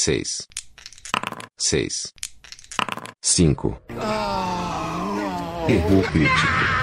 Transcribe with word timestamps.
seis, 0.00 0.48
seis, 1.58 2.14
cinco. 3.20 3.78
Erro 5.68 6.02
crítico. 6.10 6.80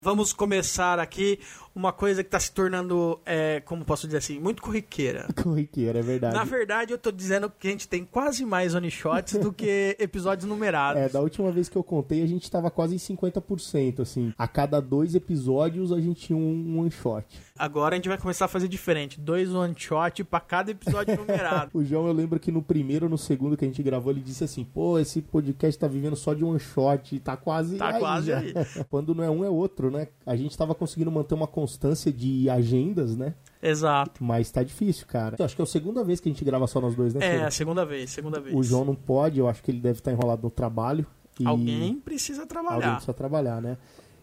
Vamos 0.00 0.32
começar 0.32 0.98
aqui 0.98 1.38
uma 1.78 1.92
coisa 1.92 2.24
que 2.24 2.26
está 2.28 2.40
se 2.40 2.50
tornando, 2.50 3.20
é, 3.24 3.60
como 3.60 3.84
posso 3.84 4.08
dizer 4.08 4.18
assim, 4.18 4.40
muito 4.40 4.60
corriqueira. 4.60 5.28
Corriqueira, 5.40 6.00
é 6.00 6.02
verdade. 6.02 6.34
Na 6.34 6.42
verdade, 6.42 6.92
eu 6.92 6.98
tô 6.98 7.12
dizendo 7.12 7.48
que 7.56 7.68
a 7.68 7.70
gente 7.70 7.86
tem 7.86 8.04
quase 8.04 8.44
mais 8.44 8.74
one 8.74 8.90
shots 8.90 9.38
do 9.38 9.52
que 9.52 9.94
episódios 10.00 10.44
numerados. 10.48 11.00
É, 11.00 11.08
da 11.08 11.20
última 11.20 11.52
vez 11.52 11.68
que 11.68 11.76
eu 11.76 11.84
contei, 11.84 12.20
a 12.24 12.26
gente 12.26 12.50
tava 12.50 12.68
quase 12.68 12.96
em 12.96 12.98
50%, 12.98 14.00
assim. 14.00 14.34
A 14.36 14.48
cada 14.48 14.80
dois 14.80 15.14
episódios, 15.14 15.92
a 15.92 16.00
gente 16.00 16.26
tinha 16.26 16.36
um 16.36 16.80
one 16.80 16.90
shot. 16.90 17.24
Agora 17.56 17.94
a 17.94 17.96
gente 17.96 18.08
vai 18.08 18.18
começar 18.18 18.46
a 18.46 18.48
fazer 18.48 18.66
diferente. 18.66 19.20
Dois 19.20 19.54
one 19.54 19.74
shot 19.76 20.24
pra 20.24 20.40
cada 20.40 20.72
episódio 20.72 21.14
numerado. 21.16 21.70
O 21.72 21.84
João, 21.84 22.08
eu 22.08 22.12
lembro 22.12 22.40
que 22.40 22.50
no 22.50 22.60
primeiro 22.62 23.06
ou 23.06 23.10
no 23.10 23.18
segundo 23.18 23.56
que 23.56 23.64
a 23.64 23.68
gente 23.68 23.82
gravou, 23.84 24.12
ele 24.12 24.20
disse 24.20 24.42
assim, 24.42 24.64
pô, 24.64 24.98
esse 24.98 25.22
podcast 25.22 25.78
tá 25.78 25.86
vivendo 25.86 26.16
só 26.16 26.34
de 26.34 26.44
one 26.44 26.58
shot, 26.58 27.20
tá 27.20 27.36
quase 27.36 27.76
Tá 27.76 27.90
aí 27.94 28.00
quase 28.00 28.26
já. 28.26 28.38
aí. 28.38 28.52
Quando 28.90 29.14
não 29.14 29.22
é 29.22 29.30
um, 29.30 29.44
é 29.44 29.48
outro, 29.48 29.92
né? 29.92 30.08
A 30.26 30.34
gente 30.34 30.58
tava 30.58 30.74
conseguindo 30.74 31.10
manter 31.12 31.34
uma 31.34 31.46
constância 31.46 31.67
de 32.12 32.48
agendas, 32.48 33.16
né? 33.16 33.34
Exato. 33.62 34.22
Mas 34.22 34.50
tá 34.50 34.62
difícil, 34.62 35.06
cara. 35.06 35.36
Eu 35.38 35.44
acho 35.44 35.56
que 35.56 35.60
é 35.62 35.64
a 35.64 35.66
segunda 35.66 36.04
vez 36.04 36.20
que 36.20 36.28
a 36.28 36.32
gente 36.32 36.44
grava 36.44 36.66
só 36.66 36.80
nós 36.80 36.94
dois, 36.94 37.12
né? 37.14 37.38
É, 37.38 37.44
a 37.44 37.50
segunda 37.50 37.84
vez, 37.84 38.10
segunda 38.10 38.40
vez. 38.40 38.54
O 38.54 38.62
João 38.62 38.84
não 38.84 38.94
pode, 38.94 39.38
eu 39.40 39.48
acho 39.48 39.62
que 39.62 39.70
ele 39.70 39.80
deve 39.80 39.98
estar 39.98 40.12
enrolado 40.12 40.42
no 40.42 40.50
trabalho. 40.50 41.04
e- 41.40 41.46
Alguém 41.46 41.96
precisa 41.98 42.42
Alguém 42.42 42.48
trabalhar. 42.48 42.90
precisa 42.92 43.12
trabalhar, 43.14 43.60
né? 43.60 43.76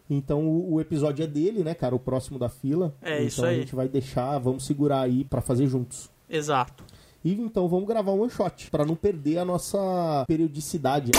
Então 0.09 0.47
o, 0.47 0.79
episódio 0.79 1.23
é 1.23 1.27
dele, 1.27 1.63
né, 1.63 1.73
cara? 1.73 1.95
O 1.95 1.99
próximo 1.99 2.37
da 2.37 2.47
fila. 2.47 2.93
É, 3.01 3.15
então 3.15 3.25
isso 3.27 3.45
a 3.45 3.49
aí. 3.49 3.59
gente 3.61 3.75
vai 3.75 3.87
deixar, 3.89 4.37
vamos 4.39 4.65
segurar 4.65 5.01
aí 5.01 5.23
pra 5.25 5.41
fazer 5.41 5.67
juntos. 5.67 6.09
Exato. 6.29 6.83
E 7.23 7.33
então 7.33 7.67
vamos 7.67 7.87
gravar 7.87 8.11
um 8.11 8.21
one 8.21 8.29
shot 8.29 8.69
pra 8.69 8.85
não 8.85 8.95
perder 8.95 9.39
a 9.39 9.45
nossa 9.45 10.23
periodicidade. 10.27 11.11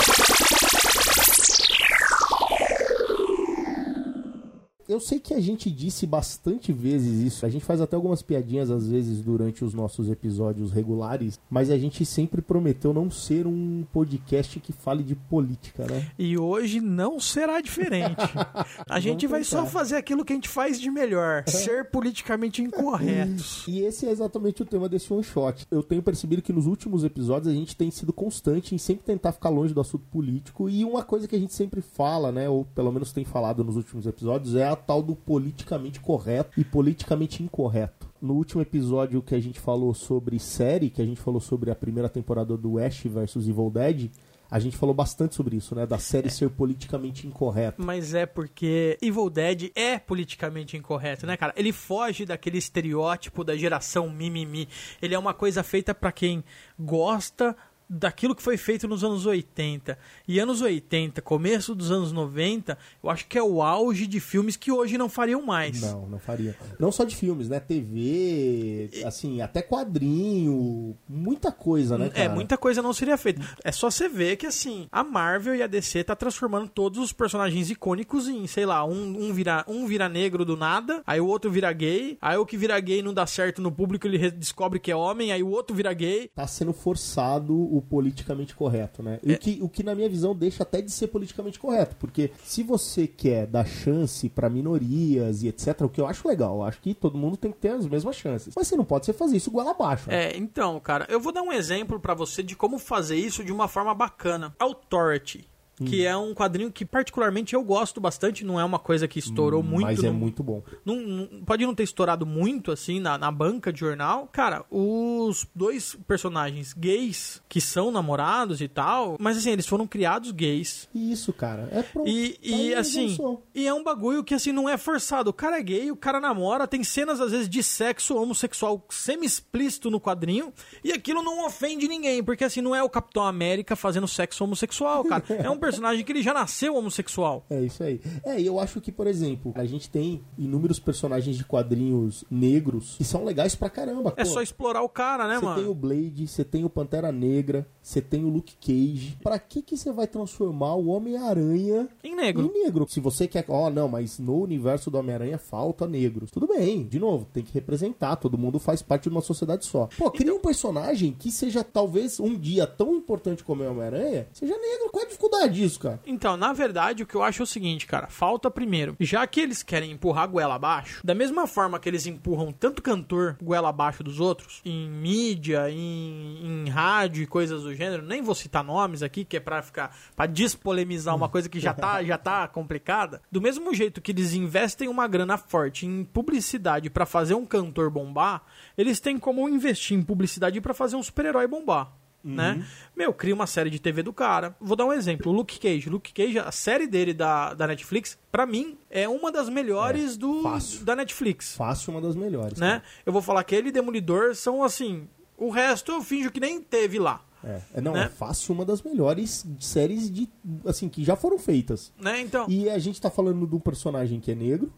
Eu 4.87 5.01
sei 5.01 5.19
que 5.19 5.33
a 5.33 5.41
gente 5.41 5.69
disse 5.69 6.07
bastante 6.07 6.71
vezes 6.71 7.19
isso. 7.19 7.45
A 7.45 7.49
gente 7.49 7.65
faz 7.65 7.81
até 7.81 7.95
algumas 7.95 8.21
piadinhas 8.21 8.71
às 8.71 8.87
vezes 8.87 9.21
durante 9.21 9.65
os 9.65 9.73
nossos 9.73 10.09
episódios 10.09 10.71
regulares, 10.71 11.39
mas 11.49 11.69
a 11.69 11.77
gente 11.77 12.05
sempre 12.05 12.41
prometeu 12.41 12.93
não 12.93 13.11
ser 13.11 13.45
um 13.45 13.85
podcast 13.91 14.59
que 14.61 14.71
fale 14.71 15.03
de 15.03 15.13
política, 15.13 15.85
né? 15.85 16.09
E 16.17 16.37
hoje 16.37 16.79
não 16.79 17.19
será 17.19 17.59
diferente. 17.59 18.15
A 18.89 18.99
gente 18.99 19.27
vai 19.27 19.43
só 19.43 19.65
fazer 19.65 19.95
aquilo 19.97 20.23
que 20.23 20.31
a 20.31 20.35
gente 20.35 20.47
faz 20.47 20.79
de 20.79 20.89
melhor: 20.89 21.43
ser 21.47 21.89
politicamente 21.89 22.61
incorretos. 22.61 23.65
E 23.67 23.81
esse 23.81 24.05
é 24.05 24.11
exatamente 24.11 24.61
o 24.61 24.65
tema 24.65 24.87
desse 24.87 25.11
one 25.11 25.23
shot. 25.23 25.65
Eu 25.69 25.83
tenho 25.83 26.01
percebido 26.01 26.41
que 26.41 26.53
nos 26.53 26.65
últimos 26.65 27.03
episódios 27.03 27.51
a 27.51 27.55
gente 27.55 27.75
tem 27.75 27.91
sido 27.91 28.13
constante 28.13 28.73
em 28.73 28.77
sempre 28.77 29.05
tentar 29.05 29.33
ficar 29.33 29.49
longe 29.49 29.73
do 29.73 29.81
assunto 29.81 30.05
político. 30.09 30.69
E 30.69 30.85
uma 30.85 31.03
coisa 31.03 31.27
que 31.27 31.35
a 31.35 31.39
gente 31.39 31.53
sempre 31.53 31.81
fala, 31.81 32.31
né, 32.31 32.47
ou 32.47 32.65
pelo 32.65 32.91
menos 32.91 33.11
tem 33.11 33.25
falado 33.25 33.63
nos 33.63 33.75
últimos 33.75 34.05
episódios, 34.05 34.55
é 34.55 34.67
a 34.67 34.76
tal 34.77 35.01
do 35.01 35.15
politicamente 35.15 35.99
correto 35.99 36.59
e 36.59 36.63
politicamente 36.63 37.43
incorreto. 37.43 38.07
No 38.21 38.33
último 38.35 38.61
episódio 38.61 39.21
que 39.21 39.35
a 39.35 39.39
gente 39.39 39.59
falou 39.59 39.93
sobre 39.93 40.39
série, 40.39 40.89
que 40.89 41.01
a 41.01 41.05
gente 41.05 41.19
falou 41.19 41.41
sobre 41.41 41.69
a 41.69 41.75
primeira 41.75 42.07
temporada 42.09 42.55
do 42.55 42.79
Ash 42.79 43.03
versus 43.03 43.47
Evil 43.47 43.69
Dead, 43.69 44.09
a 44.49 44.59
gente 44.59 44.77
falou 44.77 44.95
bastante 44.95 45.35
sobre 45.35 45.57
isso, 45.57 45.75
né, 45.75 45.85
da 45.85 45.97
série 45.97 46.29
ser 46.29 46.49
politicamente 46.49 47.27
incorreta. 47.27 47.83
Mas 47.83 48.13
é 48.13 48.25
porque 48.25 48.97
Evil 49.01 49.29
Dead 49.29 49.71
é 49.75 49.99
politicamente 49.99 50.77
incorreto, 50.77 51.27
né, 51.27 51.35
cara? 51.35 51.53
Ele 51.55 51.73
foge 51.73 52.25
daquele 52.25 52.57
estereótipo 52.57 53.43
da 53.43 53.55
geração 53.57 54.09
mimimi. 54.09 54.67
Ele 55.01 55.13
é 55.13 55.19
uma 55.19 55.33
coisa 55.33 55.63
feita 55.63 55.93
pra 55.93 56.11
quem 56.11 56.43
gosta 56.79 57.55
daquilo 57.89 58.35
que 58.35 58.41
foi 58.41 58.57
feito 58.57 58.87
nos 58.87 59.03
anos 59.03 59.25
80. 59.25 59.97
E 60.27 60.39
anos 60.39 60.61
80, 60.61 61.21
começo 61.21 61.73
dos 61.73 61.91
anos 61.91 62.11
90, 62.11 62.77
eu 63.03 63.09
acho 63.09 63.25
que 63.27 63.37
é 63.37 63.43
o 63.43 63.61
auge 63.61 64.05
de 64.07 64.19
filmes 64.19 64.55
que 64.57 64.71
hoje 64.71 64.97
não 64.97 65.07
fariam 65.09 65.41
mais. 65.41 65.81
Não, 65.81 66.07
não 66.07 66.19
faria. 66.19 66.55
Não 66.79 66.91
só 66.91 67.03
de 67.03 67.15
filmes, 67.15 67.47
né? 67.49 67.59
TV, 67.59 68.89
assim, 69.05 69.41
até 69.41 69.61
quadrinho, 69.61 70.95
muita 71.07 71.51
coisa, 71.51 71.97
né, 71.97 72.09
cara? 72.09 72.23
É, 72.23 72.29
muita 72.29 72.57
coisa 72.57 72.81
não 72.81 72.93
seria 72.93 73.17
feita. 73.17 73.41
É 73.63 73.71
só 73.71 73.89
você 73.89 74.07
ver 74.09 74.35
que, 74.37 74.45
assim, 74.45 74.87
a 74.91 75.03
Marvel 75.03 75.55
e 75.55 75.63
a 75.63 75.67
DC 75.67 76.03
tá 76.03 76.15
transformando 76.15 76.67
todos 76.69 76.99
os 76.99 77.13
personagens 77.13 77.69
icônicos 77.69 78.27
em, 78.27 78.45
sei 78.47 78.65
lá, 78.65 78.83
um, 78.85 79.27
um, 79.29 79.33
vira, 79.33 79.63
um 79.67 79.85
vira 79.87 80.09
negro 80.09 80.43
do 80.45 80.55
nada, 80.57 81.01
aí 81.05 81.19
o 81.19 81.27
outro 81.27 81.49
vira 81.51 81.71
gay, 81.71 82.17
aí 82.21 82.37
o 82.37 82.45
que 82.45 82.57
vira 82.57 82.79
gay 82.79 83.01
não 83.01 83.13
dá 83.13 83.25
certo 83.25 83.61
no 83.61 83.71
público, 83.71 84.07
ele 84.07 84.17
re- 84.17 84.31
descobre 84.31 84.79
que 84.79 84.91
é 84.91 84.95
homem, 84.95 85.31
aí 85.31 85.43
o 85.43 85.49
outro 85.49 85.75
vira 85.75 85.93
gay. 85.93 86.29
Tá 86.35 86.47
sendo 86.47 86.73
forçado 86.73 87.53
o 87.55 87.76
politicamente 87.81 88.55
correto, 88.55 89.01
né? 89.03 89.19
E 89.23 89.31
É. 89.33 89.35
o, 89.35 89.39
que, 89.39 89.59
o 89.61 89.69
que, 89.69 89.83
na 89.83 89.93
minha 89.95 90.09
visão, 90.09 90.35
deixa 90.35 90.63
até 90.63 90.81
de 90.81 90.91
ser 90.91 91.07
politicamente 91.07 91.59
correto. 91.59 91.95
Porque 91.97 92.31
se 92.43 92.63
você 92.63 93.07
quer 93.07 93.47
dar 93.47 93.65
chance 93.65 94.27
pra 94.29 94.49
minorias 94.49 95.43
e 95.43 95.47
etc., 95.47 95.81
o 95.81 95.89
que 95.89 95.99
eu 96.01 96.07
acho 96.07 96.27
legal, 96.27 96.55
eu 96.57 96.63
acho 96.63 96.79
que 96.81 96.93
todo 96.93 97.17
mundo 97.17 97.37
tem 97.37 97.51
que 97.51 97.57
ter 97.59 97.69
as 97.69 97.85
mesmas 97.87 98.15
chances. 98.15 98.53
Mas 98.55 98.67
você 98.67 98.75
não 98.75 98.85
pode 98.85 99.05
ser 99.05 99.13
fazer 99.13 99.37
isso 99.37 99.49
igual 99.49 99.67
abaixo. 99.69 100.09
né? 100.09 100.31
É, 100.31 100.37
então, 100.37 100.79
cara, 100.79 101.05
eu 101.09 101.19
vou 101.19 101.31
dar 101.33 101.41
um 101.41 101.51
exemplo 101.53 101.99
pra 101.99 102.13
você 102.13 102.41
de 102.43 102.55
como 102.55 102.77
fazer 102.79 103.15
isso 103.17 103.43
de 103.43 103.51
uma 103.51 103.67
forma 103.67 103.93
bacana. 103.93 104.55
Authority. 104.59 105.47
Que 105.85 106.01
Hum. 106.01 106.09
é 106.09 106.17
um 106.17 106.33
quadrinho 106.33 106.71
que 106.71 106.83
particularmente 106.83 107.53
eu 107.53 107.63
gosto 107.63 108.01
bastante, 108.01 108.43
não 108.43 108.59
é 108.59 108.65
uma 108.65 108.79
coisa 108.79 109.07
que 109.07 109.19
estourou 109.19 109.61
muito 109.61 109.83
Mas 109.85 110.03
é 110.03 110.09
muito 110.09 110.41
bom. 110.41 110.63
não, 110.83 110.95
não- 110.95 111.27
pode 111.45 111.63
não 111.65 111.75
ter 111.75 111.83
estourado 111.83 112.25
muito 112.25 112.71
assim 112.71 112.99
na, 112.99 113.15
na 113.17 113.31
banca 113.31 113.71
de 113.71 113.79
jornal. 113.79 114.27
Cara, 114.31 114.65
os 114.71 115.45
dois 115.53 115.95
personagens 116.07 116.73
gays 116.73 117.41
que 117.47 117.61
são 117.61 117.91
namorados 117.91 118.59
e 118.59 118.67
tal, 118.67 119.17
mas 119.19 119.37
assim, 119.37 119.51
eles 119.51 119.67
foram 119.67 119.85
criados 119.85 120.31
gays. 120.31 120.89
Isso, 120.95 121.31
cara. 121.31 121.69
É 121.71 121.83
pronto. 121.83 122.07
E, 122.09 122.39
e 122.41 122.73
assim, 122.73 123.15
e 123.53 123.67
é 123.67 123.73
um 123.73 123.83
bagulho 123.83 124.23
que 124.23 124.33
assim 124.33 124.51
não 124.51 124.67
é 124.67 124.77
forçado. 124.77 125.29
O 125.29 125.33
cara 125.33 125.59
é 125.59 125.61
gay, 125.63 125.91
o 125.91 125.95
cara 125.95 126.19
namora, 126.19 126.67
tem 126.67 126.83
cenas 126.83 127.21
às 127.21 127.31
vezes 127.31 127.47
de 127.47 127.61
sexo 127.61 128.15
homossexual 128.15 128.83
semi-explícito 128.89 129.89
no 129.89 129.99
quadrinho, 129.99 130.53
e 130.83 130.91
aquilo 130.91 131.21
não 131.21 131.45
ofende 131.45 131.87
ninguém, 131.87 132.23
porque 132.23 132.43
assim 132.43 132.61
não 132.61 132.75
é 132.75 132.81
o 132.83 132.89
Capitão 132.89 133.23
América 133.23 133.75
fazendo 133.75 134.07
sexo 134.07 134.43
homossexual, 134.43 135.03
cara. 135.03 135.23
É 135.37 135.49
um 135.49 135.57
personagem 135.69 136.03
que 136.05 136.11
ele 136.11 136.21
já 136.23 136.33
nasceu 136.33 136.75
homossexual. 136.75 137.45
É 137.49 137.61
isso 137.61 137.83
aí. 137.83 137.99
É, 138.23 138.39
e 138.39 138.45
eu 138.45 138.59
acho 138.59 138.79
que, 138.81 138.91
por 138.91 139.07
exemplo, 139.07 139.51
a 139.55 139.65
gente 139.65 139.89
tem 139.89 140.21
inúmeros 140.37 140.79
personagens 140.79 141.35
de 141.37 141.43
quadrinhos 141.43 142.23
negros 142.29 142.95
que 142.97 143.03
são 143.03 143.23
legais 143.23 143.55
pra 143.55 143.69
caramba. 143.69 144.13
É 144.17 144.23
Pô, 144.23 144.29
só 144.29 144.41
explorar 144.41 144.81
o 144.81 144.89
cara, 144.89 145.27
né, 145.27 145.39
Você 145.39 145.45
mano? 145.45 145.61
tem 145.61 145.69
o 145.69 145.73
Blade, 145.73 146.27
você 146.27 146.43
tem 146.43 146.63
o 146.65 146.69
Pantera 146.69 147.11
Negra, 147.11 147.67
você 147.81 148.01
tem 148.01 148.23
o 148.25 148.29
Luke 148.29 148.55
Cage. 148.59 149.17
Pra 149.21 149.37
que 149.39 149.61
que 149.61 149.77
você 149.77 149.91
vai 149.91 150.07
transformar 150.07 150.75
o 150.75 150.87
Homem-Aranha 150.87 151.87
Em 152.03 152.15
negro. 152.15 152.51
em 152.55 152.63
negro? 152.63 152.85
Se 152.89 152.99
você 152.99 153.27
quer, 153.27 153.45
ó, 153.49 153.69
não, 153.69 153.87
mas 153.87 154.19
no 154.19 154.41
universo 154.41 154.89
do 154.91 154.97
Homem-Aranha 154.97 155.37
falta 155.37 155.87
negros. 155.87 156.31
Tudo 156.31 156.47
bem, 156.47 156.83
de 156.85 156.99
novo, 156.99 157.25
tem 157.33 157.43
que 157.43 157.53
representar, 157.53 158.15
todo 158.15 158.37
mundo 158.37 158.59
faz 158.59 158.81
parte 158.81 159.03
de 159.03 159.09
uma 159.09 159.21
sociedade 159.21 159.65
só. 159.65 159.87
Pô, 159.97 160.09
cria 160.11 160.27
Então- 160.27 160.37
um 160.37 160.41
personagem 160.41 161.15
que 161.17 161.31
seja 161.31 161.63
talvez 161.63 162.19
um 162.19 162.37
dia 162.37 162.65
tão 162.67 162.95
importante 162.95 163.43
como 163.43 163.63
é 163.63 163.67
o 163.67 163.71
Homem-Aranha, 163.71 164.27
seja 164.33 164.57
negro. 164.57 164.89
Qual 164.91 165.01
é 165.01 165.05
a 165.05 165.07
dificuldade 165.07 165.56
disso, 165.57 165.79
cara? 165.79 165.99
Então, 166.05 166.37
na 166.37 166.53
verdade, 166.53 167.03
o 167.03 167.05
que 167.05 167.15
eu 167.15 167.23
acho 167.23 167.41
é 167.41 167.43
o 167.43 167.47
seguinte, 167.47 167.85
cara. 167.85 168.07
Falta 168.07 168.49
primeiro. 168.49 168.95
Já 168.99 169.25
que 169.27 169.41
eles 169.41 169.63
querem 169.63 169.91
empurrar 169.91 170.23
a 170.23 170.27
goela 170.27 170.55
abaixo, 170.55 171.01
da 171.03 171.13
mesma 171.13 171.47
forma 171.47 171.79
que 171.79 171.89
eles 171.89 172.05
empurram 172.05 172.51
tanto 172.51 172.81
cantor 172.81 173.37
goela 173.41 173.69
abaixo 173.69 174.03
dos 174.03 174.19
outros, 174.19 174.61
em 174.63 174.89
mídia, 174.89 175.69
em, 175.69 176.65
em 176.65 176.69
rádio 176.69 177.23
e 177.23 177.27
coisas 177.27 177.63
do 177.63 177.73
gênero, 177.73 178.03
nem 178.03 178.21
vou 178.21 178.35
citar 178.35 178.63
nomes 178.63 179.03
aqui, 179.03 179.25
que 179.25 179.37
é 179.37 179.39
pra 179.39 179.61
ficar. 179.61 179.95
pra 180.15 180.25
despolemizar 180.25 181.15
uma 181.15 181.29
coisa 181.29 181.49
que 181.49 181.59
já 181.59 181.73
tá, 181.73 182.01
já 182.05 182.17
tá 182.17 182.47
complicada. 182.47 183.21
Do 183.31 183.41
mesmo 183.41 183.73
jeito 183.73 184.01
que 184.01 184.11
eles 184.11 184.33
investem 184.33 184.87
uma 184.87 185.07
grana 185.07 185.37
forte 185.37 185.85
em 185.85 186.03
publicidade 186.03 186.89
pra 186.89 187.05
fazer 187.05 187.33
um 187.33 187.45
cantor 187.45 187.89
bombar, 187.89 188.43
eles 188.77 188.99
têm 188.99 189.17
como 189.17 189.47
investir 189.49 189.97
em 189.97 190.03
publicidade 190.03 190.61
pra 190.61 190.73
fazer 190.73 190.95
um 190.95 191.03
super-herói 191.03 191.47
bombar. 191.47 191.91
Né? 192.35 192.65
Meu, 192.95 193.13
cria 193.13 193.33
uma 193.33 193.47
série 193.47 193.69
de 193.69 193.79
TV 193.79 194.03
do 194.03 194.11
cara. 194.13 194.55
Vou 194.59 194.75
dar 194.75 194.85
um 194.85 194.93
exemplo: 194.93 195.31
o 195.31 195.35
Luke 195.35 195.59
Cage. 195.59 195.89
Luke 195.89 196.11
Cage, 196.13 196.39
a 196.39 196.51
série 196.51 196.87
dele 196.87 197.13
da, 197.13 197.53
da 197.53 197.67
Netflix, 197.67 198.17
pra 198.31 198.45
mim, 198.45 198.77
é 198.89 199.07
uma 199.07 199.31
das 199.31 199.49
melhores 199.49 200.17
do, 200.17 200.41
fácil. 200.43 200.83
da 200.85 200.95
Netflix. 200.95 201.55
Fácil 201.55 201.91
uma 201.93 202.01
das 202.01 202.15
melhores. 202.15 202.59
Né? 202.59 202.81
Eu 203.05 203.13
vou 203.13 203.21
falar 203.21 203.43
que 203.43 203.55
ele 203.55 203.69
e 203.69 203.71
Demolidor 203.71 204.35
são 204.35 204.63
assim. 204.63 205.07
O 205.37 205.49
resto 205.49 205.91
eu 205.91 206.01
finjo 206.01 206.31
que 206.31 206.39
nem 206.39 206.59
teve 206.61 206.97
lá. 206.99 207.21
É, 207.43 207.61
é, 207.75 207.81
não, 207.81 207.93
Né? 207.93 208.05
é 208.05 208.09
fácil 208.09 208.53
uma 208.55 208.65
das 208.65 208.81
melhores 208.81 209.45
séries 209.59 210.11
de 210.11 210.27
assim 210.65 210.89
que 210.89 211.03
já 211.03 211.15
foram 211.15 211.37
feitas. 211.37 211.93
Né? 211.99 212.21
Então. 212.21 212.45
E 212.49 212.69
a 212.69 212.79
gente 212.79 212.99
tá 212.99 213.09
falando 213.11 213.45
de 213.45 213.55
um 213.55 213.59
personagem 213.59 214.19
que 214.19 214.31
é 214.31 214.35
negro, 214.35 214.73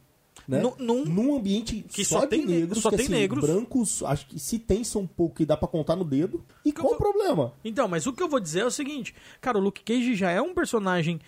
né? 0.50 0.62
Nu- 0.62 0.76
num- 0.80 1.06
num 1.06 1.36
ambiente 1.36 1.86
que 1.88 2.04
só, 2.04 2.22
só 2.22 2.28
tem 2.28 2.46
ne- 2.46 2.60
negros, 2.62 2.82
só 2.82 2.90
que, 2.90 2.98
tem 2.98 3.06
assim, 3.06 3.14
negros. 3.16 3.44
brancos, 3.46 4.04
acho 4.04 4.28
que 4.28 4.40
se 4.40 4.58
tem 4.60 4.84
são 4.84 5.06
pouco 5.06 5.36
que 5.36 5.46
dá 5.46 5.56
pra 5.56 5.68
contar 5.68 5.96
no 5.96 6.04
dedo. 6.04 6.44
E 6.66 6.72
qual 6.72 6.90
eu 6.90 6.96
o 6.96 6.98
problema? 6.98 7.54
Então, 7.64 7.88
mas 7.88 8.06
o 8.08 8.14
que 8.14 8.22
eu 8.24 8.28
vou 8.30 8.40
dizer 8.40 8.62
é 8.62 8.66
o 8.66 8.72
seguinte, 8.72 9.14
cara, 9.40 9.58
o 9.58 9.62
Luke 9.62 9.84
Cage 9.84 10.16
já 10.16 10.32
é 10.32 10.42
um 10.42 10.54
personagem 10.54 11.20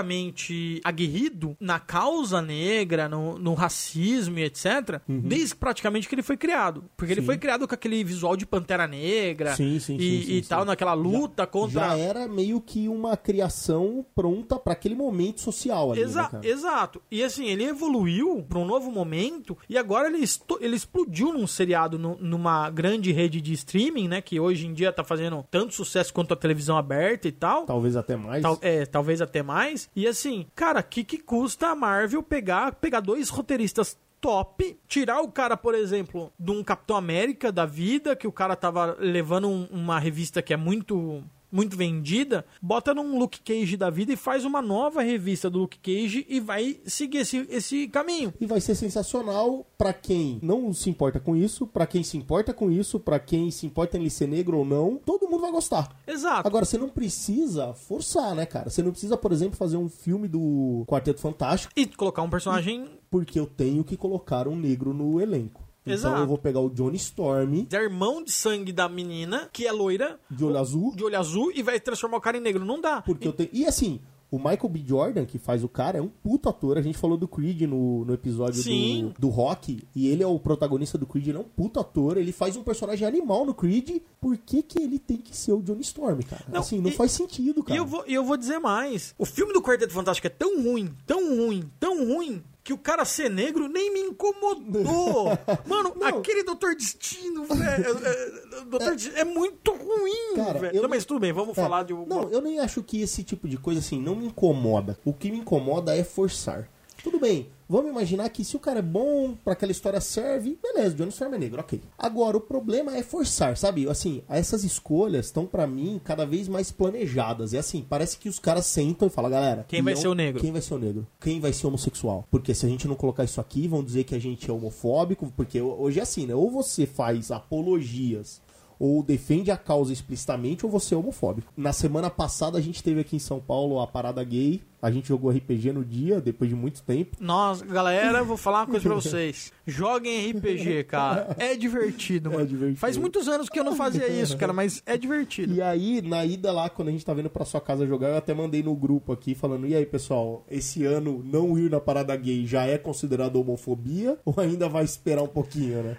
politicamente 0.00 0.80
aguerrido 0.84 1.56
na 1.60 1.78
causa 1.80 2.40
negra, 2.40 3.08
no, 3.08 3.38
no 3.38 3.54
racismo 3.54 4.38
e 4.38 4.44
etc, 4.44 5.00
desde 5.08 5.54
praticamente 5.56 6.08
que 6.08 6.14
ele 6.14 6.22
foi 6.22 6.36
criado. 6.36 6.84
Porque 6.96 7.12
ele 7.12 7.20
Uhum. 7.20 7.24
Sim. 7.24 7.26
foi 7.26 7.38
criado 7.38 7.66
com 7.68 7.74
aquele 7.74 8.02
visual 8.04 8.36
de 8.36 8.46
Pantera 8.46 8.86
Negra 8.86 9.54
Sim, 9.56 9.78
sim, 9.78 9.96
e, 9.98 10.38
e 10.38 10.42
tal, 10.42 10.64
naquela 10.64 10.94
luta 10.94 11.46
contra... 11.46 11.80
Já 11.80 11.96
era 11.96 12.28
meio 12.28 12.60
que 12.60 12.88
uma 12.88 13.16
criação 13.16 14.04
pronta 14.14 14.58
pra 14.58 14.72
aquele 14.72 14.94
momento 14.94 15.40
social 15.40 15.92
ali, 15.92 16.00
Exa- 16.02 16.30
né? 16.32 16.40
Exato. 16.44 17.02
E 17.10 17.22
assim, 17.22 17.46
ele 17.46 17.64
evoluiu 17.64 18.44
pra 18.48 18.58
um 18.60 18.64
novo 18.66 18.90
momento 18.90 19.56
e 19.68 19.76
agora 19.78 20.08
ele, 20.08 20.24
ele 20.60 20.76
explodiu 20.76 21.32
num 21.32 21.46
seriado, 21.46 21.98
nu- 21.98 22.18
numa 22.20 22.68
grande 22.70 23.10
rede 23.12 23.40
de 23.40 23.52
streaming, 23.52 24.08
né? 24.08 24.20
Que 24.20 24.38
hoje 24.38 24.66
em 24.66 24.72
dia 24.74 24.92
tá 24.92 25.02
fazendo 25.04 25.44
tanto 25.50 25.74
sucesso 25.74 26.12
quanto 26.12 26.34
a 26.34 26.36
televisão 26.36 26.76
aberta 26.76 27.28
e 27.28 27.32
tal. 27.32 27.64
Talvez 27.66 27.96
até 27.96 28.16
mais. 28.16 28.42
Tal- 28.42 28.58
é, 28.62 28.86
talvez 28.86 29.20
até 29.20 29.42
mais. 29.42 29.88
E 29.94 30.06
assim, 30.06 30.46
cara, 30.54 30.82
que 30.82 31.02
que 31.04 31.18
custa 31.18 31.68
a 31.68 31.74
Marvel 31.74 32.22
pegar, 32.22 32.72
pegar 32.74 33.00
dois 33.00 33.28
roteiristas 33.28 33.98
top, 34.20 34.78
tirar 34.86 35.22
o 35.22 35.28
cara, 35.32 35.56
por 35.56 35.74
exemplo, 35.74 36.30
de 36.38 36.50
um 36.50 36.62
Capitão 36.62 36.94
América 36.94 37.50
da 37.50 37.64
vida, 37.64 38.14
que 38.14 38.26
o 38.26 38.32
cara 38.32 38.54
tava 38.54 38.94
levando 39.00 39.48
um- 39.48 39.66
uma 39.70 39.98
revista 39.98 40.42
que 40.42 40.52
é 40.52 40.58
muito 40.58 41.22
muito 41.50 41.76
vendida, 41.76 42.44
bota 42.60 42.94
num 42.94 43.18
Luke 43.18 43.40
Cage 43.40 43.76
da 43.76 43.90
vida 43.90 44.12
e 44.12 44.16
faz 44.16 44.44
uma 44.44 44.60
nova 44.60 45.02
revista 45.02 45.48
do 45.48 45.60
Luke 45.60 45.78
Cage 45.78 46.26
e 46.28 46.40
vai 46.40 46.80
seguir 46.84 47.18
esse, 47.18 47.46
esse 47.48 47.88
caminho. 47.88 48.32
E 48.40 48.46
vai 48.46 48.60
ser 48.60 48.74
sensacional 48.74 49.66
pra 49.78 49.92
quem 49.92 50.38
não 50.42 50.72
se 50.72 50.90
importa 50.90 51.18
com 51.18 51.36
isso, 51.36 51.66
pra 51.66 51.86
quem 51.86 52.02
se 52.02 52.16
importa 52.16 52.52
com 52.52 52.70
isso, 52.70 53.00
pra 53.00 53.18
quem 53.18 53.50
se 53.50 53.66
importa 53.66 53.96
em 53.96 54.00
ele 54.00 54.10
ser 54.10 54.26
negro 54.26 54.58
ou 54.58 54.64
não, 54.64 54.96
todo 54.96 55.28
mundo 55.28 55.42
vai 55.42 55.52
gostar. 55.52 55.96
Exato. 56.06 56.46
Agora, 56.46 56.64
você 56.64 56.76
não 56.76 56.88
precisa 56.88 57.72
forçar, 57.74 58.34
né, 58.34 58.44
cara? 58.44 58.68
Você 58.68 58.82
não 58.82 58.90
precisa, 58.90 59.16
por 59.16 59.32
exemplo, 59.32 59.56
fazer 59.56 59.76
um 59.76 59.88
filme 59.88 60.28
do 60.28 60.84
Quarteto 60.86 61.20
Fantástico, 61.20 61.72
E 61.76 61.86
colocar 61.86 62.22
um 62.22 62.30
personagem 62.30 62.88
porque 63.10 63.38
eu 63.38 63.46
tenho 63.46 63.84
que 63.84 63.96
colocar 63.96 64.46
um 64.46 64.56
negro 64.56 64.92
no 64.92 65.20
elenco. 65.20 65.69
Então 65.92 66.10
Exato. 66.10 66.22
eu 66.22 66.26
vou 66.26 66.38
pegar 66.38 66.60
o 66.60 66.70
Johnny 66.70 66.96
Storm, 66.96 67.66
é 67.70 67.76
irmão 67.76 68.22
de 68.22 68.32
sangue 68.32 68.72
da 68.72 68.88
menina, 68.88 69.48
que 69.52 69.66
é 69.66 69.72
loira, 69.72 70.18
de 70.30 70.44
olho 70.44 70.58
azul, 70.58 70.94
de 70.94 71.04
olho 71.04 71.18
azul, 71.18 71.52
e 71.54 71.62
vai 71.62 71.78
transformar 71.80 72.18
o 72.18 72.20
cara 72.20 72.36
em 72.36 72.40
negro. 72.40 72.64
Não 72.64 72.80
dá. 72.80 73.02
porque 73.02 73.26
eu 73.28 73.32
tenho... 73.32 73.50
E 73.52 73.66
assim... 73.66 74.00
O 74.32 74.38
Michael 74.38 74.68
B. 74.68 74.84
Jordan, 74.86 75.24
que 75.26 75.40
faz 75.40 75.64
o 75.64 75.68
cara, 75.68 75.98
é 75.98 76.00
um 76.00 76.06
puto 76.06 76.48
ator. 76.48 76.78
A 76.78 76.80
gente 76.80 76.96
falou 76.96 77.16
do 77.16 77.26
Creed 77.26 77.62
no, 77.62 78.04
no 78.04 78.14
episódio 78.14 78.62
Sim. 78.62 79.12
do, 79.16 79.22
do 79.22 79.28
Rock. 79.28 79.82
E 79.92 80.06
ele 80.06 80.22
é 80.22 80.26
o 80.28 80.38
protagonista 80.38 80.96
do 80.96 81.04
Creed. 81.04 81.26
Ele 81.26 81.38
é 81.38 81.40
um 81.40 81.42
puto 81.42 81.80
ator. 81.80 82.16
Ele 82.16 82.30
faz 82.30 82.56
um 82.56 82.62
personagem 82.62 83.04
animal 83.04 83.44
no 83.44 83.52
Creed. 83.52 84.00
Por 84.20 84.36
que, 84.38 84.62
que 84.62 84.80
ele 84.80 85.00
tem 85.00 85.16
que 85.16 85.36
ser 85.36 85.50
o 85.50 85.60
Johnny 85.60 85.80
Storm, 85.80 86.20
cara? 86.22 86.44
Não, 86.48 86.60
assim, 86.60 86.80
não 86.80 86.90
e- 86.90 86.92
faz 86.92 87.10
sentido, 87.10 87.58
E 87.58 87.64
cara. 87.64 87.80
eu, 87.80 87.84
vou, 87.84 88.04
e 88.06 88.14
eu 88.14 88.22
vou 88.24 88.36
dizer 88.36 88.60
mais. 88.60 89.16
O 89.18 89.26
filme 89.26 89.52
do 89.52 89.60
Quarteto 89.60 89.92
Fantástico 89.92 90.28
é 90.28 90.30
tão 90.30 90.62
ruim, 90.62 90.94
tão 91.04 91.36
ruim, 91.36 91.68
tão 91.80 92.06
ruim, 92.06 92.40
que 92.62 92.72
o 92.72 92.78
cara 92.78 93.04
ser 93.04 93.30
negro 93.30 93.68
nem 93.68 93.92
me 93.92 94.00
incomodou. 94.00 95.26
Mano, 95.66 95.92
Não. 95.96 96.06
aquele 96.18 96.42
Doutor 96.42 96.74
Destino, 96.74 97.44
velho. 97.44 98.06
é, 98.06 98.60
é, 98.60 98.64
Doutor 98.66 98.92
Destino 98.94 99.16
é 99.16 99.24
muito 99.24 99.72
ruim, 99.72 100.34
Cara, 100.36 100.58
velho. 100.58 100.82
não- 100.82 100.88
mas 100.88 101.04
tudo 101.04 101.20
bem, 101.20 101.32
vamos 101.32 101.56
É, 101.56 101.62
falar 101.62 101.84
de. 101.84 101.92
Não, 101.94 102.28
eu 102.30 102.40
nem 102.40 102.58
acho 102.60 102.82
que 102.82 103.00
esse 103.00 103.22
tipo 103.24 103.48
de 103.48 103.56
coisa 103.56 103.80
assim 103.80 104.00
não 104.00 104.14
me 104.14 104.26
incomoda. 104.26 104.98
O 105.04 105.12
que 105.12 105.30
me 105.30 105.38
incomoda 105.38 105.96
é 105.96 106.04
forçar. 106.04 106.68
Tudo 107.02 107.18
bem, 107.18 107.48
vamos 107.70 107.90
imaginar 107.90 108.28
que 108.30 108.44
se 108.44 108.56
o 108.56 108.60
cara 108.60 108.80
é 108.80 108.82
bom, 108.82 109.34
pra 109.44 109.52
aquela 109.52 109.70
história 109.72 110.00
serve, 110.00 110.58
beleza, 110.62 110.94
Johnny 110.96 111.10
Storm 111.10 111.34
é 111.34 111.38
negro, 111.38 111.60
ok. 111.60 111.80
Agora, 111.96 112.36
o 112.36 112.40
problema 112.40 112.96
é 112.96 113.02
forçar, 113.02 113.56
sabe? 113.56 113.88
Assim, 113.88 114.22
essas 114.28 114.64
escolhas 114.64 115.26
estão 115.26 115.46
pra 115.46 115.66
mim 115.66 116.00
cada 116.04 116.26
vez 116.26 116.48
mais 116.48 116.70
planejadas. 116.72 117.54
É 117.54 117.58
assim, 117.58 117.86
parece 117.88 118.18
que 118.18 118.28
os 118.28 118.38
caras 118.38 118.66
sentam 118.66 119.06
e 119.08 119.10
falam, 119.10 119.30
galera, 119.30 119.64
Quem 119.68 119.80
vai 119.82 119.94
não- 119.94 120.00
ser 120.00 120.08
o 120.08 120.14
negro? 120.14 120.40
Quem 120.40 120.50
vai 120.52 120.60
ser 120.60 120.74
o 120.74 120.78
negro? 120.78 121.06
Quem 121.20 121.38
vai 121.40 121.52
ser 121.52 121.66
homossexual? 121.68 122.26
Porque 122.30 122.52
se 122.54 122.66
a 122.66 122.68
gente 122.68 122.88
não 122.88 122.96
colocar 122.96 123.24
isso 123.24 123.40
aqui, 123.40 123.68
vão 123.68 123.84
dizer 123.84 124.04
que 124.04 124.14
a 124.14 124.18
gente 124.18 124.50
é 124.50 124.52
homofóbico, 124.52 125.32
porque 125.36 125.60
hoje 125.60 126.00
é 126.00 126.02
assim, 126.02 126.26
né? 126.26 126.34
Ou 126.34 126.50
você 126.50 126.86
faz 126.86 127.30
apologias 127.30 128.40
ou 128.80 129.02
defende 129.02 129.50
a 129.50 129.58
causa 129.58 129.92
explicitamente 129.92 130.64
ou 130.64 130.72
você 130.72 130.94
é 130.94 130.96
homofóbico. 130.96 131.52
Na 131.54 131.70
semana 131.70 132.08
passada 132.08 132.56
a 132.56 132.60
gente 132.62 132.82
teve 132.82 133.00
aqui 133.00 133.14
em 133.14 133.20
São 133.20 133.38
Paulo 133.38 133.78
a 133.78 133.86
parada 133.86 134.24
gay. 134.24 134.62
A 134.80 134.90
gente 134.90 135.08
jogou 135.08 135.30
RPG 135.30 135.72
no 135.72 135.84
dia, 135.84 136.22
depois 136.22 136.48
de 136.48 136.56
muito 136.56 136.82
tempo. 136.82 137.14
Nossa, 137.20 137.62
galera, 137.66 138.24
vou 138.24 138.38
falar 138.38 138.60
uma 138.60 138.66
coisa 138.68 138.88
pra 138.88 138.94
vocês. 138.94 139.52
Joguem 139.66 140.30
RPG, 140.30 140.84
cara. 140.84 141.36
É 141.38 141.54
divertido, 141.54 142.30
mano. 142.30 142.44
É 142.44 142.46
divertido. 142.46 142.78
Faz 142.78 142.96
muitos 142.96 143.28
anos 143.28 143.50
que 143.50 143.60
eu 143.60 143.64
não 143.64 143.76
fazia 143.76 144.08
isso, 144.08 144.38
cara, 144.38 144.54
mas 144.54 144.82
é 144.86 144.96
divertido. 144.96 145.52
E 145.52 145.60
aí, 145.60 146.00
na 146.00 146.24
ida 146.24 146.50
lá, 146.50 146.70
quando 146.70 146.88
a 146.88 146.92
gente 146.92 147.04
tá 147.04 147.12
vindo 147.12 147.28
pra 147.28 147.44
sua 147.44 147.60
casa 147.60 147.86
jogar, 147.86 148.08
eu 148.08 148.16
até 148.16 148.32
mandei 148.32 148.62
no 148.62 148.74
grupo 148.74 149.12
aqui 149.12 149.34
falando: 149.34 149.66
e 149.66 149.74
aí, 149.74 149.84
pessoal, 149.84 150.46
esse 150.50 150.82
ano 150.86 151.22
não 151.22 151.58
ir 151.58 151.70
na 151.70 151.78
parada 151.78 152.16
gay 152.16 152.46
já 152.46 152.64
é 152.64 152.78
considerado 152.78 153.36
homofobia 153.36 154.18
ou 154.24 154.34
ainda 154.38 154.66
vai 154.66 154.84
esperar 154.84 155.22
um 155.22 155.28
pouquinho, 155.28 155.82
né? 155.82 155.98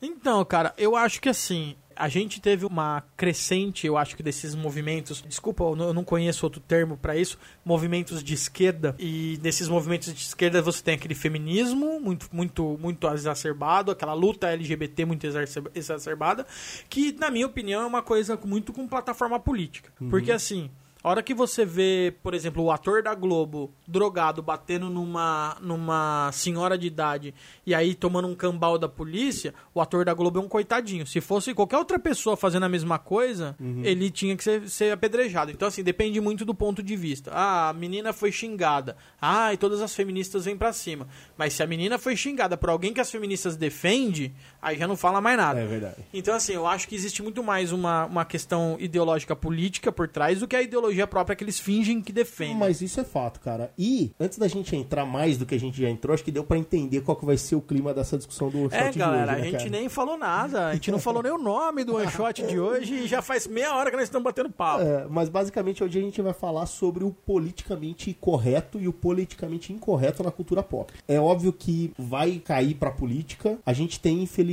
Então, 0.00 0.44
cara, 0.44 0.72
eu 0.78 0.94
acho 0.94 1.20
que 1.20 1.28
assim, 1.28 1.74
a 1.96 2.08
gente 2.08 2.40
teve 2.40 2.64
uma 2.64 3.02
crescente, 3.16 3.86
eu 3.86 3.96
acho 3.96 4.16
que 4.16 4.22
desses 4.22 4.54
movimentos, 4.54 5.20
desculpa, 5.26 5.64
eu 5.64 5.92
não- 5.92 6.04
conheço 6.04 6.46
outro 6.46 6.60
termo 6.60 6.96
pra 6.96 7.16
isso, 7.16 7.36
movimentos 7.64 8.22
de 8.22 8.32
esquerda. 8.34 8.94
E 8.98 9.38
nesses 9.42 9.68
movimentos 9.68 10.14
de 10.14 10.20
esquerda 10.20 10.62
você 10.62 10.82
tem 10.82 10.94
aquele 10.94 11.14
feminismo 11.14 12.00
muito 12.00 12.28
muito 12.32 12.78
muito 12.80 13.08
exacerbado, 13.08 13.90
aquela 13.90 14.14
luta 14.14 14.48
LGBT 14.48 15.04
muito 15.04 15.26
exacer- 15.26 15.70
exacerbada, 15.74 16.46
que 16.88 17.12
na 17.12 17.30
minha 17.30 17.46
opinião 17.46 17.82
é 17.82 17.86
uma 17.86 18.02
coisa 18.02 18.38
muito 18.44 18.72
com 18.72 18.86
plataforma 18.86 19.40
política. 19.40 19.92
Porque 20.08 20.30
assim, 20.30 20.70
a 21.08 21.10
hora 21.10 21.22
que 21.22 21.32
você 21.32 21.64
vê, 21.64 22.14
por 22.22 22.34
exemplo, 22.34 22.62
o 22.62 22.70
ator 22.70 23.02
da 23.02 23.14
Globo 23.14 23.72
drogado 23.86 24.42
batendo 24.42 24.90
numa, 24.90 25.56
numa 25.62 26.30
senhora 26.32 26.76
de 26.76 26.86
idade 26.86 27.34
e 27.64 27.74
aí 27.74 27.94
tomando 27.94 28.28
um 28.28 28.34
cambal 28.34 28.76
da 28.76 28.88
polícia, 28.88 29.54
o 29.74 29.80
ator 29.80 30.04
da 30.04 30.12
Globo 30.12 30.38
é 30.38 30.42
um 30.42 30.48
coitadinho. 30.48 31.06
Se 31.06 31.20
fosse 31.20 31.54
qualquer 31.54 31.78
outra 31.78 31.98
pessoa 31.98 32.36
fazendo 32.36 32.64
a 32.64 32.68
mesma 32.68 32.98
coisa, 32.98 33.56
ele 33.82 34.10
tinha 34.10 34.36
que 34.36 34.44
ser, 34.44 34.68
ser 34.68 34.92
apedrejado. 34.92 35.50
Então, 35.50 35.66
assim, 35.66 35.82
depende 35.82 36.20
muito 36.20 36.44
do 36.44 36.54
ponto 36.54 36.82
de 36.82 36.94
vista. 36.94 37.30
Ah, 37.32 37.70
a 37.70 37.72
menina 37.72 38.12
foi 38.12 38.30
xingada. 38.30 38.96
Ah, 39.20 39.54
e 39.54 39.56
todas 39.56 39.80
as 39.80 39.94
feministas 39.94 40.44
vêm 40.44 40.58
pra 40.58 40.74
cima. 40.74 41.08
Mas 41.38 41.54
se 41.54 41.62
a 41.62 41.66
menina 41.66 41.98
foi 41.98 42.16
xingada 42.16 42.56
por 42.56 42.68
alguém 42.68 42.92
que 42.92 43.00
as 43.00 43.10
feministas 43.10 43.56
defendem, 43.56 44.34
aí 44.60 44.76
já 44.76 44.86
não 44.86 44.96
fala 44.96 45.20
mais 45.20 45.36
nada. 45.36 45.60
É 45.60 45.66
verdade. 45.66 45.96
Então, 46.12 46.34
assim, 46.34 46.52
eu 46.52 46.66
acho 46.66 46.88
que 46.88 46.94
existe 46.94 47.22
muito 47.22 47.42
mais 47.42 47.72
uma, 47.72 48.06
uma 48.06 48.24
questão 48.24 48.76
ideológica 48.78 49.34
política 49.36 49.92
por 49.92 50.08
trás 50.08 50.40
do 50.40 50.48
que 50.48 50.56
a 50.56 50.62
ideologia 50.62 51.06
própria 51.06 51.36
que 51.36 51.44
eles 51.44 51.58
fingem 51.58 52.00
que 52.00 52.12
defendem. 52.12 52.56
Mas 52.56 52.80
isso 52.80 53.00
é 53.00 53.04
fato, 53.04 53.40
cara. 53.40 53.72
E, 53.78 54.12
antes 54.18 54.38
da 54.38 54.48
gente 54.48 54.74
entrar 54.74 55.06
mais 55.06 55.38
do 55.38 55.46
que 55.46 55.54
a 55.54 55.60
gente 55.60 55.80
já 55.80 55.88
entrou, 55.88 56.14
acho 56.14 56.24
que 56.24 56.32
deu 56.32 56.44
pra 56.44 56.58
entender 56.58 57.00
qual 57.02 57.16
que 57.16 57.24
vai 57.24 57.36
ser 57.36 57.54
o 57.54 57.60
clima 57.60 57.94
dessa 57.94 58.16
discussão 58.16 58.48
do 58.50 58.66
É, 58.66 58.84
shot 58.86 58.92
de 58.92 58.98
galera, 58.98 59.32
hoje, 59.32 59.42
né, 59.42 59.48
a 59.48 59.50
gente 59.50 59.70
nem 59.70 59.88
falou 59.88 60.18
nada. 60.18 60.68
A 60.68 60.74
gente 60.74 60.90
não 60.90 60.98
falou 60.98 61.22
nem 61.22 61.32
o 61.32 61.38
nome 61.38 61.84
do 61.84 61.96
one 61.96 62.10
shot 62.10 62.42
de 62.42 62.58
hoje 62.58 62.94
e 62.94 63.06
já 63.06 63.22
faz 63.22 63.46
meia 63.46 63.74
hora 63.74 63.90
que 63.90 63.96
nós 63.96 64.04
estamos 64.04 64.24
batendo 64.24 64.50
papo. 64.50 64.82
É, 64.82 65.06
mas 65.08 65.28
basicamente 65.28 65.82
hoje 65.84 65.98
a 65.98 66.02
gente 66.02 66.20
vai 66.20 66.32
falar 66.32 66.66
sobre 66.66 67.04
o 67.04 67.10
politicamente 67.10 68.16
correto 68.20 68.80
e 68.80 68.88
o 68.88 68.92
politicamente 68.92 69.72
incorreto 69.72 70.22
na 70.22 70.30
cultura 70.30 70.62
pop. 70.62 70.92
É 71.06 71.20
óbvio 71.20 71.52
que 71.52 71.92
vai 71.98 72.38
cair 72.38 72.74
pra 72.74 72.90
política. 72.90 73.58
A 73.64 73.72
gente 73.72 74.00
tem, 74.00 74.22
infelizmente, 74.22 74.47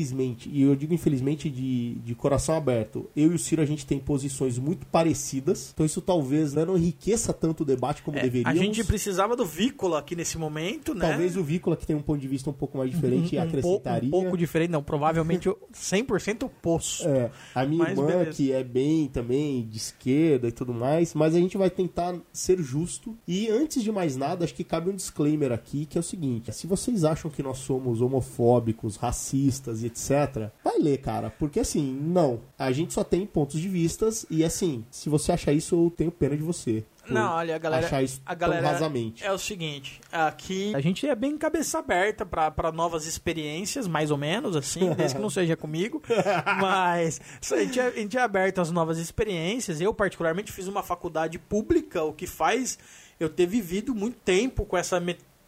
e 0.52 0.62
eu 0.62 0.76
digo 0.76 0.94
infelizmente 0.94 1.50
de, 1.50 1.96
de 1.96 2.16
coração 2.16 2.56
aberto, 2.56 3.10
eu 3.16 3.32
e 3.32 3.36
o 3.36 3.40
Ciro 3.40 3.62
a 3.62 3.66
gente 3.66 3.86
tem 3.86 4.00
posições 4.00 4.58
muito 4.58 4.86
parecidas. 4.88 5.72
Então 5.74 5.86
isso 5.86 6.02
talvez 6.02 6.54
né, 6.54 6.66
não 6.66 6.78
enriqueça 6.78 7.34
tanto 7.34 7.62
o 7.62 7.66
debate 7.66 8.02
como 8.02 8.18
É, 8.18 8.22
deveríamos. 8.24 8.60
a 8.60 8.64
gente 8.64 8.84
precisava 8.84 9.36
do 9.36 9.46
Vícola 9.46 10.00
aqui 10.00 10.16
nesse 10.16 10.38
momento, 10.38 10.94
né? 10.94 11.08
Talvez 11.10 11.38
o 11.38 11.44
Vícola, 11.44 11.76
que 11.78 11.86
tem 11.86 11.96
um 11.96 12.02
ponto 12.02 12.20
de 12.20 12.28
vista 12.28 12.50
um 12.50 12.54
pouco 12.54 12.78
mais 12.78 12.90
diferente, 12.92 13.38
um, 13.38 13.42
acrescentaria. 13.42 14.08
um 14.08 14.12
pouco 14.12 14.38
diferente, 14.38 14.70
não, 14.72 14.84
provavelmente 14.84 15.50
o 15.50 15.58
100% 15.74 16.44
oposto. 16.44 17.08
É, 17.08 17.32
a 17.54 17.66
minha 17.66 17.84
Mas 17.84 17.98
irmã, 17.98 18.08
beleza. 18.08 18.32
que 18.32 18.52
é 18.52 18.64
bem 18.64 19.08
também 19.08 19.66
de 19.68 19.78
esquerda 19.78 20.48
e 20.48 20.52
tudo 20.52 20.74
mais, 20.74 21.14
mas 21.14 21.36
a 21.36 21.40
gente 21.40 21.58
vai 21.58 21.70
tentar 21.70 22.16
ser 22.34 22.62
justo. 22.62 23.16
E 23.28 23.50
antes 23.50 23.84
de 23.84 23.92
mais 23.92 24.16
nada, 24.16 24.44
acho 24.46 24.54
que 24.54 24.64
cabe 24.64 24.90
um 24.90 24.96
disclaimer 24.96 25.52
aqui, 25.52 25.86
que 25.86 25.98
é 25.98 26.02
o 26.02 26.04
seguinte: 26.04 26.52
se 26.54 26.68
vocês 26.68 27.04
acham 27.04 27.30
que 27.30 27.42
nós 27.44 27.60
somos 27.60 28.02
homofóbicos, 28.02 28.96
racistas 28.98 29.84
e 29.86 29.88
etc., 29.88 30.50
vai 30.64 30.78
ler, 30.80 30.98
cara, 30.98 31.30
porque 31.30 31.60
assim, 31.60 31.94
não. 31.94 32.42
A 32.58 32.72
gente 32.72 32.94
só 32.94 33.04
tem 33.04 33.26
pontos 33.26 33.60
de 33.60 33.68
vistas 33.68 34.26
e 34.30 34.44
assim, 34.44 34.86
se 34.92 35.10
você 35.10 35.32
achar 35.32 35.54
isso, 35.54 35.76
eu 35.76 35.94
tenho 35.96 36.12
pena 36.12 36.36
de 36.36 36.44
você. 36.44 36.84
Não, 37.08 37.34
olha, 37.34 37.56
a 37.56 37.60
galera, 37.60 37.86
achar 37.86 38.02
isso 38.02 38.20
a 38.26 38.34
galera 38.34 38.80
é 39.22 39.32
o 39.32 39.38
seguinte, 39.38 40.02
aqui 40.12 40.74
a 40.76 40.82
gente 40.82 41.08
é 41.08 41.14
bem 41.14 41.38
cabeça 41.38 41.78
aberta 41.78 42.26
pra 42.26 42.50
pra 42.50 42.72
novas 42.72 43.06
experiências, 43.06 43.88
mais 43.88 44.10
ou 44.10 44.18
menos, 44.18 44.56
assim, 44.56 44.92
desde 44.96 45.16
que 45.16 45.22
não 45.22 45.30
seja 45.30 45.56
comigo, 45.56 46.02
mas 46.60 47.22
a 47.52 47.58
gente, 47.58 47.80
é, 47.80 47.88
a 47.88 47.92
gente 47.92 48.18
é 48.18 48.22
aberto 48.22 48.60
às 48.60 48.72
novas 48.72 48.98
experiências. 48.98 49.80
Eu, 49.80 49.94
particularmente, 49.94 50.52
fiz 50.52 50.68
uma 50.68 50.82
faculdade 50.82 51.38
pública, 51.38 52.04
o 52.04 52.14
que 52.14 52.26
faz 52.26 52.80
eu 53.20 53.30
ter 53.30 53.46
vivido 53.46 53.94
muito 53.94 54.18
tempo 54.18 54.66
com 54.66 54.78
essa 54.78 55.00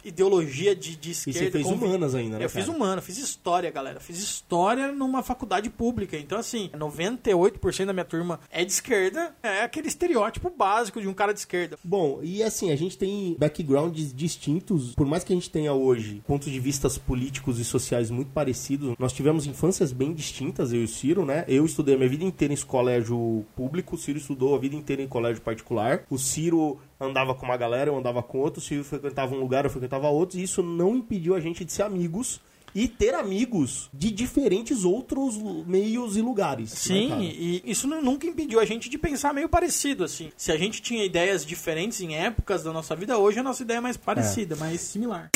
ideologia 0.03 0.75
de, 0.75 0.95
de 0.95 1.09
E 1.09 1.11
esquerda. 1.11 1.39
você 1.39 1.51
fez 1.51 1.65
humanas 1.65 2.15
ainda, 2.15 2.37
né? 2.39 2.45
Eu 2.45 2.49
fiz 2.49 2.65
cara? 2.65 2.77
humana, 2.77 3.01
fiz 3.01 3.17
história, 3.17 3.69
galera. 3.71 3.99
Fiz 3.99 4.19
história 4.19 4.91
numa 4.91 5.23
faculdade 5.23 5.69
pública. 5.69 6.17
Então, 6.17 6.37
assim, 6.37 6.69
98% 6.75 7.85
da 7.85 7.93
minha 7.93 8.05
turma 8.05 8.39
é 8.51 8.63
de 8.63 8.71
esquerda. 8.71 9.35
É 9.41 9.63
aquele 9.63 9.87
estereótipo 9.87 10.49
básico 10.49 11.01
de 11.01 11.07
um 11.07 11.13
cara 11.13 11.33
de 11.33 11.39
esquerda. 11.39 11.77
Bom, 11.83 12.19
e 12.21 12.43
assim, 12.43 12.71
a 12.71 12.75
gente 12.75 12.97
tem 12.97 13.35
backgrounds 13.39 14.13
distintos, 14.13 14.93
por 14.95 15.05
mais 15.05 15.23
que 15.23 15.33
a 15.33 15.35
gente 15.35 15.49
tenha 15.49 15.73
hoje 15.73 16.21
pontos 16.25 16.51
de 16.51 16.59
vistas 16.59 16.97
políticos 16.97 17.59
e 17.59 17.65
sociais 17.65 18.09
muito 18.09 18.31
parecidos, 18.31 18.95
nós 18.99 19.13
tivemos 19.13 19.45
infâncias 19.45 19.91
bem 19.91 20.13
distintas, 20.13 20.73
eu 20.73 20.81
e 20.81 20.83
o 20.83 20.87
Ciro, 20.87 21.25
né? 21.25 21.43
Eu 21.47 21.65
estudei 21.65 21.95
a 21.95 21.97
minha 21.97 22.09
vida 22.09 22.23
inteira 22.23 22.53
em 22.53 22.57
colégio 22.57 23.45
público, 23.55 23.95
o 23.95 23.97
Ciro 23.97 24.17
estudou 24.17 24.55
a 24.55 24.57
vida 24.59 24.75
inteira 24.75 25.01
em 25.01 25.07
colégio 25.07 25.41
particular. 25.41 26.03
O 26.09 26.17
Ciro 26.17 26.79
andava 26.99 27.33
com 27.35 27.45
uma 27.45 27.57
galera, 27.57 27.89
eu 27.89 27.97
andava 27.97 28.21
com 28.23 28.39
outro, 28.39 28.59
o 28.59 28.63
Ciro 28.63 28.83
frequentava 28.83 29.33
um 29.35 29.39
lugar, 29.39 29.63
eu 29.65 29.69
frequentava 29.69 30.07
outro, 30.09 30.37
e 30.39 30.43
isso 30.43 30.61
não 30.63 30.95
impediu 30.95 31.35
a 31.35 31.39
gente 31.39 31.63
de 31.63 31.71
ser 31.71 31.83
amigos 31.83 32.39
e 32.75 32.87
ter 32.87 33.13
amigos 33.15 33.89
de 33.93 34.11
diferentes 34.11 34.83
outros 34.83 35.35
meios 35.65 36.17
e 36.17 36.21
lugares. 36.21 36.69
né, 36.71 36.75
Sim, 36.77 37.09
cara? 37.09 37.23
e 37.23 37.61
isso 37.65 37.87
nu- 37.87 38.01
nunca 38.01 38.27
impediu 38.27 38.59
a 38.59 38.65
gente 38.65 38.89
de 38.89 38.97
pensar 38.97 39.33
meio 39.33 39.47
parecido, 39.49 40.03
assim. 40.03 40.31
Se 40.37 40.51
a 40.51 40.57
gente 40.57 40.81
tinha 40.81 41.03
ideias 41.05 41.45
diferentes 41.45 42.01
em 42.01 42.15
épocas 42.15 42.63
da 42.63 42.73
nossa 42.73 42.95
vida, 42.95 43.17
hoje 43.17 43.39
a 43.39 43.43
nossa 43.43 43.63
ideia 43.63 43.77
é 43.77 43.81
mais 43.81 43.97
parecida, 43.97 44.55
mais 44.55 44.81
similar. 44.81 45.29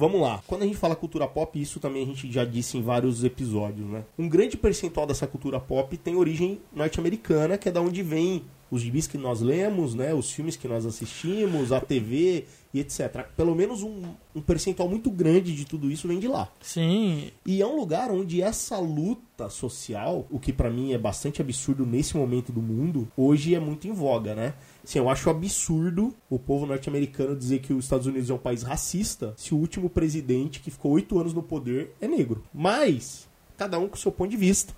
Vamos 0.00 0.18
lá. 0.22 0.42
Quando 0.46 0.62
a 0.62 0.64
gente 0.64 0.78
fala 0.78 0.96
cultura 0.96 1.28
pop, 1.28 1.60
isso 1.60 1.78
também 1.78 2.02
a 2.02 2.06
gente 2.06 2.32
já 2.32 2.42
disse 2.42 2.78
em 2.78 2.80
vários 2.80 3.22
episódios, 3.22 3.86
né? 3.86 4.02
Um 4.18 4.30
grande 4.30 4.56
percentual 4.56 5.06
dessa 5.06 5.26
cultura 5.26 5.60
pop 5.60 5.94
tem 5.98 6.16
origem 6.16 6.58
norte-americana, 6.74 7.58
que 7.58 7.68
é 7.68 7.72
da 7.72 7.82
onde 7.82 8.02
vem 8.02 8.42
os 8.70 8.82
gibis 8.82 9.06
que 9.06 9.18
nós 9.18 9.40
lemos, 9.40 9.94
né? 9.94 10.14
Os 10.14 10.30
filmes 10.30 10.56
que 10.56 10.68
nós 10.68 10.86
assistimos, 10.86 11.72
a 11.72 11.80
TV 11.80 12.46
e 12.72 12.80
etc. 12.80 13.26
Pelo 13.36 13.54
menos 13.54 13.82
um, 13.82 14.02
um 14.34 14.40
percentual 14.40 14.88
muito 14.88 15.10
grande 15.10 15.54
de 15.54 15.64
tudo 15.64 15.90
isso 15.90 16.06
vem 16.06 16.20
de 16.20 16.28
lá. 16.28 16.50
Sim, 16.60 17.30
E 17.44 17.60
é 17.60 17.66
um 17.66 17.76
lugar 17.76 18.10
onde 18.10 18.40
essa 18.40 18.78
luta 18.78 19.48
social, 19.48 20.26
o 20.30 20.38
que 20.38 20.52
pra 20.52 20.70
mim 20.70 20.92
é 20.92 20.98
bastante 20.98 21.40
absurdo 21.40 21.84
nesse 21.84 22.16
momento 22.16 22.52
do 22.52 22.62
mundo, 22.62 23.08
hoje 23.16 23.54
é 23.54 23.60
muito 23.60 23.88
em 23.88 23.92
voga, 23.92 24.34
né? 24.34 24.54
Assim, 24.84 24.98
eu 24.98 25.08
acho 25.08 25.28
absurdo 25.28 26.14
o 26.28 26.38
povo 26.38 26.64
norte-americano 26.64 27.36
dizer 27.36 27.60
que 27.60 27.72
os 27.72 27.84
Estados 27.84 28.06
Unidos 28.06 28.30
é 28.30 28.34
um 28.34 28.38
país 28.38 28.62
racista 28.62 29.34
se 29.36 29.54
o 29.54 29.58
último 29.58 29.90
presidente 29.90 30.60
que 30.60 30.70
ficou 30.70 30.92
oito 30.92 31.18
anos 31.18 31.34
no 31.34 31.42
poder 31.42 31.94
é 32.00 32.06
negro. 32.06 32.44
Mas, 32.54 33.28
cada 33.56 33.78
um 33.78 33.88
com 33.88 33.96
o 33.96 33.98
seu 33.98 34.12
ponto 34.12 34.30
de 34.30 34.36
vista. 34.36 34.74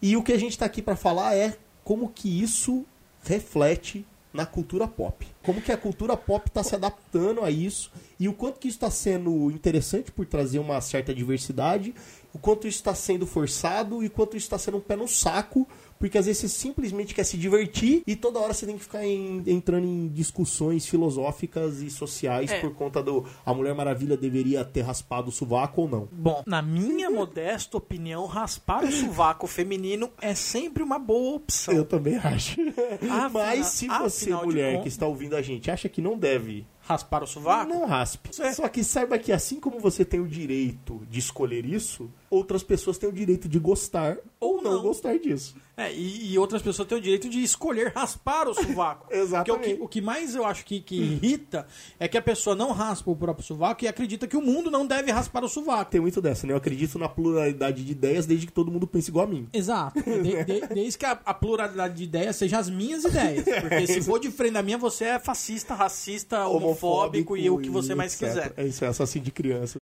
E 0.00 0.16
o 0.16 0.22
que 0.22 0.32
a 0.32 0.38
gente 0.38 0.58
tá 0.58 0.66
aqui 0.66 0.82
pra 0.82 0.96
falar 0.96 1.34
é 1.34 1.56
como 1.82 2.08
que 2.08 2.42
isso 2.42 2.84
reflete 3.24 4.06
na 4.32 4.44
cultura 4.44 4.88
pop. 4.88 5.24
Como 5.44 5.62
que 5.62 5.70
a 5.70 5.76
cultura 5.76 6.16
pop 6.16 6.48
está 6.48 6.62
se 6.64 6.74
adaptando 6.74 7.42
a 7.42 7.50
isso 7.50 7.92
e 8.18 8.28
o 8.28 8.32
quanto 8.32 8.58
que 8.58 8.66
isso 8.66 8.76
está 8.76 8.90
sendo 8.90 9.48
interessante 9.52 10.10
por 10.10 10.26
trazer 10.26 10.58
uma 10.58 10.80
certa 10.80 11.14
diversidade, 11.14 11.94
o 12.34 12.38
quanto 12.38 12.66
isso 12.66 12.78
está 12.78 12.94
sendo 12.94 13.26
forçado 13.26 14.02
e 14.02 14.06
o 14.08 14.10
quanto 14.10 14.36
isso 14.36 14.46
está 14.46 14.58
sendo 14.58 14.78
um 14.78 14.80
pé 14.80 14.96
no 14.96 15.06
saco, 15.06 15.68
porque 15.98 16.18
às 16.18 16.26
vezes 16.26 16.40
você 16.42 16.48
simplesmente 16.48 17.14
quer 17.14 17.24
se 17.24 17.36
divertir 17.36 18.02
e 18.06 18.14
toda 18.16 18.38
hora 18.38 18.52
você 18.52 18.66
tem 18.66 18.76
que 18.76 18.82
ficar 18.84 19.04
em- 19.04 19.42
entrando 19.46 19.86
em 19.86 20.08
discussões 20.08 20.86
filosóficas 20.86 21.80
e 21.80 21.90
sociais 21.90 22.50
É. 22.50 22.60
por 22.60 22.74
conta 22.74 23.02
do 23.02 23.24
a 23.44 23.54
Mulher 23.54 23.74
Maravilha 23.74 24.16
deveria 24.16 24.64
ter 24.64 24.82
raspado 24.82 25.28
o 25.28 25.32
sovaco 25.32 25.82
ou 25.82 25.88
não. 25.88 26.08
Bom, 26.12 26.42
na 26.46 26.60
minha 26.62 27.10
modesta 27.10 27.76
opinião, 27.76 28.26
raspar 28.26 28.84
o 28.84 28.90
sovaco 28.92 29.46
feminino 29.46 30.10
é 30.20 30.34
sempre 30.34 30.82
uma 30.82 30.98
boa 30.98 31.36
opção. 31.36 31.74
Eu 31.74 31.84
também 31.84 32.16
acho. 32.16 32.60
Afina- 32.60 33.28
Mas 33.30 33.66
se 33.66 33.86
você, 33.88 34.24
afinal 34.32 34.44
mulher 34.44 34.82
que 34.82 34.88
está 34.88 35.06
ouvindo 35.06 35.36
a 35.36 35.42
gente, 35.42 35.70
acha 35.70 35.88
que 35.88 36.00
não 36.02 36.18
deve 36.18 36.66
Raspar 36.86 37.22
o 37.22 37.26
sovaco? 37.26 37.70
Não 37.72 37.86
raspe. 37.86 38.28
É. 38.42 38.52
Só 38.52 38.68
que 38.68 38.84
saiba 38.84 39.18
que 39.18 39.32
assim 39.32 39.58
como 39.58 39.80
você 39.80 40.04
tem 40.04 40.20
o 40.20 40.28
direito 40.28 41.00
de 41.10 41.18
escolher 41.18 41.64
isso, 41.64 42.10
outras 42.30 42.62
pessoas 42.62 42.98
têm 42.98 43.08
o 43.08 43.12
direito 43.12 43.48
de 43.48 43.58
gostar 43.58 44.16
ou 44.40 44.62
não, 44.62 44.72
não. 44.74 44.82
gostar 44.82 45.18
disso. 45.18 45.54
É, 45.76 45.92
e, 45.92 46.32
e 46.32 46.38
outras 46.38 46.62
pessoas 46.62 46.86
têm 46.86 46.96
o 46.96 47.00
direito 47.00 47.28
de 47.28 47.42
escolher 47.42 47.92
raspar 47.94 48.48
o 48.48 48.54
sovaco. 48.54 49.08
Exatamente. 49.14 49.44
Porque 49.58 49.72
o 49.72 49.76
que, 49.76 49.82
o 49.84 49.88
que 49.88 50.00
mais 50.00 50.34
eu 50.34 50.44
acho 50.44 50.64
que, 50.64 50.80
que 50.80 50.94
irrita 50.96 51.66
é 51.98 52.06
que 52.06 52.16
a 52.16 52.22
pessoa 52.22 52.54
não 52.54 52.70
raspa 52.70 53.10
o 53.10 53.16
próprio 53.16 53.44
sovaco 53.44 53.84
e 53.84 53.88
acredita 53.88 54.26
que 54.28 54.36
o 54.36 54.40
mundo 54.40 54.70
não 54.70 54.86
deve 54.86 55.10
raspar 55.10 55.42
o 55.44 55.48
sovaco. 55.48 55.90
Tem 55.90 56.00
muito 56.00 56.20
dessa, 56.20 56.46
né? 56.46 56.52
Eu 56.52 56.56
acredito 56.58 56.96
na 56.98 57.08
pluralidade 57.08 57.84
de 57.84 57.90
ideias 57.90 58.24
desde 58.24 58.46
que 58.46 58.52
todo 58.52 58.70
mundo 58.70 58.86
pense 58.86 59.10
igual 59.10 59.26
a 59.26 59.28
mim. 59.28 59.48
Exato. 59.52 60.00
De- 60.04 60.44
de- 60.44 60.66
desde 60.68 60.96
que 60.98 61.04
a, 61.06 61.18
a 61.24 61.34
pluralidade 61.34 61.94
de 61.94 62.04
ideias 62.04 62.36
seja 62.36 62.58
as 62.58 62.70
minhas 62.70 63.04
ideias. 63.04 63.44
Porque 63.60 63.86
se 63.86 64.00
for 64.02 64.20
de 64.20 64.30
frente 64.30 64.52
da 64.52 64.62
minha, 64.62 64.78
você 64.78 65.04
é 65.06 65.18
fascista, 65.18 65.74
racista, 65.74 66.46
homofóbico, 66.46 67.36
e 67.36 67.50
o 67.50 67.58
que 67.58 67.68
você 67.68 67.94
mais 67.94 68.12
etc. 68.14 68.28
quiser. 68.28 68.52
É 68.56 68.64
isso, 68.66 68.84
é 68.84 68.88
assassino 68.88 69.24
de 69.24 69.30
criança. 69.32 69.76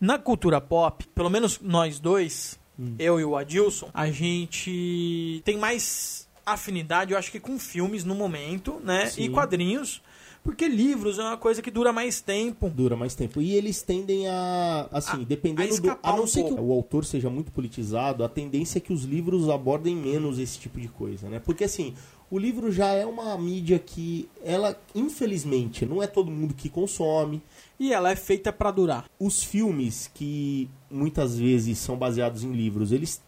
Na 0.00 0.18
cultura 0.18 0.60
pop, 0.60 1.06
pelo 1.14 1.28
menos 1.30 1.60
nós 1.60 1.98
dois, 2.00 2.58
Hum. 2.78 2.94
eu 2.98 3.20
e 3.20 3.24
o 3.24 3.36
Adilson, 3.36 3.90
a 3.92 4.10
gente 4.10 5.42
tem 5.44 5.58
mais 5.58 6.26
afinidade, 6.46 7.12
eu 7.12 7.18
acho 7.18 7.30
que 7.30 7.38
com 7.38 7.58
filmes 7.58 8.04
no 8.04 8.14
momento, 8.14 8.80
né? 8.82 9.06
Sim. 9.06 9.24
E 9.24 9.28
quadrinhos. 9.28 10.00
Porque 10.42 10.66
livros 10.66 11.18
é 11.18 11.22
uma 11.22 11.36
coisa 11.36 11.60
que 11.60 11.70
dura 11.70 11.92
mais 11.92 12.20
tempo. 12.20 12.70
Dura 12.70 12.96
mais 12.96 13.14
tempo. 13.14 13.42
E 13.42 13.54
eles 13.54 13.82
tendem 13.82 14.26
a, 14.26 14.88
assim, 14.90 15.22
A- 15.22 15.24
dependendo 15.24 15.74
a 15.74 15.78
do. 15.94 15.98
A 16.02 16.16
não 16.16 16.24
um 16.24 16.26
ser 16.26 16.42
que 16.44 16.48
pouco. 16.48 16.64
o 16.64 16.72
autor 16.72 17.04
seja 17.04 17.28
muito 17.28 17.52
politizado, 17.52 18.24
a 18.24 18.28
tendência 18.28 18.78
é 18.78 18.80
que 18.80 18.92
os 18.92 19.04
livros 19.04 19.48
abordem 19.50 19.94
menos 19.94 20.38
esse 20.38 20.58
tipo 20.58 20.80
de 20.80 20.88
coisa, 20.88 21.28
né? 21.28 21.38
Porque, 21.38 21.64
assim, 21.64 21.94
o 22.30 22.38
livro 22.38 22.72
já 22.72 22.86
é 22.92 23.04
uma 23.04 23.36
mídia 23.36 23.78
que, 23.78 24.28
ela, 24.42 24.78
infelizmente, 24.94 25.84
não 25.84 26.02
é 26.02 26.06
todo 26.06 26.30
mundo 26.30 26.54
que 26.54 26.68
consome. 26.70 27.42
E 27.78 27.92
ela 27.92 28.10
é 28.10 28.16
feita 28.16 28.52
pra 28.52 28.70
durar. 28.70 29.04
os 29.18 29.42
filmes 29.42 30.10
que 30.14 30.68
muitas 30.90 31.38
vezes 31.38 31.78
são 31.78 31.96
baseados 31.96 32.42
em 32.44 32.52
livros, 32.52 32.92
eles 32.92 33.20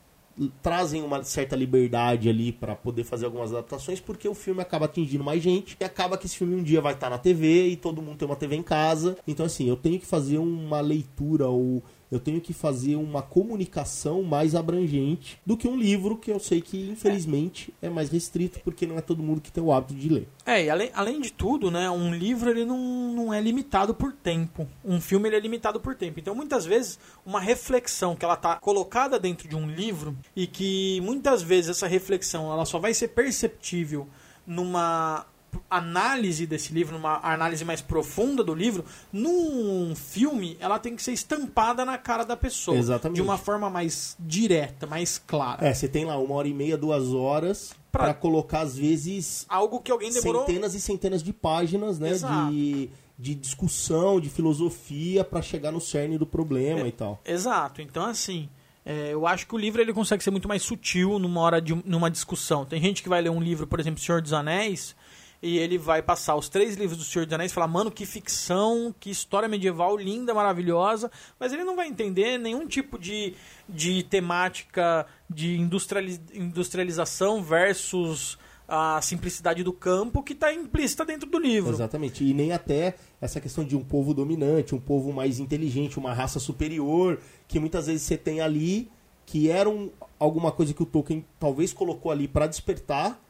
trazem 0.62 1.02
uma 1.02 1.22
certa 1.22 1.54
liberdade 1.54 2.28
ali 2.28 2.52
para 2.52 2.74
poder 2.74 3.04
fazer 3.04 3.26
algumas 3.26 3.52
adaptações, 3.52 4.00
porque 4.00 4.28
o 4.28 4.34
filme 4.34 4.60
acaba 4.60 4.86
atingindo 4.86 5.24
mais 5.24 5.42
gente 5.42 5.76
e 5.80 5.84
acaba 5.84 6.16
que 6.16 6.26
esse 6.26 6.36
filme 6.36 6.54
um 6.54 6.62
dia 6.62 6.80
vai 6.80 6.94
estar 6.94 7.10
na 7.10 7.18
TV 7.18 7.68
e 7.68 7.76
todo 7.76 8.02
mundo 8.02 8.16
tem 8.16 8.26
uma 8.26 8.36
TV 8.36 8.56
em 8.56 8.62
casa. 8.62 9.16
Então 9.26 9.46
assim, 9.46 9.68
eu 9.68 9.76
tenho 9.76 9.98
que 9.98 10.06
fazer 10.06 10.38
uma 10.38 10.80
leitura 10.80 11.48
ou 11.48 11.82
eu 12.12 12.20
tenho 12.20 12.42
que 12.42 12.52
fazer 12.52 12.96
uma 12.96 13.22
comunicação 13.22 14.22
mais 14.22 14.54
abrangente 14.54 15.40
do 15.46 15.56
que 15.56 15.66
um 15.66 15.74
livro 15.74 16.18
que 16.18 16.30
eu 16.30 16.38
sei 16.38 16.60
que 16.60 16.90
infelizmente 16.90 17.72
é 17.80 17.88
mais 17.88 18.10
restrito 18.10 18.60
porque 18.60 18.86
não 18.86 18.98
é 18.98 19.00
todo 19.00 19.22
mundo 19.22 19.40
que 19.40 19.50
tem 19.50 19.64
o 19.64 19.72
hábito 19.72 19.94
de 19.94 20.10
ler. 20.10 20.28
É, 20.44 20.64
e 20.64 20.68
além, 20.70 20.90
além 20.92 21.20
de 21.22 21.32
tudo, 21.32 21.70
né, 21.70 21.90
um 21.90 22.14
livro 22.14 22.50
ele 22.50 22.66
não, 22.66 22.78
não 23.14 23.32
é 23.32 23.40
limitado 23.40 23.94
por 23.94 24.12
tempo. 24.12 24.68
Um 24.84 25.00
filme 25.00 25.26
ele 25.28 25.36
é 25.36 25.40
limitado 25.40 25.80
por 25.80 25.94
tempo. 25.94 26.20
Então, 26.20 26.34
muitas 26.34 26.66
vezes, 26.66 26.98
uma 27.24 27.40
reflexão 27.40 28.14
que 28.14 28.24
ela 28.24 28.36
tá 28.36 28.56
colocada 28.56 29.18
dentro 29.18 29.48
de 29.48 29.56
um 29.56 29.66
livro 29.66 30.14
e 30.36 30.46
que 30.46 31.00
muitas 31.00 31.40
vezes 31.40 31.70
essa 31.70 31.86
reflexão 31.86 32.52
ela 32.52 32.66
só 32.66 32.78
vai 32.78 32.92
ser 32.92 33.08
perceptível 33.08 34.06
numa 34.46 35.24
análise 35.70 36.46
desse 36.46 36.72
livro, 36.72 36.94
numa 36.96 37.18
análise 37.22 37.64
mais 37.64 37.80
profunda 37.80 38.42
do 38.44 38.54
livro, 38.54 38.84
num 39.12 39.94
filme 39.94 40.56
ela 40.60 40.78
tem 40.78 40.94
que 40.96 41.02
ser 41.02 41.12
estampada 41.12 41.84
na 41.84 41.98
cara 41.98 42.24
da 42.24 42.36
pessoa. 42.36 42.76
Exatamente. 42.76 43.16
De 43.16 43.22
uma 43.22 43.38
forma 43.38 43.68
mais 43.70 44.16
direta, 44.20 44.86
mais 44.86 45.18
clara. 45.18 45.66
É, 45.66 45.72
você 45.74 45.88
tem 45.88 46.04
lá 46.04 46.16
uma 46.18 46.34
hora 46.34 46.48
e 46.48 46.54
meia, 46.54 46.76
duas 46.76 47.12
horas 47.12 47.74
Pra- 47.90 48.04
para 48.04 48.14
colocar 48.14 48.60
às 48.60 48.76
vezes 48.76 49.44
Algo 49.48 49.80
que 49.80 49.90
alguém 49.92 50.10
demorou... 50.10 50.46
centenas 50.46 50.74
e 50.74 50.80
centenas 50.80 51.22
de 51.22 51.32
páginas, 51.32 51.98
né, 51.98 52.10
Exato. 52.10 52.50
de, 52.50 52.88
de 53.18 53.34
discussão, 53.34 54.18
de 54.20 54.30
filosofia 54.30 55.22
para 55.24 55.42
chegar 55.42 55.70
no 55.70 55.80
cerne 55.80 56.16
do 56.18 56.26
problema 56.26 56.80
É. 56.80 56.88
e 56.88 56.92
tal. 56.92 57.20
Exato. 57.24 57.82
Então, 57.82 58.06
assim, 58.06 58.48
é, 58.84 59.12
eu 59.12 59.26
acho 59.26 59.46
que 59.46 59.54
o 59.54 59.58
livro 59.58 59.80
ele 59.82 59.92
consegue 59.92 60.24
ser 60.24 60.30
muito 60.30 60.48
mais 60.48 60.62
sutil 60.62 61.18
numa 61.18 61.40
hora 61.42 61.60
de 61.60 61.74
um- 61.74 61.82
numa 61.84 62.10
discussão. 62.10 62.64
Tem 62.64 62.80
gente 62.80 63.02
que 63.02 63.08
vai 63.10 63.20
ler 63.20 63.30
um 63.30 63.40
livro, 63.40 63.66
por 63.66 63.78
exemplo, 63.78 64.00
Senhor 64.00 64.22
dos 64.22 64.32
Anéis, 64.32 64.96
e 65.42 65.58
ele 65.58 65.76
vai 65.76 66.00
passar 66.00 66.36
os 66.36 66.48
três 66.48 66.76
livros 66.76 66.96
do 66.96 67.04
Senhor 67.04 67.26
dos 67.26 67.34
Anéis 67.34 67.50
e 67.50 67.54
falar, 67.54 67.66
mano, 67.66 67.90
que 67.90 68.06
ficção, 68.06 68.94
que 69.00 69.10
história 69.10 69.48
medieval 69.48 69.96
linda, 69.96 70.32
maravilhosa, 70.32 71.10
mas 71.38 71.52
ele 71.52 71.64
não 71.64 71.74
vai 71.74 71.88
entender 71.88 72.38
nenhum 72.38 72.66
tipo 72.66 72.96
de, 72.98 73.34
de 73.68 74.04
temática 74.04 75.04
de 75.28 75.58
industriali- 75.58 76.20
industrialização 76.32 77.42
versus 77.42 78.38
a 78.68 79.02
simplicidade 79.02 79.64
do 79.64 79.72
campo 79.72 80.22
que 80.22 80.32
está 80.32 80.54
implícita 80.54 81.04
dentro 81.04 81.28
do 81.28 81.38
livro. 81.38 81.72
Exatamente. 81.72 82.24
E 82.24 82.32
nem 82.32 82.52
até 82.52 82.94
essa 83.20 83.40
questão 83.40 83.64
de 83.64 83.76
um 83.76 83.82
povo 83.82 84.14
dominante, 84.14 84.74
um 84.74 84.80
povo 84.80 85.12
mais 85.12 85.40
inteligente, 85.40 85.98
uma 85.98 86.14
raça 86.14 86.38
superior, 86.38 87.18
que 87.48 87.58
muitas 87.58 87.88
vezes 87.88 88.02
você 88.02 88.16
tem 88.16 88.40
ali, 88.40 88.88
que 89.26 89.50
era 89.50 89.68
um, 89.68 89.90
alguma 90.18 90.52
coisa 90.52 90.72
que 90.72 90.82
o 90.82 90.86
Tolkien 90.86 91.24
talvez 91.38 91.72
colocou 91.72 92.12
ali 92.12 92.28
para 92.28 92.46
despertar 92.46 93.20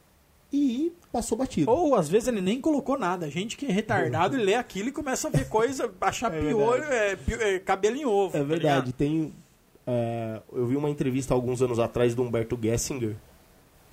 e 0.53 0.93
passou 1.11 1.35
batido. 1.35 1.71
Ou 1.71 1.95
às 1.95 2.07
vezes 2.07 2.27
ele 2.27 2.39
nem 2.39 2.61
colocou 2.61 2.97
nada. 2.97 3.27
Gente 3.29 3.57
que 3.57 3.65
é 3.65 3.71
retardado 3.71 4.37
e 4.37 4.43
lê 4.43 4.53
aquilo 4.53 4.89
e 4.89 4.91
começa 4.91 5.27
a 5.27 5.31
ver 5.31 5.49
coisa, 5.49 5.91
achar 5.99 6.31
É 6.33 6.39
piolho, 6.39 6.83
é, 6.83 7.17
é, 7.27 7.59
cabelo 7.59 7.97
em 7.97 8.05
ovo. 8.05 8.37
É 8.37 8.39
tá 8.39 8.45
verdade. 8.45 8.59
ligado? 8.59 8.93
Tem, 8.93 9.33
é, 9.87 10.39
eu 10.53 10.67
vi 10.67 10.75
uma 10.75 10.91
entrevista 10.91 11.33
alguns 11.33 11.63
anos 11.63 11.79
atrás 11.79 12.13
do 12.13 12.21
Humberto 12.21 12.57
Gessinger, 12.61 13.15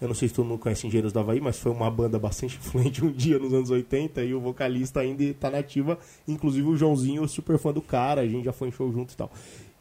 Eu 0.02 0.08
não 0.08 0.14
sei 0.14 0.28
se 0.28 0.34
todo 0.34 0.46
mundo 0.46 0.58
conhece 0.58 0.86
Engenheiros 0.86 1.14
do 1.14 1.18
Havaí, 1.18 1.40
mas 1.40 1.58
foi 1.58 1.72
uma 1.72 1.90
banda 1.90 2.18
bastante 2.18 2.56
influente 2.62 3.02
um 3.02 3.10
dia 3.10 3.38
nos 3.38 3.54
anos 3.54 3.70
80 3.70 4.22
e 4.22 4.34
o 4.34 4.40
vocalista 4.40 5.00
ainda 5.00 5.32
tá 5.32 5.50
nativa. 5.50 5.98
Inclusive 6.28 6.68
o 6.68 6.76
Joãozinho, 6.76 7.26
super 7.26 7.58
fã 7.58 7.72
do 7.72 7.80
cara, 7.80 8.20
a 8.20 8.26
gente 8.26 8.44
já 8.44 8.52
foi 8.52 8.68
em 8.68 8.72
show 8.72 8.92
junto 8.92 9.14
e 9.14 9.16
tal. 9.16 9.30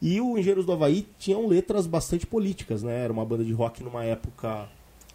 E 0.00 0.18
o 0.18 0.38
Engenheiros 0.38 0.64
do 0.64 0.72
Havaí 0.72 1.06
tinham 1.18 1.46
letras 1.46 1.86
bastante 1.86 2.26
políticas, 2.26 2.82
né? 2.82 3.04
Era 3.04 3.12
uma 3.12 3.24
banda 3.24 3.44
de 3.44 3.52
rock 3.52 3.84
numa 3.84 4.02
época 4.02 4.66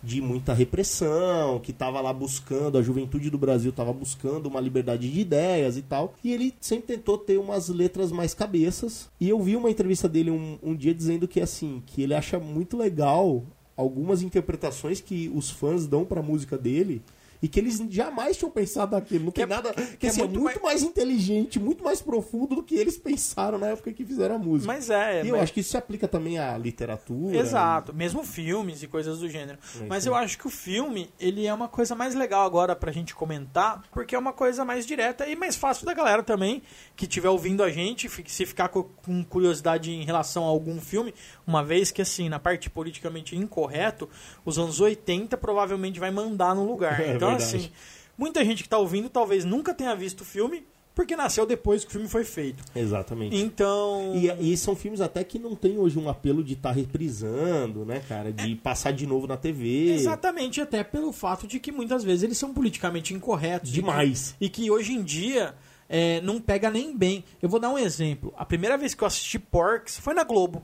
de 0.06 0.22
muita 0.22 0.54
repressão, 0.54 1.60
que 1.60 1.72
estava 1.72 2.00
lá 2.00 2.14
buscando, 2.14 2.78
a 2.78 2.82
juventude 2.82 3.30
do 3.30 3.38
Brasil 3.38 3.72
estava 3.72 3.92
buscando 3.92 4.46
uma 4.46 4.62
liberdade 4.62 5.12
de 5.12 5.20
ideias 5.20 5.78
e 5.78 5.82
tal. 5.82 6.14
E 6.24 6.32
ele 6.32 6.54
sempre 6.62 6.96
tentou 6.96 7.18
ter 7.18 7.38
umas 7.38 7.70
letras 7.70 8.12
mais 8.12 8.34
cabeças. 8.34 9.10
E 9.20 9.28
eu 9.28 9.42
vi 9.42 9.56
uma 9.56 9.70
entrevista 9.70 10.08
dele 10.08 10.30
um, 10.30 10.60
um 10.62 10.76
dia 10.76 10.94
dizendo 10.94 11.28
que 11.28 11.42
assim, 11.42 11.82
que 11.88 12.04
ele 12.04 12.14
acha 12.14 12.40
muito 12.40 12.78
legal 12.78 13.44
algumas 13.76 14.22
interpretações 14.22 15.02
que 15.02 15.30
os 15.34 15.50
fãs 15.50 15.88
dão 15.88 16.06
para 16.06 16.20
a 16.20 16.24
música 16.24 16.58
dele 16.58 17.02
e 17.46 17.48
que 17.48 17.60
eles 17.60 17.78
jamais 17.92 18.36
tinham 18.38 18.50
pensado 18.50 18.96
naquilo. 18.96 19.26
Não 19.26 19.32
tem 19.32 19.44
é- 19.44 19.48
nada. 19.48 19.72
Que, 20.00 20.08
é 20.08 20.10
assim, 20.10 20.22
é 20.22 20.24
muito 20.24 20.40
muito 20.40 20.64
mais... 20.64 20.82
inteligente, 20.82 21.60
muito 21.60 21.84
mais 21.84 22.02
profundo 22.02 22.56
do 22.56 22.64
que 22.64 22.74
eles 22.76 22.98
pensaram 22.98 23.58
na 23.60 23.68
época 23.68 23.94
que 23.94 24.04
fizeram 24.04 24.36
a 24.36 24.38
música. 24.40 24.72
Mas 24.74 24.90
é. 24.90 25.24
e 25.24 25.28
eu 25.30 25.34
mas- 25.36 25.44
acho 25.44 25.54
que 25.54 25.60
isso 25.60 25.70
se 25.72 25.78
aplica 25.78 26.08
também 26.08 26.40
à 26.40 26.58
literatura. 26.58 27.38
Exato, 27.38 27.94
mesmo 27.94 28.24
filmes 28.24 28.82
e 28.82 28.88
coisas 28.88 29.20
do 29.20 29.30
gênero. 29.30 29.60
É 29.80 29.86
Mas 29.88 30.00
isso 30.00 30.10
eu 30.10 30.16
acho 30.16 30.38
que 30.40 30.48
o 30.48 30.50
filme, 30.50 31.10
ele 31.20 31.46
é 31.46 31.54
uma 31.54 31.68
coisa 31.68 31.94
mais 31.94 32.16
legal 32.16 32.46
agora 32.46 32.76
pra 32.76 32.92
gente 32.92 33.14
comentar, 33.14 33.84
porque 33.92 34.16
é 34.16 34.20
uma 34.20 34.34
coisa 34.34 34.66
mais 34.66 34.86
direta 34.86 35.28
e 35.28 35.36
mais 35.36 35.56
fácil 35.56 35.86
da 35.86 35.94
galera 35.94 36.24
também, 36.24 36.64
que 36.96 37.06
estiver 37.06 37.30
ouvindo 37.30 37.62
a 37.62 37.70
gente, 37.70 38.10
se 38.28 38.46
ficar 38.46 38.70
co- 38.70 38.90
com 39.04 39.24
curiosidade 39.24 39.92
em 39.92 40.04
relação 40.04 40.44
a 40.46 40.48
algum 40.48 40.82
filme, 40.82 41.14
uma 41.46 41.64
vez 41.64 41.92
que, 41.92 42.02
assim, 42.02 42.28
na 42.30 42.40
parte 42.40 42.70
politicamente 42.72 43.36
incorreto, 43.36 44.10
os 44.44 44.58
anos 44.58 44.80
80 44.80 45.38
provavelmente 45.38 46.00
vai 46.00 46.10
mandar 46.12 46.56
no 46.56 46.66
lugar. 46.66 47.00
É 47.00 47.14
então. 47.16 47.35
Assim, 47.36 47.70
muita 48.18 48.44
gente 48.44 48.64
que 48.64 48.70
tá 48.70 48.78
ouvindo 48.78 49.10
talvez 49.10 49.46
nunca 49.46 49.74
tenha 49.74 49.96
visto 49.96 50.22
o 50.22 50.26
filme, 50.26 50.66
porque 50.94 51.16
nasceu 51.16 51.46
depois 51.46 51.84
que 51.84 51.90
o 51.90 51.92
filme 51.92 52.08
foi 52.08 52.24
feito. 52.24 52.64
Exatamente. 52.74 53.36
Então... 53.36 54.14
E, 54.16 54.54
e 54.54 54.58
são 54.58 54.76
filmes 54.76 55.02
até 55.02 55.24
que 55.24 55.38
não 55.38 55.54
tem 55.54 55.78
hoje 55.78 56.00
um 56.00 56.08
apelo 56.08 56.42
de 56.42 56.54
estar 56.54 56.72
reprisando, 56.72 57.86
né, 57.86 58.02
cara? 58.08 58.32
De 58.32 58.56
passar 58.56 58.92
de 58.92 59.06
novo 59.06 59.28
na 59.28 59.36
TV. 59.36 59.92
Exatamente, 59.92 60.62
até 60.62 60.84
pelo 60.84 61.12
fato 61.12 61.46
de 61.46 61.60
que 61.60 61.72
muitas 61.72 62.04
vezes 62.04 62.24
eles 62.24 62.38
são 62.38 62.54
politicamente 62.54 63.14
incorretos. 63.14 63.70
Demais. 63.70 64.36
E 64.40 64.48
que, 64.48 64.62
e 64.62 64.66
que 64.66 64.72
hoje 64.72 64.94
em 64.94 65.04
dia 65.04 65.54
é, 65.90 66.22
não 66.22 66.40
pega 66.40 66.70
nem 66.70 66.96
bem. 66.96 67.24
Eu 67.42 67.50
vou 67.50 67.60
dar 67.60 67.70
um 67.70 67.78
exemplo. 67.78 68.34
A 68.38 68.46
primeira 68.46 68.78
vez 68.78 68.94
que 68.94 69.04
eu 69.04 69.08
assisti 69.08 69.38
Porks 69.38 70.00
foi 70.00 70.14
na 70.14 70.24
Globo. 70.24 70.64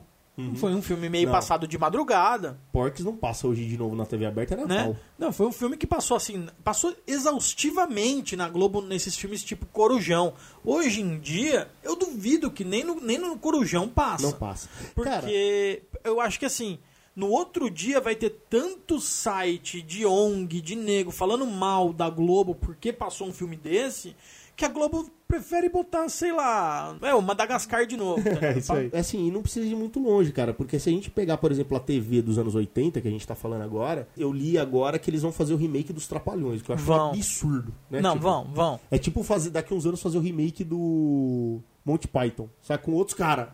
Foi 0.56 0.74
um 0.74 0.80
filme 0.80 1.10
meio 1.10 1.26
Não. 1.26 1.32
passado 1.32 1.68
de 1.68 1.76
madrugada, 1.76 2.58
Porcs 2.72 3.04
não 3.04 3.14
passa 3.14 3.46
hoje 3.46 3.66
de 3.66 3.76
novo 3.76 3.94
na 3.94 4.06
TV 4.06 4.24
aberta, 4.24 4.54
é 4.54 4.56
né? 4.56 4.64
Natal. 4.64 4.96
Não, 5.18 5.30
foi 5.30 5.46
um 5.46 5.52
filme 5.52 5.76
que 5.76 5.86
passou 5.86 6.16
assim, 6.16 6.46
passou 6.64 6.96
exaustivamente 7.06 8.34
na 8.34 8.48
Globo 8.48 8.80
nesses 8.80 9.14
filmes 9.14 9.44
tipo 9.44 9.66
Corujão. 9.66 10.32
Hoje 10.64 11.02
em 11.02 11.18
dia, 11.20 11.70
eu 11.82 11.96
duvido 11.96 12.50
que 12.50 12.64
nem 12.64 12.82
no, 12.82 12.98
nem 12.98 13.18
no 13.18 13.38
Corujão 13.38 13.86
passa. 13.86 14.24
Não 14.24 14.32
passa. 14.32 14.70
Porque 14.94 15.10
Cara, 15.10 16.02
eu 16.02 16.18
acho 16.18 16.38
que 16.38 16.46
assim, 16.46 16.78
no 17.14 17.28
outro 17.28 17.68
dia 17.68 18.00
vai 18.00 18.16
ter 18.16 18.30
tanto 18.48 18.98
site 19.00 19.82
de 19.82 20.06
ONG, 20.06 20.62
de 20.62 20.74
nego, 20.74 21.10
falando 21.10 21.46
mal 21.46 21.92
da 21.92 22.08
Globo 22.08 22.54
porque 22.54 22.90
passou 22.90 23.28
um 23.28 23.32
filme 23.34 23.54
desse, 23.56 24.16
que 24.62 24.66
a 24.66 24.68
Globo 24.68 25.10
prefere 25.26 25.68
botar, 25.68 26.08
sei 26.08 26.32
lá, 26.32 26.96
é 27.02 27.12
o 27.14 27.20
Madagascar 27.20 27.84
de 27.86 27.96
novo. 27.96 28.22
tá 28.22 28.30
É 28.30 28.34
ligado? 28.34 28.58
isso 28.58 28.72
aí. 28.72 28.90
É 28.92 28.98
assim, 29.00 29.26
e 29.26 29.30
não 29.30 29.42
precisa 29.42 29.66
ir 29.66 29.74
muito 29.74 29.98
longe, 29.98 30.30
cara, 30.30 30.54
porque 30.54 30.78
se 30.78 30.88
a 30.88 30.92
gente 30.92 31.10
pegar, 31.10 31.36
por 31.38 31.50
exemplo, 31.50 31.76
a 31.76 31.80
TV 31.80 32.22
dos 32.22 32.38
anos 32.38 32.54
80, 32.54 33.00
que 33.00 33.08
a 33.08 33.10
gente 33.10 33.26
tá 33.26 33.34
falando 33.34 33.62
agora, 33.62 34.06
eu 34.16 34.32
li 34.32 34.56
agora 34.56 34.98
que 34.98 35.10
eles 35.10 35.22
vão 35.22 35.32
fazer 35.32 35.52
o 35.54 35.56
remake 35.56 35.92
dos 35.92 36.06
Trapalhões, 36.06 36.62
que 36.62 36.70
eu 36.70 36.74
acho 36.76 36.84
Vão. 36.84 37.08
um 37.08 37.10
absurdo, 37.10 37.74
né? 37.90 38.00
Não, 38.00 38.12
Tipo, 38.12 38.22
vão, 38.24 38.44
vão. 38.52 38.80
É 38.90 38.98
tipo 38.98 39.22
fazer 39.24 39.50
daqui 39.50 39.74
uns 39.74 39.84
anos 39.86 40.00
fazer 40.00 40.18
o 40.18 40.20
remake 40.20 40.62
do 40.62 41.58
Monty 41.84 42.06
Python, 42.06 42.48
só 42.60 42.76
que 42.76 42.84
com 42.84 42.92
outros 42.92 43.16
caras. 43.16 43.48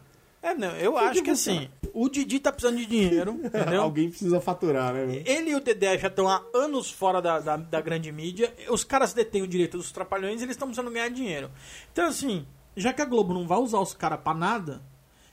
É, 0.50 0.54
não, 0.54 0.70
eu 0.76 0.96
acho 0.96 1.22
que 1.22 1.30
assim, 1.30 1.68
o 1.92 2.08
Didi 2.08 2.38
tá 2.38 2.50
precisando 2.52 2.78
de 2.78 2.86
dinheiro, 2.86 3.32
entendeu? 3.44 3.82
Alguém 3.82 4.08
precisa 4.08 4.40
faturar, 4.40 4.94
né? 4.94 5.22
Ele 5.26 5.50
e 5.50 5.54
o 5.54 5.60
Dedé 5.60 5.98
já 5.98 6.08
estão 6.08 6.28
há 6.28 6.42
anos 6.54 6.90
fora 6.90 7.20
da, 7.20 7.38
da, 7.40 7.56
da 7.56 7.80
grande 7.80 8.10
mídia. 8.10 8.52
Os 8.70 8.84
caras 8.84 9.12
detêm 9.12 9.42
o 9.42 9.48
direito 9.48 9.76
dos 9.76 9.92
trapalhões 9.92 10.40
e 10.40 10.44
eles 10.44 10.54
estão 10.54 10.68
precisando 10.68 10.92
ganhar 10.92 11.08
dinheiro. 11.10 11.50
Então, 11.92 12.06
assim, 12.06 12.46
já 12.76 12.92
que 12.92 13.02
a 13.02 13.04
Globo 13.04 13.34
não 13.34 13.46
vai 13.46 13.58
usar 13.58 13.80
os 13.80 13.92
caras 13.92 14.20
pra 14.20 14.32
nada, 14.32 14.80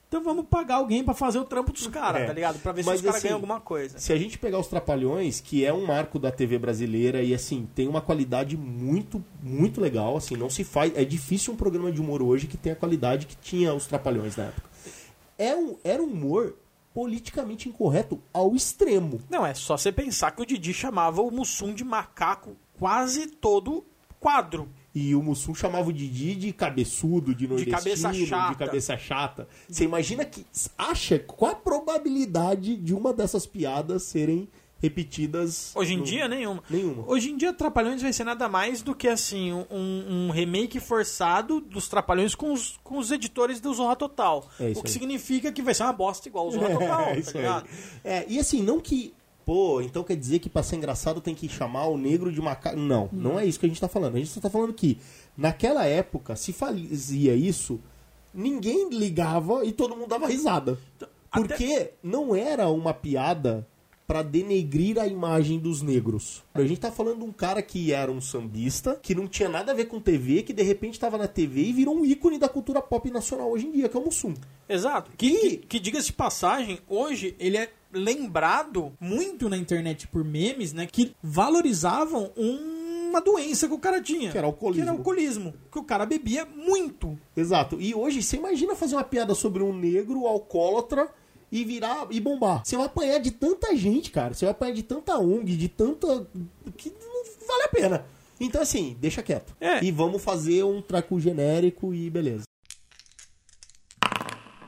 então 0.07 0.23
vamos 0.23 0.45
pagar 0.47 0.75
alguém 0.75 1.03
pra 1.03 1.13
fazer 1.13 1.39
o 1.39 1.45
trampo 1.45 1.71
dos 1.71 1.87
caras, 1.87 2.21
É. 2.21 2.25
tá 2.25 2.33
ligado? 2.33 2.59
Pra 2.59 2.71
ver 2.71 2.83
se 2.83 2.89
Mas, 2.89 2.99
os 2.99 3.01
caras 3.05 3.17
assim, 3.17 3.27
ganham 3.27 3.37
alguma 3.37 3.59
coisa. 3.59 3.97
Se 3.99 4.13
a 4.13 4.17
gente 4.17 4.37
pegar 4.37 4.59
os 4.59 4.67
Trapalhões, 4.67 5.39
que 5.41 5.65
é 5.65 5.73
um 5.73 5.85
marco 5.85 6.19
da 6.19 6.31
TV 6.31 6.57
brasileira 6.57 7.21
e 7.21 7.33
assim, 7.33 7.67
tem 7.75 7.87
uma 7.87 8.01
qualidade 8.01 8.55
muito, 8.55 9.23
muito 9.41 9.81
legal, 9.81 10.15
assim, 10.15 10.35
não 10.35 10.49
se 10.49 10.63
faz, 10.63 10.91
é 10.95 11.03
difícil 11.03 11.53
um 11.53 11.57
programa 11.57 11.91
de 11.91 11.99
humor 11.99 12.21
hoje 12.21 12.47
que 12.47 12.55
tenha 12.57 12.73
a 12.73 12.77
qualidade 12.77 13.25
que 13.25 13.35
tinha 13.37 13.73
os 13.73 13.85
Trapalhões 13.87 14.35
na 14.35 14.45
época. 14.45 14.74
É 15.37 15.55
um, 15.55 15.77
era 15.83 16.01
um 16.01 16.05
humor 16.05 16.55
politicamente 16.93 17.67
incorreto 17.67 18.21
ao 18.31 18.55
extremo. 18.55 19.19
Não, 19.29 19.45
é 19.45 19.53
só 19.53 19.77
você 19.77 19.91
pensar 19.91 20.31
que 20.31 20.41
o 20.41 20.45
Didi 20.45 20.73
chamava 20.73 21.21
o 21.21 21.29
Mussum 21.29 21.73
de 21.73 21.83
macaco 21.83 22.55
quase 22.79 23.27
todo 23.27 23.85
quadro. 24.19 24.69
E 24.93 25.13
o 25.13 25.21
Mussum 25.21 25.53
chamava 25.53 25.89
o 25.89 25.93
Didi 25.93 26.35
de 26.35 26.53
cabeçudo, 26.53 27.35
de 27.35 27.47
nordestino, 27.49 27.77
cabeça 27.77 28.13
chata. 28.13 28.51
de 28.51 28.57
cabeça 28.57 28.97
chata. 28.97 29.47
Você 29.67 29.83
imagina 29.83 30.23
que 30.23 30.45
acha 30.77 31.19
qual 31.19 31.51
a 31.51 31.55
probabilidade 31.55 32.77
de 32.77 32.93
uma 32.93 33.13
dessas 33.13 33.45
piadas 33.45 34.03
serem 34.03 34.47
repetidas 34.81 35.71
Hoje 35.75 35.93
em 35.93 35.97
no- 35.97 36.03
dia, 36.03 36.27
nenhuma. 36.27 36.63
Nenhuma. 36.69 37.03
Hoje 37.07 37.31
em 37.31 37.37
dia, 37.37 37.51
Trapalhões 37.53 38.01
vai 38.01 38.13
ser 38.13 38.23
nada 38.23 38.47
mais 38.47 38.81
do 38.81 38.93
que 38.95 39.07
assim 39.07 39.51
um, 39.53 39.65
um 39.71 40.29
remake 40.31 40.79
forçado 40.79 41.59
dos 41.59 41.87
Trapalhões 41.87 42.35
com 42.35 42.53
os, 42.53 42.77
com 42.83 42.97
os 42.97 43.11
editores 43.11 43.59
do 43.59 43.73
Zorra 43.73 43.95
Total. 43.95 44.47
É 44.59 44.69
isso 44.71 44.79
o 44.79 44.83
que 44.83 44.89
aí. 44.89 44.93
significa 44.93 45.51
que 45.51 45.61
vai 45.61 45.73
ser 45.73 45.83
uma 45.83 45.93
bosta 45.93 46.27
igual 46.27 46.47
o 46.47 46.51
Zorra 46.51 46.69
Total, 46.77 47.01
É, 47.09 47.21
tá? 47.21 47.63
É, 48.03 48.25
e 48.27 48.39
assim, 48.39 48.61
não 48.61 48.79
que. 48.79 49.13
Pô, 49.45 49.79
então 49.79 50.03
quer 50.03 50.15
dizer 50.15 50.39
que 50.39 50.49
pra 50.49 50.63
ser 50.63 50.75
engraçado 50.75 51.21
tem 51.21 51.35
que 51.35 51.47
chamar 51.47 51.85
o 51.85 51.97
negro 51.99 52.31
de 52.31 52.41
macaco. 52.41 52.75
Não, 52.77 53.07
não 53.11 53.39
é 53.39 53.45
isso 53.45 53.59
que 53.59 53.65
a 53.67 53.69
gente 53.69 53.79
tá 53.79 53.87
falando. 53.87 54.15
A 54.15 54.17
gente 54.17 54.31
só 54.31 54.41
tá 54.41 54.49
falando 54.49 54.73
que 54.73 54.97
naquela 55.37 55.85
época, 55.85 56.35
se 56.35 56.51
fazia 56.51 57.35
isso, 57.35 57.79
ninguém 58.33 58.89
ligava 58.89 59.63
e 59.63 59.71
todo 59.71 59.95
mundo 59.95 60.09
dava 60.09 60.27
risada. 60.27 60.79
Até- 61.31 61.47
Porque 61.47 61.91
não 62.01 62.35
era 62.35 62.67
uma 62.69 62.91
piada 62.91 63.67
pra 64.07 64.21
denegrir 64.21 64.99
a 64.99 65.07
imagem 65.07 65.59
dos 65.59 65.81
negros. 65.81 66.43
A 66.53 66.61
gente 66.61 66.79
tá 66.79 66.91
falando 66.91 67.19
de 67.19 67.23
um 67.23 67.31
cara 67.31 67.61
que 67.61 67.91
era 67.91 68.11
um 68.11 68.21
sambista, 68.21 68.99
que 69.01 69.15
não 69.15 69.27
tinha 69.27 69.49
nada 69.49 69.71
a 69.71 69.75
ver 69.75 69.85
com 69.85 69.99
TV, 69.99 70.43
que 70.43 70.53
de 70.53 70.63
repente 70.63 70.99
tava 70.99 71.17
na 71.17 71.27
TV 71.27 71.61
e 71.61 71.73
virou 71.73 71.95
um 71.95 72.05
ícone 72.05 72.37
da 72.37 72.47
cultura 72.47 72.81
pop 72.81 73.09
nacional 73.09 73.51
hoje 73.51 73.67
em 73.67 73.71
dia, 73.71 73.89
que 73.89 73.97
é 73.97 73.99
o 73.99 74.03
Mussum. 74.03 74.33
Exato. 74.67 75.11
Que, 75.17 75.31
que, 75.31 75.57
que 75.57 75.79
diga-se 75.79 76.07
de 76.07 76.13
passagem, 76.13 76.79
hoje 76.87 77.35
ele 77.39 77.57
é 77.57 77.69
lembrado 77.91 78.93
muito 78.99 79.49
na 79.49 79.57
internet 79.57 80.07
por 80.07 80.23
memes, 80.23 80.73
né? 80.73 80.85
Que 80.85 81.15
valorizavam 81.23 82.31
uma 82.35 83.21
doença 83.21 83.67
que 83.67 83.73
o 83.73 83.79
cara 83.79 84.01
tinha. 84.01 84.31
Que 84.31 84.37
era 84.37 84.47
alcoolismo. 84.47 84.83
Que 84.83 84.89
era 84.89 84.97
alcoolismo. 84.97 85.53
Que 85.71 85.79
o 85.79 85.83
cara 85.83 86.05
bebia 86.05 86.45
muito. 86.45 87.17
Exato. 87.35 87.79
E 87.79 87.95
hoje, 87.95 88.21
você 88.21 88.35
imagina 88.35 88.75
fazer 88.75 88.95
uma 88.95 89.03
piada 89.03 89.33
sobre 89.33 89.63
um 89.63 89.73
negro 89.73 90.27
alcoólatra 90.27 91.09
e 91.51 91.63
virar 91.63 92.07
e 92.09 92.19
bombar. 92.19 92.61
Você 92.65 92.75
vai 92.75 92.85
apanhar 92.85 93.19
de 93.19 93.31
tanta 93.31 93.75
gente, 93.75 94.11
cara. 94.11 94.33
Você 94.33 94.45
vai 94.45 94.51
apanhar 94.51 94.73
de 94.73 94.83
tanta 94.83 95.17
ONG, 95.17 95.55
de 95.55 95.69
tanta. 95.69 96.27
que 96.77 96.89
não 96.89 97.47
vale 97.47 97.63
a 97.63 97.69
pena. 97.69 98.05
Então, 98.39 98.61
assim, 98.61 98.97
deixa 98.99 99.23
quieto. 99.23 99.55
É. 99.59 99.83
E 99.83 99.91
vamos 99.91 100.23
fazer 100.23 100.63
um 100.63 100.81
traco 100.81 101.19
genérico 101.19 101.93
e 101.93 102.09
beleza. 102.09 102.43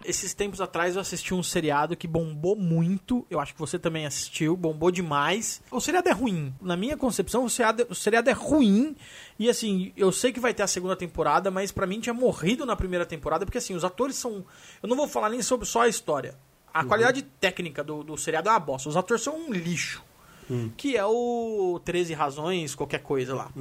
Esses 0.05 0.33
tempos 0.33 0.61
atrás 0.61 0.95
eu 0.95 1.01
assisti 1.01 1.33
um 1.33 1.43
seriado 1.43 1.97
que 1.97 2.07
bombou 2.07 2.55
muito. 2.55 3.27
Eu 3.29 3.41
acho 3.41 3.53
que 3.53 3.59
você 3.59 3.77
também 3.77 4.05
assistiu, 4.05 4.55
bombou 4.55 4.89
demais. 4.89 5.61
O 5.69 5.81
seriado 5.81 6.07
é 6.07 6.13
ruim. 6.13 6.55
Na 6.61 6.77
minha 6.77 6.95
concepção, 6.95 7.43
o 7.43 7.49
seriado, 7.49 7.85
o 7.89 7.95
seriado 7.95 8.29
é 8.29 8.33
ruim. 8.33 8.95
E 9.37 9.49
assim, 9.49 9.91
eu 9.97 10.09
sei 10.13 10.31
que 10.31 10.39
vai 10.39 10.53
ter 10.53 10.63
a 10.63 10.67
segunda 10.67 10.95
temporada, 10.95 11.51
mas 11.51 11.73
pra 11.73 11.85
mim 11.85 11.99
tinha 11.99 12.13
morrido 12.13 12.65
na 12.65 12.73
primeira 12.73 13.05
temporada, 13.05 13.45
porque 13.45 13.57
assim, 13.57 13.75
os 13.75 13.83
atores 13.83 14.15
são. 14.15 14.45
Eu 14.81 14.87
não 14.87 14.95
vou 14.95 15.09
falar 15.09 15.27
nem 15.29 15.41
sobre 15.41 15.67
só 15.67 15.81
a 15.81 15.89
história. 15.89 16.35
A 16.79 16.85
qualidade 16.85 17.21
técnica 17.21 17.83
do, 17.83 18.03
do 18.03 18.17
seriado 18.17 18.49
é 18.49 18.51
uma 18.51 18.59
bosta. 18.59 18.89
Os 18.89 18.97
atores 18.97 19.23
são 19.23 19.35
um 19.37 19.51
lixo. 19.51 20.03
Que 20.77 20.95
é 20.95 21.05
o 21.05 21.79
13 21.83 22.13
Razões, 22.13 22.73
qualquer 22.73 22.99
coisa 22.99 23.35
lá. 23.35 23.51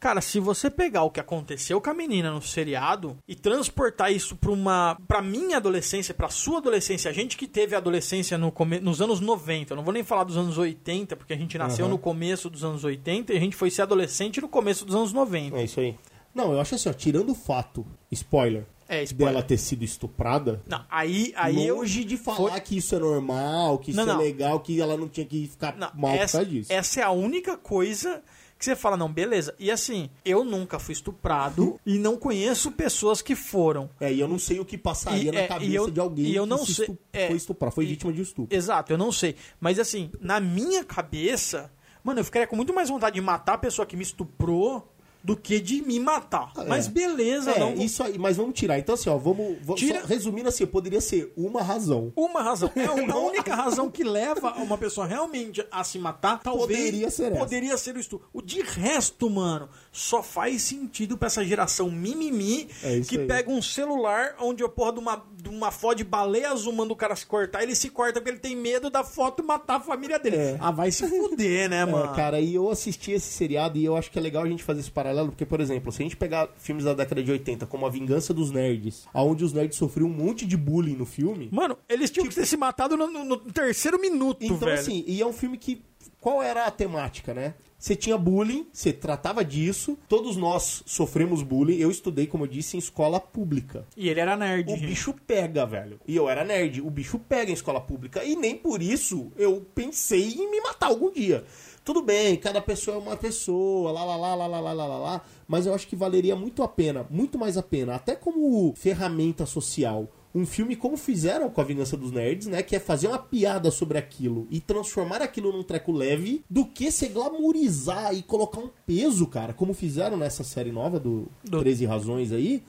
Cara, 0.00 0.20
se 0.20 0.38
você 0.38 0.70
pegar 0.70 1.02
o 1.02 1.10
que 1.10 1.18
aconteceu 1.18 1.80
com 1.80 1.90
a 1.90 1.94
menina 1.94 2.30
no 2.30 2.40
seriado 2.40 3.16
e 3.26 3.34
transportar 3.34 4.12
isso 4.12 4.36
pra 4.36 4.52
uma 4.52 4.96
para 5.08 5.20
minha 5.20 5.56
adolescência, 5.56 6.14
pra 6.14 6.28
sua 6.28 6.58
adolescência, 6.58 7.10
a 7.10 7.14
gente 7.14 7.36
que 7.36 7.48
teve 7.48 7.74
adolescência 7.74 8.38
no 8.38 8.52
come, 8.52 8.78
nos 8.78 9.02
anos 9.02 9.18
90, 9.18 9.72
eu 9.72 9.76
não 9.76 9.82
vou 9.82 9.92
nem 9.92 10.04
falar 10.04 10.22
dos 10.22 10.36
anos 10.36 10.56
80, 10.56 11.16
porque 11.16 11.32
a 11.32 11.36
gente 11.36 11.58
nasceu 11.58 11.86
Aham. 11.86 11.94
no 11.94 11.98
começo 11.98 12.48
dos 12.48 12.62
anos 12.62 12.84
80 12.84 13.32
e 13.32 13.36
a 13.36 13.40
gente 13.40 13.56
foi 13.56 13.70
ser 13.70 13.82
adolescente 13.82 14.40
no 14.40 14.48
começo 14.48 14.84
dos 14.84 14.94
anos 14.94 15.12
90. 15.12 15.56
É 15.56 15.64
isso 15.64 15.80
aí. 15.80 15.96
Não, 16.32 16.52
eu 16.52 16.60
acho 16.60 16.76
assim, 16.76 16.88
ó, 16.88 16.92
tirando 16.92 17.30
o 17.30 17.34
fato, 17.34 17.84
spoiler, 18.12 18.66
É, 18.88 19.02
spoiler. 19.02 19.34
dela 19.34 19.44
ter 19.46 19.58
sido 19.58 19.84
estuprada. 19.84 20.62
Não, 20.66 20.82
aí, 20.90 21.32
aí 21.36 21.66
eu. 21.66 21.76
Longe 21.76 22.04
de 22.04 22.16
falar 22.16 22.36
Foi- 22.52 22.60
que 22.60 22.78
isso 22.78 22.94
é 22.94 22.98
normal, 22.98 23.78
que 23.78 23.90
isso 23.90 23.96
Não, 23.98 24.04
é 24.04 24.14
não. 24.14 24.18
legal, 24.18 24.60
que 24.60 24.80
ela 24.80 24.96
não 24.96 25.08
tinha 25.08 25.26
que 25.26 25.46
ficar 25.46 25.76
Não, 25.76 25.90
mal 25.94 26.12
por 26.12 26.20
essa, 26.22 26.38
causa 26.38 26.50
disso. 26.50 26.72
essa 26.72 27.00
é 27.00 27.02
a 27.02 27.10
única 27.10 27.56
coisa 27.56 28.22
que 28.58 28.64
você 28.64 28.74
fala, 28.74 28.96
não, 28.96 29.12
beleza. 29.12 29.54
E 29.58 29.70
assim, 29.70 30.10
eu 30.24 30.42
nunca 30.44 30.78
fui 30.80 30.92
estuprado 30.92 31.78
e 31.86 31.96
não 31.98 32.16
conheço 32.16 32.72
pessoas 32.72 33.22
que 33.22 33.36
foram. 33.36 33.88
É, 34.00 34.12
e 34.12 34.18
eu 34.18 34.26
não 34.26 34.38
sei 34.38 34.58
o 34.58 34.64
que 34.64 34.76
passaria 34.78 35.30
E, 35.30 35.32
na 35.34 35.40
é, 35.42 35.46
cabeça 35.46 35.72
eu- 35.74 35.90
de 35.90 36.00
alguém 36.00 36.24
e 36.24 36.34
eu 36.34 36.42
que 36.44 36.48
não 36.50 36.58
se 36.64 36.74
sei- 36.74 36.84
estu- 36.86 36.98
é, 37.12 37.26
foi 37.28 37.36
estuprado, 37.36 37.74
foi 37.74 37.84
e- 37.84 37.88
vítima 37.88 38.12
de 38.12 38.22
estupro. 38.22 38.56
Exato, 38.56 38.92
eu 38.92 38.98
não 38.98 39.12
sei. 39.12 39.36
Mas 39.60 39.78
assim, 39.78 40.10
na 40.20 40.40
minha 40.40 40.82
cabeça, 40.84 41.70
mano, 42.02 42.18
eu 42.20 42.24
ficaria 42.24 42.48
com 42.48 42.56
muito 42.56 42.74
mais 42.74 42.88
vontade 42.88 43.14
de 43.14 43.20
matar 43.20 43.54
a 43.54 43.58
pessoa 43.58 43.86
que 43.86 43.96
me 43.96 44.02
estuprou 44.02 44.92
do 45.28 45.36
que 45.36 45.60
de 45.60 45.82
me 45.82 46.00
matar. 46.00 46.52
É. 46.56 46.64
Mas 46.64 46.88
beleza, 46.88 47.50
É, 47.50 47.58
não. 47.60 47.74
isso 47.74 48.02
aí, 48.02 48.18
mas 48.18 48.38
vamos 48.38 48.54
tirar. 48.54 48.78
Então, 48.78 48.94
assim, 48.94 49.10
ó, 49.10 49.18
vamos. 49.18 49.58
vamos 49.62 49.78
Tira- 49.78 50.02
resumindo 50.06 50.48
assim, 50.48 50.64
poderia 50.66 51.02
ser 51.02 51.30
uma 51.36 51.62
razão. 51.62 52.10
Uma 52.16 52.40
razão. 52.42 52.70
É 52.74 52.84
a 52.88 53.12
a 53.12 53.18
única 53.18 53.54
razão 53.54 53.90
que 53.90 54.02
leva 54.02 54.54
uma 54.54 54.78
pessoa 54.78 55.06
realmente 55.06 55.62
a 55.70 55.84
se 55.84 55.98
matar. 55.98 56.40
Talvez 56.42 56.66
Poderia 56.80 57.10
ser 57.10 57.24
essa. 57.32 57.38
Poderia 57.38 57.76
ser 57.76 57.94
o 57.96 58.00
estupro. 58.00 58.26
O 58.32 58.40
de 58.40 58.62
resto, 58.62 59.28
mano, 59.28 59.68
só 59.90 60.22
faz 60.22 60.62
sentido 60.62 61.16
pra 61.16 61.26
essa 61.26 61.44
geração 61.44 61.90
mimimi 61.90 62.68
É 62.82 63.00
que 63.00 63.18
aí. 63.18 63.26
pega 63.26 63.50
um 63.50 63.60
celular 63.62 64.36
onde 64.40 64.62
a 64.62 64.68
porra 64.68 64.92
de 64.92 64.98
uma, 65.00 65.24
de 65.36 65.48
uma 65.48 65.70
foto 65.70 65.96
de 65.98 66.04
baleia 66.04 66.50
azul 66.50 66.72
manda 66.72 66.92
o 66.92 66.96
cara 66.96 67.16
se 67.16 67.26
cortar. 67.26 67.62
Ele 67.62 67.74
se 67.74 67.88
corta 67.90 68.20
porque 68.20 68.30
ele 68.30 68.38
tem 68.38 68.54
medo 68.54 68.90
da 68.90 69.02
foto 69.02 69.42
matar 69.42 69.76
a 69.76 69.80
família 69.80 70.18
dele. 70.18 70.36
É. 70.36 70.56
Ah, 70.60 70.70
vai 70.70 70.90
se 70.90 71.06
fuder, 71.08 71.68
né, 71.68 71.84
mano? 71.86 72.12
É, 72.12 72.16
cara, 72.16 72.40
e 72.40 72.54
eu 72.54 72.70
assisti 72.70 73.12
esse 73.12 73.26
seriado 73.32 73.78
e 73.78 73.84
eu 73.84 73.96
acho 73.96 74.10
que 74.10 74.18
é 74.18 74.22
legal 74.22 74.42
a 74.44 74.48
gente 74.48 74.62
fazer 74.62 74.80
esse 74.80 74.90
paralelo, 74.90 75.28
porque, 75.30 75.46
por 75.46 75.60
exemplo, 75.60 75.90
se 75.90 76.02
a 76.02 76.04
gente 76.04 76.16
pegar 76.16 76.48
filmes 76.58 76.84
da 76.84 76.94
década 76.94 77.22
de 77.22 77.30
80, 77.32 77.66
como 77.66 77.86
A 77.86 77.90
Vingança 77.90 78.32
dos 78.34 78.50
Nerds, 78.50 79.06
onde 79.14 79.44
os 79.44 79.52
nerds 79.52 79.76
sofriam 79.78 80.08
um 80.08 80.12
monte 80.12 80.46
de 80.46 80.56
bullying 80.56 80.96
no 80.96 81.06
filme. 81.06 81.48
Mano, 81.52 81.76
eles 81.88 82.10
tinham 82.10 82.26
que 82.28 82.34
ter 82.34 82.46
se 82.46 82.56
matado 82.56 82.96
no, 82.96 83.06
no- 83.10 83.24
no 83.24 83.36
terceiro 83.38 83.98
minuto, 84.00 84.44
Então, 84.44 84.58
velho. 84.58 84.72
assim, 84.74 85.02
e 85.06 85.20
é 85.20 85.26
um 85.26 85.32
filme 85.32 85.56
que. 85.58 85.82
Qual 86.20 86.42
era 86.42 86.64
a 86.66 86.70
temática, 86.70 87.32
né? 87.32 87.54
Você 87.78 87.94
tinha 87.94 88.18
bullying, 88.18 88.66
você 88.72 88.92
tratava 88.92 89.44
disso, 89.44 89.96
todos 90.08 90.36
nós 90.36 90.82
sofremos 90.84 91.44
bullying. 91.44 91.76
Eu 91.76 91.92
estudei, 91.92 92.26
como 92.26 92.42
eu 92.42 92.48
disse, 92.48 92.76
em 92.76 92.80
escola 92.80 93.20
pública. 93.20 93.86
E 93.96 94.08
ele 94.08 94.18
era 94.18 94.36
nerd, 94.36 94.72
O 94.72 94.76
gente. 94.76 94.88
bicho 94.88 95.14
pega, 95.24 95.64
velho. 95.64 96.00
E 96.06 96.16
eu 96.16 96.28
era 96.28 96.44
nerd. 96.44 96.80
O 96.80 96.90
bicho 96.90 97.20
pega 97.20 97.52
em 97.52 97.54
escola 97.54 97.80
pública. 97.80 98.24
E 98.24 98.34
nem 98.34 98.56
por 98.56 98.82
isso 98.82 99.30
eu 99.36 99.64
pensei 99.76 100.32
em 100.32 100.50
me 100.50 100.60
matar 100.60 100.86
algum 100.88 101.12
dia. 101.12 101.44
Tudo 101.84 102.02
bem, 102.02 102.36
cada 102.36 102.60
pessoa 102.60 102.96
é 102.96 103.00
uma 103.00 103.16
pessoa, 103.16 103.92
lá, 103.92 104.04
lá, 104.04 104.16
lá, 104.16 104.34
lá, 104.34 104.46
lá, 104.46 104.60
lá, 104.60 104.72
lá, 104.72 104.98
lá. 104.98 105.20
Mas 105.46 105.64
eu 105.64 105.72
acho 105.72 105.86
que 105.86 105.94
valeria 105.96 106.34
muito 106.34 106.64
a 106.64 106.68
pena, 106.68 107.06
muito 107.08 107.38
mais 107.38 107.56
a 107.56 107.62
pena, 107.62 107.94
até 107.94 108.16
como 108.16 108.74
ferramenta 108.76 109.46
social. 109.46 110.08
Um 110.34 110.44
filme 110.44 110.76
como 110.76 110.96
fizeram 110.96 111.48
com 111.50 111.60
a 111.60 111.64
Vingança 111.64 111.96
dos 111.96 112.12
Nerds, 112.12 112.46
né? 112.48 112.62
Que 112.62 112.76
é 112.76 112.78
fazer 112.80 113.08
uma 113.08 113.18
piada 113.18 113.70
sobre 113.70 113.96
aquilo 113.98 114.46
e 114.50 114.60
transformar 114.60 115.22
aquilo 115.22 115.50
num 115.52 115.62
treco 115.62 115.90
leve, 115.90 116.44
do 116.50 116.64
que 116.66 116.90
se 116.92 117.08
glamourizar 117.08 118.14
e 118.14 118.22
colocar 118.22 118.60
um 118.60 118.68
peso, 118.86 119.26
cara, 119.26 119.52
como 119.52 119.72
fizeram 119.72 120.16
nessa 120.16 120.44
série 120.44 120.70
nova 120.70 121.00
do, 121.00 121.26
Do- 121.42 121.60
13 121.60 121.86
Razões 121.86 122.30
aí. 122.32 122.62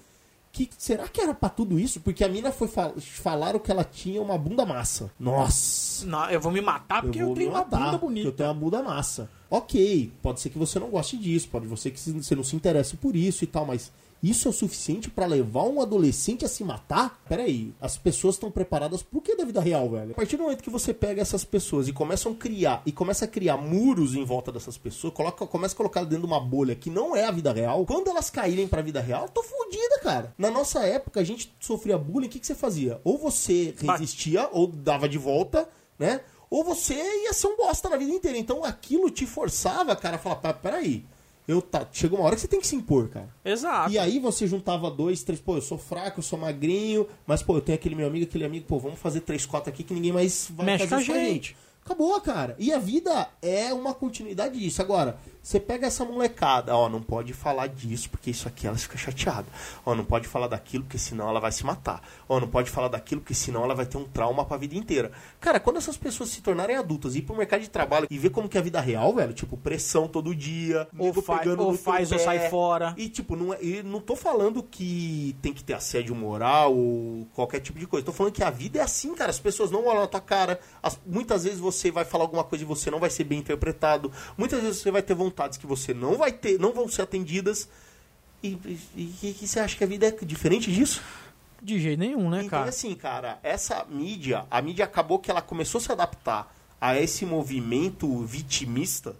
Que, 0.52 0.67
será 0.80 1.08
que 1.08 1.22
era 1.22 1.34
pra 1.34 1.48
tudo 1.48 1.80
isso? 1.80 2.00
Porque 2.00 2.24
a 2.24 2.28
mina 2.28 2.52
foi 2.52 2.67
fal 2.67 2.93
falaram 2.98 3.60
que 3.60 3.69
ela 3.69 3.84
tinha 3.84 4.19
uma 4.22 4.36
bunda 4.38 4.65
massa. 4.65 5.12
Nossa! 5.19 6.06
Não, 6.08 6.28
eu 6.32 6.39
vou 6.41 6.52
me 6.52 6.60
matar 6.62 7.04
porque 7.04 7.22
eu, 7.22 7.28
vou 7.28 7.36
tenho 7.36 7.52
uma 7.52 7.63
bunda 7.63 7.98
bonita. 8.00 8.28
Eu 8.30 8.32
tenho 8.32 8.50
uma 8.50 8.56
bunda 8.56 8.82
massa. 8.82 9.30
Ok, 9.49 10.12
pode 10.21 10.39
ser 10.41 10.49
que 10.49 10.57
você 10.59 10.79
não 10.79 10.89
goste 10.89 11.17
disso, 11.17 11.49
pode 11.49 11.79
ser 11.79 11.91
que 11.91 11.99
você 11.99 12.35
não 12.35 12.43
se 12.43 12.55
interesse 12.55 12.95
por 12.97 13.15
isso 13.15 13.43
e 13.43 13.47
tal, 13.47 13.65
mas 13.65 13.91
isso 14.21 14.47
é 14.47 14.51
o 14.51 14.53
suficiente 14.53 15.09
pra 15.09 15.25
levar 15.25 15.63
um 15.63 15.81
adolescente 15.81 16.43
a 16.43 16.49
se 16.49 16.63
matar? 16.63 17.21
Peraí, 17.27 17.73
as 17.79 17.97
pessoas 17.97 18.35
estão 18.35 18.51
preparadas 18.51 19.01
pro 19.01 19.21
que 19.21 19.35
da 19.35 19.45
vida 19.45 19.62
real, 19.62 19.89
velho? 19.89 20.12
A 20.12 20.15
partir 20.15 20.35
do 20.35 20.43
momento 20.43 20.62
que 20.62 20.69
você 20.69 20.93
pega 20.93 21.21
essas 21.21 21.45
pessoas 21.45 21.88
e 21.88 21.93
começam 21.93 22.33
a 22.33 22.35
criar, 22.35 22.81
e 22.85 22.91
começa 22.91 23.25
a 23.25 23.27
criar 23.27 23.57
muros 23.57 24.15
em 24.15 24.23
volta 24.25 24.51
dessas 24.51 24.77
pessoas, 24.77 25.13
coloca, 25.13 25.47
começa 25.47 25.73
a 25.73 25.77
colocar 25.77 26.03
dentro 26.03 26.27
de 26.27 26.33
uma 26.33 26.39
bolha 26.39 26.75
que 26.75 26.89
não 26.89 27.15
é 27.15 27.23
a 27.23 27.31
vida 27.31 27.51
real, 27.53 27.85
quando 27.85 28.09
elas 28.09 28.29
caírem 28.29 28.67
pra 28.67 28.81
vida 28.81 28.99
real, 28.99 29.23
eu 29.23 29.29
tô 29.29 29.41
fodida, 29.41 29.99
cara. 30.03 30.33
Na 30.38 30.51
nossa 30.51 30.81
época, 30.81 31.21
a 31.21 31.23
gente 31.23 31.53
sofria 31.59 31.97
bullying, 31.97 32.27
o 32.27 32.29
que, 32.29 32.39
que 32.39 32.47
você 32.47 32.55
fazia? 32.55 32.99
Ou 33.03 33.17
você 33.17 33.73
resistia, 33.79 34.49
ou 34.51 34.67
dava 34.67 35.07
de 35.07 35.17
volta, 35.17 35.67
né? 35.97 36.21
Ou 36.49 36.63
você 36.63 36.95
ia 36.95 37.33
ser 37.33 37.47
um 37.47 37.57
bosta 37.57 37.89
na 37.89 37.97
vida 37.97 38.12
inteira. 38.12 38.38
Então 38.38 38.63
aquilo 38.63 39.09
te 39.09 39.25
forçava, 39.25 39.95
cara, 39.95 40.15
a 40.15 40.19
falar, 40.19 40.35
"Pá, 40.38 40.53
peraí. 40.53 41.05
Eu 41.47 41.63
tá, 41.63 41.88
chega 41.91 42.13
uma 42.15 42.25
hora 42.25 42.35
que 42.35 42.41
você 42.41 42.47
tem 42.47 42.59
que 42.59 42.67
se 42.67 42.75
impor, 42.75 43.09
cara. 43.09 43.27
Exato. 43.43 43.91
E 43.91 43.97
aí 43.97 44.19
você 44.19 44.45
juntava 44.45 44.91
dois, 44.91 45.23
três, 45.23 45.39
pô, 45.39 45.55
eu 45.55 45.62
sou 45.63 45.79
fraco, 45.79 46.19
eu 46.19 46.23
sou 46.23 46.38
magrinho, 46.38 47.07
mas 47.25 47.41
pô, 47.41 47.57
eu 47.57 47.62
tenho 47.62 47.75
aquele 47.75 47.95
meu 47.95 48.05
amigo, 48.05 48.25
aquele 48.25 48.45
amigo, 48.45 48.67
pô, 48.67 48.77
vamos 48.77 48.99
fazer 48.99 49.21
três, 49.21 49.47
quatro 49.47 49.67
aqui 49.71 49.83
que 49.83 49.91
ninguém 49.91 50.12
mais 50.12 50.47
vai 50.51 50.67
Mexe 50.67 50.85
fazer 50.88 51.05
com 51.05 51.12
a 51.12 51.15
isso 51.17 51.25
gente. 51.25 51.57
Acabou, 51.83 52.21
cara. 52.21 52.55
E 52.59 52.71
a 52.71 52.77
vida 52.77 53.27
é 53.41 53.73
uma 53.73 53.95
continuidade 53.95 54.59
disso. 54.59 54.79
Agora, 54.79 55.17
você 55.49 55.59
pega 55.59 55.88
essa 55.88 56.05
molecada, 56.05 56.75
ó, 56.75 56.88
não 56.88 57.01
pode 57.01 57.33
falar 57.33 57.65
disso, 57.67 58.07
porque 58.12 58.29
isso 58.29 58.47
aqui 58.47 58.67
ela 58.67 58.77
fica 58.77 58.95
chateada. 58.99 59.47
Ó, 59.83 59.95
não 59.95 60.05
pode 60.05 60.27
falar 60.27 60.47
daquilo, 60.47 60.83
porque 60.83 60.99
senão 60.99 61.27
ela 61.27 61.39
vai 61.39 61.51
se 61.51 61.65
matar. 61.65 62.03
Ó, 62.27 62.39
não 62.39 62.47
pode 62.47 62.69
falar 62.69 62.88
daquilo, 62.88 63.19
porque 63.21 63.33
senão 63.33 63.63
ela 63.63 63.73
vai 63.73 63.88
ter 63.88 63.97
um 63.97 64.03
trauma 64.03 64.45
pra 64.45 64.57
vida 64.57 64.75
inteira. 64.75 65.12
Cara, 65.39 65.59
quando 65.59 65.77
essas 65.77 65.97
pessoas 65.97 66.29
se 66.29 66.41
tornarem 66.41 66.75
adultas 66.75 67.15
e 67.15 67.17
ir 67.17 67.21
pro 67.23 67.35
mercado 67.35 67.62
de 67.62 67.69
trabalho 67.69 68.05
e 68.12 68.17
ver 68.19 68.29
como 68.29 68.47
que 68.47 68.57
é 68.57 68.59
a 68.59 68.63
vida 68.63 68.79
real, 68.79 69.12
velho, 69.15 69.33
tipo, 69.33 69.57
pressão 69.57 70.07
todo 70.07 70.35
dia, 70.35 70.88
Ou, 70.95 71.07
nego 71.07 71.19
fa- 71.23 71.39
pegando 71.39 71.63
ou 71.63 71.73
faz 71.73 72.12
ou 72.12 72.19
pé. 72.19 72.23
sai 72.23 72.49
fora. 72.51 72.93
E, 72.95 73.09
tipo, 73.09 73.35
não, 73.35 73.51
é, 73.51 73.57
e 73.63 73.81
não 73.81 73.99
tô 73.99 74.15
falando 74.15 74.62
que 74.62 75.35
tem 75.41 75.51
que 75.51 75.63
ter 75.63 75.73
assédio 75.73 76.13
moral 76.13 76.75
ou 76.77 77.27
qualquer 77.33 77.59
tipo 77.59 77.79
de 77.79 77.88
coisa. 77.88 78.05
Tô 78.05 78.13
falando 78.13 78.33
que 78.33 78.43
a 78.43 78.51
vida 78.51 78.77
é 78.77 78.83
assim, 78.83 79.15
cara. 79.15 79.31
As 79.31 79.39
pessoas 79.39 79.71
não 79.71 79.85
olham 79.88 80.01
na 80.01 80.07
tua 80.07 80.21
cara. 80.21 80.59
As- 80.83 80.99
muitas 81.07 81.43
vezes 81.43 81.59
você 81.59 81.89
vai 81.89 82.05
falar 82.05 82.25
alguma 82.25 82.43
coisa 82.43 82.63
e 82.63 82.67
você 82.67 82.91
não 82.91 82.99
vai 82.99 83.09
ser 83.09 83.23
bem 83.23 83.39
interpretado. 83.39 84.12
Muitas 84.38 84.62
vezes 84.62 84.77
você 84.81 84.91
vai 84.91 85.01
ter 85.01 85.15
vontades 85.39 85.58
que 85.58 85.65
você 85.65 85.93
não 85.93 86.17
vai 86.17 86.32
ter, 86.34 86.60
não 86.60 86.73
vão 86.73 86.88
ser 86.89 87.04
atendidas. 87.04 87.69
E, 88.43 88.49
e, 88.65 88.80
e- 88.95 89.38
e 89.41 89.47
você 89.47 89.60
acha 89.60 89.78
que 89.78 89.84
a 89.84 89.88
vida 89.88 90.08
é 90.08 90.12
diferente 90.12 90.71
disso? 90.71 91.02
De 91.62 91.80
jeito 91.80 91.99
nenhum, 91.99 92.30
né, 92.30 92.38
então, 92.39 92.49
cara? 92.60 92.69
assim, 92.69 92.93
cara, 92.95 93.39
essa 93.43 93.86
mídia, 93.89 94.45
a 94.49 94.62
mídia 94.62 94.86
acabou 94.86 95.19
que 95.19 95.30
ela 95.30 95.41
começou 95.41 95.80
a 95.80 95.82
se 95.82 95.91
adaptar 95.91 96.56
a 96.80 96.97
esse 96.97 97.25
movimento 97.25 98.23
vitimista 98.25 99.15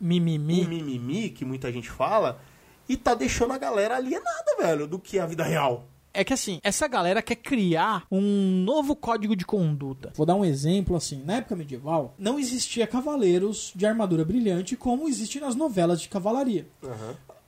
Mimimi. 0.00 0.64
o 0.64 0.68
mimimi 0.68 1.28
que 1.28 1.44
muita 1.44 1.70
gente 1.70 1.90
fala 1.90 2.40
e 2.88 2.96
tá 2.96 3.14
deixando 3.14 3.52
a 3.52 3.58
galera 3.58 3.96
alienada, 3.96 4.56
velho, 4.58 4.86
do 4.86 4.98
que 4.98 5.18
é 5.18 5.20
a 5.20 5.26
vida 5.26 5.44
real. 5.44 5.86
É 6.12 6.24
que 6.24 6.32
assim, 6.32 6.58
essa 6.62 6.88
galera 6.88 7.22
quer 7.22 7.36
criar 7.36 8.06
um 8.10 8.62
novo 8.64 8.96
código 8.96 9.36
de 9.36 9.44
conduta. 9.44 10.12
Vou 10.16 10.26
dar 10.26 10.34
um 10.34 10.44
exemplo 10.44 10.96
assim. 10.96 11.22
Na 11.24 11.36
época 11.36 11.54
medieval, 11.54 12.14
não 12.18 12.38
existia 12.38 12.86
cavaleiros 12.86 13.72
de 13.74 13.86
armadura 13.86 14.24
brilhante 14.24 14.76
como 14.76 15.08
existe 15.08 15.38
nas 15.38 15.54
novelas 15.54 16.00
de 16.00 16.08
cavalaria. 16.08 16.66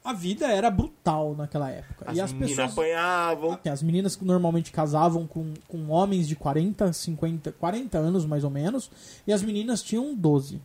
A 0.03 0.15
vida 0.15 0.47
era 0.47 0.71
brutal 0.71 1.35
naquela 1.37 1.71
época. 1.71 2.11
As, 2.11 2.17
e 2.17 2.21
as 2.21 2.33
meninas 2.33 2.71
pessoas. 2.71 2.73
apanhavam. 2.73 3.59
As 3.71 3.83
meninas 3.83 4.19
normalmente 4.19 4.73
casavam 4.73 5.27
com, 5.27 5.53
com 5.69 5.91
homens 5.91 6.27
de 6.27 6.35
40, 6.35 6.91
50, 6.93 7.53
40 7.53 7.99
anos 7.99 8.25
mais 8.25 8.43
ou 8.43 8.51
menos, 8.51 8.91
e 9.27 9.33
as 9.33 9.43
meninas 9.43 9.83
tinham 9.83 10.15
12. 10.15 10.61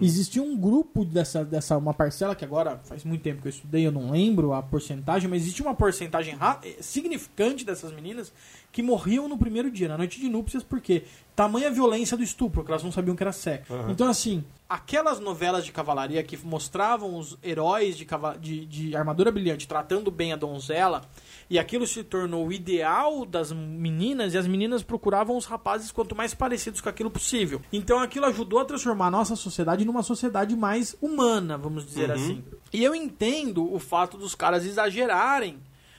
Existia 0.00 0.42
um 0.42 0.56
grupo 0.56 1.04
dessa, 1.04 1.44
dessa, 1.44 1.76
uma 1.76 1.94
parcela 1.94 2.34
que 2.34 2.44
agora 2.44 2.80
faz 2.84 3.04
muito 3.04 3.22
tempo 3.22 3.42
que 3.42 3.48
eu 3.48 3.50
estudei, 3.50 3.86
eu 3.86 3.92
não 3.92 4.10
lembro 4.10 4.52
a 4.52 4.62
porcentagem, 4.62 5.28
mas 5.28 5.42
existe 5.42 5.62
uma 5.62 5.74
porcentagem 5.74 6.36
eh, 6.62 6.76
significante 6.80 7.64
dessas 7.64 7.92
meninas 7.92 8.32
que 8.72 8.82
morriam 8.82 9.28
no 9.28 9.38
primeiro 9.38 9.70
dia, 9.70 9.86
na 9.86 9.98
noite 9.98 10.18
de 10.18 10.28
núpcias, 10.28 10.62
porque 10.64 11.04
tamanha 11.36 11.70
violência 11.70 12.16
do 12.16 12.22
estupro, 12.22 12.64
que 12.64 12.70
elas 12.70 12.82
não 12.82 12.90
sabiam 12.90 13.14
que 13.14 13.22
era 13.22 13.32
sexo. 13.32 13.72
Então, 13.88 14.08
assim, 14.08 14.42
Aquelas 14.72 15.20
novelas 15.20 15.66
de 15.66 15.70
cavalaria 15.70 16.22
que 16.22 16.34
mostravam 16.46 17.18
os 17.18 17.36
heróis 17.44 17.94
de, 17.94 18.06
de, 18.40 18.64
de 18.64 18.96
armadura 18.96 19.30
brilhante 19.30 19.68
tratando 19.68 20.10
bem 20.10 20.32
a 20.32 20.36
donzela, 20.36 21.02
e 21.50 21.58
aquilo 21.58 21.86
se 21.86 22.02
tornou 22.02 22.46
o 22.46 22.50
ideal 22.50 23.26
das 23.26 23.52
meninas, 23.52 24.32
e 24.32 24.38
as 24.38 24.46
meninas 24.46 24.82
procuravam 24.82 25.36
os 25.36 25.44
rapazes 25.44 25.92
quanto 25.92 26.16
mais 26.16 26.32
parecidos 26.32 26.80
com 26.80 26.88
aquilo 26.88 27.10
possível. 27.10 27.60
Então 27.70 27.98
aquilo 27.98 28.24
ajudou 28.24 28.60
a 28.60 28.64
transformar 28.64 29.08
a 29.08 29.10
nossa 29.10 29.36
sociedade 29.36 29.84
numa 29.84 30.02
sociedade 30.02 30.56
mais 30.56 30.96
humana, 31.02 31.58
vamos 31.58 31.84
dizer 31.84 32.10
assim. 32.10 32.42
E 32.72 32.82
eu 32.82 32.94
entendo 32.94 33.70
o 33.70 33.78
fato 33.78 34.16
dos 34.16 34.34
caras 34.34 34.64
exagerarem 34.64 35.58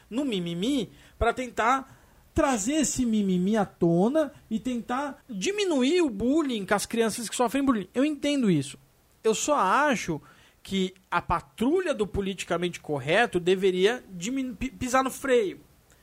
no 0.09 0.25
mimimi 0.25 0.89
para 1.19 1.31
tentar 1.31 2.02
trazer 2.33 2.73
esse 2.73 3.05
mimimi 3.05 3.55
à 3.55 3.65
tona 3.65 4.31
e 4.49 4.59
tentar 4.59 5.23
diminuir 5.29 6.01
o 6.01 6.09
bullying 6.09 6.65
com 6.65 6.73
as 6.73 6.85
crianças 6.85 7.29
que 7.29 7.35
sofrem 7.35 7.63
bullying. 7.63 7.87
Eu 7.93 8.03
entendo 8.03 8.49
isso. 8.49 8.77
Eu 9.23 9.35
só 9.35 9.55
acho 9.55 10.21
que 10.61 10.93
a 11.11 11.21
patrulha 11.21 11.93
do 11.93 12.07
politicamente 12.07 12.79
correto 12.79 13.39
deveria 13.39 14.03
pisar 14.79 15.03
no 15.03 15.11
freio, 15.11 15.59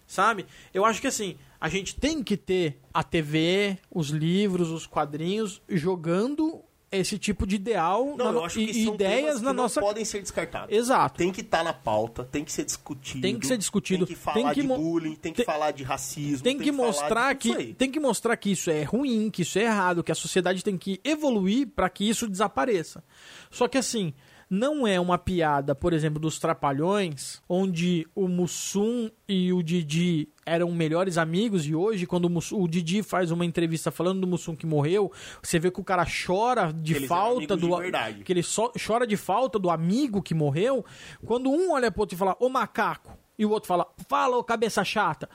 sabe? 0.06 0.46
Eu 0.72 0.84
acho 0.84 1.00
que 1.00 1.06
assim, 1.06 1.36
a 1.60 1.68
gente 1.68 1.96
tem 1.96 2.22
que 2.22 2.36
ter 2.36 2.78
a 2.92 3.02
TV, 3.02 3.78
os 3.90 4.10
livros, 4.10 4.70
os 4.70 4.86
quadrinhos 4.86 5.62
jogando 5.68 6.62
esse 6.92 7.18
tipo 7.18 7.46
de 7.46 7.56
ideal 7.56 8.14
Não, 8.16 8.32
na- 8.32 8.38
eu 8.40 8.44
acho 8.44 8.54
que 8.56 8.64
e 8.64 8.88
ideias 8.88 9.36
que 9.38 9.44
na 9.44 9.52
não 9.52 9.62
nossa. 9.64 9.80
podem 9.80 10.04
ser 10.04 10.20
descartados. 10.20 10.74
Exato. 10.76 11.18
Tem 11.18 11.30
que 11.30 11.40
estar 11.40 11.62
na 11.62 11.72
pauta, 11.72 12.24
tem 12.24 12.44
que 12.44 12.50
ser 12.52 12.64
discutido. 12.64 13.20
Tem 13.22 13.38
que 13.38 13.46
ser 13.46 13.56
discutido, 13.56 14.06
Tem 14.06 14.16
que 14.16 14.20
falar 14.20 14.34
tem 14.34 14.48
que 14.54 14.60
de 14.62 14.66
bullying, 14.66 15.14
tem 15.14 15.32
que 15.32 15.36
tem- 15.38 15.46
falar 15.46 15.70
de 15.70 15.84
racismo. 15.84 16.42
tem 16.42 16.58
que, 16.58 16.72
falar 16.72 16.86
mostrar 16.88 17.34
que 17.36 17.74
tem 17.74 17.90
que 17.90 18.00
mostrar 18.00 18.36
que 18.36 18.50
isso 18.50 18.70
é 18.70 18.82
ruim, 18.82 19.30
que 19.30 19.42
isso 19.42 19.58
é 19.58 19.62
errado, 19.62 20.02
que 20.02 20.10
a 20.10 20.14
sociedade 20.16 20.64
tem 20.64 20.76
que 20.76 21.00
evoluir 21.04 21.68
para 21.68 21.88
que 21.88 22.08
isso 22.08 22.26
desapareça. 22.28 23.04
Só 23.50 23.68
que 23.68 23.78
assim, 23.78 24.12
não 24.52 24.84
é 24.84 24.98
uma 24.98 25.16
piada, 25.16 25.76
por 25.76 25.92
exemplo, 25.92 26.18
dos 26.18 26.40
Trapalhões, 26.40 27.40
onde 27.48 28.04
o 28.16 28.26
Mussum 28.26 29.08
e 29.28 29.52
o 29.52 29.62
Didi 29.62 30.28
eram 30.44 30.72
melhores 30.72 31.16
amigos 31.16 31.64
e 31.64 31.72
hoje 31.72 32.04
quando 32.04 32.24
o, 32.24 32.30
Mussum- 32.30 32.60
o 32.60 32.66
Didi 32.66 33.00
faz 33.00 33.30
uma 33.30 33.44
entrevista 33.46 33.92
falando 33.92 34.20
do 34.22 34.26
Mussum 34.26 34.56
que 34.56 34.66
morreu, 34.66 35.12
você 35.40 35.60
vê 35.60 35.70
que 35.70 35.80
o 35.80 35.84
cara 35.84 36.04
chora 36.04 36.72
de 36.72 36.96
Eles 36.96 37.08
falta 37.08 37.56
do 37.56 37.68
de 37.68 38.24
que 38.24 38.32
ele 38.32 38.42
só 38.42 38.72
chora 38.84 39.06
de 39.06 39.16
falta 39.16 39.56
do 39.56 39.70
amigo 39.70 40.20
que 40.20 40.34
morreu, 40.34 40.84
quando 41.24 41.48
um 41.48 41.70
olha 41.70 41.90
pro 41.92 42.00
outro 42.02 42.16
e 42.16 42.18
fala, 42.18 42.36
ô 42.40 42.48
macaco, 42.48 43.16
e 43.38 43.46
o 43.46 43.50
outro 43.50 43.68
fala, 43.68 43.86
fala, 44.08 44.36
ô 44.36 44.42
cabeça 44.42 44.82
chata, 44.84 45.30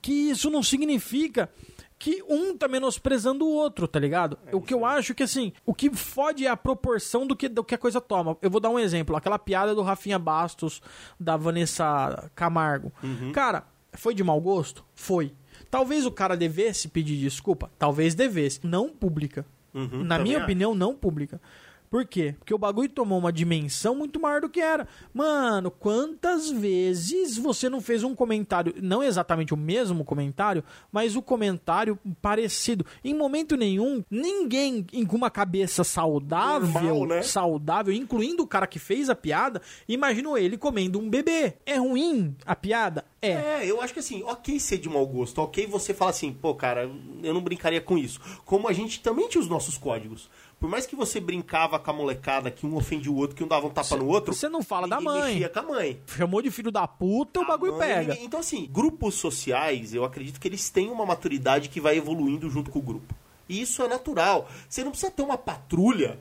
que 0.00 0.12
isso 0.30 0.48
não 0.48 0.62
significa 0.62 1.50
que 2.04 2.22
um 2.28 2.54
tá 2.54 2.68
menosprezando 2.68 3.46
o 3.46 3.50
outro, 3.50 3.88
tá 3.88 3.98
ligado? 3.98 4.38
o 4.52 4.60
que 4.60 4.74
eu 4.74 4.84
acho 4.84 5.14
que, 5.14 5.22
assim, 5.22 5.54
o 5.64 5.72
que 5.72 5.88
fode 5.88 6.44
é 6.44 6.50
a 6.50 6.56
proporção 6.56 7.26
do 7.26 7.34
que, 7.34 7.48
do 7.48 7.64
que 7.64 7.74
a 7.74 7.78
coisa 7.78 7.98
toma. 7.98 8.36
Eu 8.42 8.50
vou 8.50 8.60
dar 8.60 8.68
um 8.68 8.78
exemplo, 8.78 9.16
aquela 9.16 9.38
piada 9.38 9.74
do 9.74 9.80
Rafinha 9.80 10.18
Bastos, 10.18 10.82
da 11.18 11.34
Vanessa 11.34 12.30
Camargo. 12.34 12.92
Cara, 13.32 13.64
foi 13.94 14.12
de 14.14 14.22
mau 14.22 14.38
gosto? 14.38 14.84
Foi. 14.94 15.32
Talvez 15.70 16.04
o 16.04 16.10
cara 16.12 16.36
devesse 16.36 16.88
pedir 16.88 17.16
desculpa? 17.16 17.70
Talvez 17.78 18.14
devesse. 18.14 18.60
Não 18.62 18.90
pública. 18.90 19.46
Uhum, 19.72 20.04
Na 20.04 20.18
minha 20.18 20.36
acho. 20.36 20.44
opinião, 20.44 20.74
não 20.74 20.94
pública. 20.94 21.40
Por 21.94 22.04
quê? 22.04 22.34
Porque 22.36 22.52
o 22.52 22.58
bagulho 22.58 22.88
tomou 22.88 23.16
uma 23.20 23.32
dimensão 23.32 23.94
muito 23.94 24.18
maior 24.18 24.40
do 24.40 24.48
que 24.48 24.60
era. 24.60 24.88
Mano, 25.12 25.70
quantas 25.70 26.50
vezes 26.50 27.38
você 27.38 27.68
não 27.68 27.80
fez 27.80 28.02
um 28.02 28.16
comentário, 28.16 28.74
não 28.82 29.00
exatamente 29.00 29.54
o 29.54 29.56
mesmo 29.56 30.04
comentário, 30.04 30.64
mas 30.90 31.14
o 31.14 31.22
comentário 31.22 31.96
parecido? 32.20 32.84
Em 33.04 33.14
momento 33.14 33.56
nenhum, 33.56 34.02
ninguém 34.10 34.84
em- 34.92 35.06
com 35.06 35.16
uma 35.16 35.30
cabeça 35.30 35.84
saudável, 35.84 36.68
Normal, 36.68 37.06
né? 37.06 37.22
saudável, 37.22 37.94
incluindo 37.94 38.42
o 38.42 38.46
cara 38.48 38.66
que 38.66 38.80
fez 38.80 39.08
a 39.08 39.14
piada, 39.14 39.62
imaginou 39.88 40.36
ele 40.36 40.58
comendo 40.58 40.98
um 40.98 41.08
bebê. 41.08 41.54
É 41.64 41.76
ruim 41.76 42.34
a 42.44 42.56
piada? 42.56 43.04
É. 43.22 43.30
É, 43.30 43.70
eu 43.70 43.80
acho 43.80 43.92
que 43.94 44.00
assim, 44.00 44.24
ok 44.24 44.58
ser 44.58 44.78
de 44.78 44.88
mau 44.88 45.06
gosto, 45.06 45.38
ok 45.40 45.64
você 45.68 45.94
fala 45.94 46.10
assim, 46.10 46.32
pô, 46.32 46.56
cara, 46.56 46.90
eu 47.22 47.32
não 47.32 47.40
brincaria 47.40 47.80
com 47.80 47.96
isso. 47.96 48.20
Como 48.44 48.66
a 48.66 48.72
gente 48.72 49.00
também 49.00 49.28
tinha 49.28 49.40
os 49.40 49.48
nossos 49.48 49.78
códigos. 49.78 50.28
Por 50.64 50.70
mais 50.70 50.86
que 50.86 50.96
você 50.96 51.20
brincava 51.20 51.78
com 51.78 51.90
a 51.90 51.92
molecada, 51.92 52.50
que 52.50 52.64
um 52.64 52.74
ofendia 52.74 53.12
o 53.12 53.16
outro, 53.16 53.36
que 53.36 53.44
um 53.44 53.46
dava 53.46 53.66
um 53.66 53.70
tapa 53.70 53.96
no 53.98 54.06
outro. 54.06 54.32
você 54.32 54.48
não 54.48 54.62
fala 54.62 54.88
da 54.88 54.98
mãe. 54.98 55.32
mexia 55.34 55.50
com 55.50 55.58
a 55.58 55.62
mãe. 55.62 56.00
Chamou 56.06 56.40
de 56.40 56.50
filho 56.50 56.70
da 56.72 56.88
puta, 56.88 57.40
o 57.40 57.42
A 57.42 57.48
bagulho 57.48 57.72
mãe, 57.76 57.86
pega. 57.86 58.12
ninguém- 58.14 58.24
Então, 58.24 58.40
assim, 58.40 58.66
grupos 58.72 59.14
sociais, 59.16 59.92
eu 59.92 60.06
acredito 60.06 60.40
que 60.40 60.48
eles 60.48 60.70
têm 60.70 60.88
uma 60.90 61.04
maturidade 61.04 61.68
que 61.68 61.82
vai 61.82 61.98
evoluindo 61.98 62.48
junto 62.48 62.70
com 62.70 62.78
o 62.78 62.82
grupo. 62.82 63.14
E 63.46 63.60
isso 63.60 63.82
é 63.82 63.88
natural. 63.88 64.48
Você 64.66 64.82
não 64.82 64.90
precisa 64.90 65.12
ter 65.12 65.20
uma 65.22 65.36
patrulha 65.36 66.18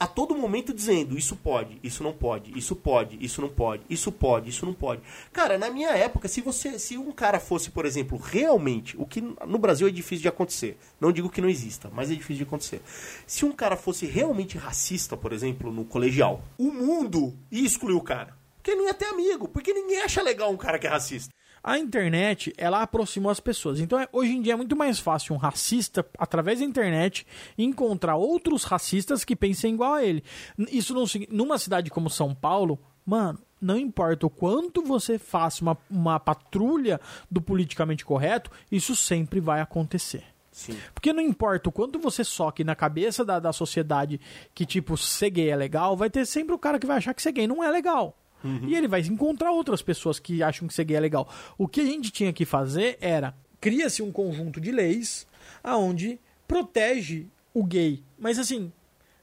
a 0.00 0.06
todo 0.06 0.36
momento 0.36 0.72
dizendo 0.72 1.18
isso 1.18 1.34
pode, 1.34 1.80
isso 1.82 2.04
não 2.04 2.12
pode, 2.12 2.56
isso 2.56 2.76
pode, 2.76 3.18
isso 3.20 3.40
não 3.40 3.48
pode, 3.48 3.82
isso 3.90 4.12
pode, 4.12 4.48
isso 4.48 4.64
não 4.64 4.72
pode. 4.72 5.02
Cara, 5.32 5.58
na 5.58 5.70
minha 5.70 5.90
época, 5.90 6.28
se 6.28 6.40
você, 6.40 6.78
se 6.78 6.96
um 6.96 7.10
cara 7.10 7.40
fosse, 7.40 7.70
por 7.70 7.84
exemplo, 7.84 8.16
realmente, 8.16 8.96
o 8.96 9.04
que 9.04 9.20
no 9.20 9.58
Brasil 9.58 9.88
é 9.88 9.90
difícil 9.90 10.22
de 10.22 10.28
acontecer. 10.28 10.78
Não 11.00 11.10
digo 11.10 11.28
que 11.28 11.40
não 11.40 11.48
exista, 11.48 11.90
mas 11.92 12.10
é 12.10 12.14
difícil 12.14 12.36
de 12.36 12.42
acontecer. 12.44 12.80
Se 13.26 13.44
um 13.44 13.52
cara 13.52 13.76
fosse 13.76 14.06
realmente 14.06 14.56
racista, 14.56 15.16
por 15.16 15.32
exemplo, 15.32 15.72
no 15.72 15.84
colegial, 15.84 16.42
o 16.56 16.70
mundo 16.70 17.36
ia 17.50 17.66
excluir 17.66 17.94
o 17.94 18.00
cara. 18.00 18.36
Porque 18.56 18.74
não 18.74 18.86
ia 18.86 18.94
ter 18.94 19.06
amigo, 19.06 19.48
porque 19.48 19.72
ninguém 19.72 20.02
acha 20.02 20.22
legal 20.22 20.50
um 20.50 20.56
cara 20.56 20.78
que 20.78 20.86
é 20.86 20.90
racista. 20.90 21.32
A 21.62 21.78
internet, 21.78 22.52
ela 22.56 22.82
aproximou 22.82 23.30
as 23.30 23.40
pessoas. 23.40 23.80
Então, 23.80 23.98
é- 23.98 24.08
hoje 24.12 24.32
em 24.32 24.42
dia 24.42 24.52
é 24.52 24.56
muito 24.56 24.76
mais 24.76 24.98
fácil 24.98 25.34
um 25.34 25.38
racista, 25.38 26.06
através 26.18 26.60
da 26.60 26.64
internet, 26.64 27.26
encontrar 27.56 28.16
outros 28.16 28.64
racistas 28.64 29.24
que 29.24 29.36
pensem 29.36 29.74
igual 29.74 29.94
a 29.94 30.04
ele. 30.04 30.22
Isso 30.70 30.94
não 30.94 31.04
numa 31.30 31.58
cidade 31.58 31.90
como 31.90 32.08
São 32.10 32.34
Paulo, 32.34 32.78
mano, 33.04 33.38
não 33.60 33.76
importa 33.76 34.26
o 34.26 34.30
quanto 34.30 34.82
você 34.82 35.18
faça 35.18 35.62
uma, 35.62 35.76
uma 35.90 36.20
patrulha 36.20 37.00
do 37.30 37.40
politicamente 37.40 38.04
correto, 38.04 38.50
isso 38.70 38.94
sempre 38.94 39.40
vai 39.40 39.60
acontecer. 39.60 40.24
Sim. 40.52 40.76
Porque 40.92 41.12
não 41.12 41.22
importa 41.22 41.68
o 41.68 41.72
quanto 41.72 41.98
você 41.98 42.24
soque 42.24 42.64
na 42.64 42.74
cabeça 42.74 43.24
da, 43.24 43.38
da 43.38 43.52
sociedade 43.52 44.20
que, 44.54 44.66
tipo, 44.66 44.96
ser 44.96 45.30
gay 45.30 45.50
é 45.50 45.56
legal, 45.56 45.96
vai 45.96 46.10
ter 46.10 46.26
sempre 46.26 46.54
o 46.54 46.58
cara 46.58 46.78
que 46.78 46.86
vai 46.86 46.96
achar 46.96 47.14
que 47.14 47.22
ser 47.22 47.32
gay 47.32 47.46
não 47.46 47.62
é 47.62 47.70
legal. 47.70 48.16
E 48.44 48.74
ele 48.74 48.88
vai 48.88 49.00
encontrar 49.00 49.50
outras 49.50 49.82
pessoas 49.82 50.18
que 50.18 50.42
acham 50.42 50.68
que 50.68 50.74
ser 50.74 50.84
gay 50.84 50.96
é 50.96 51.00
legal. 51.00 51.28
O 51.56 51.66
que 51.66 51.80
a 51.80 51.84
gente 51.84 52.10
tinha 52.10 52.32
que 52.32 52.44
fazer 52.44 52.96
era 53.00 53.34
cria-se 53.60 54.02
um 54.02 54.12
conjunto 54.12 54.60
de 54.60 54.70
leis 54.70 55.26
aonde 55.62 56.20
protege 56.46 57.26
o 57.52 57.64
gay. 57.64 58.02
Mas 58.18 58.38
assim, 58.38 58.72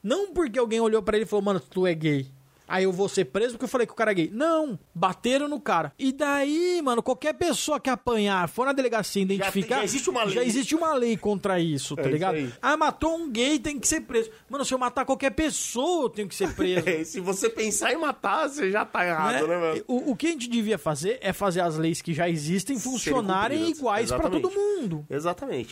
não 0.04 0.34
porque 0.34 0.60
alguém 0.60 0.80
olhou 0.80 1.02
pra 1.02 1.16
ele 1.16 1.26
e 1.26 1.28
falou, 1.28 1.44
mano, 1.44 1.60
tu 1.60 1.88
é 1.88 1.94
gay. 1.94 2.28
Aí 2.68 2.84
eu 2.84 2.92
vou 2.92 3.08
ser 3.08 3.26
preso 3.26 3.54
porque 3.54 3.66
eu 3.66 3.70
falei 3.70 3.86
que 3.86 3.94
o 3.94 3.96
cara 3.96 4.12
é 4.12 4.14
gay. 4.14 4.30
Não, 4.34 4.78
bateram 4.94 5.48
no 5.48 5.60
cara. 5.60 5.94
E 6.00 6.12
daí, 6.12 6.82
mano, 6.84 7.04
qualquer 7.04 7.34
pessoa 7.34 7.80
que 7.80 7.90
apanhar, 7.90 8.48
for 8.50 8.66
na 8.66 8.74
delegacia 8.74 9.22
identificar. 9.22 9.78
já 9.78 9.84
existe 9.84 10.10
uma 10.10 10.24
lei. 10.24 10.34
Já 10.36 10.44
existe 10.44 10.76
uma 10.76 10.94
lei 10.94 11.16
contra 11.18 11.60
isso, 11.60 11.96
tá 11.96 12.02
É 12.02 12.06
isso 12.06 12.14
ligado? 12.14 12.36
aí. 12.36 12.52
Ah, 12.62 12.76
matou 12.76 13.16
um 13.16 13.30
gay, 13.30 13.60
tem 13.60 13.80
que 13.80 13.88
ser 13.88 14.02
preso. 14.02 14.30
Mano, 14.50 14.66
se 14.66 14.74
eu 14.74 14.78
matar 14.78 15.06
qualquer 15.06 15.32
pessoa, 15.32 16.06
eu 16.06 16.10
tenho 16.10 16.28
que 16.28 16.36
ser 16.36 16.54
preso. 16.54 16.86
É, 16.96 17.04
se 17.04 17.20
você 17.20 17.50
pensar 17.50 17.94
em 17.94 17.98
matar, 17.98 18.48
você 18.48 18.70
já 18.72 18.86
tá 18.86 19.06
errado, 19.06 19.48
né, 19.48 19.56
né? 19.56 19.58
mano? 19.58 19.84
o, 19.88 20.12
o 20.12 20.16
que 20.16 20.28
a 20.28 20.32
gente 20.32 20.48
devia 20.50 20.78
fazer 20.78 21.18
é 21.22 21.34
fazer 21.34 21.62
as 21.62 21.78
leis 21.78 22.02
que 22.02 22.14
já 22.14 22.30
existem 22.30 22.78
funcionarem 22.80 23.70
iguais 23.70 24.12
pra 24.12 24.30
todo 24.30 24.52
mundo. 24.52 25.06
Exatamente. 25.10 25.70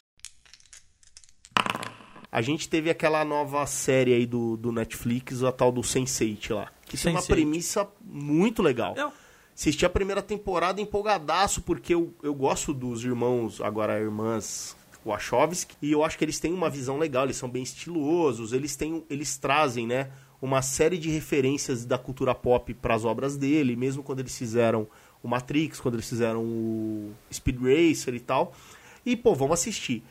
A 2.31 2.41
gente 2.41 2.67
teve 2.67 2.89
aquela 2.89 3.23
nova 3.23 3.63
série 3.67 4.11
aí 4.13 4.25
do, 4.25 4.57
do 4.57 4.71
Netflix, 4.71 5.43
a 5.43 5.51
tal 5.51 5.71
do 5.71 5.81
Sense8 5.81 6.55
lá. 6.55 6.71
Que 6.97 7.03
tem 7.03 7.13
uma 7.13 7.21
Sense8. 7.21 7.27
premissa 7.27 7.87
muito 8.01 8.61
legal. 8.61 8.93
Não. 8.95 9.11
Assisti 9.55 9.85
a 9.85 9.89
primeira 9.89 10.21
temporada 10.21 10.81
empolgadaço, 10.81 11.61
porque 11.61 11.93
eu, 11.93 12.13
eu 12.23 12.33
gosto 12.33 12.73
dos 12.73 13.03
irmãos, 13.03 13.61
agora 13.61 13.99
irmãs 13.99 14.75
Wachowski, 15.05 15.75
e 15.81 15.91
eu 15.91 16.03
acho 16.03 16.17
que 16.17 16.25
eles 16.25 16.39
têm 16.39 16.53
uma 16.53 16.69
visão 16.69 16.97
legal, 16.97 17.25
eles 17.25 17.37
são 17.37 17.49
bem 17.49 17.61
estilosos, 17.61 18.53
eles 18.53 18.75
têm, 18.75 19.03
eles 19.09 19.37
trazem, 19.37 19.85
né, 19.85 20.09
uma 20.41 20.61
série 20.61 20.97
de 20.97 21.09
referências 21.09 21.85
da 21.85 21.97
cultura 21.97 22.33
pop 22.33 22.73
para 22.73 22.95
as 22.95 23.05
obras 23.05 23.37
dele, 23.37 23.75
mesmo 23.75 24.01
quando 24.01 24.19
eles 24.19 24.37
fizeram 24.37 24.87
o 25.21 25.27
Matrix, 25.27 25.79
quando 25.79 25.95
eles 25.95 26.09
fizeram 26.09 26.43
o 26.43 27.13
Speed 27.31 27.57
Racer 27.61 28.13
e 28.13 28.19
tal. 28.19 28.53
E, 29.05 29.15
pô, 29.15 29.33
vamos 29.35 29.59
assistir. 29.59 30.03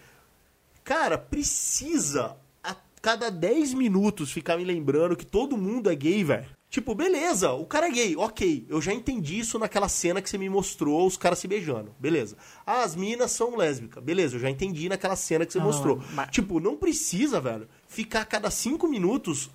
Cara, 0.84 1.18
precisa 1.18 2.36
a 2.62 2.74
cada 3.00 3.30
10 3.30 3.74
minutos 3.74 4.32
ficar 4.32 4.56
me 4.56 4.64
lembrando 4.64 5.16
que 5.16 5.26
todo 5.26 5.56
mundo 5.56 5.90
é 5.90 5.94
gay, 5.94 6.24
velho. 6.24 6.48
Tipo, 6.72 6.94
beleza, 6.94 7.52
o 7.52 7.66
cara 7.66 7.86
é 7.88 7.90
gay, 7.90 8.16
ok. 8.16 8.64
Eu 8.66 8.80
já 8.80 8.94
entendi 8.94 9.38
isso 9.38 9.58
naquela 9.58 9.90
cena 9.90 10.22
que 10.22 10.30
você 10.30 10.38
me 10.38 10.48
mostrou, 10.48 11.06
os 11.06 11.18
caras 11.18 11.38
se 11.38 11.46
beijando. 11.46 11.94
Beleza. 12.00 12.34
Ah, 12.64 12.82
as 12.82 12.96
minas 12.96 13.30
são 13.32 13.54
lésbicas. 13.56 14.02
Beleza, 14.02 14.36
eu 14.36 14.40
já 14.40 14.48
entendi 14.48 14.88
naquela 14.88 15.14
cena 15.14 15.44
que 15.44 15.52
você 15.52 15.58
Não, 15.58 15.66
mostrou. 15.66 16.02
mas- 16.14 16.30
Tipo, 16.30 16.58
não 16.60 16.74
precisa, 16.74 17.38
velho, 17.42 17.68
ficar 17.86 18.22
a 18.22 18.24
cada 18.24 18.50
5 18.50 18.88
minutos. 18.88 19.50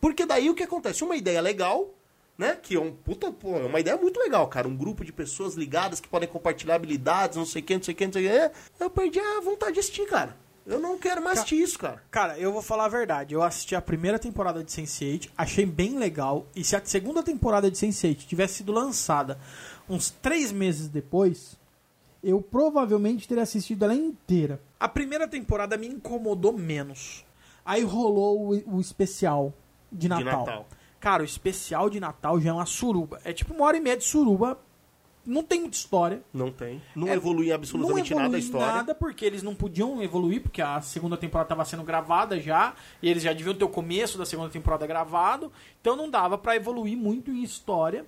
Porque 0.00 0.26
daí 0.26 0.50
o 0.50 0.56
que 0.56 0.64
acontece? 0.64 1.04
Uma 1.04 1.14
ideia 1.14 1.40
legal, 1.40 1.94
né? 2.36 2.58
Que 2.60 2.74
é 2.74 2.80
um 2.80 2.90
puta, 2.92 3.30
pô, 3.30 3.56
é 3.58 3.64
uma 3.64 3.78
ideia 3.78 3.96
muito 3.96 4.18
legal, 4.18 4.48
cara. 4.48 4.66
Um 4.66 4.76
grupo 4.76 5.04
de 5.04 5.12
pessoas 5.12 5.54
ligadas 5.54 6.00
que 6.00 6.08
podem 6.08 6.28
compartilhar 6.28 6.74
habilidades, 6.74 7.38
não 7.38 7.46
sei 7.46 7.62
o 7.62 7.64
que, 7.64 7.76
não 7.76 7.82
sei 7.84 7.94
o 7.94 7.96
que, 7.96 8.06
não 8.06 8.12
sei 8.12 8.26
o 8.26 8.50
que. 8.50 8.56
Eu 8.82 8.90
perdi 8.90 9.20
a 9.20 9.40
vontade 9.40 9.74
de 9.74 9.78
assistir, 9.78 10.06
cara. 10.06 10.36
Eu 10.66 10.80
não 10.80 10.98
quero 10.98 11.22
mais 11.22 11.38
assistir 11.38 11.62
isso, 11.62 11.78
cara. 11.78 12.02
Cara, 12.10 12.38
eu 12.38 12.52
vou 12.52 12.60
falar 12.60 12.86
a 12.86 12.88
verdade. 12.88 13.32
Eu 13.32 13.42
assisti 13.42 13.76
a 13.76 13.80
primeira 13.80 14.18
temporada 14.18 14.64
de 14.64 14.70
Sense8, 14.70 15.30
achei 15.38 15.64
bem 15.64 15.96
legal. 15.96 16.46
E 16.56 16.64
se 16.64 16.74
a 16.74 16.84
segunda 16.84 17.22
temporada 17.22 17.70
de 17.70 17.76
Sense8 17.76 18.26
tivesse 18.26 18.54
sido 18.54 18.72
lançada 18.72 19.38
uns 19.88 20.10
três 20.10 20.50
meses 20.50 20.88
depois, 20.88 21.56
eu 22.22 22.42
provavelmente 22.42 23.28
teria 23.28 23.44
assistido 23.44 23.84
ela 23.84 23.94
inteira. 23.94 24.60
A 24.80 24.88
primeira 24.88 25.28
temporada 25.28 25.76
me 25.76 25.86
incomodou 25.86 26.52
menos. 26.52 27.24
Aí 27.64 27.82
rolou 27.82 28.52
o, 28.52 28.76
o 28.76 28.80
especial 28.80 29.54
de 29.92 30.08
Natal. 30.08 30.46
Natal. 30.46 30.66
Cara, 30.98 31.22
o 31.22 31.26
especial 31.26 31.88
de 31.88 32.00
Natal 32.00 32.40
já 32.40 32.50
é 32.50 32.52
uma 32.52 32.66
suruba. 32.66 33.20
É 33.24 33.32
tipo 33.32 33.54
uma 33.54 33.64
hora 33.66 33.76
e 33.76 33.80
meia 33.80 33.96
de 33.96 34.04
suruba. 34.04 34.58
Não 35.26 35.42
tem 35.42 35.60
muita 35.60 35.76
história. 35.76 36.22
Não 36.32 36.50
tem. 36.50 36.80
Não 36.94 37.08
É, 37.08 37.14
evolui 37.14 37.50
absolutamente 37.52 38.10
não 38.12 38.18
nada 38.18 38.36
a 38.36 38.38
evolui 38.38 38.44
história. 38.44 38.74
nada 38.76 38.94
porque 38.94 39.24
eles 39.24 39.42
não 39.42 39.54
podiam 39.54 40.02
evoluir, 40.02 40.40
porque 40.42 40.62
a 40.62 40.80
segunda 40.80 41.16
temporada 41.16 41.46
estava 41.46 41.64
sendo 41.64 41.82
gravada 41.82 42.38
já, 42.40 42.74
e 43.02 43.10
eles 43.10 43.22
já 43.22 43.32
deviam 43.32 43.54
ter 43.54 43.64
o 43.64 43.68
começo 43.68 44.16
da 44.16 44.24
segunda 44.24 44.48
temporada 44.50 44.86
gravado, 44.86 45.52
então 45.80 45.96
não 45.96 46.08
dava 46.08 46.38
pra 46.38 46.54
evoluir 46.56 46.96
muito 46.96 47.30
em 47.30 47.42
história. 47.42 48.06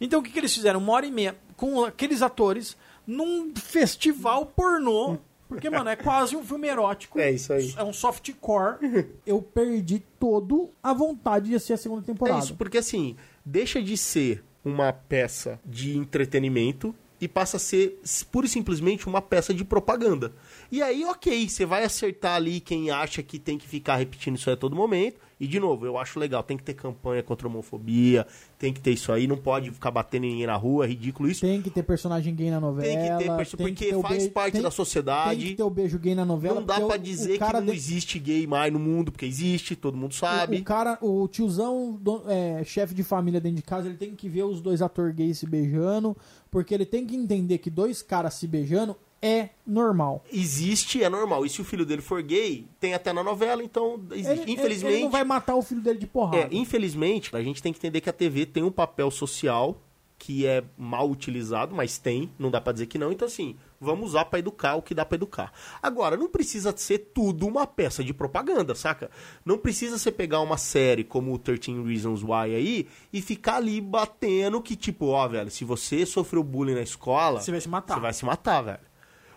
Então 0.00 0.20
o 0.20 0.22
que, 0.22 0.30
que 0.30 0.38
eles 0.38 0.52
fizeram? 0.54 0.80
Uma 0.80 0.92
hora 0.92 1.06
e 1.06 1.10
meia 1.10 1.36
com 1.56 1.84
aqueles 1.84 2.20
atores 2.20 2.76
num 3.06 3.54
festival 3.54 4.46
pornô 4.46 5.18
Porque, 5.46 5.68
mano, 5.70 5.88
é 5.90 5.94
quase 5.96 6.34
um 6.34 6.42
filme 6.42 6.66
erótico. 6.66 7.18
É 7.20 7.30
isso 7.30 7.52
aí. 7.52 7.72
É 7.76 7.84
um 7.84 7.92
softcore. 7.92 8.78
Eu 9.26 9.40
perdi 9.42 10.02
todo 10.18 10.70
a 10.82 10.92
vontade 10.92 11.50
de 11.50 11.54
assistir 11.54 11.74
a 11.74 11.76
segunda 11.76 12.02
temporada. 12.02 12.38
É 12.38 12.42
isso, 12.42 12.54
porque 12.56 12.78
assim, 12.78 13.14
deixa 13.44 13.80
de 13.82 13.96
ser 13.96 14.42
uma 14.64 14.92
peça 14.92 15.60
de 15.64 15.96
entretenimento 15.96 16.94
e 17.20 17.28
passa 17.28 17.56
a 17.56 17.60
ser 17.60 18.00
pura 18.30 18.46
e 18.46 18.48
simplesmente 18.48 19.06
uma 19.06 19.22
peça 19.22 19.54
de 19.54 19.64
propaganda. 19.64 20.32
E 20.70 20.82
aí, 20.82 21.04
ok, 21.04 21.48
você 21.48 21.64
vai 21.64 21.84
acertar 21.84 22.34
ali 22.34 22.60
quem 22.60 22.90
acha 22.90 23.22
que 23.22 23.38
tem 23.38 23.56
que 23.56 23.68
ficar 23.68 23.96
repetindo 23.96 24.36
isso 24.36 24.50
a 24.50 24.56
todo 24.56 24.76
momento. 24.76 25.20
E, 25.40 25.46
de 25.48 25.58
novo, 25.58 25.84
eu 25.84 25.98
acho 25.98 26.18
legal, 26.18 26.42
tem 26.42 26.56
que 26.56 26.62
ter 26.62 26.74
campanha 26.74 27.22
contra 27.22 27.46
a 27.46 27.50
homofobia, 27.50 28.24
tem 28.58 28.72
que 28.72 28.80
ter 28.80 28.92
isso 28.92 29.10
aí, 29.10 29.26
não 29.26 29.36
pode 29.36 29.70
ficar 29.72 29.90
batendo 29.90 30.22
ninguém 30.22 30.46
na 30.46 30.54
rua, 30.54 30.84
é 30.84 30.88
ridículo 30.88 31.28
isso. 31.28 31.40
Tem 31.40 31.60
que 31.60 31.70
ter 31.70 31.82
personagem 31.82 32.34
gay 32.34 32.50
na 32.50 32.60
novela. 32.60 32.86
Tem 32.86 32.96
que 32.98 33.24
ter 33.24 33.36
perso- 33.36 33.56
tem 33.56 33.66
porque 33.66 33.84
que 33.86 33.90
ter 33.90 33.96
o 33.96 34.02
faz 34.02 34.16
beijo- 34.18 34.30
parte 34.32 34.52
tem- 34.52 34.62
da 34.62 34.70
sociedade. 34.70 35.40
Tem 35.40 35.48
que 35.50 35.54
ter 35.56 35.62
o 35.64 35.70
beijo 35.70 35.98
gay 35.98 36.14
na 36.14 36.24
novela. 36.24 36.54
Não 36.60 36.62
dá 36.66 36.76
pra 36.80 36.94
o- 36.94 36.98
dizer 36.98 37.34
o 37.34 37.38
que 37.46 37.52
não 37.52 37.64
de- 37.66 37.72
existe 37.72 38.18
gay 38.18 38.46
mais 38.46 38.72
no 38.72 38.78
mundo, 38.78 39.10
porque 39.10 39.26
existe, 39.26 39.74
todo 39.74 39.96
mundo 39.96 40.12
O, 40.12 40.14
sabe. 40.14 40.56
o 40.58 40.62
cara, 40.64 40.98
o 41.02 41.26
tiozão, 41.26 41.98
do- 42.00 42.22
é, 42.28 42.62
chefe 42.64 42.94
de 42.94 43.02
família 43.02 43.40
dentro 43.40 43.56
de 43.56 43.62
casa, 43.62 43.88
ele 43.88 43.96
tem 43.96 44.14
que 44.14 44.28
ver 44.28 44.44
os 44.44 44.60
dois 44.60 44.80
atores 44.80 45.14
gays 45.14 45.38
se 45.38 45.46
beijando, 45.46 46.16
porque 46.50 46.72
ele 46.72 46.86
tem 46.86 47.04
que 47.04 47.16
entender 47.16 47.58
que 47.58 47.68
dois 47.70 48.02
caras 48.02 48.34
se 48.34 48.46
beijando 48.46 48.96
é 49.22 49.48
normal. 49.66 50.22
Existe, 50.32 51.02
é 51.02 51.08
normal. 51.08 51.46
E 51.46 51.50
se 51.50 51.60
o 51.60 51.64
filho 51.64 51.86
dele 51.86 52.02
for 52.02 52.22
gay, 52.22 52.66
tem 52.78 52.94
até 52.94 53.12
na 53.12 53.22
novela, 53.22 53.62
então 53.62 54.00
existe. 54.12 54.42
Ele, 54.42 54.52
Infelizmente. 54.52 54.94
ele 54.94 55.02
não 55.04 55.10
vai 55.10 55.24
matar 55.24 55.54
o 55.54 55.62
filho 55.62 55.80
dele 55.80 55.98
de 55.98 56.06
porrada. 56.06 56.36
É, 56.36 56.48
infelizmente, 56.52 57.34
a 57.34 57.42
gente 57.42 57.62
tem 57.62 57.72
que 57.72 57.78
entender 57.78 58.00
que 58.00 58.10
a 58.10 58.12
TV 58.12 58.44
tem 58.46 58.62
um 58.62 58.70
papel 58.70 59.10
social 59.10 59.80
que 60.16 60.46
é 60.46 60.64
mal 60.78 61.10
utilizado, 61.10 61.74
mas 61.74 61.98
tem, 61.98 62.30
não 62.38 62.50
dá 62.50 62.60
pra 62.60 62.72
dizer 62.72 62.86
que 62.86 62.96
não. 62.96 63.12
Então, 63.12 63.26
assim, 63.26 63.56
vamos 63.80 64.10
usar 64.10 64.24
pra 64.26 64.38
educar 64.38 64.74
o 64.74 64.80
que 64.82 64.94
dá 64.94 65.04
pra 65.04 65.16
educar. 65.16 65.52
Agora, 65.82 66.16
não 66.16 66.28
precisa 66.30 66.74
ser 66.76 67.10
tudo 67.12 67.46
uma 67.46 67.66
peça 67.66 68.02
de 68.02 68.14
propaganda, 68.14 68.74
saca? 68.74 69.10
Não 69.44 69.58
precisa 69.58 69.98
você 69.98 70.10
pegar 70.10 70.40
uma 70.40 70.56
série 70.56 71.04
como 71.04 71.32
o 71.34 71.38
13 71.38 71.82
Reasons 71.82 72.22
Why 72.22 72.54
aí 72.54 72.88
e 73.12 73.20
ficar 73.20 73.56
ali 73.56 73.80
batendo 73.80 74.62
que, 74.62 74.76
tipo, 74.76 75.06
ó, 75.08 75.28
velho, 75.28 75.50
se 75.50 75.64
você 75.64 76.06
sofreu 76.06 76.42
bullying 76.42 76.74
na 76.74 76.82
escola, 76.82 77.40
Você 77.40 77.50
vai 77.50 77.60
se 77.60 77.68
matar. 77.68 77.94
Você 77.94 78.00
vai 78.00 78.12
se 78.12 78.24
matar, 78.24 78.62
velho. 78.62 78.93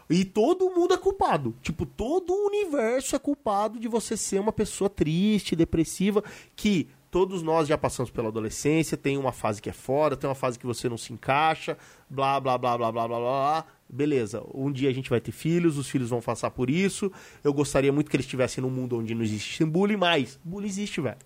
E 0.10 0.24
todo 0.24 0.70
mundo 0.70 0.94
é 0.94 0.98
culpado. 0.98 1.54
Tipo, 1.62 1.86
todo 1.86 2.32
o 2.32 2.48
universo 2.48 3.16
é 3.16 3.20
culpado 3.20 3.80
de 3.80 3.88
você 3.88 4.16
ser 4.16 4.40
uma 4.40 4.54
pessoa 4.54 4.90
triste, 4.90 5.56
depressiva, 5.56 6.24
que 6.56 6.88
todos 7.12 7.42
nós 7.42 7.68
já 7.68 7.78
passamos 7.78 8.12
pela 8.12 8.28
adolescência, 8.30 8.96
tem 8.96 9.18
uma 9.18 9.32
fase 9.32 9.62
que 9.62 9.70
é 9.70 9.74
fora, 9.74 10.16
tem 10.16 10.30
uma 10.30 10.36
fase 10.36 10.58
que 10.60 10.66
você 10.66 10.88
não 10.88 10.98
se 10.98 11.12
encaixa, 11.14 11.78
blá, 12.10 12.40
blá, 12.40 12.58
blá, 12.58 12.78
blá, 12.78 12.92
blá, 12.92 13.08
blá, 13.08 13.20
blá. 13.20 13.66
Beleza, 13.90 14.44
um 14.54 14.72
dia 14.72 14.90
a 14.90 14.94
gente 14.94 15.10
vai 15.10 15.22
ter 15.22 15.32
filhos, 15.32 15.78
os 15.78 15.90
filhos 15.90 16.10
vão 16.10 16.22
passar 16.22 16.52
por 16.52 16.70
isso. 16.70 17.12
Eu 17.44 17.54
gostaria 17.54 17.92
muito 17.92 18.10
que 18.10 18.16
eles 18.16 18.26
estivessem 18.26 18.62
num 18.62 18.70
mundo 18.70 18.98
onde 18.98 19.16
não 19.16 19.24
existe 19.24 19.64
bullying, 19.66 19.98
mas 19.98 20.40
bullying 20.44 20.68
existe, 20.68 21.00
velho. 21.02 21.18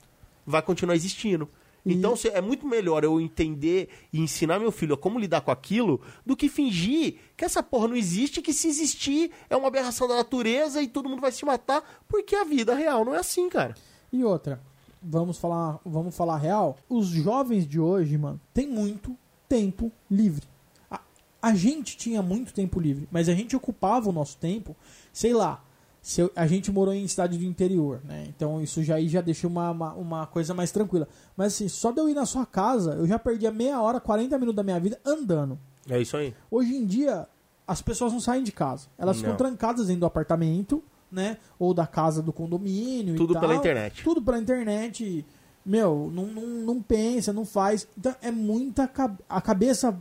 Vai 0.45 0.61
continuar 0.61 0.95
existindo. 0.95 1.49
E- 1.85 1.93
Então 1.93 2.13
é 2.33 2.41
muito 2.41 2.67
melhor 2.67 3.03
eu 3.03 3.19
entender 3.19 3.89
e 4.13 4.19
ensinar 4.19 4.59
meu 4.59 4.71
filho 4.71 4.93
a 4.93 4.97
como 4.97 5.17
lidar 5.19 5.41
com 5.41 5.51
aquilo 5.51 5.99
do 6.25 6.35
que 6.35 6.47
fingir 6.49 7.15
que 7.35 7.43
essa 7.45 7.63
porra 7.63 7.87
não 7.89 7.95
existe, 7.95 8.41
que 8.41 8.53
se 8.53 8.67
existir 8.67 9.31
é 9.49 9.55
uma 9.57 9.67
aberração 9.67 10.07
da 10.07 10.15
natureza 10.15 10.81
e 10.81 10.87
todo 10.87 11.09
mundo 11.09 11.21
vai 11.21 11.31
se 11.31 11.43
matar, 11.45 12.03
porque 12.07 12.35
a 12.35 12.43
vida 12.43 12.75
real 12.75 13.03
não 13.03 13.15
é 13.15 13.17
assim, 13.19 13.49
cara. 13.49 13.75
E 14.13 14.23
outra, 14.23 14.61
vamos 15.01 15.37
falar, 15.37 15.79
vamos 15.85 16.15
falar 16.15 16.37
real. 16.37 16.77
Os 16.89 17.07
jovens 17.07 17.65
de 17.67 17.79
hoje, 17.79 18.17
mano, 18.17 18.39
tem 18.53 18.67
muito 18.67 19.17
tempo 19.49 19.91
livre. 20.09 20.45
A, 20.89 20.99
a 21.41 21.55
gente 21.55 21.97
tinha 21.97 22.21
muito 22.21 22.53
tempo 22.53 22.79
livre, 22.79 23.07
mas 23.11 23.27
a 23.27 23.33
gente 23.33 23.55
ocupava 23.55 24.07
o 24.09 24.13
nosso 24.13 24.37
tempo, 24.37 24.75
sei 25.11 25.33
lá. 25.33 25.63
Se 26.01 26.21
eu- 26.21 26.31
a 26.35 26.47
gente 26.47 26.71
morou 26.71 26.93
em 26.93 27.07
cidade 27.07 27.37
do 27.37 27.43
interior, 27.43 28.01
né? 28.03 28.25
Então 28.27 28.59
isso 28.61 28.81
já 28.83 28.95
aí 28.95 29.07
já 29.07 29.21
deixa 29.21 29.47
uma, 29.47 29.69
uma, 29.69 29.93
uma 29.93 30.25
coisa 30.27 30.53
mais 30.53 30.71
tranquila. 30.71 31.07
Mas 31.37 31.53
assim, 31.53 31.67
só 31.67 31.91
de 31.91 31.99
eu 31.99 32.09
ir 32.09 32.15
na 32.15 32.25
sua 32.25 32.45
casa, 32.45 32.93
eu 32.95 33.05
já 33.07 33.19
perdia 33.19 33.51
meia 33.51 33.79
hora, 33.81 33.99
40 33.99 34.35
minutos 34.39 34.55
da 34.55 34.63
minha 34.63 34.79
vida 34.79 34.99
andando. 35.05 35.59
É 35.89 35.99
isso 36.01 36.17
aí. 36.17 36.33
Hoje 36.49 36.73
em 36.75 36.85
dia, 36.85 37.27
as 37.67 37.81
pessoas 37.81 38.11
não 38.13 38.19
saem 38.19 38.43
de 38.43 38.51
casa. 38.51 38.87
Elas 38.97 39.17
ficam 39.17 39.31
Não. 39.31 39.37
trancadas 39.37 39.87
dentro 39.87 39.99
do 40.01 40.05
apartamento, 40.07 40.83
né? 41.11 41.37
Ou 41.59 41.73
da 41.73 41.85
casa 41.85 42.21
do 42.21 42.33
condomínio 42.33 43.15
Tudo 43.15 43.31
e 43.31 43.33
tal. 43.33 43.41
pela 43.41 43.55
internet. 43.55 44.03
Tudo 44.03 44.21
pela 44.23 44.39
internet. 44.39 45.23
Meu, 45.63 46.09
não, 46.11 46.25
não, 46.25 46.47
não 46.47 46.81
pensa, 46.81 47.31
não 47.31 47.45
faz. 47.45 47.87
Então 47.95 48.15
é 48.23 48.31
muita... 48.31 48.89
A 49.29 49.39
cabeça 49.39 49.95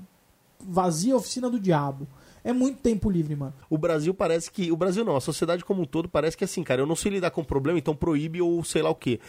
vazia, 0.58 1.14
oficina 1.16 1.50
do 1.50 1.60
diabo. 1.60 2.06
É 2.42 2.53
muito 2.53 2.81
tempo 2.81 3.11
livre, 3.11 3.37
mano. 3.37 3.55
O 3.68 3.76
Brasil 3.76 4.14
parece 4.14 4.50
que. 4.50 4.70
O 4.72 4.76
Brasil 4.76 5.05
não, 5.05 5.16
a 5.16 5.20
sociedade 5.20 5.64
como 5.64 5.83
um 5.83 5.87
todo 5.87 6.09
parece 6.09 6.37
que 6.37 6.44
assim, 6.44 6.62
cara, 6.62 6.81
eu 6.81 6.87
não 6.87 6.96
sei 6.96 7.12
lidar 7.12 7.31
com 7.31 7.40
o 7.40 7.44
problema, 7.44 7.79
então 7.79 7.94
proíbe 7.94 8.40
ou 8.40 8.62
sei 8.64 8.83
lá 8.83 8.90
o 8.90 8.94
quê. 8.94 9.20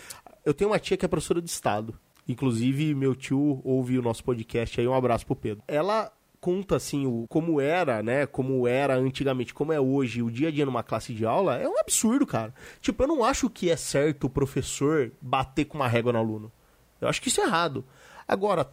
Eu 0.45 0.53
tenho 0.53 0.69
uma 0.69 0.79
tia 0.79 0.97
que 0.97 1.05
é 1.05 1.07
professora 1.07 1.41
de 1.41 1.49
Estado. 1.49 1.97
Inclusive, 2.27 2.93
meu 2.95 3.15
tio 3.15 3.61
ouve 3.63 3.97
o 3.97 4.01
nosso 4.01 4.23
podcast 4.23 4.79
aí, 4.79 4.87
um 4.87 4.93
abraço 4.93 5.25
pro 5.25 5.35
Pedro. 5.35 5.63
Ela 5.67 6.11
conta 6.39 6.75
assim 6.75 7.05
o 7.05 7.25
como 7.27 7.61
era, 7.61 8.01
né? 8.01 8.25
Como 8.25 8.67
era 8.67 8.95
antigamente, 8.95 9.53
como 9.53 9.71
é 9.71 9.79
hoje, 9.79 10.23
o 10.23 10.31
dia 10.31 10.47
a 10.47 10.51
dia 10.51 10.65
numa 10.65 10.83
classe 10.83 11.13
de 11.13 11.25
aula, 11.25 11.57
é 11.57 11.67
um 11.67 11.79
absurdo, 11.79 12.25
cara. 12.25 12.53
Tipo, 12.81 13.03
eu 13.03 13.07
não 13.07 13.23
acho 13.23 13.49
que 13.49 13.69
é 13.69 13.75
certo 13.75 14.25
o 14.25 14.29
professor 14.29 15.11
bater 15.21 15.65
com 15.65 15.77
uma 15.77 15.87
régua 15.87 16.11
no 16.11 16.19
aluno. 16.19 16.51
Eu 16.99 17.07
acho 17.07 17.21
que 17.21 17.27
isso 17.29 17.41
é 17.41 17.45
errado. 17.45 17.85
Agora, 18.27 18.71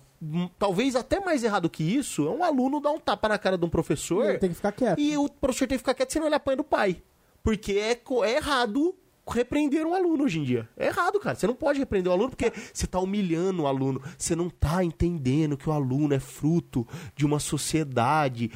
talvez 0.59 0.97
até 0.97 1.21
mais 1.21 1.45
errado 1.45 1.71
que 1.71 1.83
isso, 1.83 2.27
é 2.27 2.31
um 2.31 2.43
aluno 2.43 2.81
dar 2.81 2.91
um 2.91 2.99
tapa 2.99 3.29
na 3.29 3.39
cara 3.39 3.57
de 3.57 3.65
um 3.65 3.69
professor 3.69 4.29
Ele 4.29 4.39
tem 4.39 4.51
que 4.51 4.57
ficar 4.57 4.73
quieto. 4.73 4.99
e 4.99 5.17
o 5.17 5.29
professor 5.29 5.69
tem 5.69 5.77
que 5.77 5.83
ficar 5.83 5.95
quieto, 5.95 6.13
senão 6.13 6.27
ele 6.27 6.35
apanha 6.35 6.57
do 6.57 6.65
pai. 6.65 7.03
Porque 7.43 7.73
é, 7.73 8.01
é 8.25 8.37
errado 8.37 8.95
repreender 9.31 9.87
um 9.87 9.95
aluno 9.95 10.25
hoje 10.25 10.39
em 10.39 10.45
dia. 10.45 10.69
É 10.77 10.87
errado, 10.87 11.21
cara. 11.21 11.37
Você 11.37 11.47
não 11.47 11.55
pode 11.55 11.79
repreender 11.79 12.11
o 12.11 12.15
aluno 12.15 12.31
porque 12.31 12.53
você 12.73 12.87
tá 12.87 12.99
humilhando 12.99 13.63
o 13.63 13.67
aluno. 13.67 14.03
Você 14.17 14.35
não 14.35 14.49
tá 14.49 14.83
entendendo 14.83 15.57
que 15.57 15.69
o 15.69 15.73
aluno 15.73 16.15
é 16.15 16.21
fruto 16.21 16.87
de 17.15 17.27
uma 17.27 17.39
sociedade. 17.39 18.51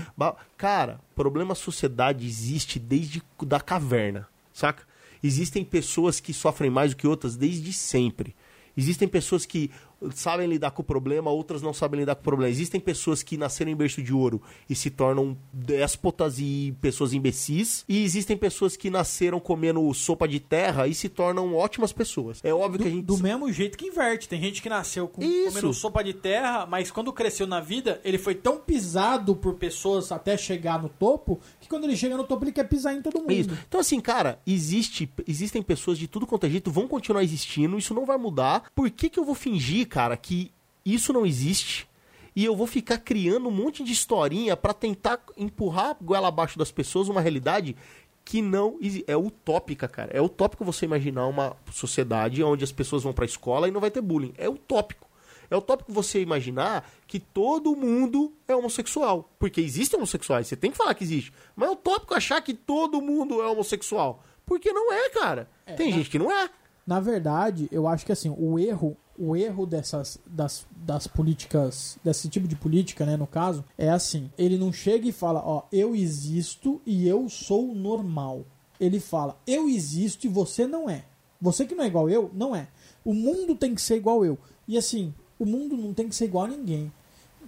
Cara, 0.57 1.01
problema 1.15 1.55
sociedade 1.55 2.27
existe 2.27 2.79
desde 2.79 3.23
da 3.43 3.61
caverna, 3.61 4.29
saca? 4.53 4.85
Existem 5.23 5.65
pessoas 5.65 6.19
que 6.19 6.35
sofrem 6.35 6.71
mais 6.71 6.93
do 6.93 6.97
que 6.97 7.07
outras 7.07 7.37
desde 7.37 7.73
sempre. 7.73 8.35
Existem 8.77 9.07
pessoas 9.07 9.45
que 9.47 9.71
sabem 10.15 10.47
lidar 10.47 10.71
com 10.73 10.83
o 10.83 10.85
problema, 10.85 11.31
outras 11.31 11.63
não 11.63 11.73
sabem 11.73 12.01
lidar 12.01 12.15
com 12.15 12.23
o 12.23 12.25
problema. 12.25 12.51
Existem 12.51 12.81
pessoas 12.81 13.23
que 13.23 13.37
nasceram 13.37 13.71
em 13.71 13.77
berço 13.77 14.03
de 14.03 14.13
ouro 14.13 14.43
e 14.69 14.75
se 14.75 14.91
tornam 14.91 15.37
déspotas 15.53 16.39
e 16.39 16.75
pessoas 16.81 17.13
imbecis. 17.13 17.85
E 17.89 18.03
existem 18.03 18.37
pessoas 18.37 18.77
que 18.77 18.91
nasceram 18.91 19.39
comendo 19.39 19.93
sopa 19.95 20.27
de 20.27 20.41
terra 20.41 20.87
e 20.87 20.95
se 20.95 21.09
tornam 21.09 21.55
ótimas 21.55 21.93
pessoas. 21.93 22.41
É 22.43 22.53
óbvio 22.53 22.81
que 22.81 22.89
a 22.89 22.91
gente. 22.91 23.05
Do 23.05 23.19
mesmo 23.19 23.53
jeito 23.53 23.79
que 23.79 23.87
inverte. 23.87 24.29
Tem 24.29 24.41
gente 24.41 24.63
que 24.63 24.69
nasceu 24.69 25.07
com, 25.07 25.21
comendo 25.21 25.75
sopa 25.75 26.03
de 26.03 26.15
terra, 26.15 26.67
mas 26.67 26.91
quando 26.91 27.13
cresceu 27.13 27.47
na 27.47 27.61
vida, 27.61 28.01
ele 28.05 28.19
foi 28.19 28.35
tão 28.35 28.63
Pisado 28.73 29.37
por 29.37 29.55
pessoas 29.55 30.11
até 30.11 30.37
chegar 30.37 30.81
no 30.81 30.89
topo, 30.89 31.41
que 31.61 31.69
quando 31.69 31.85
ele 31.85 31.97
chega 31.97 32.17
no 32.17 32.25
topo, 32.25 32.45
ele 32.45 32.53
quer 32.53 32.65
pisar 32.65 32.95
em 32.95 33.03
todo 33.03 33.21
mundo. 33.21 33.33
Isso. 33.33 33.51
Então, 33.69 33.81
assim, 33.81 34.01
cara, 34.01 34.41
existe, 34.47 35.13
existem 35.29 35.63
pessoas 35.63 35.99
de 35.99 36.09
tudo 36.09 36.27
quanto 36.27 36.47
é 36.47 36.49
jeito, 36.49 36.71
vão 36.71 36.89
continuar 36.89 37.23
existindo, 37.23 37.77
isso 37.77 37.93
não 37.93 38.07
vai 38.07 38.17
mudar. 38.17 38.71
Por 38.75 38.91
que, 38.91 39.11
que 39.11 39.19
eu 39.19 39.25
vou 39.25 39.35
fingir, 39.35 39.89
cara, 39.93 40.17
que 40.17 40.51
isso 40.87 41.13
não 41.13 41.27
existe? 41.27 41.87
E 42.35 42.43
eu 42.47 42.57
vou 42.57 42.67
ficar 42.67 42.97
criando 42.97 43.47
um 43.49 43.53
monte 43.53 43.85
de 43.85 43.93
historinha 43.93 44.57
pra 44.57 44.73
tentar 44.73 45.21
empurrar 45.37 45.91
a 45.91 45.97
goela 46.03 46.29
abaixo 46.29 46.59
das 46.59 46.73
pessoas 46.73 47.11
uma 47.11 47.21
realidade 47.21 47.77
que 48.25 48.41
não 48.41 48.79
é 49.07 49.15
utópica, 49.15 49.87
cara. 49.87 50.11
É 50.15 50.21
utópico 50.21 50.65
você 50.65 50.87
imaginar 50.87 51.27
uma 51.27 51.55
sociedade 51.71 52.43
onde 52.43 52.65
as 52.65 52.73
pessoas 52.73 53.03
vão 53.03 53.13
pra 53.13 53.27
escola 53.27 53.69
e 53.69 53.71
não 53.71 53.83
vai 53.83 53.91
ter 53.91 54.01
bullying. 54.01 54.33
É 54.39 54.49
utópico. 54.49 55.07
É 55.51 55.57
utópico 55.57 55.93
você 55.93 56.23
imaginar 56.23 56.91
que 57.07 57.21
todo 57.21 57.77
mundo 57.77 58.33
é 58.49 58.57
homossexual. 58.57 59.31
Porque 59.39 59.61
existem 59.61 59.99
homossexuais, 59.99 60.47
você 60.47 60.57
tem 60.57 60.71
que 60.71 60.79
falar 60.79 60.95
que 60.95 61.05
existe. 61.05 61.35
Mas 61.55 61.69
é 61.69 61.73
utópico 61.73 62.15
achar 62.15 62.41
que 62.41 62.55
todo 62.55 63.03
mundo 63.03 63.43
é 63.43 63.47
homossexual. 63.47 64.25
Porque 64.47 64.73
não 64.73 64.91
é, 64.91 65.11
cara. 65.11 65.51
tem 65.77 65.93
gente 65.93 66.09
que 66.09 66.19
não 66.19 66.33
é. 66.33 66.49
Na 66.87 66.99
verdade, 66.99 67.69
eu 67.71 67.87
acho 67.87 68.07
que 68.07 68.13
assim, 68.13 68.35
o 68.37 68.59
erro, 68.59 68.97
o 69.19 69.37
erro 69.37 69.67
dessas 69.67 70.19
das, 70.27 70.67
das 70.75 71.07
políticas, 71.07 71.99
desse 72.03 72.29
tipo 72.29 72.49
de 72.49 72.57
política, 72.57 73.05
né, 73.05 73.17
no 73.17 73.27
caso, 73.27 73.65
é 73.77 73.91
assim, 73.91 74.31
ele 74.39 74.59
não 74.59 74.73
chega 74.73 75.09
e 75.09 75.13
fala, 75.13 75.43
ó, 75.45 75.65
eu 75.71 75.95
existo 75.95 76.81
e 76.87 77.07
eu 77.07 77.29
sou 77.29 77.75
normal. 77.75 78.45
Ele 78.81 78.99
fala, 78.99 79.39
eu 79.47 79.69
existo 79.69 80.27
e 80.27 80.31
você 80.31 80.67
não 80.67 80.89
é. 80.89 81.05
Você 81.41 81.67
que 81.67 81.75
não 81.75 81.85
é 81.85 81.89
igual 81.89 82.09
eu, 82.09 82.31
não 82.33 82.55
é. 82.55 82.69
O 83.05 83.13
mundo 83.13 83.55
tem 83.55 83.75
que 83.75 83.83
ser 83.83 83.97
igual 83.97 84.25
eu. 84.25 84.39
E 84.67 84.79
assim, 84.79 85.13
o 85.39 85.45
mundo 85.45 85.77
não 85.77 85.93
tem 85.93 86.09
que 86.09 86.15
ser 86.15 86.27
igual 86.27 86.45
a 86.45 86.49
ninguém. 86.49 86.93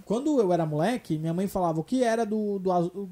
Quando 0.05 0.39
eu 0.39 0.51
era 0.51 0.65
moleque, 0.65 1.17
minha 1.17 1.33
mãe 1.33 1.47
falava 1.47 1.79
o 1.79 1.83
que 1.83 2.03
era 2.03 2.25
do, 2.25 2.59
do. 2.59 3.09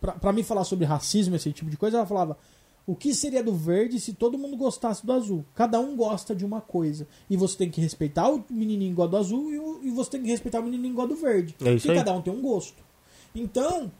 Pra, 0.00 0.12
pra 0.12 0.32
mim 0.32 0.42
falar 0.42 0.64
sobre 0.64 0.86
racismo, 0.86 1.36
esse 1.36 1.52
tipo 1.52 1.70
de 1.70 1.76
coisa, 1.76 1.98
ela 1.98 2.06
falava: 2.06 2.38
o 2.86 2.96
que 2.96 3.14
seria 3.14 3.42
do 3.44 3.54
verde 3.54 4.00
se 4.00 4.12
todo 4.12 4.36
mundo 4.38 4.56
gostasse 4.56 5.04
do 5.06 5.12
azul? 5.12 5.44
Cada 5.54 5.78
um 5.78 5.94
gosta 5.96 6.34
de 6.34 6.44
uma 6.44 6.60
coisa. 6.60 7.06
E 7.30 7.36
você 7.36 7.56
tem 7.56 7.70
que 7.70 7.80
respeitar 7.80 8.28
o 8.30 8.44
menininho 8.50 8.90
igual 8.92 9.06
do 9.08 9.16
azul 9.16 9.52
e, 9.52 9.58
o- 9.58 9.80
e 9.84 9.90
você 9.90 10.10
tem 10.10 10.22
que 10.22 10.28
respeitar 10.30 10.60
o 10.60 10.64
menininho 10.64 10.92
igual 10.92 11.06
do 11.06 11.14
verde. 11.16 11.54
É 11.60 11.72
Porque 11.74 11.90
aí. 11.90 11.96
cada 11.96 12.12
um 12.12 12.20
tem 12.22 12.32
um 12.32 12.42
gosto. 12.42 12.82
Então, 13.34 13.90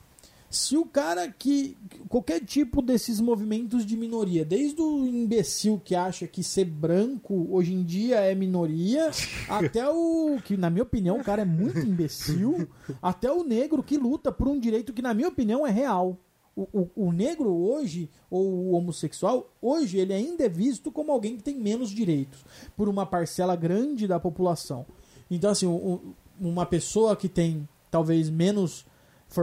Se 0.55 0.77
o 0.77 0.85
cara 0.85 1.27
que. 1.31 1.79
qualquer 2.11 2.39
tipo 2.45 2.83
desses 2.83 3.19
movimentos 3.23 3.87
de 3.87 3.97
minoria, 3.97 4.45
desde 4.45 4.83
o 4.83 5.07
imbecil 5.07 5.81
que 5.83 5.95
acha 5.95 6.27
que 6.27 6.45
ser 6.45 6.67
branco 6.67 7.47
hoje 7.51 7.73
em 7.73 7.83
dia 7.83 8.17
é 8.21 8.35
minoria, 8.35 9.11
até 9.49 9.89
o. 9.89 10.37
que 10.45 10.55
na 10.59 10.69
minha 10.69 10.83
opinião 10.83 11.19
o 11.19 11.25
cara 11.25 11.41
é 11.41 11.45
muito 11.47 11.79
imbecil, 11.79 12.69
até 13.01 13.33
o 13.33 13.43
negro 13.43 13.83
que 13.83 13.97
luta 13.97 14.31
por 14.31 14.47
um 14.47 14.59
direito 14.61 14.93
que 14.93 15.01
na 15.01 15.15
minha 15.15 15.29
opinião 15.29 15.67
é 15.67 15.71
real. 15.71 16.19
O, 16.55 16.69
o, 16.73 16.91
o 17.09 17.13
negro 17.13 17.51
hoje, 17.51 18.11
ou 18.31 18.45
o 18.47 18.73
homossexual, 18.73 19.51
hoje 19.61 19.99
ele 19.99 20.13
ainda 20.13 20.45
é 20.45 20.49
visto 20.49 20.93
como 20.93 21.11
alguém 21.11 21.37
que 21.37 21.43
tem 21.43 21.59
menos 21.59 21.91
direitos 21.91 22.45
por 22.77 22.89
uma 22.89 23.07
parcela 23.07 23.57
grande 23.57 24.07
da 24.07 24.21
população. 24.21 24.85
Então, 25.31 25.51
assim, 25.51 25.67
o- 25.67 26.15
uma 26.39 26.67
pessoa 26.67 27.17
que 27.17 27.29
tem 27.29 27.67
talvez 27.91 28.29
menos 28.29 28.85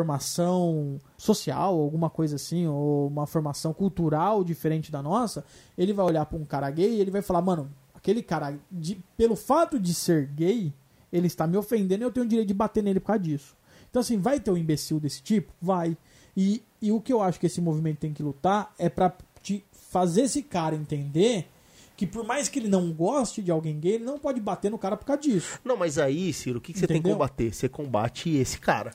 formação 0.03 0.99
social, 1.17 1.79
alguma 1.79 2.09
coisa 2.09 2.35
assim, 2.35 2.67
ou 2.67 3.07
uma 3.07 3.25
formação 3.27 3.73
cultural 3.73 4.43
diferente 4.43 4.91
da 4.91 5.01
nossa, 5.01 5.43
ele 5.77 5.93
vai 5.93 6.05
olhar 6.05 6.25
para 6.25 6.37
um 6.37 6.45
cara 6.45 6.69
gay 6.71 6.95
e 6.95 7.01
ele 7.01 7.11
vai 7.11 7.21
falar, 7.21 7.41
mano, 7.41 7.69
aquele 7.93 8.23
cara, 8.23 8.57
de- 8.71 9.03
pelo 9.17 9.35
fato 9.35 9.79
de 9.79 9.93
ser 9.93 10.27
gay, 10.27 10.73
ele 11.11 11.27
está 11.27 11.45
me 11.47 11.57
ofendendo 11.57 12.03
e 12.03 12.05
eu 12.05 12.11
tenho 12.11 12.25
o 12.25 12.29
direito 12.29 12.47
de 12.47 12.53
bater 12.53 12.83
nele 12.83 12.99
por 12.99 13.07
causa 13.07 13.21
disso. 13.23 13.57
Então, 13.89 13.99
assim, 14.01 14.17
vai 14.17 14.39
ter 14.39 14.51
um 14.51 14.57
imbecil 14.57 14.99
desse 14.99 15.21
tipo? 15.21 15.51
Vai. 15.61 15.97
E, 16.41 16.63
e 16.81 16.89
o 16.89 17.01
que 17.01 17.11
eu 17.11 17.21
acho 17.21 17.37
que 17.37 17.47
esse 17.47 17.59
movimento 17.59 17.97
tem 17.97 18.13
que 18.13 18.23
lutar 18.23 18.73
é 18.79 18.87
pra 18.87 19.13
te 19.43 19.61
fazer 19.89 20.21
esse 20.21 20.41
cara 20.41 20.73
entender 20.73 21.49
que 21.97 22.07
por 22.07 22.23
mais 22.23 22.47
que 22.47 22.59
ele 22.59 22.69
não 22.69 22.93
goste 22.93 23.41
de 23.41 23.51
alguém 23.51 23.77
gay, 23.77 23.95
ele 23.95 24.05
não 24.05 24.17
pode 24.17 24.39
bater 24.39 24.71
no 24.71 24.77
cara 24.77 24.95
por 24.95 25.03
causa 25.03 25.21
disso. 25.21 25.59
Não, 25.65 25.75
mas 25.75 25.97
aí, 25.97 26.31
Ciro, 26.31 26.59
o 26.59 26.61
que, 26.61 26.71
que 26.71 26.79
você 26.79 26.87
tem 26.87 27.01
que 27.01 27.09
combater? 27.09 27.53
Você 27.53 27.67
combate 27.67 28.29
esse 28.37 28.57
cara. 28.57 28.93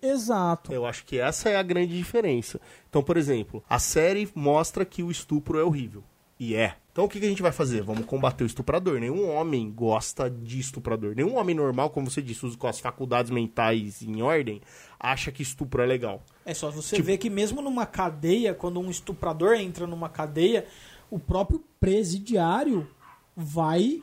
Exato. 0.00 0.72
Eu 0.72 0.86
acho 0.86 1.04
que 1.04 1.18
essa 1.18 1.50
é 1.50 1.56
a 1.56 1.62
grande 1.62 1.94
diferença. 1.94 2.58
Então, 2.88 3.02
por 3.02 3.18
exemplo, 3.18 3.62
a 3.68 3.78
série 3.78 4.26
mostra 4.34 4.82
que 4.86 5.02
o 5.02 5.10
estupro 5.10 5.58
é 5.58 5.64
horrível. 5.64 6.02
E 6.40 6.54
é. 6.54 6.76
Então 6.90 7.04
o 7.04 7.08
que, 7.08 7.20
que 7.20 7.26
a 7.26 7.28
gente 7.28 7.42
vai 7.42 7.52
fazer? 7.52 7.82
Vamos 7.82 8.06
combater 8.06 8.44
o 8.44 8.46
estuprador. 8.46 8.98
Nenhum 8.98 9.28
homem 9.28 9.70
gosta 9.70 10.30
de 10.30 10.58
estuprador. 10.58 11.14
Nenhum 11.14 11.36
homem 11.36 11.54
normal, 11.54 11.90
como 11.90 12.10
você 12.10 12.22
disse, 12.22 12.56
com 12.56 12.66
as 12.66 12.80
faculdades 12.80 13.30
mentais 13.30 14.02
em 14.02 14.22
ordem, 14.22 14.60
acha 14.98 15.30
que 15.32 15.42
estupro 15.42 15.82
é 15.82 15.86
legal. 15.86 16.22
É 16.44 16.52
só 16.54 16.70
você 16.70 16.96
Tipo- 16.96 17.06
ver 17.06 17.18
que 17.18 17.30
mesmo 17.30 17.60
numa 17.62 17.86
cadeia, 17.86 18.54
quando 18.54 18.80
um 18.80 18.90
estuprador 18.90 19.54
entra 19.54 19.86
numa 19.86 20.08
cadeia, 20.08 20.66
o 21.10 21.18
próprio 21.18 21.62
presidiário 21.80 22.88
vai 23.36 24.00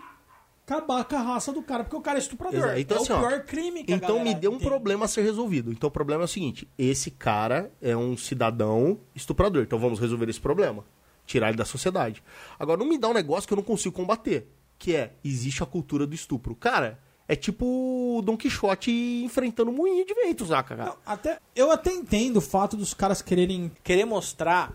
acabar 0.65 1.03
com 1.05 1.15
a 1.15 1.21
raça 1.21 1.51
do 1.51 1.61
cara, 1.61 1.83
porque 1.83 1.95
o 1.95 2.01
cara 2.01 2.17
é 2.17 2.21
estuprador. 2.21 2.59
Exato. 2.59 2.79
Então, 2.79 2.97
é 2.97 3.01
assim, 3.01 3.13
o 3.13 3.15
ó, 3.15 3.19
pior 3.19 3.43
crime 3.45 3.83
que 3.83 3.93
a 3.93 3.97
Então 3.97 4.23
me 4.23 4.33
deu 4.33 4.51
um 4.51 4.57
tem. 4.57 4.67
problema 4.67 5.05
a 5.05 5.07
ser 5.07 5.21
resolvido. 5.21 5.71
Então 5.71 5.87
o 5.87 5.91
problema 5.91 6.23
é 6.23 6.25
o 6.25 6.27
seguinte: 6.27 6.67
esse 6.77 7.11
cara 7.11 7.71
é 7.81 7.95
um 7.95 8.15
cidadão 8.17 8.99
estuprador. 9.13 9.63
Então 9.63 9.77
vamos 9.77 9.99
resolver 9.99 10.29
esse 10.29 10.39
problema. 10.41 10.83
Tirar 11.25 11.49
ele 11.49 11.57
da 11.57 11.65
sociedade. 11.65 12.23
Agora, 12.59 12.77
não 12.79 12.87
me 12.87 12.97
dá 12.97 13.09
um 13.09 13.13
negócio 13.13 13.47
que 13.47 13.53
eu 13.53 13.57
não 13.57 13.63
consigo 13.63 13.95
combater. 13.95 14.47
Que 14.77 14.95
é, 14.95 15.13
existe 15.23 15.63
a 15.63 15.65
cultura 15.65 16.05
do 16.05 16.13
estupro. 16.13 16.53
Cara, 16.55 16.99
é 17.27 17.35
tipo 17.35 18.21
Don 18.23 18.37
Quixote 18.37 18.91
enfrentando 19.23 19.71
um 19.71 19.75
moinho 19.75 20.05
de 20.05 20.13
vento, 20.13 20.45
saca, 20.45 20.75
cara? 20.75 20.89
Não, 20.89 20.97
até, 21.05 21.39
eu 21.55 21.71
até 21.71 21.91
entendo 21.91 22.37
o 22.37 22.41
fato 22.41 22.77
dos 22.77 22.93
caras 22.93 23.21
quererem 23.21 23.71
querer 23.83 24.05
mostrar 24.05 24.73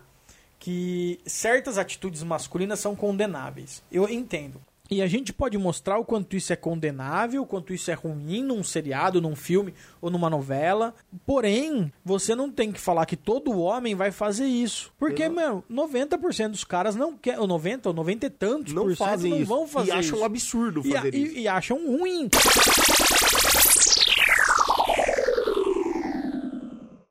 que 0.58 1.18
certas 1.24 1.78
atitudes 1.78 2.22
masculinas 2.22 2.80
são 2.80 2.94
condenáveis. 2.94 3.82
Eu 3.90 4.08
entendo. 4.08 4.60
E 4.90 5.00
a 5.00 5.06
gente 5.06 5.32
pode 5.32 5.56
mostrar 5.56 5.98
o 5.98 6.04
quanto 6.04 6.34
isso 6.36 6.52
é 6.52 6.56
condenável, 6.56 7.42
o 7.42 7.46
quanto 7.46 7.72
isso 7.72 7.90
é 7.92 7.94
ruim 7.94 8.42
num 8.42 8.62
seriado, 8.64 9.20
num 9.20 9.36
filme 9.36 9.72
ou 10.00 10.10
numa 10.10 10.28
novela. 10.28 10.92
Porém, 11.24 11.92
você 12.04 12.34
não 12.34 12.50
tem 12.50 12.72
que 12.72 12.80
falar 12.80 13.06
que 13.06 13.16
todo 13.16 13.56
homem 13.60 13.94
vai 13.94 14.10
fazer 14.10 14.46
isso. 14.46 14.92
Porque, 14.98 15.28
meu, 15.28 15.62
90% 15.70 16.48
dos 16.50 16.64
caras 16.64 16.96
não 16.96 17.16
quer, 17.16 17.38
ou 17.38 17.46
90 17.46 17.88
ou 17.90 17.94
90 17.94 18.26
e 18.26 18.30
tantos 18.30 18.72
Não 18.74 18.82
por 18.82 18.96
cento 18.96 19.06
fazem 19.06 19.30
não 19.30 19.38
isso. 19.38 19.46
vão 19.46 19.68
fazer 19.68 19.88
e 19.88 19.92
acham 19.92 20.02
isso. 20.14 20.16
um 20.16 20.24
absurdo 20.24 20.82
E, 20.84 20.96
a- 20.96 21.02
fazer 21.02 21.14
e- 21.14 21.22
isso. 21.24 21.38
e 21.38 21.46
acham 21.48 21.86
ruim. 21.86 22.28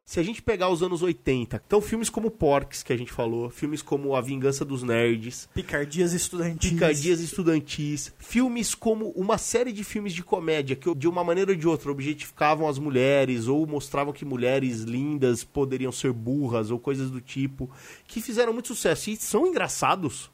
Se 0.10 0.20
a 0.20 0.24
gente 0.24 0.42
pegar 0.42 0.70
os 0.70 0.82
anos 0.82 1.04
80, 1.04 1.62
então 1.68 1.80
filmes 1.80 2.10
como 2.10 2.32
Porks, 2.32 2.82
que 2.82 2.92
a 2.92 2.98
gente 2.98 3.12
falou, 3.12 3.48
filmes 3.52 3.84
como 3.84 4.16
A 4.16 4.22
Vingança 4.22 4.66
dos 4.66 4.82
Nerds, 4.82 5.48
Picardias 5.54 6.14
estudantis. 6.14 6.72
Picadias 6.72 7.20
Estudantis, 7.20 8.12
filmes 8.18 8.74
como 8.74 9.10
uma 9.10 9.38
série 9.38 9.72
de 9.72 9.84
filmes 9.84 10.12
de 10.12 10.24
comédia 10.24 10.76
que 10.76 10.92
de 10.96 11.08
uma 11.08 11.24
maneira 11.24 11.52
ou 11.52 11.56
de 11.56 11.68
outra 11.68 11.92
objetificavam 11.92 12.68
as 12.68 12.80
mulheres 12.80 13.48
ou 13.48 13.68
mostravam 13.68 14.12
que 14.12 14.26
mulheres 14.26 14.80
lindas 14.82 15.44
poderiam 15.44 15.92
ser 15.92 16.12
burras 16.12 16.72
ou 16.72 16.80
coisas 16.80 17.12
do 17.12 17.22
tipo, 17.22 17.70
que 18.08 18.20
fizeram 18.20 18.52
muito 18.52 18.70
sucesso 18.70 19.12
e 19.12 19.16
são 19.16 19.46
engraçados. 19.46 20.32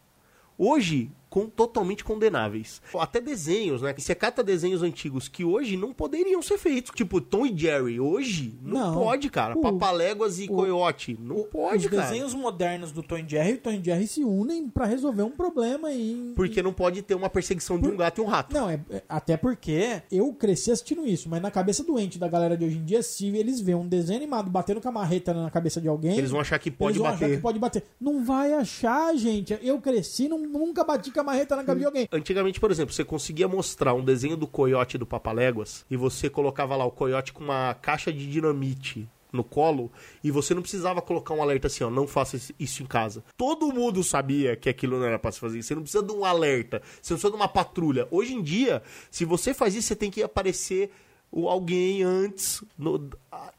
Hoje, 0.58 1.12
com, 1.36 1.48
totalmente 1.50 2.02
condenáveis. 2.02 2.82
Até 2.98 3.20
desenhos, 3.20 3.82
né? 3.82 3.94
Você 3.98 4.16
cata 4.16 4.42
desenhos 4.42 4.82
antigos 4.82 5.28
que 5.28 5.44
hoje 5.44 5.76
não 5.76 5.92
poderiam 5.94 6.42
ser 6.42 6.58
feitos. 6.58 6.94
Tipo 6.96 7.20
Tom 7.20 7.46
e 7.46 7.58
Jerry. 7.58 8.00
Hoje, 8.00 8.58
não, 8.64 8.94
Não. 8.94 8.94
pode, 9.04 9.30
cara. 9.30 9.58
O- 9.58 9.62
Papaléguas 9.62 10.40
e 10.40 10.46
o- 10.46 10.48
Coyote. 10.56 11.18
Não 11.20 11.44
pode, 11.44 11.88
Os 11.88 11.92
cara. 11.92 12.04
desenhos 12.04 12.34
modernos 12.34 12.94
do 12.94 13.04
Tom 13.04 13.18
e 13.18 13.26
Jerry 13.28 13.52
e 13.52 13.54
o 13.56 13.58
Tom 13.58 13.72
e 13.72 13.84
Jerry 13.84 14.08
se 14.08 14.24
unem 14.24 14.70
pra 14.70 14.86
resolver 14.86 15.24
um 15.24 15.32
problema 15.32 15.92
e... 15.92 16.32
Porque 16.38 16.62
não 16.64 16.72
pode 16.72 17.02
ter 17.02 17.16
uma 17.16 17.30
perseguição 17.30 17.78
de 17.78 17.86
um 17.90 17.98
gato 17.98 18.22
e 18.22 18.24
um 18.24 18.28
rato. 18.28 18.54
Não, 18.54 18.70
é, 18.70 18.80
é- 18.90 19.04
até 19.10 19.36
porque 19.36 20.02
eu 20.10 20.32
cresci 20.32 20.72
assistindo 20.72 21.06
isso, 21.06 21.28
mas 21.28 21.42
na 21.42 21.52
cabeça 21.52 21.84
doente 21.84 22.18
da 22.18 22.30
galera 22.30 22.56
de 22.56 22.64
hoje 22.64 22.78
em 22.78 22.86
dia, 22.86 23.04
se 23.04 23.28
eles 23.28 23.60
verem 23.60 23.82
um 23.82 23.88
desenho 23.88 24.20
animado 24.20 24.50
batendo 24.50 24.80
com 24.80 24.88
a 24.88 24.92
marreta 24.94 25.34
na 25.34 25.52
cabeça 25.52 25.82
de 25.82 25.90
alguém... 25.90 26.18
Eles 26.18 26.32
vão 26.32 26.40
achar 26.40 26.58
que 26.60 26.72
pode 26.72 26.92
eles 26.94 26.98
vão 27.02 27.08
achar 27.08 27.20
bater. 27.26 27.36
que 27.36 27.42
pode 27.42 27.60
bater. 27.60 27.84
Não 28.00 28.24
vai 28.24 28.54
achar, 28.54 29.14
gente. 29.18 29.58
Eu 29.62 29.82
cresci, 29.82 30.30
não- 30.30 30.40
nunca 30.40 30.82
bati 30.84 31.12
com 31.12 31.20
a 31.20 31.25
marreta 31.26 31.56
na 31.56 31.64
cabeça 31.64 31.80
de 31.80 31.86
alguém. 31.86 32.08
Antigamente, 32.12 32.60
por 32.60 32.72
exemplo, 32.72 32.94
você 32.94 33.04
conseguia 33.04 33.48
mostrar 33.48 33.94
um 33.94 34.04
desenho 34.04 34.38
do 34.38 34.48
coiote 34.48 34.98
do 34.98 35.06
Papaléguas 35.06 35.86
e 35.90 35.98
você 35.98 36.30
colocava 36.30 36.76
lá 36.76 36.86
o 36.86 36.92
coiote 36.92 37.34
com 37.34 37.44
uma 37.44 37.74
caixa 37.74 38.14
de 38.14 38.30
dinamite 38.30 39.10
no 39.36 39.44
colo 39.44 39.92
e 40.24 40.32
você 40.32 40.54
não 40.54 40.62
precisava 40.62 41.02
colocar 41.02 41.34
um 41.34 41.42
alerta 41.42 41.68
assim, 41.68 41.84
ó, 41.84 41.90
não 41.90 42.08
faça 42.08 42.40
isso 42.58 42.82
em 42.82 42.86
casa. 42.86 43.24
Todo 43.38 43.74
mundo 43.74 44.04
sabia 44.04 44.56
que 44.56 44.70
aquilo 44.70 44.98
não 44.98 45.06
era 45.06 45.20
pra 45.20 45.32
se 45.32 45.40
fazer. 45.40 45.62
Você 45.62 45.76
não 45.76 45.82
precisa 45.82 46.04
de 46.04 46.14
um 46.14 46.24
alerta, 46.24 46.82
você 47.02 47.14
não 47.14 47.20
precisa 47.20 47.32
de 47.32 47.36
uma 47.36 47.48
patrulha. 47.48 48.08
Hoje 48.10 48.34
em 48.34 48.42
dia, 48.42 48.82
se 49.12 49.26
você 49.26 49.54
faz 49.54 49.76
isso, 49.76 49.90
você 49.90 49.96
tem 49.96 50.10
que 50.10 50.24
aparecer 50.24 50.92
o 51.38 51.50
alguém 51.50 52.02
antes 52.02 52.64
no- 52.78 53.10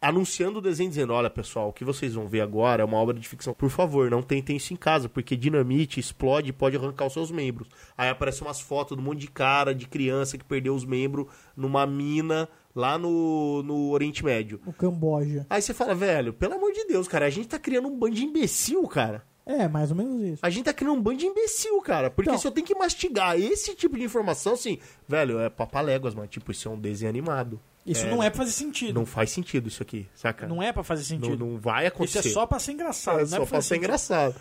anunciando 0.01 0.59
o 0.59 0.63
desenho 0.63 0.89
dizendo, 0.89 1.13
olha 1.13 1.29
pessoal, 1.29 1.69
o 1.69 1.73
que 1.75 1.85
vocês 1.85 2.15
vão 2.15 2.27
ver 2.27 2.41
agora 2.41 2.83
é 2.83 2.85
uma 2.87 2.97
obra 2.97 3.13
de 3.19 3.29
ficção. 3.29 3.53
Por 3.53 3.69
favor, 3.69 4.11
não 4.11 4.23
tentem 4.23 4.57
isso 4.57 4.73
em 4.73 4.77
casa, 4.77 5.11
porque 5.11 5.37
dinamite 5.37 6.01
explode 6.01 6.49
e 6.49 6.53
pode 6.55 6.75
arrancar 6.77 7.05
os 7.07 7.13
seus 7.13 7.31
membros. 7.31 7.69
Aí 7.97 8.09
aparecem 8.09 8.47
umas 8.47 8.61
fotos 8.61 8.97
de 8.97 9.03
um 9.03 9.07
monte 9.07 9.21
de 9.21 9.31
cara, 9.31 9.75
de 9.75 9.87
criança 9.87 10.39
que 10.39 10.45
perdeu 10.45 10.75
os 10.75 10.87
membros 10.87 11.27
numa 11.55 11.87
mina 11.87 12.49
lá 12.75 12.97
no, 12.97 13.63
no 13.63 13.91
Oriente 13.91 14.25
Médio. 14.25 14.59
O 14.65 14.73
Camboja. 14.73 15.47
Aí 15.51 15.61
você 15.61 15.75
fala, 15.75 15.95
velho, 15.95 16.33
pelo 16.33 16.55
amor 16.55 16.73
de 16.73 16.87
Deus, 16.87 17.07
cara, 17.07 17.27
a 17.27 17.31
gente 17.31 17.49
tá 17.49 17.59
criando 17.59 17.89
um 17.89 17.99
bando 17.99 18.15
de 18.15 18.25
imbecil, 18.25 18.83
cara. 18.89 19.23
É, 19.49 19.69
mais 19.69 19.93
ou 19.93 19.97
menos 19.97 20.21
isso. 20.23 20.39
A 20.45 20.51
gente 20.51 20.65
tá 20.65 20.73
criando 20.73 20.99
um 20.99 21.01
bando 21.01 21.19
de 21.19 21.27
imbecil, 21.27 21.81
cara. 21.81 22.11
Porque 22.11 22.29
Então- 22.29 22.39
se 22.41 22.47
eu 22.49 22.51
tenho 22.51 22.67
que 22.67 22.75
mastigar 22.75 23.39
esse 23.39 23.77
tipo 23.77 23.97
de 23.97 24.03
informação, 24.03 24.55
assim, 24.55 24.79
velho, 25.09 25.39
é 25.39 25.49
papaléguas, 25.49 26.15
mano. 26.17 26.27
Tipo, 26.27 26.51
isso 26.51 26.67
é 26.69 26.71
um 26.73 26.79
desenho 26.81 27.09
animado. 27.09 27.61
Isso 27.87 28.05
não 28.09 28.21
é 28.21 28.29
pra 28.29 28.39
fazer 28.39 28.51
sentido. 28.51 28.95
Não 28.95 29.07
faz 29.07 29.31
sentido 29.31 29.69
isso 29.69 29.81
aqui, 29.81 30.09
saca? 30.17 30.49
Não 30.49 30.61
é 30.61 30.73
pra 30.73 30.83
fazer 30.83 31.03
Não, 31.15 31.21
sentido. 31.29 31.47
não 31.47 31.57
vai 31.59 31.85
Isso 31.87 31.95
acontecer. 31.95 32.19
é 32.19 32.33
só 32.33 32.45
pra 32.45 32.59
ser 32.59 32.73
engraçado. 32.73 33.19
É 33.19 33.21
não 33.21 33.29
só 33.29 33.37
é 33.37 33.39
pra 33.39 33.47
fazer 33.47 33.63
ser 33.63 33.69
sentido. 33.69 33.85
engraçado. 33.85 34.35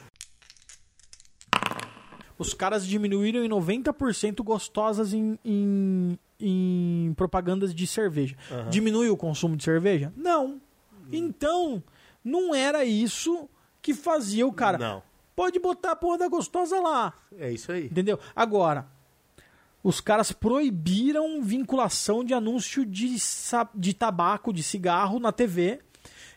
Os 2.37 2.53
caras 2.53 2.85
diminuíram 2.85 3.45
em 3.45 3.47
90% 3.47 4.43
gostosas 4.43 5.13
em, 5.13 5.39
em, 5.45 6.19
em 6.39 7.13
propagandas 7.15 7.73
de 7.73 7.87
cerveja. 7.87 8.35
Diminui 8.69 9.09
o 9.09 9.15
consumo 9.15 9.55
de 9.55 9.63
cerveja? 9.63 10.11
Não. 10.17 10.59
Então, 11.11 11.81
não 12.23 12.53
era 12.53 12.83
isso 12.83 13.47
que 13.85 13.93
fazia 13.93 14.47
o 14.47 14.51
cara. 14.51 14.77
Não. 14.79 15.03
Pode 15.35 15.59
botar 15.59 15.91
a 15.91 15.95
porra 15.95 16.17
da 16.17 16.27
gostosa 16.27 16.79
lá. 16.79 17.13
É 17.37 17.51
isso 17.51 17.71
aí. 17.71 17.85
Entendeu? 17.85 18.19
Agora, 18.35 18.87
os 19.83 20.01
caras 20.01 20.31
proibiram 20.31 21.41
vinculação 21.43 22.23
de 22.23 22.33
anúncio 22.33 22.83
de, 22.85 23.15
de 23.75 23.93
tabaco, 23.93 24.51
de 24.51 24.63
cigarro 24.63 25.19
na 25.19 25.31
TV. 25.31 25.79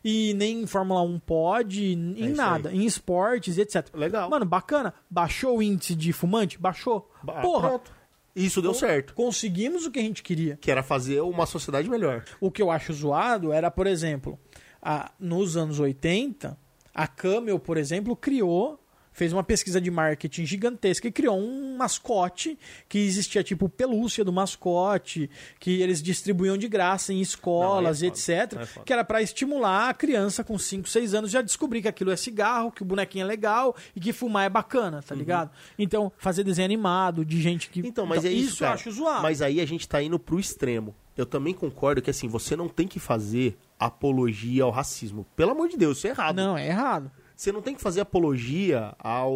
E 0.05 0.35
nem 0.35 0.63
em 0.63 0.67
Fórmula 0.67 1.01
1 1.03 1.19
pode, 1.21 1.93
em 1.95 2.27
É 2.27 2.29
nada, 2.29 2.73
em 2.73 2.85
esportes, 2.85 3.57
etc. 3.59 3.89
Legal. 3.95 4.29
Mano, 4.31 4.45
bacana. 4.45 4.93
Baixou 5.11 5.59
o 5.59 5.63
índice 5.63 5.95
de 5.95 6.13
fumante? 6.13 6.59
Baixou. 6.59 7.11
Ba- 7.23 7.41
Porra, 7.41 7.69
Pronto. 7.71 7.93
Isso 8.37 8.63
deu 8.63 8.73
certo. 8.75 9.15
conseguimos 9.15 9.87
o 9.87 9.91
que 9.91 9.99
a 9.99 10.03
gente 10.03 10.23
queria. 10.23 10.57
Que 10.61 10.71
era 10.71 10.83
fazer 10.83 11.21
uma 11.23 11.47
sociedade 11.47 11.89
melhor. 11.91 12.25
O 12.41 12.51
que 12.51 12.63
eu 12.63 12.71
acho 12.71 12.93
zoado 12.93 13.53
era, 13.53 13.71
por 13.71 13.87
exemplo, 13.87 14.39
a- 14.81 15.11
nos 15.19 15.57
anos 15.57 15.81
80, 15.81 16.57
a 16.99 17.07
Camel, 17.07 17.61
por 17.61 17.77
exemplo, 17.77 18.17
criou 18.17 18.81
fez 19.13 19.33
uma 19.33 19.43
pesquisa 19.43 19.81
de 19.81 19.91
marketing 19.91 20.47
gigantesca 20.47 21.09
e 21.09 21.11
criou 21.11 21.37
um 21.37 21.77
mascote 21.77 22.57
que 22.89 22.99
existia 22.99 23.43
tipo 23.43 23.69
pelúcia 23.69 24.25
do 24.25 24.33
mascote, 24.33 25.29
que 25.59 25.83
eles 25.83 26.01
distribuíam 26.01 26.57
de 26.57 26.69
graça 26.69 27.13
em 27.13 27.21
escolas 27.21 28.01
Não, 28.01 28.07
e 28.07 28.11
é 28.11 28.15
foda, 28.15 28.33
etc, 28.33 28.79
é 28.79 28.85
que 28.85 28.93
era 28.93 29.05
pra 29.05 29.21
estimular 29.21 29.89
a 29.89 29.95
criança 29.95 30.45
com 30.45 30.57
5, 30.57 30.89
6 30.89 31.15
anos 31.15 31.31
já 31.33 31.43
descobrir 31.43 31.83
que 31.83 31.89
aquilo 31.89 32.13
é 32.13 32.17
cigarro, 32.17 32.71
que 32.71 32.83
o 32.83 32.85
bonequinho 32.85 33.25
é 33.25 33.27
legal 33.27 33.75
e 33.95 34.01
que 34.01 34.13
fumar 34.13 34.47
é 34.47 34.49
bacana, 34.49 35.03
tá 35.03 35.17
ligado? 35.17 35.51
Então, 35.77 36.13
fazer 36.17 36.45
desenho 36.45 36.67
animado 36.67 37.25
de 37.25 37.43
gente 37.43 37.71
que 37.71 37.81
Então, 37.81 38.07
mas 38.07 38.25
é 38.25 38.31
isso, 38.31 38.63
eu 38.63 38.69
cara. 38.69 38.75
acho 38.75 38.91
zoado. 38.93 39.23
Mas 39.23 39.43
aí 39.43 39.61
a 39.61 39.67
gente 39.67 39.89
tá 39.89 40.01
indo 40.01 40.19
pro 40.19 40.39
extremo. 40.39 40.95
Eu 41.17 41.27
também 41.27 41.55
concordo 41.55 42.01
que, 42.01 42.11
assim, 42.11 42.29
você 42.29 42.55
não 42.55 42.69
tem 42.69 42.87
que 42.87 43.01
fazer 43.01 43.57
apologia 43.79 44.65
ao 44.65 44.71
racismo. 44.71 45.27
Pelo 45.37 45.53
amor 45.53 45.69
de 45.69 45.77
Deus, 45.77 45.99
isso 45.99 46.07
é 46.07 46.11
errado. 46.11 46.37
Não, 46.37 46.57
é 46.57 46.67
errado. 46.67 47.11
Você 47.37 47.53
não 47.53 47.63
tem 47.63 47.75
que 47.75 47.81
fazer 47.81 48.01
apologia 48.01 48.95
ao 48.99 49.33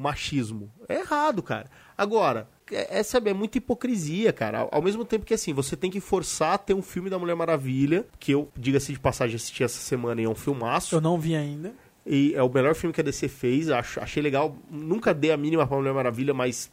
machismo. 0.00 0.70
É 0.88 1.00
errado, 1.00 1.42
cara. 1.42 1.68
Agora, 1.96 2.48
é, 2.72 3.00
é, 3.00 3.02
sabe, 3.02 3.28
é 3.28 3.34
muita 3.34 3.58
hipocrisia, 3.58 4.32
cara. 4.32 4.60
Ao, 4.60 4.68
ao 4.76 4.82
mesmo 4.82 5.04
tempo 5.04 5.26
que, 5.26 5.34
assim, 5.34 5.52
você 5.52 5.76
tem 5.76 5.90
que 5.90 6.00
forçar 6.00 6.54
a 6.54 6.58
ter 6.58 6.72
um 6.72 6.80
filme 6.80 7.10
da 7.10 7.18
Mulher 7.18 7.36
Maravilha, 7.36 8.06
que 8.18 8.32
eu, 8.32 8.48
diga-se 8.56 8.92
de 8.92 8.98
passagem, 8.98 9.36
assisti 9.36 9.62
essa 9.62 9.78
semana 9.78 10.22
e 10.22 10.24
é 10.24 10.28
um 10.28 10.34
filmaço. 10.34 10.94
Eu 10.94 11.02
não 11.02 11.18
vi 11.18 11.36
ainda. 11.36 11.74
E 12.06 12.32
é 12.34 12.42
o 12.42 12.48
melhor 12.48 12.74
filme 12.74 12.94
que 12.94 13.00
a 13.02 13.04
DC 13.04 13.28
fez. 13.28 13.68
Acho, 13.68 14.00
achei 14.00 14.22
legal. 14.22 14.56
Nunca 14.70 15.12
dei 15.12 15.30
a 15.30 15.36
mínima 15.36 15.66
pra 15.66 15.76
Mulher 15.76 15.92
Maravilha, 15.92 16.32
mas 16.32 16.72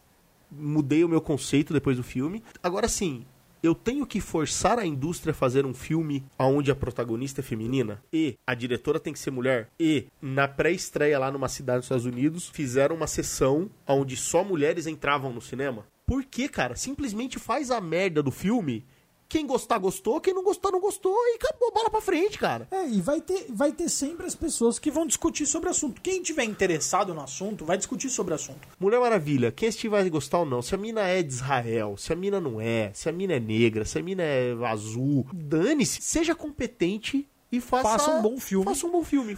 mudei 0.49 1.03
o 1.03 1.09
meu 1.09 1.19
conceito 1.19 1.73
depois 1.73 1.97
do 1.97 2.03
filme. 2.03 2.41
Agora 2.63 2.87
sim, 2.87 3.25
eu 3.65 3.73
tenho 3.75 4.05
que 4.05 4.21
forçar 4.21 4.77
a 4.77 4.85
indústria 4.85 5.31
a 5.31 5.35
fazer 5.35 5.65
um 5.65 5.73
filme 5.73 6.23
onde 6.37 6.71
a 6.71 6.75
protagonista 6.75 7.41
é 7.41 7.43
feminina 7.43 8.01
e 8.13 8.35
a 8.45 8.53
diretora 8.53 8.99
tem 8.99 9.11
que 9.11 9.19
ser 9.19 9.31
mulher 9.31 9.69
e 9.79 10.05
na 10.21 10.47
pré-estreia 10.47 11.17
lá 11.17 11.31
numa 11.31 11.49
cidade 11.49 11.79
dos 11.79 11.85
Estados 11.85 12.05
Unidos 12.05 12.47
fizeram 12.47 12.95
uma 12.95 13.07
sessão 13.07 13.69
onde 13.87 14.15
só 14.15 14.43
mulheres 14.43 14.87
entravam 14.87 15.33
no 15.33 15.41
cinema. 15.41 15.85
Por 16.05 16.23
que, 16.23 16.47
cara? 16.47 16.75
Simplesmente 16.75 17.39
faz 17.39 17.71
a 17.71 17.81
merda 17.81 18.21
do 18.21 18.29
filme. 18.29 18.85
Quem 19.27 19.45
gostar, 19.45 19.77
gostou. 19.77 20.21
Quem 20.21 20.33
não 20.33 20.43
gostar, 20.43 20.71
não 20.71 20.79
gostou. 20.79 21.13
E 21.13 21.35
acabou, 21.35 21.71
bola 21.71 21.89
pra 21.89 22.01
frente, 22.01 22.37
cara. 22.37 22.67
É, 22.71 22.87
e 22.87 23.01
vai 23.01 23.19
ter, 23.21 23.47
vai 23.49 23.71
ter 23.71 23.89
sempre 23.89 24.25
as 24.25 24.35
pessoas 24.35 24.79
que 24.79 24.91
vão 24.91 25.05
discutir 25.05 25.45
sobre 25.45 25.67
o 25.67 25.71
assunto. 25.71 26.01
Quem 26.01 26.21
tiver 26.21 26.43
interessado 26.43 27.13
no 27.13 27.21
assunto, 27.21 27.65
vai 27.65 27.77
discutir 27.77 28.09
sobre 28.09 28.33
o 28.33 28.35
assunto. 28.35 28.67
Mulher 28.79 28.99
Maravilha, 28.99 29.51
quem 29.51 29.69
assistir 29.69 29.89
vai 29.89 30.07
gostar 30.09 30.39
ou 30.39 30.45
não. 30.45 30.61
Se 30.61 30.75
a 30.75 30.77
mina 30.77 31.01
é 31.01 31.21
de 31.21 31.33
Israel, 31.33 31.95
se 31.97 32.13
a 32.13 32.15
mina 32.15 32.39
não 32.39 32.61
é, 32.61 32.91
se 32.93 33.09
a 33.09 33.11
mina 33.11 33.33
é 33.33 33.39
negra, 33.39 33.85
se 33.85 33.97
a 33.97 34.03
mina 34.03 34.23
é 34.23 34.53
azul, 34.65 35.25
dane-se. 35.33 36.01
Seja 36.01 36.35
competente 36.35 37.27
e 37.51 37.59
faça, 37.59 37.83
Faça 37.83 38.11
um 38.11 38.21
bom 38.21 38.37
filme. 38.39 38.65
Faça 38.65 38.85
um 38.85 38.91
bom 38.91 39.03
filme. 39.03 39.37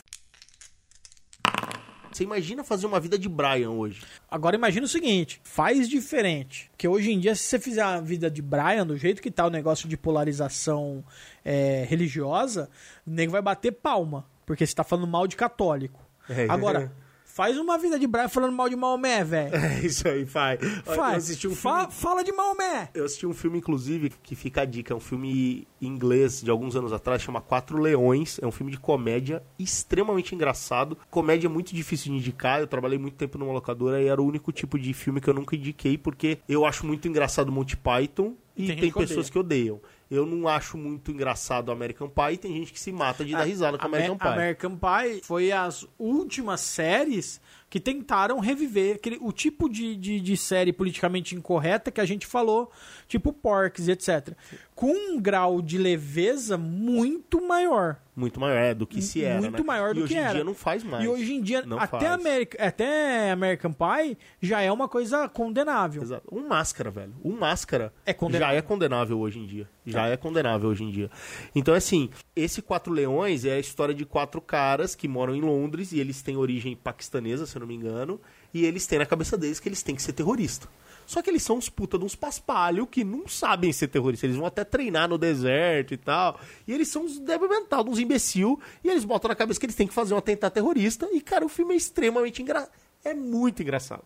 Você 2.17 2.23
imagina 2.23 2.63
fazer 2.63 2.87
uma 2.87 2.99
vida 2.99 3.15
de 3.15 3.29
Brian 3.29 3.69
hoje. 3.69 4.01
Agora 4.27 4.55
imagina 4.55 4.87
o 4.87 4.89
seguinte, 4.89 5.39
faz 5.43 5.87
diferente. 5.87 6.71
Que 6.75 6.87
hoje 6.87 7.11
em 7.11 7.19
dia, 7.19 7.35
se 7.35 7.43
você 7.43 7.59
fizer 7.59 7.83
a 7.83 8.01
vida 8.01 8.27
de 8.27 8.41
Brian, 8.41 8.87
do 8.87 8.97
jeito 8.97 9.21
que 9.21 9.29
tá 9.29 9.45
o 9.45 9.51
negócio 9.51 9.87
de 9.87 9.95
polarização 9.95 11.03
é, 11.45 11.85
religiosa, 11.87 12.71
o 13.05 13.11
nego 13.11 13.31
vai 13.31 13.41
bater 13.43 13.71
palma. 13.71 14.25
Porque 14.47 14.65
você 14.65 14.73
tá 14.73 14.83
falando 14.83 15.05
mal 15.05 15.27
de 15.27 15.35
católico. 15.35 16.03
É. 16.27 16.47
Agora, 16.49 16.91
faz 17.37 17.55
uma 17.59 17.77
vida 17.77 17.99
de 17.99 18.07
Brian 18.07 18.27
falando 18.27 18.51
mal 18.53 18.67
de 18.67 18.75
Maomé, 18.75 19.23
velho. 19.23 19.55
É 19.55 19.85
isso 19.85 20.07
aí, 20.07 20.25
faz. 20.25 20.59
Faz. 20.83 21.45
um 21.45 21.53
Fa- 21.55 21.81
filme, 21.81 21.93
Fala 21.93 22.23
de 22.23 22.31
Maomé. 22.31 22.89
eu 22.95 23.05
assisti 23.05 23.27
um 23.27 23.33
filme, 23.33 23.59
inclusive, 23.59 24.11
que 24.23 24.35
fica 24.35 24.61
a 24.61 24.65
dica. 24.65 24.91
É 24.91 24.97
um 24.97 24.99
filme 24.99 25.67
inglês 25.79 26.41
de 26.41 26.49
alguns 26.49 26.75
anos 26.75 26.91
atrás, 26.91 27.21
chama 27.21 27.39
Quatro 27.39 27.77
Leões. 27.77 28.39
É 28.41 28.47
um 28.47 28.51
filme 28.51 28.71
de 28.71 28.79
comédia 28.79 29.43
extremamente 29.59 30.33
engraçado. 30.33 30.97
Comédia 31.11 31.47
muito 31.47 31.75
difícil 31.75 32.11
de 32.11 32.17
indicar. 32.17 32.59
Eu 32.59 32.65
trabalhei 32.67 32.97
muito 32.97 33.13
tempo 33.15 33.37
numa 33.37 33.53
locadora 33.53 34.01
e 34.01 34.07
era 34.07 34.19
o 34.19 34.25
único 34.25 34.51
tipo 34.51 34.79
de 34.79 34.91
filme 34.93 35.21
que 35.21 35.29
eu 35.29 35.33
nunca 35.35 35.55
indiquei, 35.55 35.95
porque 35.95 36.39
eu 36.49 36.65
acho 36.65 36.87
muito 36.87 37.07
engraçado 37.07 37.51
Monty 37.51 37.77
Python 37.77 38.33
e 38.55 38.65
Tem 38.67 38.77
tem, 38.77 38.91
pessoas 38.91 39.29
que 39.29 39.37
odeiam. 39.37 39.79
Eu 40.09 40.25
não 40.25 40.47
acho 40.47 40.77
muito 40.77 41.11
engraçado 41.11 41.71
American 41.71 42.07
Pie 42.09 42.33
e 42.33 42.37
tem 42.37 42.53
gente 42.53 42.71
que 42.71 42.79
se 42.79 42.91
mata 42.91 43.25
de 43.25 43.33
dar 43.33 43.43
risada 43.43 43.77
com 43.77 43.85
Amer- 43.85 43.99
American 44.05 44.17
Pie. 44.17 44.33
American 44.33 44.77
Pie 44.77 45.21
foi 45.23 45.51
as 45.51 45.85
últimas 45.99 46.61
séries 46.61 47.41
que 47.69 47.81
tentaram 47.81 48.39
reviver 48.39 48.95
aquele, 48.95 49.17
o 49.19 49.33
tipo 49.33 49.67
de, 49.67 49.93
de, 49.97 50.21
de 50.21 50.37
série 50.37 50.71
politicamente 50.71 51.35
incorreta 51.35 51.91
que 51.91 51.99
a 51.99 52.05
gente 52.05 52.25
falou, 52.25 52.71
tipo 53.09 53.33
Porks, 53.33 53.89
etc. 53.89 54.29
Com 54.73 54.93
um 54.93 55.19
grau 55.19 55.61
de 55.61 55.77
leveza 55.77 56.57
muito 56.57 57.45
maior. 57.45 57.97
Muito 58.15 58.39
maior 58.39 58.57
é, 58.57 58.73
do 58.73 58.87
que 58.87 59.01
se 59.01 59.21
era, 59.23 59.41
muito 59.41 59.57
né? 59.59 59.63
maior 59.63 59.93
do 59.93 59.99
e 59.99 60.03
hoje 60.03 60.13
que 60.13 60.19
em 60.19 60.23
era. 60.23 60.33
dia 60.35 60.43
não 60.45 60.53
faz 60.55 60.81
mais. 60.81 61.03
E 61.03 61.07
hoje 61.09 61.33
em 61.33 61.41
dia, 61.41 61.61
Não 61.63 61.77
até. 61.77 62.07
America, 62.07 62.57
até 62.65 63.31
American 63.31 63.73
Pie 63.73 64.17
já 64.41 64.61
é 64.61 64.71
uma 64.71 64.87
coisa 64.87 65.27
condenável. 65.27 66.01
Exato. 66.01 66.23
Um 66.31 66.47
máscara, 66.47 66.89
velho. 66.89 67.13
Um 67.23 67.33
máscara 67.37 67.93
É 68.05 68.13
condenável. 68.13 68.53
já 68.55 68.57
é 68.57 68.61
condenável 68.61 69.19
hoje 69.19 69.39
em 69.39 69.45
dia. 69.45 69.69
Já 69.85 69.96
é 70.05 70.17
condenável 70.17 70.69
hoje 70.69 70.83
em 70.83 70.91
dia. 70.91 71.09
Então, 71.55 71.73
assim, 71.73 72.09
esse 72.35 72.61
Quatro 72.61 72.93
Leões 72.93 73.45
é 73.45 73.53
a 73.53 73.59
história 73.59 73.95
de 73.95 74.05
quatro 74.05 74.39
caras 74.39 74.93
que 74.93 75.07
moram 75.07 75.35
em 75.35 75.41
Londres 75.41 75.91
e 75.91 75.99
eles 75.99 76.21
têm 76.21 76.37
origem 76.37 76.75
paquistanesa, 76.75 77.45
se 77.45 77.55
eu 77.55 77.61
não 77.61 77.67
me 77.67 77.75
engano. 77.75 78.19
E 78.53 78.65
eles 78.65 78.85
têm 78.85 78.99
na 78.99 79.05
cabeça 79.05 79.37
deles 79.37 79.59
que 79.59 79.67
eles 79.67 79.81
têm 79.81 79.95
que 79.95 80.01
ser 80.01 80.13
terrorista. 80.13 80.67
Só 81.07 81.21
que 81.21 81.29
eles 81.29 81.41
são 81.41 81.57
uns 81.57 81.69
puta 81.69 81.97
de 81.97 82.03
uns 82.03 82.15
paspalho 82.15 82.85
que 82.85 83.01
não 83.01 83.29
sabem 83.29 83.71
ser 83.71 83.87
terroristas. 83.87 84.25
Eles 84.25 84.35
vão 84.35 84.45
até 84.45 84.65
treinar 84.65 85.07
no 85.07 85.17
deserto 85.17 85.93
e 85.93 85.97
tal. 85.97 86.37
E 86.67 86.73
eles 86.73 86.89
são 86.89 87.05
uns 87.05 87.17
débil 87.17 87.47
mental, 87.47 87.87
uns 87.87 87.97
imbecil. 87.97 88.59
E 88.83 88.89
eles 88.89 89.05
botam 89.05 89.29
na 89.29 89.35
cabeça 89.35 89.57
que 89.57 89.65
eles 89.65 89.75
têm 89.75 89.87
que 89.87 89.93
fazer 89.93 90.13
um 90.13 90.17
atentado 90.17 90.51
terrorista. 90.51 91.07
E, 91.13 91.21
cara, 91.21 91.45
o 91.45 91.49
filme 91.49 91.73
é 91.73 91.77
extremamente 91.77 92.41
engraçado. 92.41 92.71
É 93.05 93.13
muito 93.13 93.61
engraçado. 93.61 94.03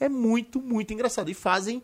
É 0.00 0.08
muito, 0.08 0.58
muito 0.58 0.90
engraçado. 0.90 1.30
E 1.30 1.34
fazem 1.34 1.82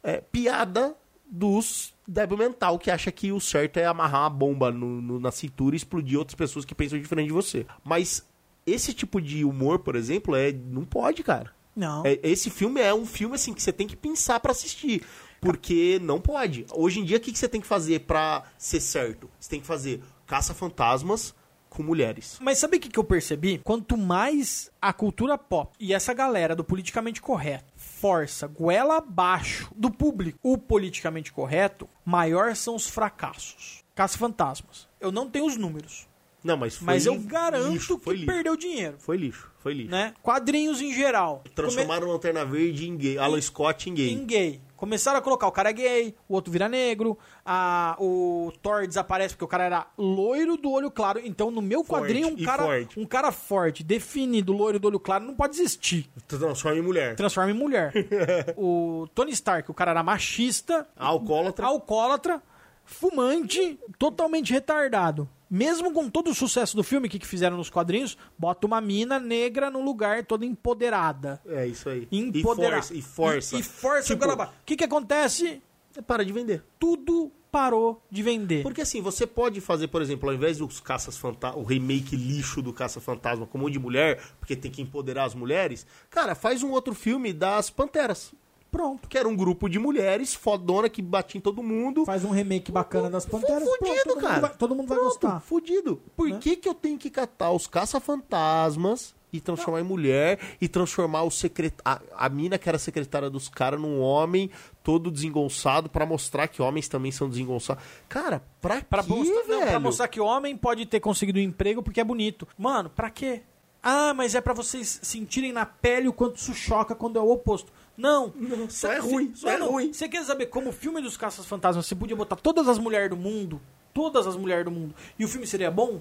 é, 0.00 0.20
piada 0.20 0.94
dos 1.30 1.92
débil 2.06 2.36
mental 2.36 2.78
que 2.78 2.90
acha 2.90 3.10
que 3.10 3.32
o 3.32 3.40
certo 3.40 3.78
é 3.78 3.86
amarrar 3.86 4.22
uma 4.22 4.30
bomba 4.30 4.70
no- 4.70 5.00
no- 5.00 5.20
na 5.20 5.30
cintura 5.30 5.74
e 5.74 5.78
explodir 5.78 6.18
outras 6.18 6.34
pessoas 6.34 6.64
que 6.64 6.74
pensam 6.74 6.98
diferente 6.98 7.28
de 7.28 7.32
você. 7.32 7.66
Mas 7.82 8.26
esse 8.66 8.92
tipo 8.92 9.20
de 9.20 9.44
humor, 9.44 9.78
por 9.80 9.96
exemplo, 9.96 10.34
é 10.36 10.52
não 10.52 10.84
pode, 10.84 11.22
cara. 11.22 11.50
Não. 11.74 12.02
É, 12.06 12.20
esse 12.22 12.50
filme 12.50 12.80
é 12.80 12.94
um 12.94 13.04
filme 13.06 13.34
assim 13.34 13.52
que 13.52 13.62
você 13.62 13.72
tem 13.72 13.86
que 13.86 13.96
pensar 13.96 14.38
pra 14.40 14.52
assistir. 14.52 15.02
Porque 15.40 15.98
não 16.02 16.20
pode. 16.20 16.64
Hoje 16.72 17.00
em 17.00 17.04
dia, 17.04 17.16
o 17.18 17.20
que, 17.20 17.32
que 17.32 17.38
você 17.38 17.48
tem 17.48 17.60
que 17.60 17.66
fazer 17.66 18.00
pra 18.00 18.44
ser 18.56 18.80
certo? 18.80 19.28
Você 19.38 19.50
tem 19.50 19.60
que 19.60 19.66
fazer 19.66 20.00
caça-fantasmas 20.26 21.34
com 21.68 21.82
mulheres. 21.82 22.38
Mas 22.40 22.58
sabe 22.58 22.76
o 22.76 22.80
que, 22.80 22.88
que 22.88 22.98
eu 22.98 23.04
percebi? 23.04 23.58
Quanto 23.64 23.96
mais 23.96 24.70
a 24.80 24.92
cultura 24.92 25.36
pop 25.36 25.72
e 25.80 25.92
essa 25.92 26.14
galera 26.14 26.54
do 26.54 26.62
politicamente 26.62 27.20
correto 27.20 27.64
força 28.04 28.46
goela 28.46 28.98
abaixo 28.98 29.70
do 29.74 29.90
público 29.90 30.38
o 30.42 30.58
politicamente 30.58 31.32
correto, 31.32 31.88
maior 32.04 32.54
são 32.54 32.74
os 32.76 32.86
fracassos. 32.86 33.82
Caça-fantasmas. 33.94 34.86
Eu 35.00 35.10
não 35.10 35.26
tenho 35.30 35.46
os 35.46 35.56
números, 35.56 36.06
Não, 36.42 36.54
mas 36.54 36.76
foi 36.76 36.84
mas 36.84 37.06
eu 37.06 37.18
garanto 37.20 37.72
lixo, 37.72 37.98
que 37.98 38.10
lixo. 38.10 38.26
perdeu 38.26 38.56
dinheiro. 38.58 38.96
Foi 38.98 39.16
lixo, 39.16 39.50
foi 39.58 39.72
lixo. 39.72 39.90
Né? 39.90 40.12
Quadrinhos 40.22 40.82
em 40.82 40.92
geral. 40.92 41.42
Transformaram 41.54 42.08
Lanterna 42.08 42.44
Verde 42.44 42.86
em 42.86 42.94
gay. 42.94 43.16
Alan 43.16 43.40
Scott 43.40 43.88
em 43.88 43.94
gay. 43.94 44.12
em 44.12 44.26
gay. 44.26 44.60
Começaram 44.76 45.18
a 45.18 45.22
colocar 45.22 45.46
o 45.46 45.52
cara 45.52 45.70
é 45.70 45.72
gay, 45.72 46.14
o 46.28 46.34
outro 46.34 46.50
vira 46.52 46.68
negro, 46.68 47.16
a, 47.44 47.96
o 47.98 48.52
Thor 48.62 48.86
desaparece 48.86 49.34
porque 49.34 49.44
o 49.44 49.48
cara 49.48 49.64
era 49.64 49.86
loiro 49.96 50.56
do 50.56 50.70
olho 50.70 50.90
claro. 50.90 51.20
Então, 51.24 51.50
no 51.50 51.62
meu 51.62 51.84
Forte, 51.84 52.02
quadrinho, 52.04 52.28
um 52.28 52.44
cara, 52.44 52.62
forte. 52.64 53.00
um 53.00 53.06
cara 53.06 53.32
forte, 53.32 53.82
definido, 53.84 54.52
loiro 54.52 54.78
do 54.78 54.88
olho 54.88 55.00
claro, 55.00 55.24
não 55.24 55.34
pode 55.34 55.54
existir. 55.56 56.10
Transforma 56.26 56.78
em 56.78 56.82
mulher. 56.82 57.14
Transforma 57.16 57.50
em 57.50 57.54
mulher. 57.54 57.92
o 58.56 59.06
Tony 59.14 59.30
Stark, 59.32 59.70
o 59.70 59.74
cara 59.74 59.92
era 59.92 60.02
machista, 60.02 60.86
Alcoólatra. 60.96 61.66
alcoólatra, 61.66 62.42
fumante, 62.84 63.78
totalmente 63.98 64.52
retardado. 64.52 65.28
Mesmo 65.50 65.92
com 65.92 66.10
todo 66.10 66.30
o 66.30 66.34
sucesso 66.34 66.76
do 66.76 66.82
filme, 66.82 67.06
o 67.06 67.10
que, 67.10 67.18
que 67.18 67.26
fizeram 67.26 67.56
nos 67.56 67.70
quadrinhos? 67.70 68.18
Bota 68.36 68.66
uma 68.66 68.80
mina 68.80 69.20
negra 69.20 69.70
no 69.70 69.80
lugar 69.82 70.24
toda 70.24 70.44
empoderada. 70.44 71.40
É 71.46 71.66
isso 71.66 71.88
aí. 71.88 72.08
Empoderada. 72.10 72.86
E 72.92 73.00
força. 73.00 73.00
E 73.00 73.02
força. 73.02 73.56
E, 73.56 73.60
e 73.60 73.62
força 73.62 74.16
Tipo, 74.16 74.42
o 74.42 74.48
que, 74.66 74.76
que 74.76 74.84
acontece? 74.84 75.62
Para 76.06 76.24
de 76.24 76.32
vender. 76.32 76.64
Tudo 76.78 77.30
parou 77.54 78.02
de 78.10 78.20
vender. 78.20 78.64
Porque 78.64 78.80
assim, 78.80 79.00
você 79.00 79.28
pode 79.28 79.60
fazer, 79.60 79.86
por 79.86 80.02
exemplo, 80.02 80.28
ao 80.28 80.34
invés 80.34 80.58
dos 80.58 80.80
caças 80.80 81.16
fantasma, 81.16 81.56
o 81.56 81.62
remake 81.62 82.16
lixo 82.16 82.60
do 82.60 82.72
Caça 82.72 83.00
Fantasma 83.00 83.46
com 83.46 83.56
um 83.56 83.60
monte 83.60 83.74
de 83.74 83.78
mulher, 83.78 84.20
porque 84.40 84.56
tem 84.56 84.72
que 84.72 84.82
empoderar 84.82 85.22
as 85.22 85.36
mulheres, 85.36 85.86
cara, 86.10 86.34
faz 86.34 86.64
um 86.64 86.72
outro 86.72 86.96
filme 86.96 87.32
das 87.32 87.70
Panteras. 87.70 88.34
Pronto. 88.74 89.08
Que 89.08 89.16
era 89.16 89.28
um 89.28 89.36
grupo 89.36 89.68
de 89.68 89.78
mulheres 89.78 90.34
fodona 90.34 90.88
que 90.88 91.00
batia 91.00 91.38
em 91.38 91.40
todo 91.40 91.62
mundo. 91.62 92.04
Faz 92.04 92.24
um 92.24 92.30
remake 92.30 92.72
bacana 92.72 93.08
das 93.08 93.24
Panteras. 93.24 93.62
pronto, 93.62 93.78
Fudido, 93.78 94.02
todo 94.04 94.20
cara. 94.20 94.32
Mundo 94.34 94.40
vai, 94.40 94.56
todo 94.56 94.74
mundo 94.74 94.88
vai 94.88 94.98
Pronto, 94.98 95.10
gostar. 95.12 95.40
Fudido. 95.40 96.02
Por 96.16 96.28
Né? 96.28 96.38
que, 96.40 96.56
que 96.56 96.68
eu 96.68 96.74
tenho 96.74 96.98
que 96.98 97.08
catar 97.08 97.52
os 97.52 97.68
caça-fantasmas 97.68 99.14
e 99.32 99.40
transformar 99.40 99.80
em 99.80 99.84
mulher 99.84 100.38
e 100.60 100.68
transformar 100.68 101.22
o 101.24 101.30
secret... 101.30 101.74
a, 101.84 102.00
a 102.16 102.28
mina 102.28 102.56
que 102.58 102.68
era 102.68 102.78
secretária 102.78 103.28
dos 103.28 103.48
caras 103.48 103.80
num 103.80 104.00
homem 104.00 104.48
todo 104.82 105.10
desengonçado 105.10 105.88
pra 105.88 106.06
mostrar 106.06 106.46
que 106.48 106.62
homens 106.62 106.88
também 106.88 107.10
são 107.10 107.28
desengonçados? 107.28 107.82
Cara, 108.08 108.42
pra, 108.60 108.80
Pra, 108.82 109.02
quê, 109.02 109.08
mostrar, 109.10 109.34
não, 109.48 109.58
velho? 109.58 109.70
pra 109.70 109.80
mostrar 109.80 110.08
que 110.08 110.20
homem 110.20 110.56
pode 110.56 110.86
ter 110.86 111.00
conseguido 111.00 111.38
um 111.38 111.42
emprego 111.42 111.82
porque 111.82 112.00
é 112.00 112.04
bonito. 112.04 112.46
Mano, 112.56 112.88
pra 112.90 113.10
quê? 113.10 113.42
Ah, 113.82 114.14
mas 114.14 114.34
é 114.34 114.40
pra 114.40 114.54
vocês 114.54 115.00
sentirem 115.02 115.52
na 115.52 115.66
pele 115.66 116.08
o 116.08 116.12
quanto 116.12 116.36
isso 116.36 116.54
choca 116.54 116.94
quando 116.94 117.18
é 117.18 117.22
o 117.22 117.30
oposto. 117.30 117.70
Não. 117.96 118.32
só 118.68 118.92
é 118.92 118.98
ruim, 118.98 119.32
só 119.34 119.48
é 119.50 119.52
não, 119.58 119.66
não. 119.66 119.72
ruim. 119.72 119.92
Você 119.92 120.08
quer 120.08 120.24
saber 120.24 120.46
como 120.46 120.70
o 120.70 120.72
filme 120.72 121.00
dos 121.00 121.16
Caças 121.16 121.46
Fantasmas 121.46 121.86
você 121.86 121.94
podia 121.94 122.16
botar 122.16 122.36
todas 122.36 122.68
as 122.68 122.78
mulheres 122.78 123.08
do 123.10 123.16
mundo, 123.16 123.60
todas 123.92 124.26
as 124.26 124.36
mulheres 124.36 124.64
do 124.64 124.70
mundo, 124.70 124.94
e 125.18 125.24
o 125.24 125.28
filme 125.28 125.46
seria 125.46 125.70
bom? 125.70 126.00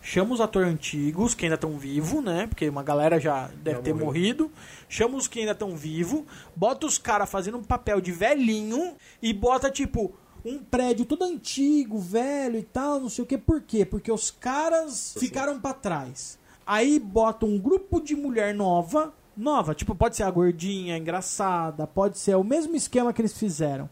Chama 0.00 0.32
os 0.32 0.40
atores 0.40 0.68
antigos, 0.68 1.34
que 1.34 1.44
ainda 1.44 1.56
estão 1.56 1.76
vivos, 1.76 2.22
né? 2.22 2.46
Porque 2.46 2.68
uma 2.68 2.84
galera 2.84 3.18
já 3.18 3.48
deve 3.62 3.78
Já 3.78 3.82
ter 3.82 3.92
morreu. 3.92 4.06
morrido. 4.06 4.52
Chama 4.88 5.16
os 5.18 5.26
que 5.26 5.40
ainda 5.40 5.52
estão 5.52 5.76
vivos, 5.76 6.22
bota 6.54 6.86
os 6.86 6.98
caras 6.98 7.28
fazendo 7.28 7.58
um 7.58 7.64
papel 7.64 8.00
de 8.00 8.12
velhinho 8.12 8.94
e 9.20 9.32
bota, 9.32 9.70
tipo, 9.70 10.14
Um 10.44 10.60
prédio 10.60 11.04
todo 11.04 11.24
antigo, 11.24 11.98
velho 11.98 12.58
e 12.58 12.62
tal, 12.62 13.00
não 13.00 13.08
sei 13.08 13.24
o 13.24 13.26
que. 13.26 13.36
Por 13.36 13.60
quê? 13.60 13.84
Porque 13.84 14.10
os 14.10 14.30
caras 14.30 15.14
ficaram 15.18 15.60
pra 15.60 15.74
trás. 15.74 16.38
Aí 16.64 17.00
bota 17.00 17.44
um 17.44 17.58
grupo 17.58 18.00
de 18.00 18.14
mulher 18.14 18.54
nova, 18.54 19.12
nova, 19.38 19.74
tipo, 19.74 19.94
pode 19.94 20.16
ser 20.16 20.24
a 20.24 20.30
gordinha, 20.30 20.94
a 20.94 20.98
engraçada, 20.98 21.86
pode 21.86 22.18
ser 22.18 22.34
o 22.36 22.44
mesmo 22.44 22.74
esquema 22.74 23.12
que 23.12 23.20
eles 23.20 23.38
fizeram. 23.38 23.88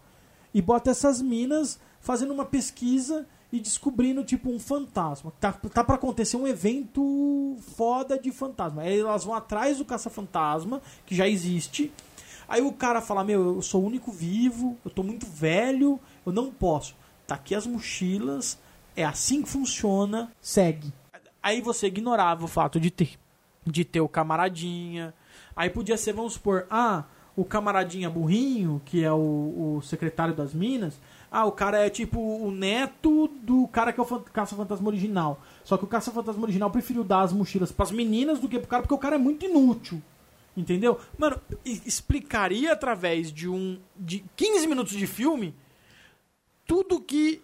E 0.53 0.61
bota 0.61 0.91
essas 0.91 1.23
minas 1.23 1.79
fazendo 2.01 2.33
uma 2.33 2.45
pesquisa 2.45 3.27
e 3.53 3.61
descobrindo, 3.61 4.25
tipo, 4.25 4.51
um 4.51 4.59
fantasma. 4.59 5.33
Tá, 5.41 5.53
tá 5.53 5.85
pra 5.85 5.95
acontecer 5.95 6.37
um 6.37 6.47
evento 6.47 7.57
foda 7.77 8.19
de 8.19 8.33
fantasma. 8.33 8.83
Aí 8.83 8.99
elas 8.99 9.25
vão 9.25 9.35
atrás 9.35 9.79
do 9.79 9.85
caça-fantasma, 9.85 10.83
que 11.05 11.15
já 11.15 11.29
existe. 11.29 11.93
Aí 12.49 12.63
o 12.63 12.73
cara 12.73 13.01
fala, 13.01 13.25
meu, 13.25 13.57
eu 13.57 13.63
sou 13.63 13.83
o 13.83 13.87
único 13.87 14.11
vivo, 14.11 14.77
eu 14.85 14.91
tô 14.91 15.03
muito 15.03 15.27
velho, 15.27 15.99
eu 16.25 16.33
não 16.33 16.51
posso. 16.51 16.95
Tá 17.27 17.35
aqui 17.35 17.55
as 17.55 17.67
mochilas, 17.67 18.59
é 18.97 19.05
assim 19.05 19.43
que 19.43 19.49
funciona. 19.49 20.33
Segue. 20.41 20.93
Aí 21.43 21.61
você 21.61 21.87
ignorava 21.87 22.45
o 22.45 22.49
fato 22.49 22.81
de 22.81 22.91
ter, 22.91 23.19
de 23.65 23.85
ter 23.85 24.01
o 24.01 24.09
camaradinha. 24.09 25.15
Aí 25.57 25.71
podia 25.71 25.97
ser, 25.97 26.13
vamos 26.13 26.35
supor, 26.35 26.67
ah, 26.71 27.05
o 27.35 27.45
camaradinha 27.45 28.09
burrinho, 28.11 28.81
que 28.85 29.03
é 29.03 29.11
o, 29.13 29.77
o 29.79 29.83
secretário 29.83 30.35
das 30.35 30.53
minas. 30.55 31.01
Ah, 31.31 31.45
o 31.45 31.53
cara 31.53 31.85
é 31.85 31.91
tipo 31.91 32.21
o 32.21 32.51
neto 32.51 33.29
do 33.43 33.67
cara 33.69 33.93
que 33.93 33.99
é 33.99 34.03
o 34.03 34.07
fan- 34.07 34.23
caça-fantasma 34.33 34.87
original. 34.89 35.41
Só 35.65 35.77
que 35.77 35.85
o 35.85 35.89
caça-fantasma 35.89 36.43
original 36.43 36.71
preferiu 36.71 37.03
dar 37.03 37.23
as 37.23 37.33
mochilas 37.33 37.73
pras 37.73 37.91
meninas 37.91 38.39
do 38.39 38.49
que 38.49 38.59
pro 38.59 38.69
cara, 38.69 38.83
porque 38.83 38.95
o 38.95 38.99
cara 38.99 39.17
é 39.17 39.19
muito 39.19 39.45
inútil. 39.45 40.01
Entendeu? 40.57 40.99
Mano, 41.19 41.39
explicaria 41.65 42.73
através 42.73 43.31
de 43.31 43.49
um. 43.49 43.79
de 43.95 44.25
15 44.37 44.67
minutos 44.67 44.93
de 44.95 45.07
filme 45.07 45.55
tudo 46.67 47.01
que 47.01 47.43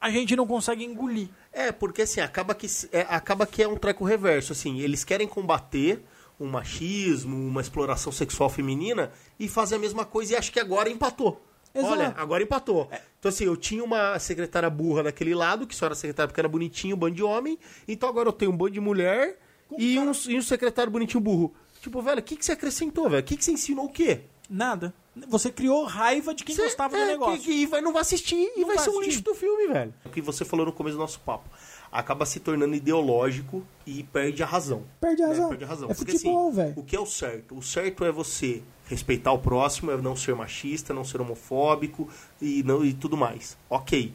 a 0.00 0.10
gente 0.10 0.36
não 0.36 0.46
consegue 0.46 0.84
engolir. 0.84 1.28
É, 1.52 1.70
porque 1.72 2.02
assim, 2.02 2.20
acaba 2.20 2.54
que 2.54 2.66
é, 2.92 3.02
acaba 3.08 3.46
que 3.46 3.62
é 3.62 3.68
um 3.68 3.76
treco 3.76 4.04
reverso, 4.04 4.52
assim, 4.52 4.80
eles 4.80 5.04
querem 5.04 5.26
combater 5.28 6.04
um 6.42 6.48
machismo, 6.50 7.36
uma 7.36 7.60
exploração 7.60 8.12
sexual 8.12 8.48
feminina 8.48 9.12
e 9.38 9.48
fazem 9.48 9.76
a 9.76 9.80
mesma 9.80 10.04
coisa 10.04 10.32
e 10.32 10.36
acho 10.36 10.52
que 10.52 10.60
agora 10.60 10.88
empatou. 10.90 11.40
Exato. 11.74 11.92
Olha, 11.92 12.14
agora 12.18 12.42
empatou. 12.42 12.88
Então 13.18 13.28
assim, 13.30 13.44
eu 13.44 13.56
tinha 13.56 13.82
uma 13.82 14.18
secretária 14.18 14.68
burra 14.68 15.04
daquele 15.04 15.34
lado, 15.34 15.66
que 15.66 15.74
só 15.74 15.86
era 15.86 15.94
secretária 15.94 16.28
porque 16.28 16.40
era 16.40 16.48
bonitinho, 16.48 16.96
um 16.96 16.98
bando 16.98 17.16
de 17.16 17.22
homem, 17.22 17.58
então 17.88 18.08
agora 18.08 18.28
eu 18.28 18.32
tenho 18.32 18.50
um 18.50 18.56
bando 18.56 18.72
de 18.72 18.80
mulher 18.80 19.38
e 19.78 19.98
um, 19.98 20.12
e 20.28 20.38
um 20.38 20.42
secretário 20.42 20.92
bonitinho 20.92 21.20
burro. 21.20 21.54
Tipo, 21.80 22.00
velho, 22.02 22.20
o 22.20 22.22
que, 22.22 22.36
que 22.36 22.44
você 22.44 22.52
acrescentou, 22.52 23.08
velho? 23.08 23.22
O 23.22 23.24
que, 23.24 23.36
que 23.36 23.44
você 23.44 23.52
ensinou 23.52 23.86
o 23.86 23.88
quê? 23.88 24.20
Nada. 24.48 24.94
Você 25.28 25.50
criou 25.50 25.84
raiva 25.84 26.34
de 26.34 26.44
quem 26.44 26.54
Você- 26.54 26.62
gostava 26.64 26.96
é, 26.96 27.00
do 27.00 27.06
negócio. 27.06 27.40
Que, 27.40 27.44
que 27.44 27.66
vai, 27.66 27.80
não 27.80 27.92
vai 27.92 28.02
assistir 28.02 28.50
e 28.56 28.64
vai 28.64 28.76
vai 28.76 28.84
ser 28.84 28.90
um 28.90 29.00
lixo 29.00 29.22
do 29.22 29.34
filme, 29.34 29.66
velho. 29.66 29.94
O 30.04 30.10
que 30.10 30.20
você 30.20 30.44
falou 30.44 30.66
no 30.66 30.72
começo 30.72 30.96
do 30.96 31.00
nosso 31.00 31.20
papo. 31.20 31.48
Acaba 31.92 32.24
se 32.24 32.40
tornando 32.40 32.74
ideológico 32.74 33.62
e 33.86 34.02
perde 34.04 34.42
a 34.42 34.46
razão. 34.46 34.82
Perde 34.98 35.22
a 35.22 35.26
né? 35.26 35.32
razão. 35.34 35.48
Perde 35.50 35.64
a 35.64 35.66
razão. 35.66 35.90
É 35.90 35.94
Porque, 35.94 36.12
futebol, 36.12 36.48
assim, 36.48 36.56
velho. 36.56 36.72
O 36.76 36.82
que 36.82 36.96
é 36.96 37.00
o 37.00 37.04
certo? 37.06 37.54
O 37.58 37.62
certo 37.62 38.02
é 38.04 38.10
você 38.10 38.62
respeitar 38.86 39.30
o 39.32 39.38
próximo, 39.38 39.90
é 39.90 39.96
não 39.98 40.16
ser 40.16 40.34
machista, 40.34 40.94
não 40.94 41.04
ser 41.04 41.20
homofóbico 41.20 42.08
e, 42.40 42.62
não, 42.62 42.82
e 42.82 42.94
tudo 42.94 43.14
mais. 43.16 43.58
Ok. 43.68 44.12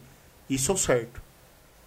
Isso 0.49 0.71
é 0.71 0.73
o 0.73 0.78
certo. 0.78 1.21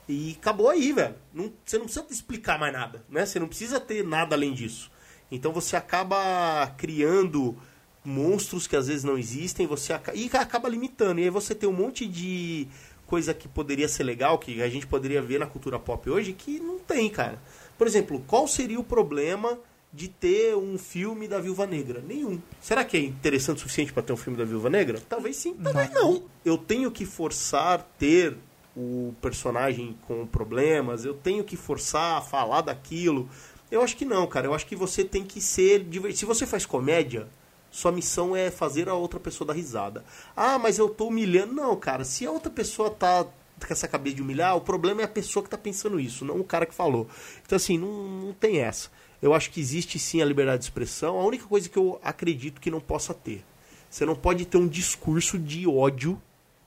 E 0.08 0.36
acabou 0.40 0.68
aí, 0.70 0.92
velho. 0.92 1.14
Não- 1.34 1.52
você 1.64 1.76
não 1.78 1.84
precisa 1.86 2.06
explicar 2.10 2.58
mais 2.58 2.72
nada, 2.72 3.04
né? 3.08 3.26
Você 3.26 3.40
não 3.40 3.48
precisa 3.48 3.80
ter 3.80 4.04
nada 4.06 4.36
além 4.36 4.52
disso. 4.54 4.90
Então 5.30 5.52
você 5.52 5.74
acaba 5.76 6.66
criando 6.76 7.56
monstros 8.04 8.66
que 8.66 8.76
às 8.76 8.86
vezes 8.88 9.04
não 9.04 9.18
existem, 9.18 9.66
você 9.66 9.92
aca- 9.92 10.14
e 10.14 10.30
acaba 10.34 10.68
limitando. 10.68 11.20
E 11.20 11.24
aí 11.24 11.30
você 11.30 11.54
tem 11.54 11.68
um 11.68 11.72
monte 11.72 12.06
de 12.06 12.66
coisa 13.10 13.34
que 13.34 13.48
poderia 13.48 13.88
ser 13.88 14.04
legal, 14.04 14.38
que 14.38 14.62
a 14.62 14.68
gente 14.68 14.86
poderia 14.86 15.20
ver 15.20 15.40
na 15.40 15.46
cultura 15.46 15.80
pop 15.80 16.08
hoje, 16.08 16.32
que 16.32 16.60
não 16.60 16.78
tem, 16.78 17.10
cara. 17.10 17.42
Por 17.76 17.88
exemplo, 17.88 18.22
qual 18.24 18.46
seria 18.46 18.78
o 18.78 18.84
problema 18.84 19.58
de 19.92 20.06
ter 20.06 20.54
um 20.54 20.78
filme 20.78 21.26
da 21.26 21.40
Viúva 21.40 21.66
Negra? 21.66 22.00
Nenhum. 22.06 22.40
Será 22.60 22.84
que 22.84 22.96
é 22.96 23.00
interessante 23.00 23.56
o 23.56 23.60
suficiente 23.62 23.92
para 23.92 24.04
ter 24.04 24.12
um 24.12 24.16
filme 24.16 24.38
da 24.38 24.44
Viúva 24.44 24.70
Negra? 24.70 25.02
Talvez 25.08 25.34
sim, 25.34 25.54
talvez 25.54 25.90
não. 25.92 26.22
Eu 26.44 26.56
tenho 26.56 26.88
que 26.92 27.04
forçar 27.04 27.84
ter 27.98 28.36
o 28.76 29.12
personagem 29.20 29.98
com 30.06 30.24
problemas, 30.24 31.04
eu 31.04 31.14
tenho 31.14 31.42
que 31.42 31.56
forçar 31.56 32.18
a 32.18 32.20
falar 32.20 32.60
daquilo. 32.60 33.28
Eu 33.72 33.82
acho 33.82 33.96
que 33.96 34.04
não, 34.04 34.24
cara. 34.28 34.46
Eu 34.46 34.54
acho 34.54 34.66
que 34.66 34.76
você 34.76 35.02
tem 35.02 35.24
que 35.24 35.40
ser. 35.40 35.84
Se 36.14 36.24
você 36.24 36.46
faz 36.46 36.64
comédia, 36.64 37.26
sua 37.70 37.92
missão 37.92 38.34
é 38.34 38.50
fazer 38.50 38.88
a 38.88 38.94
outra 38.94 39.20
pessoa 39.20 39.48
dar 39.48 39.54
risada. 39.54 40.04
Ah, 40.36 40.58
mas 40.58 40.78
eu 40.78 40.88
tô 40.88 41.06
humilhando. 41.06 41.52
Não, 41.54 41.76
cara. 41.76 42.04
Se 42.04 42.26
a 42.26 42.30
outra 42.30 42.50
pessoa 42.50 42.90
tá 42.90 43.24
com 43.24 43.72
essa 43.72 43.86
cabeça 43.86 44.16
de 44.16 44.22
humilhar, 44.22 44.56
o 44.56 44.60
problema 44.60 45.02
é 45.02 45.04
a 45.04 45.08
pessoa 45.08 45.42
que 45.42 45.50
tá 45.50 45.58
pensando 45.58 46.00
isso, 46.00 46.24
não 46.24 46.40
o 46.40 46.44
cara 46.44 46.64
que 46.66 46.74
falou. 46.74 47.06
Então, 47.44 47.56
assim, 47.56 47.76
não, 47.78 47.88
não 48.26 48.32
tem 48.32 48.58
essa. 48.58 48.88
Eu 49.22 49.34
acho 49.34 49.50
que 49.50 49.60
existe 49.60 49.98
sim 49.98 50.22
a 50.22 50.24
liberdade 50.24 50.58
de 50.60 50.64
expressão. 50.64 51.18
A 51.18 51.24
única 51.24 51.44
coisa 51.46 51.68
que 51.68 51.76
eu 51.76 52.00
acredito 52.02 52.60
que 52.60 52.70
não 52.70 52.80
possa 52.80 53.12
ter. 53.12 53.44
Você 53.90 54.06
não 54.06 54.14
pode 54.16 54.46
ter 54.46 54.56
um 54.56 54.66
discurso 54.68 55.38
de 55.38 55.66
ódio 55.66 56.20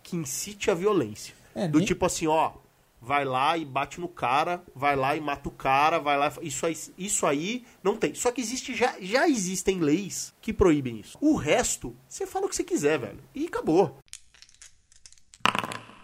que 0.04 0.16
incite 0.16 0.70
a 0.70 0.74
violência. 0.74 1.34
É, 1.56 1.68
Do 1.68 1.80
nem- 1.80 1.88
tipo 1.88 2.06
assim, 2.06 2.28
ó, 2.28 2.52
vai 3.06 3.26
lá 3.26 3.58
e 3.58 3.66
bate 3.66 4.00
no 4.00 4.08
cara, 4.08 4.64
vai 4.74 4.96
lá 4.96 5.16
e 5.16 5.20
mata 5.20 5.50
o 5.50 5.52
cara, 5.52 6.00
vai 6.00 6.18
lá. 6.18 6.32
e- 6.42 6.48
Isso 6.48 6.66
aí, 6.66 6.78
isso 6.98 7.26
aí 7.26 7.66
não 7.84 7.98
tem. 7.98 8.14
Só 8.16 8.32
que 8.32 8.40
existe 8.40 8.74
já, 8.74 8.96
já 9.02 9.28
existem 9.28 9.80
leis 9.80 10.34
que 10.42 10.54
proíbem 10.54 11.00
isso. 11.00 11.18
O 11.20 11.36
resto, 11.36 11.94
você 12.08 12.26
fala 12.26 12.46
o 12.46 12.50
que 12.50 12.56
você 12.56 12.64
quiser, 12.64 12.98
velho. 13.00 13.20
E 13.36 13.46
acabou. 13.48 13.98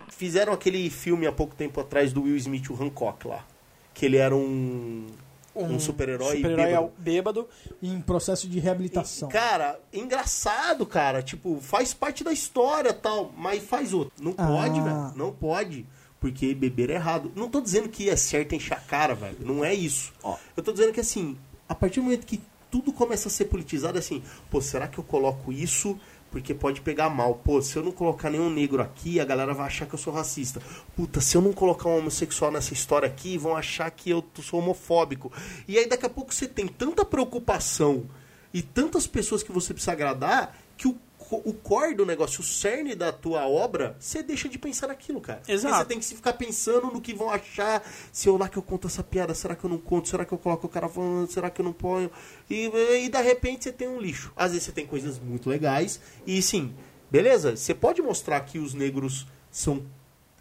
Fizeram 0.10 0.52
aquele 0.52 0.90
filme 0.90 1.26
há 1.26 1.32
pouco 1.32 1.56
tempo 1.56 1.80
atrás 1.80 2.12
do 2.12 2.24
Will 2.24 2.36
Smith, 2.36 2.70
o 2.70 2.84
Hancock 2.84 3.26
lá. 3.28 3.46
Que 3.94 4.06
ele 4.06 4.18
era 4.18 4.36
um. 4.36 5.08
Um, 5.56 5.80
super-herói 5.80 6.38
super-herói 6.38 6.66
bêbado. 6.68 6.92
bêbado. 6.98 7.50
Em 7.82 8.00
processo 8.00 8.48
de 8.48 8.60
reabilitação. 8.60 9.28
Cara, 9.30 9.80
engraçado, 9.92 10.86
cara. 10.86 11.22
Tipo, 11.24 11.60
faz 11.60 11.94
parte 11.94 12.24
da 12.24 12.32
história 12.32 12.94
tal, 12.94 13.34
mas 13.36 13.64
faz 13.64 13.94
outro. 13.94 14.14
Não 14.22 14.34
Ah. 14.38 14.46
pode, 14.48 14.80
velho. 14.82 15.14
Não 15.16 15.32
pode. 15.34 15.86
Porque 16.20 16.54
beber 16.54 16.90
é 16.90 16.96
errado. 16.96 17.32
Não 17.36 17.50
tô 17.50 17.62
dizendo 17.62 17.88
que 17.88 18.10
é 18.10 18.16
certo 18.16 18.54
encher 18.54 18.74
a 18.74 18.80
cara, 18.80 19.16
velho. 19.16 19.38
Não 19.40 19.64
é 19.64 19.74
isso. 19.74 20.14
Eu 20.56 20.62
tô 20.62 20.72
dizendo 20.72 20.92
que 20.92 21.00
assim, 21.00 21.38
a 21.68 21.74
partir 21.74 22.00
do 22.00 22.04
momento 22.04 22.26
que 22.26 22.42
tudo 22.70 22.92
começa 22.92 23.28
a 23.28 23.32
ser 23.32 23.46
politizado, 23.46 23.98
é 23.98 24.00
assim, 24.00 24.22
pô, 24.50 24.62
será 24.62 24.88
que 24.88 25.00
eu 25.00 25.04
coloco 25.04 25.52
isso? 25.52 26.00
Porque 26.30 26.54
pode 26.54 26.82
pegar 26.82 27.10
mal. 27.10 27.36
Pô, 27.36 27.62
se 27.62 27.76
eu 27.76 27.84
não 27.84 27.92
colocar 27.92 28.30
nenhum 28.30 28.50
negro 28.50 28.82
aqui, 28.82 29.20
a 29.20 29.26
galera 29.26 29.54
vai 29.54 29.66
achar 29.66 29.88
que 29.88 29.96
eu 29.96 30.00
sou 30.00 30.14
racista. 30.14 30.62
Puta, 30.96 31.20
se 31.20 31.36
eu 31.36 31.42
não 31.42 31.54
colocar 31.54 31.90
um 31.90 31.98
homossexual 31.98 32.52
nessa 32.52 32.74
história 32.74 33.08
aqui, 33.08 33.38
vão 33.38 33.56
achar 33.56 33.90
que 33.90 34.12
eu 34.12 34.24
sou 34.42 34.60
homofóbico. 34.60 35.32
E 35.68 35.78
aí 35.78 35.88
daqui 35.88 36.06
a 36.06 36.10
pouco 36.10 36.34
você 36.34 36.48
tem 36.48 36.68
tanta 36.68 37.04
preocupação 37.04 38.06
e 38.54 38.62
tantas 38.62 39.08
pessoas 39.08 39.42
que 39.42 39.52
você 39.52 39.74
precisa 39.74 39.94
agradar 39.94 40.56
que 40.78 40.88
o, 40.88 40.96
o 41.38 41.54
core 41.54 41.94
do 41.94 42.06
negócio, 42.06 42.42
o 42.42 42.44
cerne 42.44 42.96
da 42.96 43.12
tua 43.12 43.48
obra, 43.48 43.96
você 44.00 44.24
deixa 44.24 44.50
de 44.50 44.58
pensar 44.58 44.88
naquilo, 44.88 45.22
cara. 45.22 45.42
Exato. 45.48 45.76
Você 45.78 45.86
tem 45.86 46.00
que 46.00 46.06
se 46.06 46.16
ficar 46.16 46.34
pensando 46.34 46.88
no 46.88 47.00
que 47.00 47.14
vão 47.14 47.30
achar. 47.30 47.84
Se 48.12 48.28
eu 48.28 48.38
lá 48.38 48.50
que 48.50 48.58
eu 48.58 48.64
conto 48.64 48.88
essa 48.88 49.04
piada, 49.04 49.34
será 49.34 49.56
que 49.56 49.64
eu 49.64 49.70
não 49.70 49.78
conto? 49.78 50.10
Será 50.10 50.26
que 50.26 50.32
eu 50.34 50.38
coloco 50.38 50.68
o 50.68 50.70
cara 50.70 50.88
falando? 50.90 51.30
Será 51.32 51.50
que 51.50 51.62
eu 51.62 51.66
não 51.66 51.74
ponho? 51.74 52.10
E, 52.50 52.66
e 53.06 53.10
de 53.10 53.22
repente 53.22 53.64
você 53.66 53.72
tem 53.72 53.88
um 53.88 54.00
lixo. 54.00 54.32
Às 54.36 54.52
vezes 54.52 54.66
você 54.66 54.72
tem 54.72 54.86
coisas 54.88 55.20
muito 55.20 55.50
legais. 55.50 56.00
E 56.26 56.42
sim, 56.42 56.74
beleza, 57.12 57.56
você 57.56 57.74
pode 57.74 58.02
mostrar 58.02 58.40
que 58.42 58.58
os 58.60 58.74
negros 58.74 59.28
são 59.52 59.84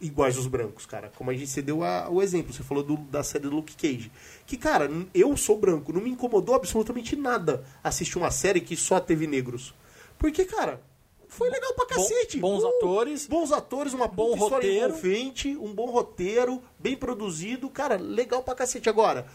iguais 0.01 0.37
aos 0.37 0.47
brancos, 0.47 0.87
cara. 0.87 1.11
Como 1.17 1.29
a 1.31 1.35
gente 1.35 1.49
você 1.49 1.61
deu 1.61 1.83
a- 1.83 2.09
o 2.09 2.23
exemplo, 2.23 2.53
você 2.53 2.63
falou 2.63 2.85
do- 2.85 2.97
da 2.97 3.23
série 3.25 3.45
do 3.45 3.51
Luke 3.57 3.75
Cage. 3.77 4.13
Que, 4.47 4.57
cara, 4.57 4.89
eu 5.13 5.37
sou 5.37 5.59
branco, 5.59 5.93
não 5.93 6.01
me 6.01 6.11
incomodou 6.11 6.55
absolutamente 6.55 7.17
nada 7.17 7.65
assistir 7.83 8.17
uma 8.17 8.31
série 8.31 8.61
que 8.61 8.77
só 8.77 9.01
teve 9.01 9.27
negros. 9.27 9.75
Porque, 10.19 10.45
cara, 10.45 10.81
foi 11.29 11.49
legal 11.51 11.73
pra 11.75 11.87
cacete. 11.87 12.39
bons 12.39 12.63
Uh, 12.65 12.69
atores. 12.69 13.27
Bons 13.27 13.53
atores, 13.53 13.93
uma 13.95 14.09
Bom 14.09 14.35
roteiro. 14.35 14.87
envolvente, 14.89 15.57
um 15.57 15.73
bom 15.73 15.87
roteiro, 15.87 16.63
bem 16.79 16.97
produzido. 16.97 17.69
Cara, 17.71 17.97
legal 17.97 18.43
pra 18.43 18.55
cacete. 18.55 18.89
Agora, 18.89 19.27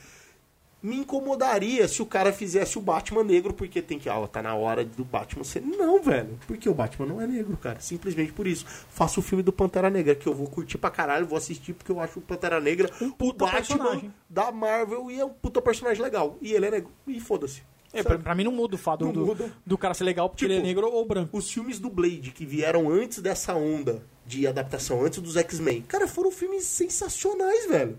me 0.81 0.97
incomodaria 0.97 1.87
se 1.87 2.01
o 2.01 2.05
cara 2.05 2.33
fizesse 2.33 2.77
o 2.77 2.81
Batman 2.81 3.23
negro, 3.23 3.53
porque 3.53 3.81
tem 3.81 3.97
que, 3.97 4.09
ah, 4.09 4.27
tá 4.27 4.41
na 4.41 4.53
hora 4.53 4.83
do 4.83 5.05
Batman 5.05 5.45
ser. 5.45 5.61
Não, 5.61 6.01
velho. 6.01 6.37
Porque 6.45 6.67
o 6.67 6.73
Batman 6.73 7.05
não 7.05 7.21
é 7.21 7.25
negro, 7.27 7.55
cara. 7.55 7.79
Simplesmente 7.79 8.33
por 8.33 8.45
isso. 8.45 8.65
Faça 8.89 9.17
o 9.19 9.23
filme 9.23 9.41
do 9.41 9.53
Pantera 9.53 9.89
Negra, 9.89 10.13
que 10.13 10.27
eu 10.27 10.33
vou 10.33 10.47
curtir 10.47 10.77
pra 10.77 10.89
caralho, 10.91 11.25
vou 11.25 11.37
assistir, 11.37 11.71
porque 11.73 11.89
eu 11.89 12.01
acho 12.01 12.19
o 12.19 12.21
Pantera 12.21 12.59
Negra 12.59 12.89
Um 12.99 13.13
o 13.17 13.31
Batman 13.31 13.51
personagem. 13.51 14.13
da 14.29 14.51
Marvel 14.51 15.09
e 15.09 15.19
é 15.21 15.23
um 15.23 15.29
puta 15.29 15.61
personagem 15.61 16.03
legal. 16.03 16.37
E 16.41 16.51
ele 16.51 16.65
é 16.65 16.71
negro. 16.71 16.91
E 17.07 17.17
foda-se. 17.21 17.63
É, 17.93 18.01
pra, 18.01 18.17
pra 18.17 18.33
mim 18.35 18.43
não 18.43 18.51
muda 18.51 18.75
o 18.75 18.77
fato 18.77 19.05
do, 19.11 19.25
muda. 19.25 19.53
do 19.65 19.77
cara 19.77 19.93
ser 19.93 20.03
legal 20.03 20.27
porque 20.27 20.45
Tipo, 20.45 20.53
ele 20.53 20.61
é 20.61 20.63
negro 20.63 20.89
ou 20.91 21.05
branco. 21.05 21.37
Os 21.37 21.51
filmes 21.51 21.79
do 21.79 21.89
Blade 21.89 22.31
que 22.31 22.45
vieram 22.45 22.89
antes 22.89 23.19
dessa 23.19 23.53
onda 23.53 24.03
de 24.25 24.47
adaptação, 24.47 25.05
antes 25.05 25.21
dos 25.21 25.35
X-Men, 25.37 25.81
cara, 25.83 26.07
foram 26.07 26.31
filmes 26.31 26.63
sensacionais, 26.63 27.67
velho. 27.67 27.97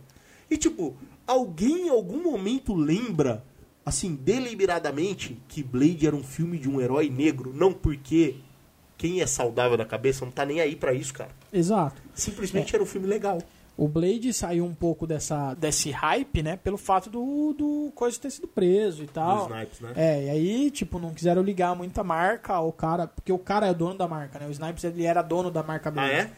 E 0.51 0.57
tipo, 0.57 0.97
alguém 1.27 1.87
em 1.87 1.91
algum 1.91 2.23
momento 2.23 2.75
lembra, 2.75 3.45
assim, 3.87 4.15
deliberadamente, 4.15 5.41
que 5.49 5.63
Blade 5.63 6.07
era 6.07 6.17
um 6.17 6.25
filme 6.25 6.59
de 6.59 6.69
um 6.69 6.81
herói 6.81 7.09
negro? 7.09 7.53
Não 7.55 7.73
porque 7.73 8.37
quem 8.97 9.21
é 9.21 9.27
saudável 9.27 9.77
da 9.77 9.85
cabeça 9.85 10.25
não 10.25 10.33
tá 10.33 10.45
nem 10.45 10.61
aí 10.61 10.75
pra 10.75 10.93
isso, 10.93 11.13
cara. 11.13 11.31
Exato. 11.53 12.03
Simplesmente 12.15 12.75
era 12.75 12.83
um 12.83 12.87
filme 12.87 13.07
legal. 13.07 13.39
O 13.77 13.89
Blade 13.89 14.33
saiu 14.33 14.65
um 14.65 14.75
pouco 14.75 15.07
dessa. 15.07 15.55
Desse 15.55 15.91
hype, 15.91 16.43
né? 16.43 16.57
Pelo 16.57 16.79
fato 16.79 17.11
do, 17.11 17.53
do 17.53 17.91
coisa 17.95 18.19
ter 18.21 18.31
sido 18.31 18.47
preso 18.47 19.03
e 19.03 19.07
tal. 19.09 19.47
Dos 19.49 19.57
Snipes, 19.57 19.81
né? 19.81 19.93
É, 19.97 20.25
e 20.27 20.31
aí, 20.31 20.71
tipo, 20.71 20.99
não 21.01 21.13
quiseram 21.13 21.43
ligar 21.43 21.75
muita 21.75 22.05
marca 22.05 22.55
ao 22.55 22.73
cara, 22.73 23.09
porque 23.09 23.33
o 23.33 23.39
cara 23.39 23.67
é 23.67 23.71
o 23.73 23.75
dono 23.75 23.99
da 23.99 24.07
marca, 24.07 24.39
né? 24.39 24.47
O 24.47 24.51
Snipes, 24.53 24.85
ele 24.85 25.05
era 25.05 25.23
dono 25.23 25.51
da 25.51 25.63
marca 25.63 25.89
Ah, 25.89 25.93
Blade. 25.93 26.13
é? 26.13 26.31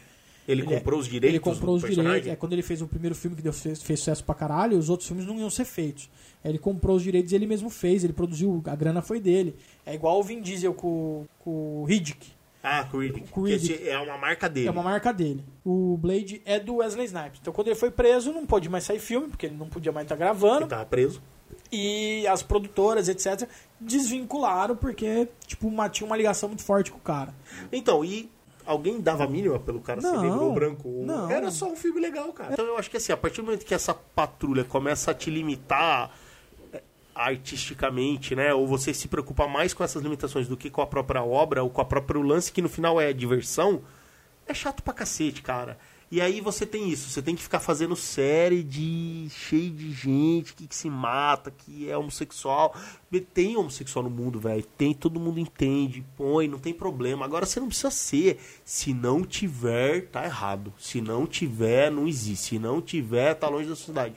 Ele, 0.47 0.61
Ele 0.61 0.73
é- 0.73 0.77
comprou 0.77 0.99
os 0.99 1.07
direitos 1.07 1.29
Ele 1.29 1.39
comprou 1.39 1.73
do 1.73 1.77
os 1.77 1.83
personagem? 1.83 2.11
direitos. 2.21 2.31
É, 2.31 2.35
quando 2.37 2.53
ele 2.53 2.61
fez 2.63 2.81
o 2.81 2.87
primeiro 2.87 3.13
filme 3.13 3.35
que 3.35 3.41
deu, 3.41 3.51
fez, 3.51 3.83
fez 3.83 3.99
sucesso 3.99 4.23
pra 4.23 4.33
caralho, 4.33 4.77
os 4.77 4.89
outros 4.89 5.05
filmes 5.07 5.25
não 5.25 5.37
iam 5.37 5.49
ser 5.49 5.65
feitos. 5.65 6.09
Aí 6.43 6.49
Ele 6.51 6.57
comprou 6.57 6.95
os 6.95 7.03
direitos 7.03 7.33
e 7.33 7.35
ele 7.35 7.45
mesmo 7.45 7.69
fez, 7.69 8.03
ele 8.05 8.13
produziu, 8.13 8.63
a 8.65 8.75
grana 8.75 9.01
foi 9.01 9.19
dele. 9.19 9.55
É 9.85 9.93
igual 9.93 10.17
o 10.19 10.23
Vin 10.23 10.41
Diesel 10.41 10.73
com, 10.73 11.25
com 11.43 11.81
o 11.81 11.83
Riddick. 11.83 12.29
Ah, 12.69 12.83
Creed. 12.83 13.23
Creed. 13.31 13.63
Esse 13.63 13.87
é 13.87 13.97
uma 13.99 14.17
marca 14.17 14.49
dele. 14.49 14.67
É 14.67 14.71
uma 14.71 14.83
marca 14.83 15.13
dele. 15.13 15.43
O 15.63 15.97
Blade 15.97 16.41
É 16.45 16.59
do 16.59 16.75
Wesley 16.75 17.05
Snipes. 17.05 17.39
Então 17.41 17.53
quando 17.53 17.67
ele 17.67 17.75
foi 17.75 17.91
preso, 17.91 18.31
não 18.33 18.45
pôde 18.45 18.69
mais 18.69 18.83
sair 18.83 18.99
filme, 18.99 19.27
porque 19.27 19.45
ele 19.45 19.55
não 19.55 19.67
podia 19.69 19.91
mais 19.91 20.05
estar 20.05 20.15
gravando. 20.15 20.61
Ele 20.61 20.69
tava 20.69 20.85
preso. 20.85 21.21
E 21.71 22.25
as 22.27 22.41
produtoras, 22.43 23.09
etc., 23.09 23.47
desvincularam 23.79 24.75
porque, 24.75 25.27
tipo, 25.45 25.71
tinha 25.89 26.05
uma 26.05 26.15
ligação 26.17 26.49
muito 26.49 26.63
forte 26.63 26.91
com 26.91 26.97
o 26.97 27.01
cara. 27.01 27.33
Então, 27.71 28.03
e 28.05 28.29
alguém 28.65 28.99
dava 29.01 29.23
a 29.23 29.27
mínima 29.27 29.59
pelo 29.59 29.79
cara 29.81 30.01
ser 30.01 30.07
Não, 30.07 30.21
negro 30.21 30.43
ou 30.45 30.53
branco? 30.53 30.89
não. 31.05 31.29
Era 31.31 31.49
só 31.51 31.71
um 31.71 31.75
filme 31.75 31.99
legal, 31.99 32.31
cara. 32.33 32.53
Então 32.53 32.65
eu 32.65 32.77
acho 32.77 32.89
que 32.89 32.97
assim, 32.97 33.11
a 33.11 33.17
partir 33.17 33.37
do 33.41 33.45
momento 33.45 33.65
que 33.65 33.73
essa 33.73 33.93
patrulha 33.93 34.63
começa 34.63 35.11
a 35.11 35.13
te 35.13 35.29
limitar 35.29 36.11
artisticamente, 37.17 38.35
né? 38.35 38.53
Ou 38.53 38.67
você 38.67 38.93
se 38.93 39.07
preocupa 39.07 39.47
mais 39.47 39.73
com 39.73 39.83
essas 39.83 40.03
limitações 40.03 40.47
do 40.47 40.55
que 40.55 40.69
com 40.69 40.81
a 40.81 40.87
própria 40.87 41.23
obra, 41.23 41.63
ou 41.63 41.69
com 41.69 41.81
a 41.81 41.85
própria 41.85 42.21
lance, 42.21 42.51
que 42.51 42.61
no 42.61 42.69
final 42.69 43.01
é 43.01 43.11
diversão, 43.11 43.81
é 44.45 44.53
chato 44.53 44.83
pra 44.83 44.93
cacete, 44.93 45.41
cara. 45.41 45.77
E 46.09 46.21
aí 46.21 46.39
você 46.39 46.65
tem 46.65 46.89
isso, 46.89 47.09
você 47.09 47.21
tem 47.21 47.35
que 47.35 47.43
ficar 47.43 47.59
fazendo 47.59 47.93
série 47.93 48.63
de 48.63 49.27
cheio 49.29 49.69
de 49.71 49.91
gente 49.91 50.53
que, 50.53 50.65
que 50.65 50.75
se 50.75 50.89
mata, 50.89 51.51
que 51.51 51.89
é 51.89 51.97
homossexual. 51.97 52.73
Tem 53.33 53.57
homossexual 53.57 54.03
no 54.03 54.09
mundo, 54.09 54.39
velho. 54.39 54.63
Tem, 54.77 54.93
todo 54.93 55.19
mundo 55.19 55.37
entende, 55.37 56.05
põe, 56.15 56.47
não 56.47 56.59
tem 56.59 56.73
problema. 56.73 57.25
Agora 57.25 57.45
você 57.45 57.59
não 57.59 57.67
precisa 57.67 57.91
ser. 57.91 58.39
Se 58.63 58.93
não 58.93 59.21
tiver, 59.23 60.07
tá 60.07 60.23
errado. 60.23 60.73
Se 60.79 61.01
não 61.01 61.27
tiver, 61.27 61.91
não 61.91 62.07
existe. 62.07 62.51
Se 62.51 62.59
não 62.59 62.81
tiver, 62.81 63.33
tá 63.33 63.49
longe 63.49 63.67
da 63.67 63.75
sociedade. 63.75 64.15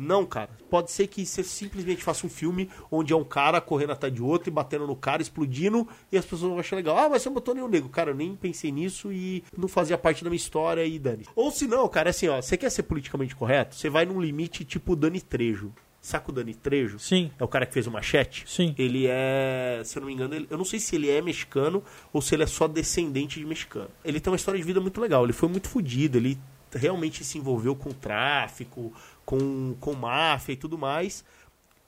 Não, 0.00 0.24
cara. 0.24 0.50
Pode 0.70 0.90
ser 0.90 1.06
que 1.06 1.26
você 1.26 1.42
simplesmente 1.44 2.02
faça 2.02 2.26
um 2.26 2.30
filme 2.30 2.70
onde 2.90 3.12
é 3.12 3.16
um 3.16 3.24
cara 3.24 3.60
correndo 3.60 3.92
atrás 3.92 4.12
de 4.14 4.22
outro 4.22 4.48
e 4.48 4.52
batendo 4.52 4.86
no 4.86 4.96
cara, 4.96 5.20
explodindo, 5.20 5.86
e 6.10 6.16
as 6.16 6.24
pessoas 6.24 6.50
vão 6.50 6.58
achar 6.58 6.76
legal. 6.76 6.96
Ah, 6.96 7.08
mas 7.08 7.22
você 7.22 7.28
botou 7.30 7.54
nenhum 7.54 7.68
negro. 7.68 7.88
Cara, 7.90 8.10
eu 8.10 8.14
nem 8.14 8.34
pensei 8.34 8.72
nisso 8.72 9.12
e 9.12 9.44
não 9.56 9.68
fazia 9.68 9.98
parte 9.98 10.24
da 10.24 10.30
minha 10.30 10.36
história 10.38 10.84
e 10.86 10.98
dane. 10.98 11.26
Ou 11.36 11.50
se 11.50 11.66
não, 11.66 11.86
cara, 11.88 12.08
é 12.08 12.10
assim, 12.10 12.28
ó, 12.28 12.40
você 12.40 12.56
quer 12.56 12.70
ser 12.70 12.84
politicamente 12.84 13.36
correto? 13.36 13.74
Você 13.76 13.90
vai 13.90 14.06
num 14.06 14.20
limite 14.20 14.64
tipo 14.64 14.96
Dani 14.96 15.20
Trejo. 15.20 15.72
Saca 16.02 16.30
o 16.30 16.34
Dani 16.34 16.54
Trejo? 16.54 16.98
Sim. 16.98 17.30
É 17.38 17.44
o 17.44 17.48
cara 17.48 17.66
que 17.66 17.74
fez 17.74 17.86
o 17.86 17.90
machete? 17.90 18.44
Sim. 18.46 18.74
Ele 18.78 19.04
é, 19.06 19.82
se 19.84 19.98
eu 19.98 20.00
não 20.00 20.06
me 20.08 20.14
engano, 20.14 20.34
ele- 20.34 20.46
eu 20.48 20.56
não 20.56 20.64
sei 20.64 20.80
se 20.80 20.96
ele 20.96 21.10
é 21.10 21.20
mexicano 21.20 21.84
ou 22.10 22.22
se 22.22 22.34
ele 22.34 22.42
é 22.42 22.46
só 22.46 22.66
descendente 22.66 23.38
de 23.38 23.44
mexicano. 23.44 23.90
Ele 24.02 24.18
tem 24.18 24.30
uma 24.30 24.36
história 24.36 24.58
de 24.58 24.64
vida 24.66 24.80
muito 24.80 24.98
legal. 24.98 25.24
Ele 25.24 25.34
foi 25.34 25.48
muito 25.50 25.68
fodido, 25.68 26.16
ele 26.16 26.38
realmente 26.72 27.22
se 27.24 27.36
envolveu 27.36 27.74
com 27.76 27.90
tráfico, 27.90 28.92
com, 29.24 29.74
com 29.80 29.94
máfia 29.94 30.52
e 30.52 30.56
tudo 30.56 30.76
mais. 30.78 31.24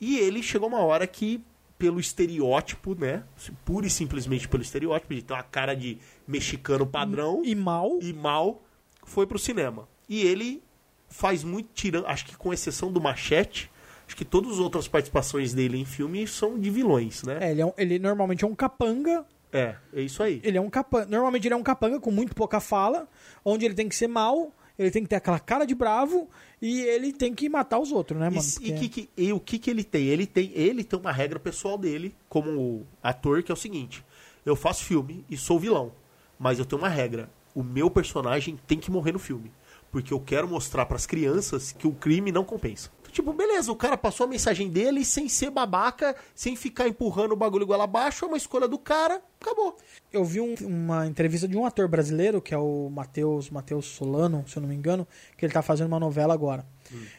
E 0.00 0.18
ele 0.18 0.42
chegou 0.42 0.68
uma 0.68 0.80
hora 0.80 1.06
que, 1.06 1.42
pelo 1.78 2.00
estereótipo, 2.00 2.94
né? 2.94 3.24
Pura 3.64 3.86
e 3.86 3.90
simplesmente 3.90 4.48
pelo 4.48 4.62
estereótipo, 4.62 5.14
de 5.14 5.22
ter 5.22 5.32
uma 5.34 5.42
cara 5.42 5.74
de 5.74 5.98
mexicano 6.26 6.86
padrão 6.86 7.42
E 7.44 7.54
mal. 7.54 7.98
e 8.00 8.12
mal 8.12 8.62
foi 9.04 9.26
pro 9.26 9.38
cinema. 9.38 9.88
E 10.08 10.22
ele 10.22 10.62
faz 11.08 11.44
muito 11.44 11.68
tirando, 11.74 12.06
acho 12.06 12.24
que 12.26 12.36
com 12.36 12.52
exceção 12.52 12.90
do 12.92 13.00
Machete, 13.00 13.70
acho 14.06 14.16
que 14.16 14.24
todas 14.24 14.52
as 14.52 14.58
outras 14.58 14.88
participações 14.88 15.52
dele 15.52 15.78
em 15.78 15.84
filme 15.84 16.26
são 16.26 16.58
de 16.58 16.70
vilões, 16.70 17.22
né? 17.22 17.38
É, 17.40 17.50
ele, 17.50 17.60
é 17.60 17.66
um- 17.66 17.72
ele 17.76 17.98
normalmente 17.98 18.44
é 18.44 18.46
um 18.48 18.54
capanga. 18.54 19.24
É, 19.52 19.76
é 19.92 20.00
isso 20.00 20.22
aí. 20.22 20.40
Ele 20.42 20.56
é 20.56 20.60
um 20.60 20.70
capanga. 20.70 21.06
Normalmente 21.06 21.46
ele 21.46 21.54
é 21.54 21.56
um 21.56 21.62
capanga 21.62 22.00
com 22.00 22.10
muito 22.10 22.34
pouca 22.34 22.58
fala, 22.60 23.06
onde 23.44 23.64
ele 23.66 23.74
tem 23.74 23.88
que 23.88 23.94
ser 23.94 24.06
mal, 24.08 24.50
ele 24.78 24.90
tem 24.90 25.02
que 25.02 25.08
ter 25.08 25.16
aquela 25.16 25.38
cara 25.38 25.64
de 25.64 25.74
bravo 25.74 26.28
e 26.60 26.80
ele 26.82 27.12
tem 27.12 27.34
que 27.34 27.48
matar 27.48 27.78
os 27.78 27.92
outros, 27.92 28.18
né, 28.18 28.26
mano? 28.26 28.38
s- 28.38 28.58
e, 28.62 28.72
Porque- 28.72 28.88
que, 28.88 29.06
que- 29.06 29.10
e 29.16 29.32
o 29.32 29.40
que, 29.40 29.58
que 29.58 29.70
ele 29.70 29.84
tem? 29.84 30.06
Ele 30.06 30.26
tem 30.26 30.50
ele 30.54 30.82
tem 30.84 30.98
uma 30.98 31.12
regra 31.12 31.38
pessoal 31.38 31.76
dele, 31.78 32.14
como 32.28 32.86
ator, 33.02 33.42
que 33.42 33.50
é 33.50 33.54
o 33.54 33.56
seguinte: 33.56 34.04
eu 34.46 34.56
faço 34.56 34.84
filme 34.84 35.24
e 35.30 35.36
sou 35.36 35.58
vilão, 35.58 35.92
mas 36.38 36.58
eu 36.58 36.64
tenho 36.64 36.80
uma 36.80 36.88
regra: 36.88 37.28
o 37.54 37.62
meu 37.62 37.90
personagem 37.90 38.58
tem 38.66 38.78
que 38.78 38.90
morrer 38.90 39.12
no 39.12 39.18
filme. 39.18 39.50
Porque 39.90 40.12
eu 40.14 40.20
quero 40.20 40.48
mostrar 40.48 40.86
pras 40.86 41.04
crianças 41.04 41.70
que 41.72 41.86
o 41.86 41.92
crime 41.92 42.32
não 42.32 42.44
compensa. 42.44 42.90
Tipo, 43.12 43.32
beleza, 43.34 43.70
o 43.70 43.76
cara 43.76 43.96
passou 43.96 44.24
a 44.24 44.26
mensagem 44.26 44.70
dele 44.70 45.04
sem 45.04 45.28
ser 45.28 45.50
babaca, 45.50 46.16
sem 46.34 46.56
ficar 46.56 46.88
empurrando 46.88 47.32
o 47.32 47.36
bagulho 47.36 47.64
igual 47.64 47.80
abaixo, 47.82 48.24
é 48.24 48.28
uma 48.28 48.38
escolha 48.38 48.66
do 48.66 48.78
cara, 48.78 49.20
acabou. 49.38 49.76
Eu 50.10 50.24
vi 50.24 50.40
um- 50.40 50.54
uma 50.62 51.06
entrevista 51.06 51.46
de 51.46 51.54
um 51.56 51.66
ator 51.66 51.86
brasileiro, 51.88 52.40
que 52.40 52.54
é 52.54 52.58
o 52.58 52.88
Matheus 52.90 53.50
Mateus 53.50 53.84
Solano, 53.84 54.42
se 54.48 54.56
eu 54.56 54.62
não 54.62 54.68
me 54.70 54.74
engano, 54.74 55.06
que 55.36 55.44
ele 55.44 55.52
tá 55.52 55.60
fazendo 55.60 55.88
uma 55.88 56.00
novela 56.00 56.32
agora. 56.32 56.64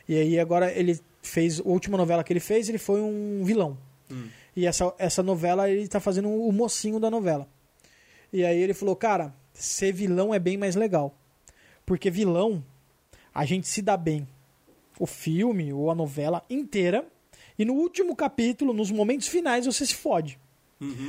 E 0.10 0.16
aí 0.18 0.40
agora 0.40 0.72
ele 0.72 1.00
fez, 1.22 1.60
a 1.60 1.64
última 1.64 1.96
novela 1.96 2.24
que 2.24 2.34
ele 2.34 2.40
fez, 2.40 2.68
ele 2.70 2.80
foi 2.80 3.00
um 3.00 3.44
vilão. 3.44 3.78
E 4.56 4.66
essa, 4.66 4.94
essa 4.98 5.22
novela 5.24 5.70
ele 5.70 5.88
tá 5.88 6.00
fazendo 6.00 6.28
o 6.28 6.52
mocinho 6.52 7.00
da 7.00 7.10
novela. 7.12 7.48
E 8.32 8.44
aí 8.44 8.60
ele 8.60 8.74
falou, 8.74 8.96
cara, 8.96 9.34
ser 9.54 9.92
vilão 9.92 10.34
é 10.34 10.40
bem 10.40 10.58
mais 10.58 10.76
legal. 10.76 11.16
Porque 11.86 12.10
vilão, 12.10 12.64
a 13.34 13.46
gente 13.46 13.68
se 13.68 13.82
dá 13.82 13.96
bem. 13.96 14.28
O 15.00 15.06
filme 15.06 15.72
ou 15.74 15.90
a 15.92 15.96
novela 15.96 16.44
inteira. 16.50 17.06
E 17.58 17.66
no 17.66 17.74
último 17.74 18.16
capítulo, 18.16 18.74
nos 18.74 18.92
momentos 18.92 19.28
finais, 19.28 19.66
você 19.66 19.86
se 19.86 19.96
fode. 19.96 20.40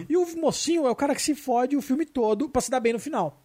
E 0.09 0.17
o 0.17 0.25
mocinho 0.37 0.87
é 0.87 0.91
o 0.91 0.95
cara 0.95 1.15
que 1.17 1.23
se 1.23 1.35
fode 1.35 1.77
o 1.77 1.83
filme 1.83 2.07
todo 2.07 2.49
pra 2.49 2.63
se 2.63 2.71
dar 2.71 2.79
bem 2.79 2.93
no 2.93 2.99
final. 3.01 3.43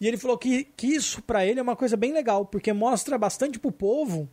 E 0.00 0.06
ele 0.08 0.16
falou 0.16 0.38
que, 0.38 0.64
que 0.64 0.86
isso 0.86 1.20
pra 1.22 1.44
ele 1.44 1.60
é 1.60 1.62
uma 1.62 1.76
coisa 1.76 1.94
bem 1.96 2.10
legal, 2.12 2.46
porque 2.46 2.72
mostra 2.72 3.18
bastante 3.18 3.58
pro 3.58 3.70
povo 3.72 4.28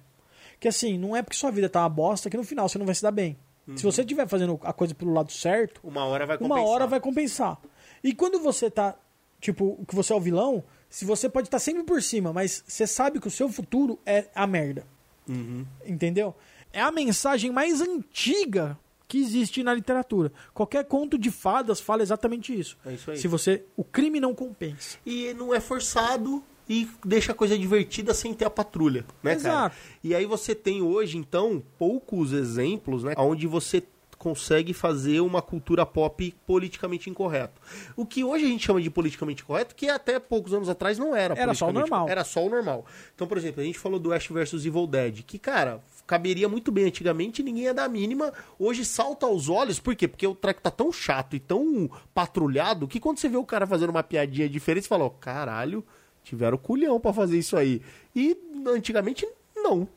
que 0.59 0.67
assim, 0.69 0.97
não 0.97 1.13
é 1.15 1.21
porque 1.21 1.35
sua 1.35 1.51
vida 1.51 1.67
tá 1.67 1.81
uma 1.81 1.89
bosta 1.89 2.29
que 2.29 2.37
no 2.37 2.43
final 2.43 2.69
você 2.69 2.77
não 2.77 2.85
vai 2.85 2.95
se 2.95 3.01
dar 3.01 3.11
bem. 3.11 3.37
Se 3.75 3.83
você 3.83 4.01
estiver 4.01 4.27
fazendo 4.29 4.57
a 4.63 4.71
coisa 4.71 4.93
pelo 4.95 5.11
lado 5.11 5.31
certo, 5.31 5.81
Uma 5.83 6.05
hora 6.05 6.25
vai 6.25 6.37
uma 6.37 6.47
compensar. 6.49 6.65
hora 6.71 6.87
vai 6.87 6.99
compensar. 7.01 7.59
E 8.03 8.13
quando 8.13 8.39
você 8.39 8.69
tá, 8.69 8.95
tipo, 9.41 9.83
que 9.87 9.95
você 9.95 10.13
é 10.13 10.15
o 10.15 10.21
vilão, 10.21 10.63
se 10.87 11.03
você 11.03 11.27
pode 11.27 11.47
estar 11.47 11.59
sempre 11.59 11.83
por 11.83 12.01
cima, 12.01 12.31
mas 12.31 12.63
você 12.65 12.85
sabe 12.87 13.19
que 13.19 13.27
o 13.27 13.31
seu 13.31 13.49
futuro 13.49 13.99
é 14.05 14.27
a 14.35 14.45
merda. 14.47 14.85
Uhum. 15.27 15.65
Entendeu? 15.85 16.35
É 16.71 16.81
a 16.81 16.91
mensagem 16.91 17.51
mais 17.51 17.81
antiga 17.81 18.77
que 19.07 19.19
existe 19.19 19.63
na 19.63 19.73
literatura. 19.73 20.31
Qualquer 20.53 20.83
conto 20.85 21.17
de 21.17 21.29
fadas 21.31 21.79
fala 21.79 22.01
exatamente 22.01 22.57
isso. 22.57 22.77
É 22.85 22.93
isso 22.93 23.11
aí. 23.11 23.17
Se 23.17 23.27
você, 23.27 23.63
o 23.77 23.83
crime 23.83 24.19
não 24.19 24.33
compensa. 24.33 24.97
e 25.05 25.33
não 25.33 25.53
é 25.53 25.59
forçado 25.59 26.43
e 26.67 26.87
deixa 27.05 27.31
a 27.31 27.35
coisa 27.35 27.57
divertida 27.57 28.13
sem 28.13 28.33
ter 28.33 28.45
a 28.45 28.49
patrulha, 28.49 29.05
né, 29.21 29.33
Exato. 29.33 29.55
cara? 29.55 29.73
E 30.03 30.15
aí 30.15 30.25
você 30.25 30.55
tem 30.55 30.81
hoje, 30.81 31.17
então, 31.17 31.61
poucos 31.77 32.31
exemplos, 32.33 33.03
né, 33.03 33.13
onde 33.17 33.45
você 33.45 33.83
consegue 34.25 34.73
fazer 34.73 35.19
uma 35.19 35.39
cultura 35.39 35.85
pop 35.85 36.33
politicamente 36.47 37.11
incorreto. 37.11 37.61
O 37.95 38.07
que 38.07 38.23
hoje 38.23 38.43
a 38.43 38.47
gente 38.47 38.65
chama 38.65 38.81
de 38.81 38.89
politicamente 38.89 39.43
correto, 39.43 39.75
que 39.75 39.87
até 39.87 40.19
poucos 40.19 40.51
anos 40.51 40.67
atrás 40.67 40.97
não 40.97 41.15
era 41.15 41.35
Era 41.37 41.53
só 41.53 41.69
o 41.69 41.71
normal. 41.71 42.09
Era 42.09 42.23
só 42.23 42.43
o 42.43 42.49
normal. 42.49 42.87
Então, 43.13 43.27
por 43.27 43.37
exemplo, 43.37 43.61
a 43.61 43.63
gente 43.63 43.77
falou 43.77 43.99
do 43.99 44.11
Ash 44.11 44.25
vs 44.25 44.65
Evil 44.65 44.87
Dead, 44.87 45.21
que, 45.21 45.37
cara, 45.37 45.79
caberia 46.07 46.49
muito 46.49 46.71
bem 46.71 46.85
antigamente, 46.85 47.43
ninguém 47.43 47.65
ia 47.65 47.73
dar 47.75 47.83
a 47.83 47.87
mínima. 47.87 48.33
Hoje 48.57 48.83
salta 48.83 49.27
aos 49.27 49.47
olhos, 49.47 49.79
por 49.79 49.95
quê? 49.95 50.07
Porque 50.07 50.25
o 50.25 50.33
treco 50.33 50.59
tá 50.59 50.71
tão 50.71 50.91
chato 50.91 51.35
e 51.35 51.39
tão 51.39 51.87
patrulhado 52.11 52.87
que 52.87 52.99
quando 52.99 53.19
você 53.19 53.29
vê 53.29 53.37
o 53.37 53.45
cara 53.45 53.67
fazendo 53.67 53.91
uma 53.91 54.01
piadinha 54.01 54.49
diferente, 54.49 54.85
você 54.85 54.89
fala, 54.89 55.05
ó, 55.05 55.09
caralho, 55.09 55.85
tiveram 56.23 56.57
culhão 56.57 56.99
pra 56.99 57.13
fazer 57.13 57.37
isso 57.37 57.55
aí. 57.55 57.79
E 58.15 58.35
antigamente, 58.65 59.27
não. 59.55 59.87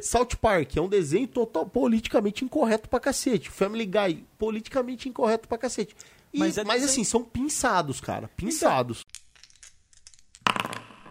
South 0.00 0.36
Park 0.40 0.76
é 0.76 0.80
um 0.80 0.88
desenho 0.88 1.26
total 1.26 1.66
politicamente 1.66 2.44
incorreto 2.44 2.88
pra 2.88 3.00
cacete. 3.00 3.50
Family 3.50 3.84
Guy, 3.86 4.24
politicamente 4.38 5.08
incorreto 5.08 5.48
pra 5.48 5.58
cacete. 5.58 5.94
E- 6.32 6.38
Mas 6.38 6.56
mas 6.56 6.58
é 6.58 6.64
desenho- 6.64 6.84
assim, 6.86 7.04
são 7.04 7.22
pinçados, 7.24 8.00
cara. 8.00 8.28
Pinçados. 8.36 9.04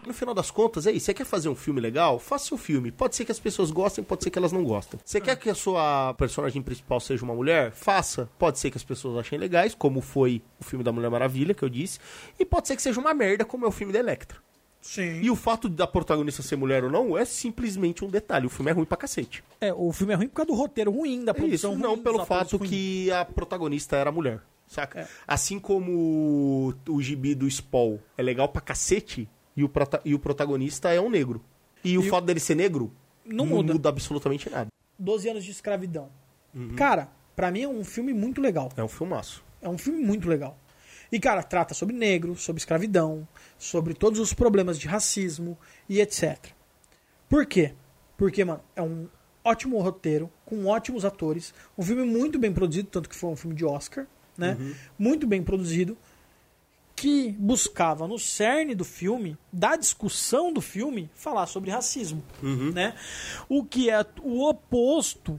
No 0.04 0.12
final 0.12 0.34
das 0.34 0.50
contas, 0.50 0.84
é 0.84 0.90
isso. 0.90 1.06
Você 1.06 1.14
quer 1.14 1.24
fazer 1.24 1.48
um 1.48 1.54
filme 1.54 1.80
legal? 1.80 2.18
Faça 2.18 2.46
seu 2.48 2.58
filme. 2.58 2.90
Pode 2.90 3.14
ser 3.14 3.24
que 3.24 3.30
as 3.30 3.38
pessoas 3.38 3.70
gostem, 3.70 4.02
pode 4.02 4.24
ser 4.24 4.30
que 4.30 4.38
elas 4.38 4.50
não 4.50 4.64
gostem. 4.64 4.98
Você 5.04 5.20
quer 5.20 5.36
que 5.36 5.48
a 5.48 5.54
sua 5.54 6.12
personagem 6.14 6.60
principal 6.60 6.98
seja 6.98 7.24
uma 7.24 7.34
mulher? 7.34 7.70
Faça. 7.70 8.28
Pode 8.36 8.58
ser 8.58 8.72
que 8.72 8.76
as 8.76 8.82
pessoas 8.82 9.16
achem 9.16 9.38
legais, 9.38 9.76
como 9.76 10.00
foi 10.00 10.42
o 10.60 10.64
filme 10.64 10.84
da 10.84 10.90
Mulher 10.90 11.08
Maravilha, 11.08 11.54
que 11.54 11.62
eu 11.62 11.68
disse. 11.68 12.00
E 12.36 12.44
pode 12.44 12.66
ser 12.66 12.74
que 12.74 12.82
seja 12.82 12.98
uma 12.98 13.14
merda, 13.14 13.44
como 13.44 13.64
é 13.64 13.68
o 13.68 13.70
filme 13.70 13.92
da 13.92 14.00
Electra. 14.00 14.38
Sim. 14.82 15.20
E 15.22 15.30
o 15.30 15.36
fato 15.36 15.68
da 15.68 15.86
protagonista 15.86 16.42
ser 16.42 16.56
mulher 16.56 16.82
ou 16.84 16.90
não 16.90 17.16
é 17.16 17.24
simplesmente 17.24 18.04
um 18.04 18.08
detalhe. 18.08 18.46
O 18.46 18.50
filme 18.50 18.70
é 18.70 18.74
ruim 18.74 18.84
pra 18.84 18.96
cacete. 18.98 19.42
É, 19.60 19.72
o 19.72 19.92
filme 19.92 20.12
é 20.12 20.16
ruim 20.16 20.26
por 20.28 20.34
causa 20.34 20.48
do 20.48 20.54
roteiro 20.54 20.90
ruim, 20.90 21.24
da 21.24 21.32
produção 21.32 21.70
isso, 21.72 21.80
ruim, 21.80 21.82
não 21.96 22.02
pelo 22.02 22.26
fato 22.26 22.58
que 22.58 23.10
a 23.12 23.24
protagonista 23.24 23.96
era 23.96 24.10
mulher. 24.10 24.40
Saca? 24.66 25.00
É. 25.00 25.08
Assim 25.26 25.58
como 25.58 26.74
o, 26.88 26.92
o 26.94 27.00
gibi 27.02 27.34
do 27.34 27.48
Spawn 27.50 27.98
é 28.18 28.22
legal 28.22 28.48
pra 28.48 28.60
cacete 28.60 29.28
e 29.56 29.62
o, 29.62 29.68
prota- 29.68 30.00
e 30.04 30.14
o 30.14 30.18
protagonista 30.18 30.90
é 30.90 31.00
um 31.00 31.08
negro. 31.10 31.42
E 31.84 31.96
o 31.96 32.02
E 32.02 32.06
o- 32.08 32.10
fato 32.10 32.24
dele 32.24 32.40
ser 32.40 32.54
negro 32.56 32.92
Não 33.24 33.46
muda. 33.46 33.88
absolutamente 33.88 34.48
nada. 34.50 34.68
12 34.98 35.28
anos 35.28 35.44
de 35.44 35.50
escravidão. 35.50 36.08
Uhum. 36.54 36.74
Cara, 36.74 37.08
pra 37.36 37.50
mim 37.50 37.62
é 37.62 37.68
um 37.68 37.84
filme 37.84 38.12
muito 38.12 38.40
legal. 38.40 38.70
É 38.76 38.82
um 38.82 38.88
filmaço. 38.88 39.44
É 39.60 39.68
um 39.68 39.78
filme 39.78 40.02
muito 40.04 40.28
legal. 40.28 40.58
E, 41.12 41.20
cara, 41.20 41.42
trata 41.42 41.74
sobre 41.74 41.94
negro, 41.94 42.34
sobre 42.34 42.58
escravidão, 42.58 43.28
sobre 43.58 43.92
todos 43.92 44.18
os 44.18 44.32
problemas 44.32 44.78
de 44.78 44.88
racismo 44.88 45.58
e 45.86 46.00
etc. 46.00 46.38
Por 47.28 47.44
quê? 47.44 47.74
Porque, 48.16 48.42
mano, 48.44 48.62
é 48.74 48.80
um 48.80 49.06
ótimo 49.44 49.78
roteiro, 49.80 50.30
com 50.46 50.66
ótimos 50.66 51.04
atores, 51.04 51.52
um 51.76 51.82
filme 51.82 52.04
muito 52.04 52.38
bem 52.38 52.52
produzido, 52.52 52.88
tanto 52.88 53.10
que 53.10 53.14
foi 53.14 53.28
um 53.28 53.36
filme 53.36 53.54
de 53.54 53.64
Oscar, 53.64 54.06
né? 54.38 54.56
Muito 54.98 55.26
bem 55.26 55.42
produzido, 55.42 55.98
que 56.96 57.32
buscava 57.32 58.08
no 58.08 58.18
cerne 58.18 58.74
do 58.74 58.84
filme, 58.84 59.36
da 59.52 59.76
discussão 59.76 60.52
do 60.52 60.62
filme, 60.62 61.10
falar 61.14 61.46
sobre 61.46 61.70
racismo, 61.70 62.22
né? 62.72 62.94
O 63.50 63.64
que 63.64 63.90
é 63.90 64.06
o 64.22 64.48
oposto 64.48 65.38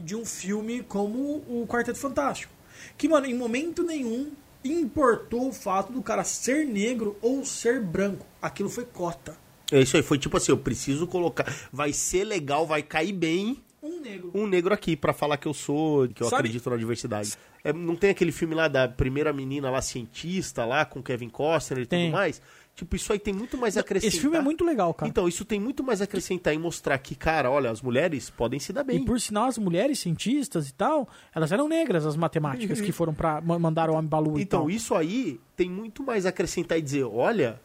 de 0.00 0.14
um 0.14 0.24
filme 0.24 0.82
como 0.82 1.38
o 1.48 1.66
Quarteto 1.68 1.98
Fantástico. 1.98 2.52
Que, 2.96 3.08
mano, 3.08 3.26
em 3.26 3.34
momento 3.34 3.82
nenhum 3.82 4.32
importou 4.64 5.48
o 5.48 5.52
fato 5.52 5.92
do 5.92 6.02
cara 6.02 6.24
ser 6.24 6.64
negro 6.66 7.16
ou 7.20 7.44
ser 7.44 7.80
branco. 7.80 8.26
Aquilo 8.40 8.68
foi 8.70 8.84
cota. 8.84 9.36
É 9.70 9.80
isso 9.80 9.96
aí, 9.96 10.02
foi 10.02 10.18
tipo 10.18 10.36
assim, 10.36 10.52
eu 10.52 10.58
preciso 10.58 11.06
colocar. 11.06 11.46
Vai 11.72 11.92
ser 11.92 12.24
legal, 12.24 12.66
vai 12.66 12.82
cair 12.82 13.12
bem 13.12 13.62
Um 13.82 14.00
negro. 14.00 14.30
um 14.34 14.46
negro 14.46 14.72
aqui 14.72 14.96
pra 14.96 15.12
falar 15.12 15.36
que 15.36 15.46
eu 15.48 15.54
sou, 15.54 16.08
que 16.08 16.22
eu 16.22 16.28
Sabe- 16.28 16.40
acredito 16.40 16.68
na 16.70 16.76
diversidade. 16.76 17.34
É, 17.62 17.72
não 17.72 17.96
tem 17.96 18.10
aquele 18.10 18.30
filme 18.32 18.54
lá 18.54 18.68
da 18.68 18.86
primeira 18.88 19.32
menina 19.32 19.70
lá, 19.70 19.80
cientista, 19.80 20.64
lá, 20.64 20.84
com 20.84 21.02
Kevin 21.02 21.28
Costner 21.30 21.82
e 21.82 21.86
Tem. 21.86 22.06
tudo 22.06 22.12
mais? 22.16 22.40
Tipo, 22.74 22.96
isso 22.96 23.12
aí 23.12 23.20
tem 23.20 23.32
muito 23.32 23.56
mais 23.56 23.76
a 23.76 23.80
acrescentar. 23.80 24.08
Esse 24.12 24.20
filme 24.20 24.36
é 24.36 24.40
muito 24.40 24.64
legal, 24.64 24.92
cara. 24.92 25.08
Então, 25.08 25.28
isso 25.28 25.44
tem 25.44 25.60
muito 25.60 25.84
mais 25.84 26.00
a 26.00 26.04
acrescentar 26.04 26.52
e 26.52 26.58
mostrar 26.58 26.98
que, 26.98 27.14
cara, 27.14 27.48
olha, 27.48 27.70
as 27.70 27.80
mulheres 27.80 28.30
podem 28.30 28.58
se 28.58 28.72
dar 28.72 28.82
bem. 28.82 28.96
E 29.00 29.04
por 29.04 29.20
sinal, 29.20 29.44
as 29.44 29.56
mulheres 29.58 30.00
cientistas 30.00 30.68
e 30.68 30.74
tal, 30.74 31.08
elas 31.32 31.52
eram 31.52 31.68
negras, 31.68 32.04
as 32.04 32.16
matemáticas 32.16 32.80
que 32.80 32.90
foram 32.90 33.14
pra. 33.14 33.40
ma- 33.40 33.58
mandaram 33.60 33.94
o 33.94 33.96
homem 33.96 34.08
balu 34.08 34.38
e 34.38 34.42
Então, 34.42 34.62
tal. 34.62 34.70
isso 34.70 34.94
aí 34.96 35.40
tem 35.56 35.70
muito 35.70 36.02
mais 36.02 36.26
a 36.26 36.30
acrescentar 36.30 36.76
e 36.76 36.82
dizer, 36.82 37.04
olha, 37.04 37.60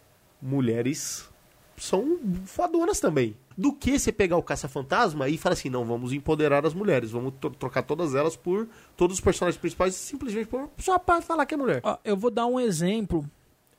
mulheres 0.49 1.29
são 1.77 2.19
fodonas 2.45 2.99
também. 2.99 3.35
Do 3.57 3.73
que 3.73 3.97
você 3.99 4.11
pegar 4.11 4.37
o 4.37 4.43
Caça-Fantasma 4.43 5.27
e 5.27 5.37
falar 5.37 5.53
assim, 5.53 5.69
não, 5.69 5.83
vamos 5.85 6.13
empoderar 6.13 6.65
as 6.65 6.73
mulheres, 6.73 7.11
vamos 7.11 7.33
tro- 7.39 7.49
trocar 7.49 7.83
todas 7.83 8.15
elas 8.15 8.35
por 8.35 8.67
todos 8.95 9.17
os 9.17 9.21
personagens 9.21 9.59
principais 9.59 9.95
simplesmente 9.95 10.47
por, 10.47 10.69
só 10.77 10.97
pra 10.97 11.21
falar 11.21 11.45
que 11.45 11.53
é 11.55 11.57
mulher. 11.57 11.81
Ó, 11.83 11.97
eu 12.05 12.15
vou 12.15 12.31
dar 12.31 12.45
um 12.45 12.59
exemplo 12.59 13.25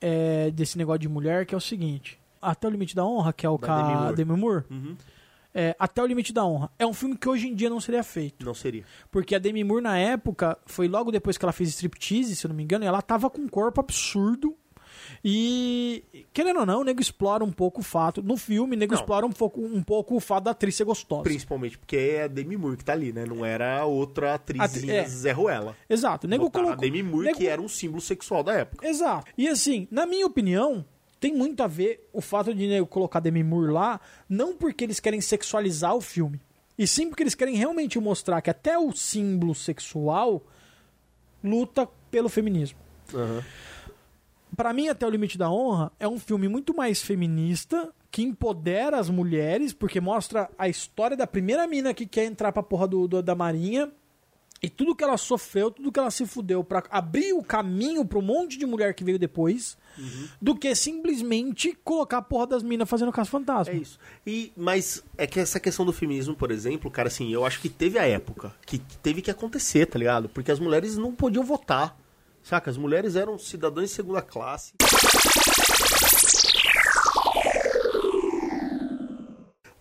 é, 0.01 0.51
desse 0.51 0.79
negócio 0.79 1.01
de 1.01 1.09
mulher, 1.09 1.47
que 1.47 1.55
é 1.55 1.59
o 1.59 1.61
seguinte. 1.61 2.19
Até 2.41 2.67
o 2.67 2.71
Limite 2.71 2.95
da 2.97 3.05
Honra, 3.05 3.33
que 3.33 3.45
é 3.45 3.51
o 3.51 3.59
Da 3.59 3.83
Demi 3.83 3.95
Moore. 3.95 4.17
Demi 4.17 4.37
Moore. 4.37 4.65
Uhum. 4.71 4.97
É, 5.53 5.75
Até 5.79 6.03
o 6.03 6.07
Limite 6.07 6.33
da 6.33 6.45
Honra. 6.45 6.71
É 6.79 6.87
um 6.87 6.93
filme 6.93 7.17
que 7.17 7.29
hoje 7.29 7.49
em 7.49 7.55
dia 7.55 7.69
não 7.69 7.81
seria 7.81 8.03
feito. 8.03 8.47
Não 8.47 8.55
seria. 8.55 8.85
Porque 9.11 9.35
a 9.35 9.39
Demi 9.39 9.65
Moore, 9.65 9.83
na 9.83 9.99
época, 9.99 10.57
foi 10.65 10.89
logo 10.89 11.11
depois 11.11 11.37
que 11.37 11.45
ela 11.45 11.53
fez 11.53 11.69
striptease, 11.71 12.37
se 12.37 12.47
eu 12.47 12.49
não 12.49 12.57
me 12.57 12.63
engano, 12.63 12.85
e 12.85 12.87
ela 12.89 13.03
tava 13.03 13.29
com 13.29 13.41
um 13.41 13.49
corpo 13.49 13.81
absurdo. 13.81 14.57
E, 15.25 16.05
querendo 16.33 16.61
ou 16.61 16.67
não, 16.67 16.81
o 16.81 16.85
nego 16.85 17.01
explora 17.01 17.45
um 17.45 17.53
pouco 17.53 17.81
o 17.81 17.85
fato. 17.85 18.23
No 18.23 18.37
filme, 18.37 18.77
o 18.77 18.79
nego 18.79 18.95
Não. 18.95 19.01
explora 19.01 19.27
um 19.27 19.31
pouco, 19.33 19.61
um 19.61 19.83
pouco 19.83 20.17
o 20.17 20.21
fato 20.21 20.45
da 20.45 20.51
atriz 20.53 20.75
ser 20.75 20.85
gostosa. 20.85 21.23
Principalmente 21.23 21.79
porque 21.79 21.97
é 21.97 22.23
a 22.25 22.27
Demi 22.27 22.57
Moore 22.57 22.77
que 22.77 22.85
tá 22.85 22.93
ali, 22.93 23.13
né? 23.13 23.25
Não 23.27 23.45
era 23.45 23.85
outra 23.85 24.35
atrizinha 24.35 24.95
é. 25.03 25.05
Zé 25.09 25.33
Ruela. 25.33 25.77
Exato. 25.89 26.27
O 26.27 26.31
nego 26.31 26.45
Botaram 26.45 26.67
colocou. 26.67 26.85
a 26.85 26.87
Demi 26.91 27.03
Moore, 27.03 27.27
nego- 27.27 27.39
que 27.39 27.47
era 27.47 27.61
um 27.61 27.69
símbolo 27.69 28.01
sexual 28.01 28.43
da 28.43 28.53
época. 28.55 28.87
Exato. 28.87 29.31
E 29.37 29.49
assim, 29.49 29.87
na 29.91 30.07
minha 30.07 30.27
opinião, 30.27 30.85
tem 31.19 31.35
muito 31.35 31.63
a 31.63 31.67
ver 31.67 32.09
o 32.13 32.21
fato 32.21 32.55
de 32.55 32.67
nego 32.67 32.87
colocar 32.87 33.21
Demi 33.21 33.43
Moore 33.45 33.73
lá, 33.73 34.01
não 34.29 34.57
porque 34.57 34.85
eles 34.85 34.99
querem 35.01 35.21
sexualizar 35.21 35.95
o 35.95 36.01
filme, 36.01 36.41
e 36.79 36.87
sim 36.87 37.09
porque 37.09 37.23
eles 37.23 37.35
querem 37.35 37.55
realmente 37.57 37.99
mostrar 37.99 38.41
que 38.41 38.49
até 38.49 38.79
o 38.79 38.91
símbolo 38.93 39.55
sexual 39.55 40.43
luta 41.45 41.87
pelo 42.11 42.29
feminismo. 42.29 42.79
Pra 44.61 44.75
mim, 44.75 44.89
Até 44.89 45.07
o 45.07 45.11
Limite 45.11 45.39
da 45.39 45.51
Honra 45.51 45.91
é 45.99 46.07
um 46.07 46.19
filme 46.19 46.47
muito 46.47 46.77
mais 46.77 47.01
feminista, 47.01 47.89
que 48.11 48.21
empodera 48.23 48.99
as 48.99 49.09
mulheres, 49.09 49.73
porque 49.73 50.01
mostra 50.03 50.51
a 50.59 50.69
história 50.69 51.17
da 51.17 51.27
primeira 51.27 51.67
mina 51.67 51.95
que 51.95 52.05
quer 52.05 52.27
entrar 52.27 52.53
pra 52.53 52.63
porra 52.63 52.87
do, 52.87 53.09
do- 53.09 53.23
da 53.23 53.35
marinha, 53.35 53.91
e 54.63 54.69
tudo 54.69 54.95
que 54.95 55.03
ela 55.03 55.17
sofreu, 55.17 55.71
tudo 55.71 55.91
que 55.91 55.99
ela 55.99 56.11
se 56.11 56.27
fudeu 56.27 56.63
pra 56.63 56.85
abrir 56.91 57.33
o 57.33 57.43
caminho 57.43 58.05
pra 58.05 58.19
um 58.19 58.23
monte 58.23 58.59
de 58.59 58.67
mulher 58.67 58.93
que 58.93 59.03
veio 59.03 59.19
depois, 59.19 59.79
do 60.43 60.55
que 60.55 60.75
simplesmente 60.75 61.73
colocar 61.83 62.19
a 62.19 62.23
porra 62.23 62.49
das 62.49 62.63
minas 62.63 62.87
fazendo 62.87 63.11
caso 63.13 63.31
fantasma. 63.31 63.73
É 63.73 63.79
isso. 63.79 63.99
E, 64.27 64.53
mas 64.55 65.03
é 65.17 65.27
que 65.27 65.41
essa 65.41 65.59
questão 65.59 65.87
do 65.87 65.93
feminismo, 65.95 66.35
por 66.37 66.51
exemplo, 66.51 66.91
cara, 66.91 67.09
assim, 67.09 67.33
eu 67.33 67.47
acho 67.47 67.63
que 67.63 67.71
teve 67.71 67.99
a 67.99 68.07
época 68.07 68.55
que 68.67 68.79
teve 69.03 69.23
que 69.23 69.31
acontecer, 69.31 69.87
tá 69.87 69.99
ligado? 69.99 70.29
Porque 70.29 70.53
as 70.53 70.59
mulheres 70.61 70.99
não 70.99 71.15
podiam 71.15 71.43
votar. 71.45 71.97
Saca? 72.43 72.71
As 72.71 72.77
mulheres 72.77 73.17
eram 73.17 73.39
cidadãs 73.39 73.91
de 73.91 73.95
segunda 73.97 74.23
classe. 74.23 74.73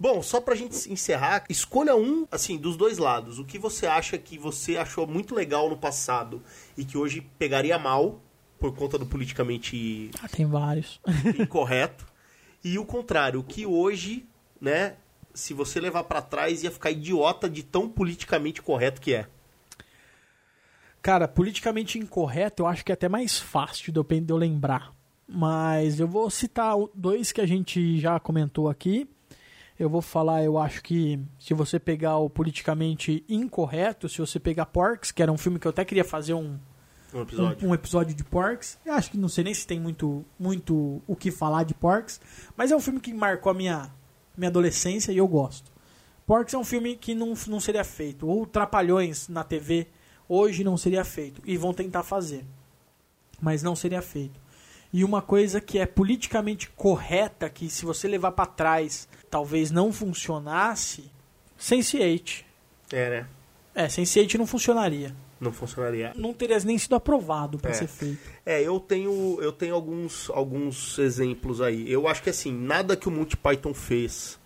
Bom, 0.02 0.22
só 0.24 0.40
pra 0.40 0.56
gente 0.56 0.92
encerrar, 0.92 1.44
escolha 1.50 1.94
um, 1.94 2.26
assim, 2.32 2.58
dos 2.58 2.78
dois 2.78 2.98
lados. 2.98 3.38
O 3.38 3.44
que 3.44 3.60
você 3.60 3.86
acha 3.86 4.18
que 4.18 4.38
você 4.38 4.78
achou 4.78 5.06
muito 5.06 5.36
legal 5.36 5.70
no 5.70 5.76
passado 5.78 6.42
e 6.78 6.86
que 6.86 6.98
hoje 6.98 7.22
pegaria 7.38 7.78
mal 7.78 8.22
por 8.58 8.74
conta 8.74 8.98
do 8.98 9.06
politicamente 9.06 10.10
Ah, 10.22 10.30
tem 10.30 10.46
vários. 10.46 11.02
incorreto. 11.38 12.06
E 12.64 12.80
o 12.80 12.86
contrário, 12.86 13.42
o 13.42 13.44
que 13.44 13.66
hoje, 13.66 14.26
né, 14.60 14.96
se 15.34 15.54
você 15.54 15.82
levar 15.82 16.06
pra 16.06 16.22
trás 16.22 16.64
ia 16.64 16.72
ficar 16.72 16.92
idiota 16.92 17.50
de 17.50 17.64
tão 17.64 17.90
politicamente 17.90 18.62
correto 18.62 19.02
que 19.02 19.14
é. 19.14 19.28
Cara, 21.02 21.28
politicamente 21.28 21.98
incorreto, 21.98 22.64
eu 22.64 22.68
acho 22.68 22.84
que 22.84 22.92
é 22.92 22.94
até 22.94 23.08
mais 23.08 23.40
fácil 23.40 23.92
de 23.92 24.00
eu, 24.00 24.04
de 24.04 24.32
eu 24.34 24.38
lembrar. 24.38 24.94
Mas 25.28 26.00
eu 26.00 26.08
vou 26.08 26.30
citar 26.30 26.76
dois 26.94 27.32
que 27.32 27.40
a 27.40 27.46
gente 27.46 28.00
já 28.00 28.20
comentou 28.20 28.68
aqui. 28.70 29.08
Eu 29.80 29.90
vou 29.90 30.02
falar, 30.02 30.44
eu 30.44 30.58
acho 30.58 30.84
que 30.84 31.18
se 31.40 31.54
você 31.54 31.80
pegar 31.80 32.18
o 32.18 32.30
politicamente 32.30 33.24
incorreto, 33.30 34.10
se 34.10 34.18
você 34.18 34.38
pegar 34.38 34.66
Porks, 34.66 35.12
que 35.12 35.24
era 35.24 35.32
um 35.32 35.38
filme 35.38 35.58
que 35.58 35.68
eu 35.68 35.70
até 35.70 35.86
queria 35.86 36.04
fazer 36.04 36.34
um, 36.34 36.58
Um 37.14 37.22
episódio. 37.22 37.66
um, 37.66 37.70
um 37.70 37.74
episódio 37.74 38.14
de 38.14 38.24
Porks. 38.26 38.78
Eu 38.86 38.94
acho 38.94 39.12
que 39.12 39.18
não 39.18 39.30
sei 39.30 39.46
nem 39.46 39.54
se 39.54 39.66
tem 39.66 39.80
muito, 39.80 40.26
muito 40.38 41.02
o 41.08 41.16
que 41.16 41.32
falar 41.32 41.64
de 41.64 41.74
Porks, 41.74 42.20
mas 42.58 42.72
é 42.72 42.76
um 42.76 42.82
filme 42.82 43.00
que 43.00 43.14
marcou 43.14 43.52
a 43.52 43.56
minha, 43.56 43.90
minha 44.36 44.50
adolescência 44.50 45.14
e 45.14 45.18
eu 45.18 45.28
gosto. 45.28 45.72
Porks 46.28 46.54
é 46.54 46.58
um 46.58 46.66
filme 46.66 46.98
que 46.98 47.16
não, 47.16 47.34
não 47.48 47.60
seria 47.62 47.86
feito. 47.86 48.28
Ou 48.28 48.46
Trapalhões 48.46 49.30
na 49.30 49.46
TV 49.46 49.88
hoje 50.30 50.64
não 50.64 50.78
seria 50.78 51.04
feito. 51.04 51.42
E 51.44 51.58
vão 51.58 51.74
tentar 51.74 52.04
fazer. 52.04 52.46
Mas 53.42 53.62
não 53.64 53.76
seria 53.76 54.02
feito. 54.02 54.40
E 54.94 55.04
uma 55.04 55.22
coisa 55.22 55.60
que 55.60 55.78
é 55.80 55.86
politicamente 55.86 56.70
correta, 56.70 57.50
que 57.50 57.70
se 57.70 57.86
você 57.86 58.08
levar 58.08 58.32
pra 58.32 58.46
trás 58.46 59.08
talvez 59.30 59.70
não 59.72 59.92
funcionasse, 59.92 61.12
Sense8. 61.60 62.44
É, 62.92 63.10
né? 63.10 63.28
É, 63.76 63.88
Sense8 63.88 64.36
não 64.36 64.48
funcionaria. 64.48 65.16
Não 65.40 65.54
funcionaria. 65.54 66.12
Não 66.18 66.34
teria 66.34 66.60
nem 66.60 66.78
sido 66.78 66.96
aprovado 66.96 67.58
pra 67.60 67.72
É. 67.72 67.74
ser 67.74 67.88
feito. 67.88 68.20
É, 68.46 68.62
eu 68.62 68.80
tenho, 68.80 69.38
eu 69.42 69.52
tenho 69.54 69.74
alguns, 69.76 70.30
alguns 70.32 70.98
exemplos 71.00 71.62
aí. 71.62 71.90
Eu 71.90 72.08
acho 72.08 72.22
que 72.24 72.30
assim, 72.30 72.52
nada 72.52 72.98
que 72.98 73.08
o 73.08 73.12
Monty 73.12 73.38
Python 73.38 73.74
fez 73.74 74.38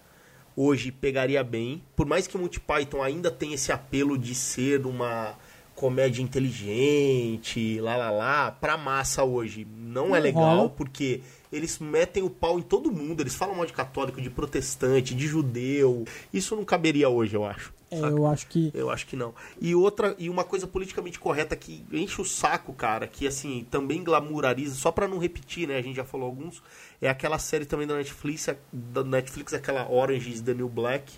hoje 0.56 0.92
pegaria 0.92 1.44
bem. 1.44 1.82
Por 1.96 2.06
mais 2.06 2.28
que 2.28 2.36
o 2.36 2.40
Monty 2.40 2.60
Python 2.60 3.02
ainda 3.02 3.32
tenha 3.32 3.56
esse 3.56 3.72
apelo 3.72 4.18
de 4.18 4.36
ser 4.36 4.86
uma 4.86 5.36
comédia 5.76 6.21
inteligente, 6.21 7.80
lá 7.80 7.95
lá 7.95 8.11
lá, 8.11 8.51
pra 8.51 8.78
massa 8.78 9.24
hoje 9.24 9.67
não 9.78 10.07
é 10.15 10.19
Não 10.19 10.24
legal, 10.24 10.57
rola. 10.57 10.69
porque 10.69 11.21
eles 11.51 11.78
metem 11.80 12.24
o 12.24 12.30
pau 12.30 12.57
em 12.57 12.61
todo 12.63 12.91
mundo. 12.91 13.21
Eles 13.21 13.36
falam 13.36 13.55
mal 13.55 13.65
de 13.65 13.74
católico, 13.74 14.21
de 14.21 14.30
protestante, 14.30 15.13
de 15.13 15.28
judeu. 15.28 16.05
Isso 16.34 16.55
não 16.55 16.65
caberia 16.65 17.09
hoje, 17.09 17.36
eu 17.36 17.45
acho. 17.45 17.71
É, 17.91 17.97
saca? 17.99 18.09
eu 18.15 18.26
acho 18.26 18.47
que. 18.47 18.71
Eu 18.74 18.89
acho 18.89 19.05
que 19.05 19.15
não. 19.15 19.36
E 19.61 19.76
outra, 19.76 20.15
e 20.17 20.30
uma 20.30 20.43
coisa 20.43 20.65
politicamente 20.65 21.19
correta 21.19 21.55
que 21.55 21.86
enche 21.91 22.19
o 22.19 22.26
saco, 22.26 22.74
cara, 22.74 23.05
que 23.07 23.28
assim, 23.28 23.67
também 23.69 24.03
glamourariza, 24.03 24.74
só 24.76 24.91
pra 24.91 25.07
não 25.07 25.19
repetir, 25.19 25.67
né? 25.67 25.78
A 25.78 25.82
gente 25.82 25.95
já 25.95 26.03
falou 26.03 26.26
alguns, 26.26 26.61
é 26.99 27.07
aquela 27.07 27.38
série 27.38 27.65
também 27.65 27.86
da 27.86 27.95
Netflix, 27.95 28.49
da 28.71 29.03
Netflix, 29.03 29.53
aquela 29.53 29.88
Orange 29.91 30.32
is 30.32 30.41
the 30.41 30.55
New 30.55 30.69
Black, 30.69 31.13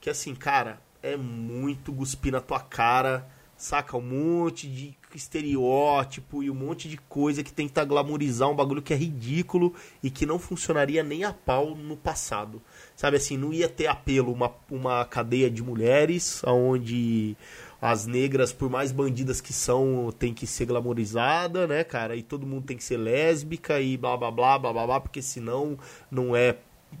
que 0.00 0.10
assim, 0.10 0.34
cara, 0.34 0.80
é 1.00 1.16
muito 1.16 1.92
cuspir 1.92 2.32
na 2.32 2.40
tua 2.40 2.58
cara, 2.58 3.24
saca? 3.56 3.96
Um 3.96 4.02
monte 4.02 4.68
de 4.68 4.96
estereótipo 5.14 6.42
e 6.42 6.50
um 6.50 6.54
monte 6.54 6.88
de 6.88 6.96
coisa 6.96 7.42
que 7.42 7.52
tenta 7.52 7.84
glamourizar 7.84 8.50
um 8.50 8.54
bagulho 8.54 8.82
que 8.82 8.92
é 8.92 8.96
ridículo 8.96 9.72
e 10.02 10.10
que 10.10 10.26
não 10.26 10.38
funcionaria 10.38 11.02
nem 11.02 11.24
a 11.24 11.32
pau 11.32 11.74
no 11.74 11.96
passado. 11.96 12.60
Sabe 12.94 13.16
assim, 13.16 13.36
não 13.36 13.52
ia 13.52 13.68
ter 13.68 13.86
apelo 13.86 14.32
uma, 14.32 14.52
uma 14.70 15.04
cadeia 15.04 15.50
de 15.50 15.62
mulheres 15.62 16.42
onde 16.44 17.36
as 17.80 18.06
negras, 18.06 18.52
por 18.52 18.70
mais 18.70 18.90
bandidas 18.90 19.40
que 19.40 19.52
são, 19.52 20.12
tem 20.18 20.32
que 20.32 20.46
ser 20.46 20.66
glamourizada, 20.66 21.66
né, 21.66 21.84
cara? 21.84 22.16
E 22.16 22.22
todo 22.22 22.46
mundo 22.46 22.66
tem 22.66 22.76
que 22.76 22.84
ser 22.84 22.96
lésbica 22.96 23.80
e 23.80 23.96
blá 23.96 24.16
blá 24.16 24.30
blá 24.30 24.58
blá 24.58 24.72
blá, 24.72 24.86
blá 24.86 25.00
porque 25.00 25.20
senão 25.22 25.78
não 26.10 26.34
é 26.34 26.56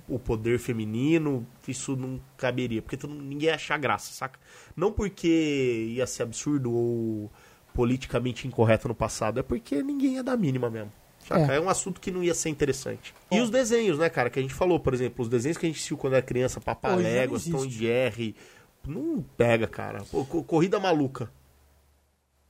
o 0.08 0.18
poder 0.18 0.58
feminino, 0.58 1.46
isso 1.66 1.96
não 1.96 2.20
caberia, 2.36 2.82
porque 2.82 2.96
todo, 2.96 3.14
ninguém 3.14 3.48
ia 3.48 3.54
achar 3.54 3.78
graça, 3.78 4.12
saca? 4.12 4.38
Não 4.76 4.92
porque 4.92 5.88
ia 5.90 6.06
ser 6.06 6.24
absurdo 6.24 6.72
ou 6.72 7.30
politicamente 7.74 8.46
incorreto 8.48 8.88
no 8.88 8.94
passado, 8.94 9.40
é 9.40 9.42
porque 9.42 9.82
ninguém 9.82 10.14
ia 10.14 10.22
dar 10.22 10.36
mínima 10.36 10.70
mesmo. 10.70 10.92
Saca? 11.26 11.52
É. 11.52 11.56
É. 11.56 11.60
um 11.60 11.68
assunto 11.68 12.00
que 12.00 12.10
não 12.10 12.22
ia 12.22 12.34
ser 12.34 12.48
interessante. 12.48 13.12
E 13.30 13.40
os 13.40 13.50
desenhos, 13.50 13.98
né, 13.98 14.08
cara, 14.08 14.30
que 14.30 14.38
a 14.38 14.42
gente 14.42 14.54
falou, 14.54 14.78
por 14.78 14.94
exemplo, 14.94 15.22
os 15.22 15.28
desenhos 15.28 15.58
que 15.58 15.66
a 15.66 15.68
gente 15.68 15.76
assistiu 15.76 15.96
quando 15.96 16.14
era 16.14 16.22
criança, 16.22 16.60
Papaléguas, 16.60 17.44
Tom 17.44 17.64
e. 17.64 17.70
Jerry, 17.70 18.36
não 18.86 19.24
pega, 19.36 19.66
cara. 19.66 20.04
Corrida 20.46 20.78
Maluca. 20.78 21.30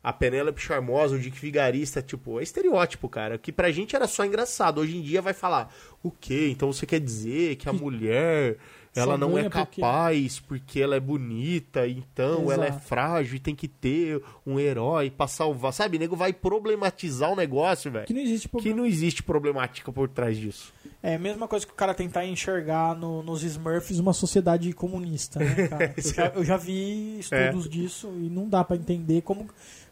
A 0.09 0.12
Penélope 0.12 0.61
Charmosa, 0.61 1.16
o 1.16 1.18
Dick 1.18 1.36
Vigarista, 1.40 2.00
tipo, 2.00 2.38
é 2.38 2.42
estereótipo, 2.44 3.09
cara. 3.09 3.36
Que 3.38 3.50
pra 3.50 3.72
gente 3.72 3.96
era 3.96 4.07
só 4.07 4.24
engraçado. 4.24 4.80
Hoje 4.80 4.96
em 4.96 5.02
dia 5.02 5.20
vai 5.20 5.32
falar, 5.34 5.74
o 6.00 6.12
quê? 6.12 6.48
Então 6.52 6.72
você 6.72 6.86
quer 6.86 7.00
dizer 7.00 7.57
que 7.57 7.68
a 7.68 7.72
mulher, 7.72 8.57
ela 8.94 9.18
não 9.18 9.36
é 9.36 9.48
porque- 9.50 9.80
capaz 9.80 10.38
porque 10.38 10.80
ela 10.80 10.94
é 10.94 11.00
bonita, 11.00 11.88
então 11.88 12.52
ela 12.52 12.66
é 12.66 12.68
Exato. 12.68 12.84
frágil 12.86 13.34
e 13.34 13.40
tem 13.40 13.54
que 13.57 13.66
ter 13.66 14.22
um 14.46 14.61
herói 14.61 15.11
pra 15.11 15.26
salvar. 15.26 15.72
Sabe, 15.72 15.98
nego 15.98 16.14
vai 16.14 16.32
problematizar 16.32 17.32
o 17.32 17.36
negócio, 17.36 17.90
velho. 17.90 18.07
Que 18.07 18.14
não 18.14 18.20
existe 18.20 18.46
Que 18.46 18.52
problema. 18.52 18.76
não 18.78 18.86
existe 18.86 19.22
problemática 19.24 19.90
por 19.92 20.09
trás 20.09 20.36
disso. 20.36 20.72
É 21.02 21.16
a 21.16 21.18
mesma 21.18 21.48
coisa 21.48 21.66
que 21.66 21.72
o 21.72 21.74
cara 21.76 21.94
tentar 21.94 22.24
enxergar 22.26 22.94
no- 22.94 23.24
nos 23.24 23.42
Smurfs 23.42 23.98
uma 23.98 24.12
sociedade 24.12 24.72
comunista, 24.72 25.40
né, 25.40 25.66
cara? 25.68 25.94
eu, 25.98 26.02
já, 26.14 26.26
eu 26.36 26.44
já 26.44 26.57
vi 26.57 27.18
estudos 27.18 27.68
disso 27.68 28.09
e 28.20 28.30
não 28.30 28.48
dá 28.48 28.62
pra 28.62 28.76
entender 28.76 29.22
como 29.22 29.48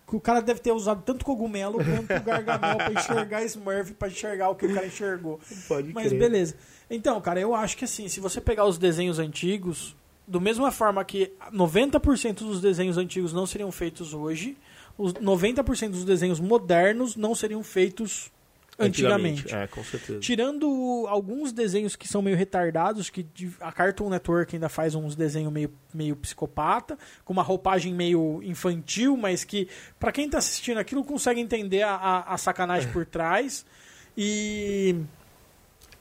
que 0.07 0.16
o 0.16 0.20
cara 0.20 0.40
deve 0.40 0.61
ter 0.61 0.72
usado 0.72 1.02
tanto 1.02 1.24
cogumelo 1.24 1.78
quanto 1.78 2.24
gargamel 2.24 2.76
pra 2.76 2.92
enxergar 2.92 3.42
Smurf, 3.44 3.94
pra 3.94 4.09
enxergar 4.09 4.50
o 4.50 4.55
que 4.55 4.66
o 4.66 4.74
cara 4.74 4.86
enxergou. 4.86 5.40
Pode 5.66 5.92
Mas 5.92 6.12
beleza. 6.12 6.55
Então, 6.90 7.20
cara, 7.20 7.40
eu 7.40 7.55
acho 7.55 7.76
que 7.76 7.84
assim, 7.84 8.09
se 8.09 8.20
você 8.20 8.40
pegar 8.40 8.66
os 8.66 8.78
desenhos 8.78 9.18
antigos, 9.18 9.96
do 10.26 10.40
mesma 10.40 10.70
forma 10.70 11.05
que 11.05 11.32
90% 11.52 12.38
dos 12.38 12.61
desenhos 12.61 12.98
antigos 12.98 13.32
não 13.32 13.46
seriam 13.46 13.72
feitos 13.72 14.12
hoje, 14.12 14.57
os 14.96 15.12
90% 15.14 15.90
dos 15.90 16.05
desenhos 16.05 16.40
modernos 16.40 17.16
não 17.16 17.34
seriam 17.34 17.62
feitos 17.62 18.30
antigamente. 18.79 19.55
É, 19.55 19.66
com 19.66 19.83
certeza. 19.85 20.18
Tirando 20.20 21.07
alguns 21.09 21.53
desenhos 21.53 21.97
que 21.97 22.09
são 22.09 22.20
meio 22.22 22.37
retardados, 22.37 23.11
que 23.11 23.27
a 23.61 23.72
Cartoon 23.72 24.11
Network 24.11 24.55
ainda 24.55 24.68
faz 24.68 24.95
uns 24.95 25.14
desenhos 25.14 25.53
meio, 25.53 25.72
meio 25.93 26.16
psicopata, 26.16 26.99
com 27.25 27.33
uma 27.33 27.43
roupagem 27.43 27.95
meio 27.95 28.43
infantil, 28.43 29.16
mas 29.16 29.45
que 29.45 29.68
pra 29.99 30.11
quem 30.12 30.29
tá 30.29 30.39
assistindo 30.39 30.79
aquilo 30.79 31.05
consegue 31.05 31.41
entender 31.41 31.83
a, 31.83 31.95
a, 31.95 32.35
a 32.35 32.39
sacanagem 32.39 32.91
por 32.91 33.07
trás. 33.07 33.64
E. 34.16 34.97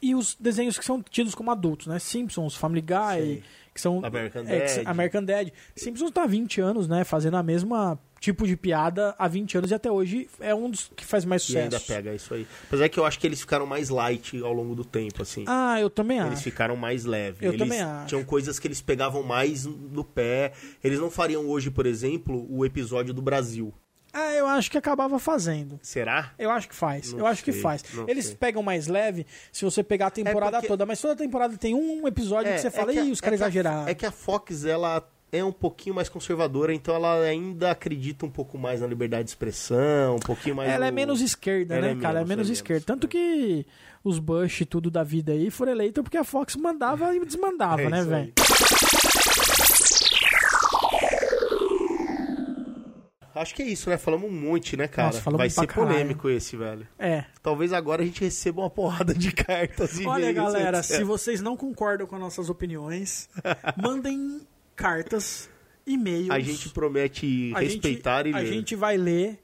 E 0.01 0.13
os 0.13 0.35
desenhos 0.37 0.77
que 0.77 0.83
são 0.83 1.01
tidos 1.01 1.33
como 1.33 1.49
adultos, 1.49 1.87
né? 1.87 1.97
Simpsons, 1.97 2.55
Family 2.55 2.81
Guy, 2.81 3.17
Sei. 3.17 3.43
que 3.73 3.79
são. 3.79 4.03
American 4.03 4.43
é, 4.45 4.59
Dad. 4.59 4.87
American 4.87 5.23
Dad. 5.23 5.49
Simpsons 5.75 6.11
tá 6.11 6.23
há 6.23 6.27
20 6.27 6.59
anos, 6.59 6.87
né? 6.89 7.05
Fazendo 7.05 7.37
a 7.37 7.43
mesma 7.43 7.97
tipo 8.23 8.47
de 8.47 8.55
piada 8.55 9.13
há 9.19 9.27
20 9.27 9.57
anos 9.57 9.71
e 9.71 9.73
até 9.73 9.91
hoje 9.91 10.29
é 10.39 10.55
um 10.55 10.69
dos 10.69 10.89
que 10.95 11.05
faz 11.05 11.25
mais 11.25 11.41
E 11.41 11.45
sucesso. 11.47 11.63
ainda 11.63 11.79
pega 11.81 12.15
isso 12.15 12.33
aí. 12.33 12.47
Apesar 12.67 12.87
que 12.87 12.97
eu 12.97 13.05
acho 13.05 13.19
que 13.19 13.27
eles 13.27 13.41
ficaram 13.41 13.65
mais 13.65 13.89
light 13.89 14.41
ao 14.41 14.53
longo 14.53 14.73
do 14.73 14.85
tempo, 14.85 15.21
assim. 15.21 15.43
Ah, 15.45 15.77
eu 15.81 15.89
também 15.89 16.19
Eles 16.19 16.33
acho. 16.35 16.43
ficaram 16.43 16.77
mais 16.77 17.03
leves. 17.03 17.41
Eu 17.41 17.49
eles 17.51 17.59
também 17.59 17.81
acho. 17.81 18.07
Tinham 18.07 18.23
coisas 18.23 18.57
que 18.59 18.65
eles 18.67 18.81
pegavam 18.81 19.23
mais 19.23 19.65
no 19.65 20.05
pé. 20.05 20.53
Eles 20.81 20.99
não 20.99 21.11
fariam 21.11 21.45
hoje, 21.49 21.69
por 21.69 21.85
exemplo, 21.85 22.47
o 22.49 22.65
episódio 22.65 23.13
do 23.13 23.21
Brasil. 23.21 23.73
Ah, 24.13 24.31
eu 24.33 24.45
acho 24.47 24.69
que 24.71 24.77
acabava 24.77 25.17
fazendo. 25.19 25.77
Será? 25.81 26.31
Eu 26.39 26.49
acho 26.51 26.69
que 26.69 26.75
faz. 26.75 27.11
Não 27.11 27.19
eu 27.19 27.25
acho 27.25 27.43
que 27.43 27.51
faz. 27.51 27.83
Eles 28.07 28.27
sei. 28.27 28.35
pegam 28.35 28.61
mais 28.63 28.87
leve 28.87 29.25
se 29.51 29.65
você 29.65 29.83
pegar 29.83 30.07
a 30.07 30.11
temporada 30.11 30.57
porque- 30.57 30.67
toda, 30.67 30.85
mas 30.85 31.01
toda 31.01 31.15
temporada 31.15 31.57
tem 31.57 31.73
um 31.75 32.07
episódio 32.07 32.53
que 32.53 32.59
você 32.59 32.69
fala, 32.71 32.93
que 32.93 32.99
a- 32.99 33.03
ih, 33.03 33.11
os 33.11 33.19
caras 33.19 33.41
a- 33.41 33.45
exageraram. 33.45 33.87
É 33.87 33.93
que 33.95 34.05
a 34.05 34.11
Fox, 34.11 34.65
ela 34.65 35.03
é 35.33 35.43
um 35.43 35.51
pouquinho 35.51 35.95
mais 35.95 36.07
conservadora, 36.07 36.73
então 36.73 36.93
ela 36.93 37.19
ainda 37.21 37.71
acredita 37.71 38.23
um 38.25 38.29
pouco 38.29 38.55
mais 38.57 38.81
na 38.81 38.87
liberdade 38.87 39.23
de 39.23 39.29
expressão, 39.31 40.15
um 40.17 40.19
pouquinho 40.19 40.55
mais 40.55 40.69
Ela 40.69 40.85
é 40.85 40.91
no- 40.91 40.95
menos 40.95 41.21
esquerda, 41.21 41.73
Ela 41.75 41.87
né, 41.87 41.91
é 41.93 41.95
cara? 41.95 42.19
menos, 42.19 42.29
é 42.31 42.35
menos 42.35 42.49
é 42.49 42.53
esquerda. 42.53 42.73
menos, 42.81 42.85
Tanto 42.85 43.07
que 43.07 43.65
os 44.03 44.19
Bush 44.19 44.61
e 44.61 44.65
tudo 44.65 44.91
da 44.91 45.03
vida 45.03 45.31
aí 45.31 45.49
foram 45.49 45.71
eleitos 45.71 46.03
porque 46.03 46.17
a 46.17 46.23
Fox 46.23 46.55
mandava 46.55 47.15
e 47.15 47.25
desmandava, 47.25 47.81
É 47.81 47.89
né, 47.89 48.03
velho? 48.03 48.33
Acho 53.35 53.55
que 53.55 53.63
é 53.63 53.65
isso, 53.65 53.89
né? 53.89 53.97
Falamos 53.97 54.29
um 54.29 54.31
monte, 54.31 54.77
né, 54.77 54.87
cara? 54.87 55.07
Nossa, 55.07 55.31
Vai 55.31 55.49
ser 55.49 55.65
polêmico 55.65 56.29
esse, 56.29 56.55
velho. 56.55 56.87
É. 56.99 57.25
Talvez 57.41 57.73
agora 57.73 58.03
a 58.03 58.05
gente 58.05 58.21
receba 58.23 58.61
uma 58.61 58.69
porrada 58.69 59.11
de 59.11 59.31
cartas 59.31 59.99
e 59.99 60.05
Olha, 60.05 60.31
galera, 60.31 60.77
etc. 60.85 60.97
se 60.97 61.03
vocês 61.03 61.41
não 61.41 61.57
concordam 61.57 62.05
com 62.05 62.15
as 62.15 62.21
nossas 62.21 62.47
opiniões, 62.47 63.27
mandem 63.81 64.39
cartas, 64.75 65.49
e-mails. 65.85 66.29
A 66.29 66.39
gente 66.39 66.69
promete 66.69 67.51
A 67.55 67.59
respeitar 67.59 68.23
gente, 68.25 68.33
e 68.33 68.37
A 68.37 68.39
ler. 68.39 68.47
gente 68.47 68.75
vai 68.75 68.97
ler. 68.97 69.39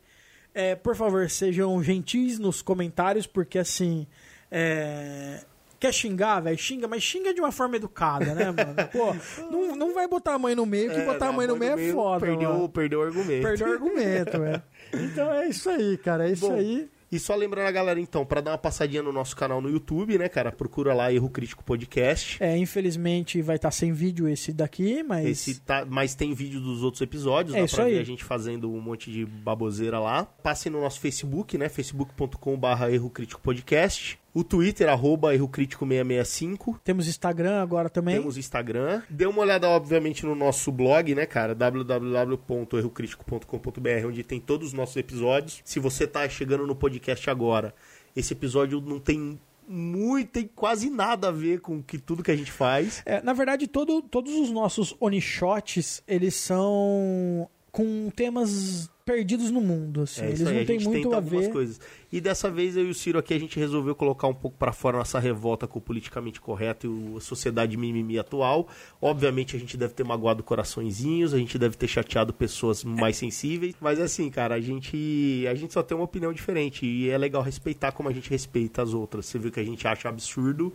É, 0.53 0.75
por 0.75 0.95
favor, 0.95 1.29
sejam 1.29 1.81
gentis 1.83 2.39
nos 2.39 2.61
comentários, 2.61 3.27
porque 3.27 3.59
assim. 3.59 4.07
é, 4.51 5.41
Quer 5.79 5.93
xingar, 5.93 6.41
velho? 6.41 6.57
Xinga, 6.57 6.89
mas 6.89 7.01
xinga 7.01 7.33
de 7.33 7.39
uma 7.39 7.53
forma 7.53 7.77
educada, 7.77 8.35
né, 8.35 8.45
mano? 8.51 8.75
Pô, 8.91 9.15
não, 9.49 9.75
não 9.77 9.93
vai 9.93 10.09
botar 10.09 10.33
a 10.33 10.39
mãe 10.39 10.53
no 10.53 10.65
meio, 10.65 10.91
que 10.91 10.97
É, 10.97 11.05
botar 11.05 11.27
a 11.27 11.31
né, 11.31 11.37
mãe 11.37 11.47
no 11.47 11.55
meio 11.55 11.79
é 11.79 11.91
foda. 11.93 12.25
Perdeu, 12.25 12.49
mano. 12.51 12.67
perdeu 12.69 12.99
o 12.99 13.03
argumento. 13.03 13.43
Perdeu 13.43 13.67
o 13.69 13.71
argumento, 13.71 14.39
velho. 14.39 14.61
Então 14.91 15.31
é 15.31 15.47
isso 15.47 15.69
aí, 15.69 15.97
cara. 15.99 16.27
É 16.27 16.33
isso 16.33 16.47
Bom, 16.49 16.55
aí. 16.55 16.89
E 17.11 17.17
só 17.19 17.35
lembrando 17.35 17.67
a 17.67 17.71
galera, 17.71 17.99
então, 17.99 18.23
pra 18.25 18.39
dar 18.39 18.51
uma 18.51 18.57
passadinha 18.57 19.01
no 19.01 19.11
nosso 19.11 19.35
canal 19.35 19.59
no 19.59 19.69
YouTube, 19.69 20.17
né, 20.17 20.29
cara? 20.29 20.51
Procura 20.51 20.93
lá 20.93 21.11
Erro 21.11 21.29
Crítico 21.29 21.63
Podcast. 21.63 22.37
É, 22.41 22.55
infelizmente 22.57 23.41
vai 23.41 23.55
estar 23.55 23.71
sem 23.71 23.91
vídeo 23.91 24.27
esse 24.27 24.53
daqui, 24.53 25.01
mas. 25.01 25.25
Esse 25.27 25.59
tá, 25.59 25.85
mas 25.89 26.13
tem 26.13 26.33
vídeo 26.33 26.59
dos 26.59 26.83
outros 26.83 27.01
episódios, 27.01 27.55
É 27.55 27.59
dá 27.59 27.65
isso 27.65 27.75
pra 27.75 27.85
ver 27.85 27.91
aí. 27.91 27.99
a 27.99 28.03
gente 28.03 28.23
fazendo 28.23 28.71
um 28.71 28.79
monte 28.79 29.11
de 29.11 29.25
baboseira 29.25 29.99
lá. 29.99 30.25
Passem 30.25 30.71
no 30.71 30.79
nosso 30.81 30.99
Facebook, 30.99 31.57
né? 31.57 31.67
facebook.com.br 31.67 32.83
Erro 32.91 33.09
Crítico 33.09 33.41
Podcast. 33.41 34.19
O 34.33 34.43
Twitter, 34.43 34.89
arroba 34.89 35.33
Erro 35.33 35.47
Crítico 35.47 35.85
665. 35.85 36.81
Temos 36.83 37.07
Instagram 37.07 37.61
agora 37.61 37.89
também. 37.89 38.15
Temos 38.15 38.37
Instagram. 38.37 39.01
Dê 39.09 39.25
uma 39.25 39.41
olhada, 39.41 39.69
obviamente, 39.69 40.25
no 40.25 40.35
nosso 40.35 40.69
blog, 40.71 41.15
né, 41.15 41.25
cara? 41.25 41.55
www.errocritico.com.br, 41.55 44.07
onde 44.07 44.23
tem 44.23 44.39
todos 44.39 44.67
os 44.67 44.73
nossos 44.73 44.97
episódios. 44.97 45.61
Se 45.65 45.79
você 45.79 46.05
tá 46.05 46.29
chegando 46.29 46.67
no 46.67 46.75
podcast 46.75 47.27
agora, 47.29 47.73
esse 48.15 48.33
episódio 48.33 48.79
não 48.81 48.99
tem 48.99 49.39
muito, 49.67 50.31
tem 50.31 50.49
quase 50.53 50.89
nada 50.89 51.27
a 51.27 51.31
ver 51.31 51.59
com 51.61 51.81
que, 51.81 51.97
tudo 51.99 52.23
que 52.23 52.31
a 52.31 52.35
gente 52.35 52.51
faz. 52.51 53.03
É, 53.05 53.21
na 53.21 53.33
verdade, 53.33 53.67
todo, 53.67 54.01
todos 54.01 54.33
os 54.33 54.49
nossos 54.49 54.95
onishots, 54.99 56.01
eles 56.07 56.33
são 56.33 57.47
com 57.71 58.09
temas 58.15 58.89
perdidos 59.05 59.49
no 59.49 59.59
mundo, 59.59 60.01
assim. 60.01 60.21
É 60.21 60.27
eles 60.27 60.45
aí, 60.45 60.53
não 60.53 60.61
a 60.61 60.65
têm 60.65 60.79
gente 60.79 60.87
muito 60.87 61.03
tenta 61.03 61.15
a 61.15 61.17
algumas 61.17 61.45
ver. 61.47 61.51
coisas. 61.51 61.79
E 62.11 62.21
dessa 62.21 62.49
vez 62.51 62.77
eu 62.77 62.85
e 62.85 62.89
o 62.91 62.93
Ciro 62.93 63.17
aqui 63.17 63.33
a 63.33 63.39
gente 63.39 63.57
resolveu 63.59 63.95
colocar 63.95 64.27
um 64.27 64.33
pouco 64.35 64.55
pra 64.57 64.71
fora 64.71 64.97
nossa 64.99 65.17
revolta 65.19 65.67
com 65.67 65.79
o 65.79 65.81
politicamente 65.81 66.39
correto 66.39 66.85
e 66.85 66.89
o- 66.89 67.17
a 67.17 67.21
sociedade 67.21 67.75
mimimi 67.75 68.19
atual. 68.19 68.67
Obviamente 69.01 69.55
a 69.55 69.59
gente 69.59 69.75
deve 69.75 69.93
ter 69.95 70.03
magoado 70.03 70.43
coraçõezinhos, 70.43 71.33
a 71.33 71.37
gente 71.39 71.57
deve 71.57 71.75
ter 71.75 71.87
chateado 71.87 72.31
pessoas 72.33 72.83
mais 72.83 73.17
sensíveis, 73.17 73.73
mas 73.81 73.99
assim, 73.99 74.29
cara, 74.29 74.53
a 74.55 74.61
gente 74.61 75.45
a 75.49 75.55
gente 75.55 75.73
só 75.73 75.81
tem 75.81 75.97
uma 75.97 76.03
opinião 76.05 76.31
diferente 76.31 76.85
e 76.85 77.09
é 77.09 77.17
legal 77.17 77.41
respeitar 77.41 77.91
como 77.91 78.09
a 78.09 78.13
gente 78.13 78.29
respeita 78.29 78.83
as 78.83 78.93
outras. 78.93 79.25
Você 79.25 79.39
viu 79.39 79.51
que 79.51 79.59
a 79.59 79.63
gente 79.65 79.87
acha 79.87 80.07
absurdo, 80.07 80.71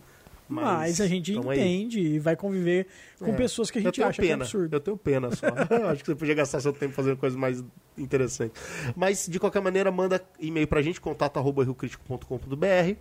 mas, 0.49 0.65
Mas, 0.65 1.01
a 1.01 1.07
gente 1.07 1.33
tamo 1.35 1.51
aí. 1.51 1.59
entende 1.61 2.01
e 2.01 2.19
vai 2.19 2.37
conviver 2.37 2.87
com 3.19 3.33
É. 3.33 3.35
pessoas 3.35 3.71
que 3.71 3.79
a 3.79 3.83
gente 3.83 4.03
acha 4.03 4.21
que 4.21 4.27
é 4.27 4.31
pena. 4.31 4.45
absurdo. 4.45 4.75
Eu 4.77 4.81
tenho 4.81 4.97
pena 4.97 5.31
só. 5.35 5.47
Acho 5.91 6.01
que 6.03 6.07
você 6.07 6.15
podia 6.15 6.35
gastar 6.35 6.61
seu 6.61 6.73
tempo 6.73 6.93
fazendo 6.95 7.17
coisas 7.17 7.39
mais 7.39 7.65
interessantes. 7.97 8.61
Mas, 8.95 9.27
de 9.27 9.41
qualquer 9.41 9.61
maneira, 9.63 9.91
manda 9.91 10.23
e-mail 10.39 10.67
pra 10.67 10.83
gente, 10.83 11.01
contato 11.01 11.39
arroba 11.39 11.65
riocritico.com.br 11.65 12.97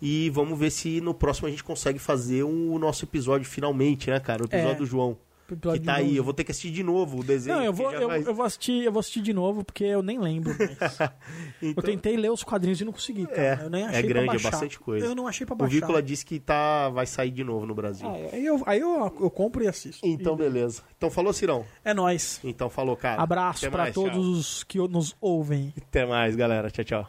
E 0.00 0.30
vamos 0.30 0.58
ver 0.58 0.70
se 0.70 1.00
no 1.00 1.14
próximo 1.14 1.46
a 1.46 1.50
gente 1.50 1.62
consegue 1.62 1.98
fazer 2.00 2.42
o 2.42 2.78
nosso 2.78 3.04
episódio 3.04 3.46
finalmente, 3.46 4.10
né, 4.10 4.18
cara? 4.18 4.42
O 4.42 4.46
episódio 4.46 4.72
É. 4.72 4.74
do 4.74 4.86
João. 4.86 5.16
Que 5.48 5.80
tá 5.80 5.94
aí. 5.96 6.16
Eu 6.16 6.24
vou 6.24 6.32
ter 6.32 6.44
que 6.44 6.50
assistir 6.50 6.70
de 6.70 6.82
novo 6.82 7.20
o 7.20 7.24
desenho. 7.24 7.56
Não, 7.58 7.64
eu 7.64 7.72
vou, 7.72 7.92
eu, 7.92 8.08
vai- 8.08 8.22
eu 8.26 8.34
vou 8.34 8.44
assistir, 8.44 8.84
eu 8.84 8.92
vou 8.92 9.00
assistir 9.00 9.20
de 9.20 9.32
novo 9.32 9.64
porque 9.64 9.84
eu 9.84 10.02
nem 10.02 10.18
lembro. 10.18 10.54
mais. 10.56 10.98
Eu 11.62 11.70
Então, 11.70 11.84
tentei 11.84 12.16
ler 12.16 12.30
os 12.30 12.42
quadrinhos 12.42 12.80
e 12.80 12.84
não 12.84 12.92
consegui, 12.92 13.26
cara. 13.26 13.60
É, 13.62 13.64
eu 13.66 13.70
nem 13.70 13.84
é 13.84 13.86
achei 13.86 14.02
grande, 14.02 14.18
é 14.18 14.24
pra 14.24 14.32
baixar. 14.34 14.50
bastante 14.50 14.80
coisa. 14.80 15.06
Eu 15.06 15.14
não 15.14 15.26
achei 15.28 15.46
pra 15.46 15.54
O 15.54 15.56
baixar. 15.58 15.74
Vícola 15.74 16.02
disse 16.02 16.24
que 16.26 16.40
tá, 16.40 16.88
vai 16.88 17.06
sair 17.06 17.30
de 17.30 17.44
novo 17.44 17.64
no 17.66 17.74
Brasil. 17.74 18.08
Ah, 18.08 18.14
aí 18.32 18.44
eu, 18.44 18.62
aí 18.66 18.80
eu, 18.80 19.04
eu 19.20 19.30
compro 19.30 19.62
e 19.62 19.68
assisto. 19.68 20.04
Então, 20.06 20.34
beleza. 20.36 20.82
Então, 20.96 21.08
falou, 21.10 21.32
Cirão. 21.32 21.64
É 21.84 21.94
nóis. 21.94 22.40
Então, 22.42 22.68
falou, 22.68 22.96
cara. 22.96 23.22
Abraço 23.22 23.70
mais, 23.70 23.94
todos 23.94 24.12
tchau. 24.12 24.20
os 24.20 24.64
que 24.64 24.78
nos 24.78 25.14
ouvem. 25.20 25.72
Até 25.76 26.04
mais, 26.04 26.34
galera. 26.34 26.70
Tchau, 26.70 26.84
tchau. 26.84 27.06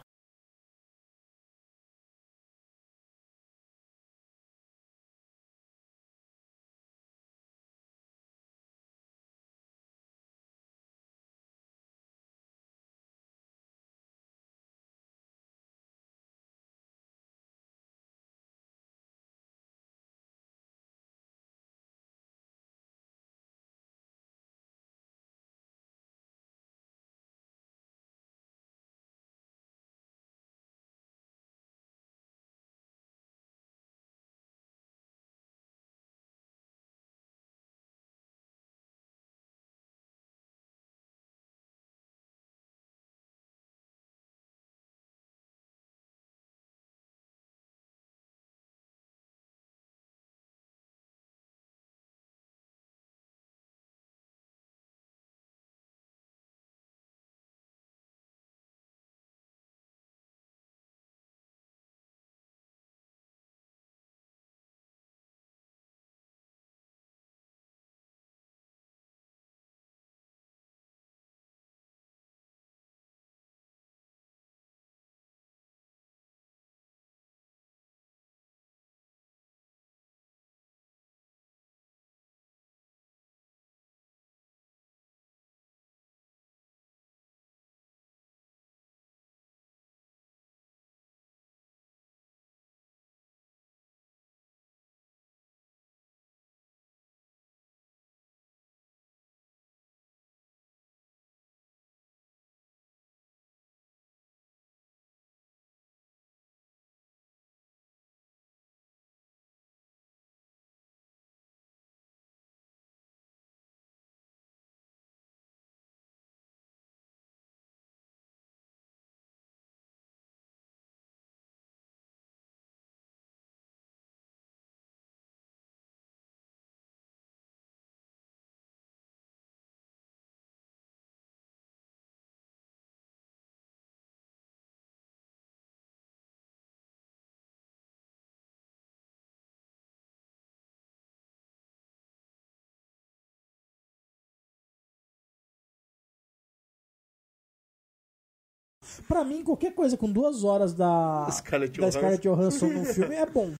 Pra 149.06 149.24
mim, 149.24 149.42
qualquer 149.42 149.74
coisa 149.74 149.96
com 149.96 150.10
duas 150.10 150.44
horas 150.44 150.74
da, 150.74 151.28
Scarlett 151.30 151.72
da 151.72 151.86
Johansson. 151.86 151.98
Scarlett 151.98 152.28
Johansson 152.28 152.66
num 152.68 152.84
filme 152.84 153.14
é 153.14 153.26
bom. 153.26 153.52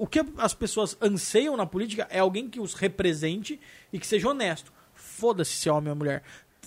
O 0.00 0.06
que 0.06 0.24
as 0.38 0.54
pessoas 0.54 0.96
anseiam 0.98 1.58
na 1.58 1.66
política 1.66 2.06
é 2.08 2.20
alguém 2.20 2.48
que 2.48 2.58
os 2.58 2.72
represente 2.72 3.60
e 3.92 3.98
que 3.98 4.06
seja 4.06 4.30
honesto. 4.30 4.72
Foda-se 4.94 5.52
se 5.52 5.68
é 5.68 5.72
homem 5.72 5.90
ou 5.90 5.96
mulher. 5.96 6.22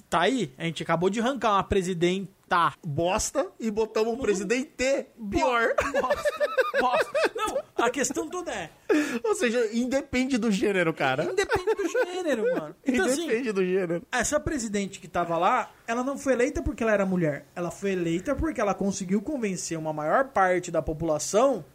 Tá 0.08 0.22
aí, 0.22 0.54
a 0.56 0.66
gente 0.66 0.84
acabou 0.84 1.10
de 1.10 1.20
arrancar 1.20 1.54
uma 1.54 1.64
presidenta. 1.64 2.76
Bosta 2.86 3.48
e 3.60 3.72
botamos 3.72 4.14
um 4.14 4.18
presidente 4.18 5.08
pior. 5.32 5.74
Bosta, 6.00 6.50
bosta. 6.80 7.12
Não, 7.36 7.58
a 7.76 7.90
questão 7.90 8.30
toda 8.30 8.52
é. 8.54 8.70
Ou 9.24 9.34
seja, 9.34 9.68
independe 9.74 10.38
do 10.38 10.52
gênero, 10.52 10.94
cara. 10.94 11.24
Independe 11.24 11.74
do 11.74 11.90
gênero, 11.90 12.44
mano. 12.54 12.76
Então, 12.86 13.06
assim, 13.08 13.24
Independe 13.24 13.52
do 13.52 13.66
gênero. 13.66 14.04
essa 14.12 14.40
presidente 14.40 15.00
que 15.00 15.08
tava 15.08 15.36
lá, 15.40 15.72
ela 15.88 16.04
não 16.04 16.20
foi 16.20 16.34
eleita 16.34 16.62
porque 16.62 16.84
ela 16.84 16.92
era 16.92 17.04
mulher. 17.08 17.48
Ela 17.56 17.72
foi 17.72 17.94
eleita 17.94 18.36
porque 18.36 18.62
ela 18.62 18.76
conseguiu 18.76 19.24
convencer 19.24 19.76
uma 19.76 19.92
maior 19.92 20.26
parte 20.26 20.70
da 20.70 20.84
população 20.84 21.66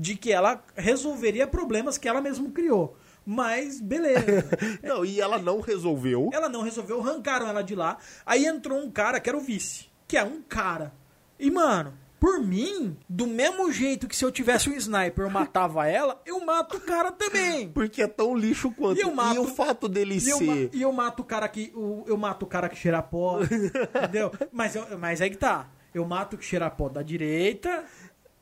de 0.00 0.14
que 0.16 0.30
ela 0.32 0.62
resolveria 0.76 1.46
problemas 1.46 1.98
que 1.98 2.08
ela 2.08 2.20
mesma 2.20 2.48
criou. 2.50 2.96
Mas, 3.26 3.80
beleza. 3.80 4.44
Não, 4.82 5.04
e 5.04 5.20
ela 5.20 5.38
não 5.38 5.60
resolveu. 5.60 6.30
ela 6.32 6.48
não 6.48 6.62
resolveu, 6.62 7.00
arrancaram 7.00 7.46
ela 7.48 7.62
de 7.62 7.74
lá. 7.74 7.98
Aí 8.24 8.46
entrou 8.46 8.78
um 8.78 8.90
cara 8.90 9.20
que 9.20 9.28
era 9.28 9.36
o 9.36 9.40
vice. 9.42 9.86
Que 10.06 10.16
é 10.16 10.24
um 10.24 10.40
cara. 10.40 10.94
E, 11.38 11.50
mano, 11.50 11.92
por 12.18 12.40
mim, 12.40 12.96
do 13.08 13.26
mesmo 13.26 13.70
jeito 13.70 14.08
que 14.08 14.16
se 14.16 14.24
eu 14.24 14.32
tivesse 14.32 14.70
um 14.70 14.72
sniper 14.76 15.24
eu 15.26 15.30
matava 15.30 15.84
ela, 15.90 16.22
eu 16.24 16.42
mato 16.42 16.78
o 16.78 16.80
cara 16.80 17.12
também. 17.12 17.68
Porque 17.68 18.00
é 18.00 18.06
tão 18.06 18.34
lixo 18.34 18.70
quanto. 18.70 18.96
E 18.98 19.02
eu 19.02 19.14
mato- 19.14 19.42
o 19.42 19.46
fato 19.48 19.88
dele 19.88 20.14
E 20.18 20.28
eu, 20.30 20.38
ser. 20.38 20.70
e 20.72 20.80
eu 20.80 20.92
mato 20.92 21.20
o 21.20 21.24
cara 21.24 21.46
que. 21.48 21.70
o- 21.74 22.04
eu 22.06 22.16
mato 22.16 22.44
o 22.44 22.48
cara 22.48 22.68
que 22.70 22.76
cheira 22.76 23.02
pó. 23.02 23.40
entendeu? 23.94 24.32
Mas, 24.50 24.74
eu- 24.74 24.98
mas 24.98 25.20
aí 25.20 25.28
que 25.28 25.36
tá. 25.36 25.68
Eu 25.92 26.04
mato 26.06 26.34
o 26.34 26.38
que 26.38 26.44
cheira 26.44 26.70
pó 26.70 26.88
da 26.88 27.02
direita. 27.02 27.84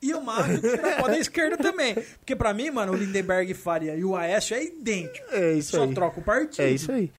E 0.00 0.12
o 0.12 0.20
que 0.20 0.60
cheira 0.60 0.96
pó 1.00 1.08
da 1.08 1.18
esquerda 1.18 1.56
também. 1.56 1.94
Porque 1.94 2.36
pra 2.36 2.52
mim, 2.52 2.70
mano, 2.70 2.92
o 2.92 2.96
Lindenberg 2.96 3.52
Faria 3.54 3.94
e 3.96 4.04
o 4.04 4.14
Aécio 4.14 4.54
é 4.56 4.64
idêntico. 4.64 5.26
É 5.32 5.54
isso 5.54 5.76
Só 5.76 5.84
aí. 5.84 5.94
troca 5.94 6.20
o 6.20 6.22
partido. 6.22 6.62
É 6.64 6.70
isso 6.70 6.92
aí. 6.92 7.10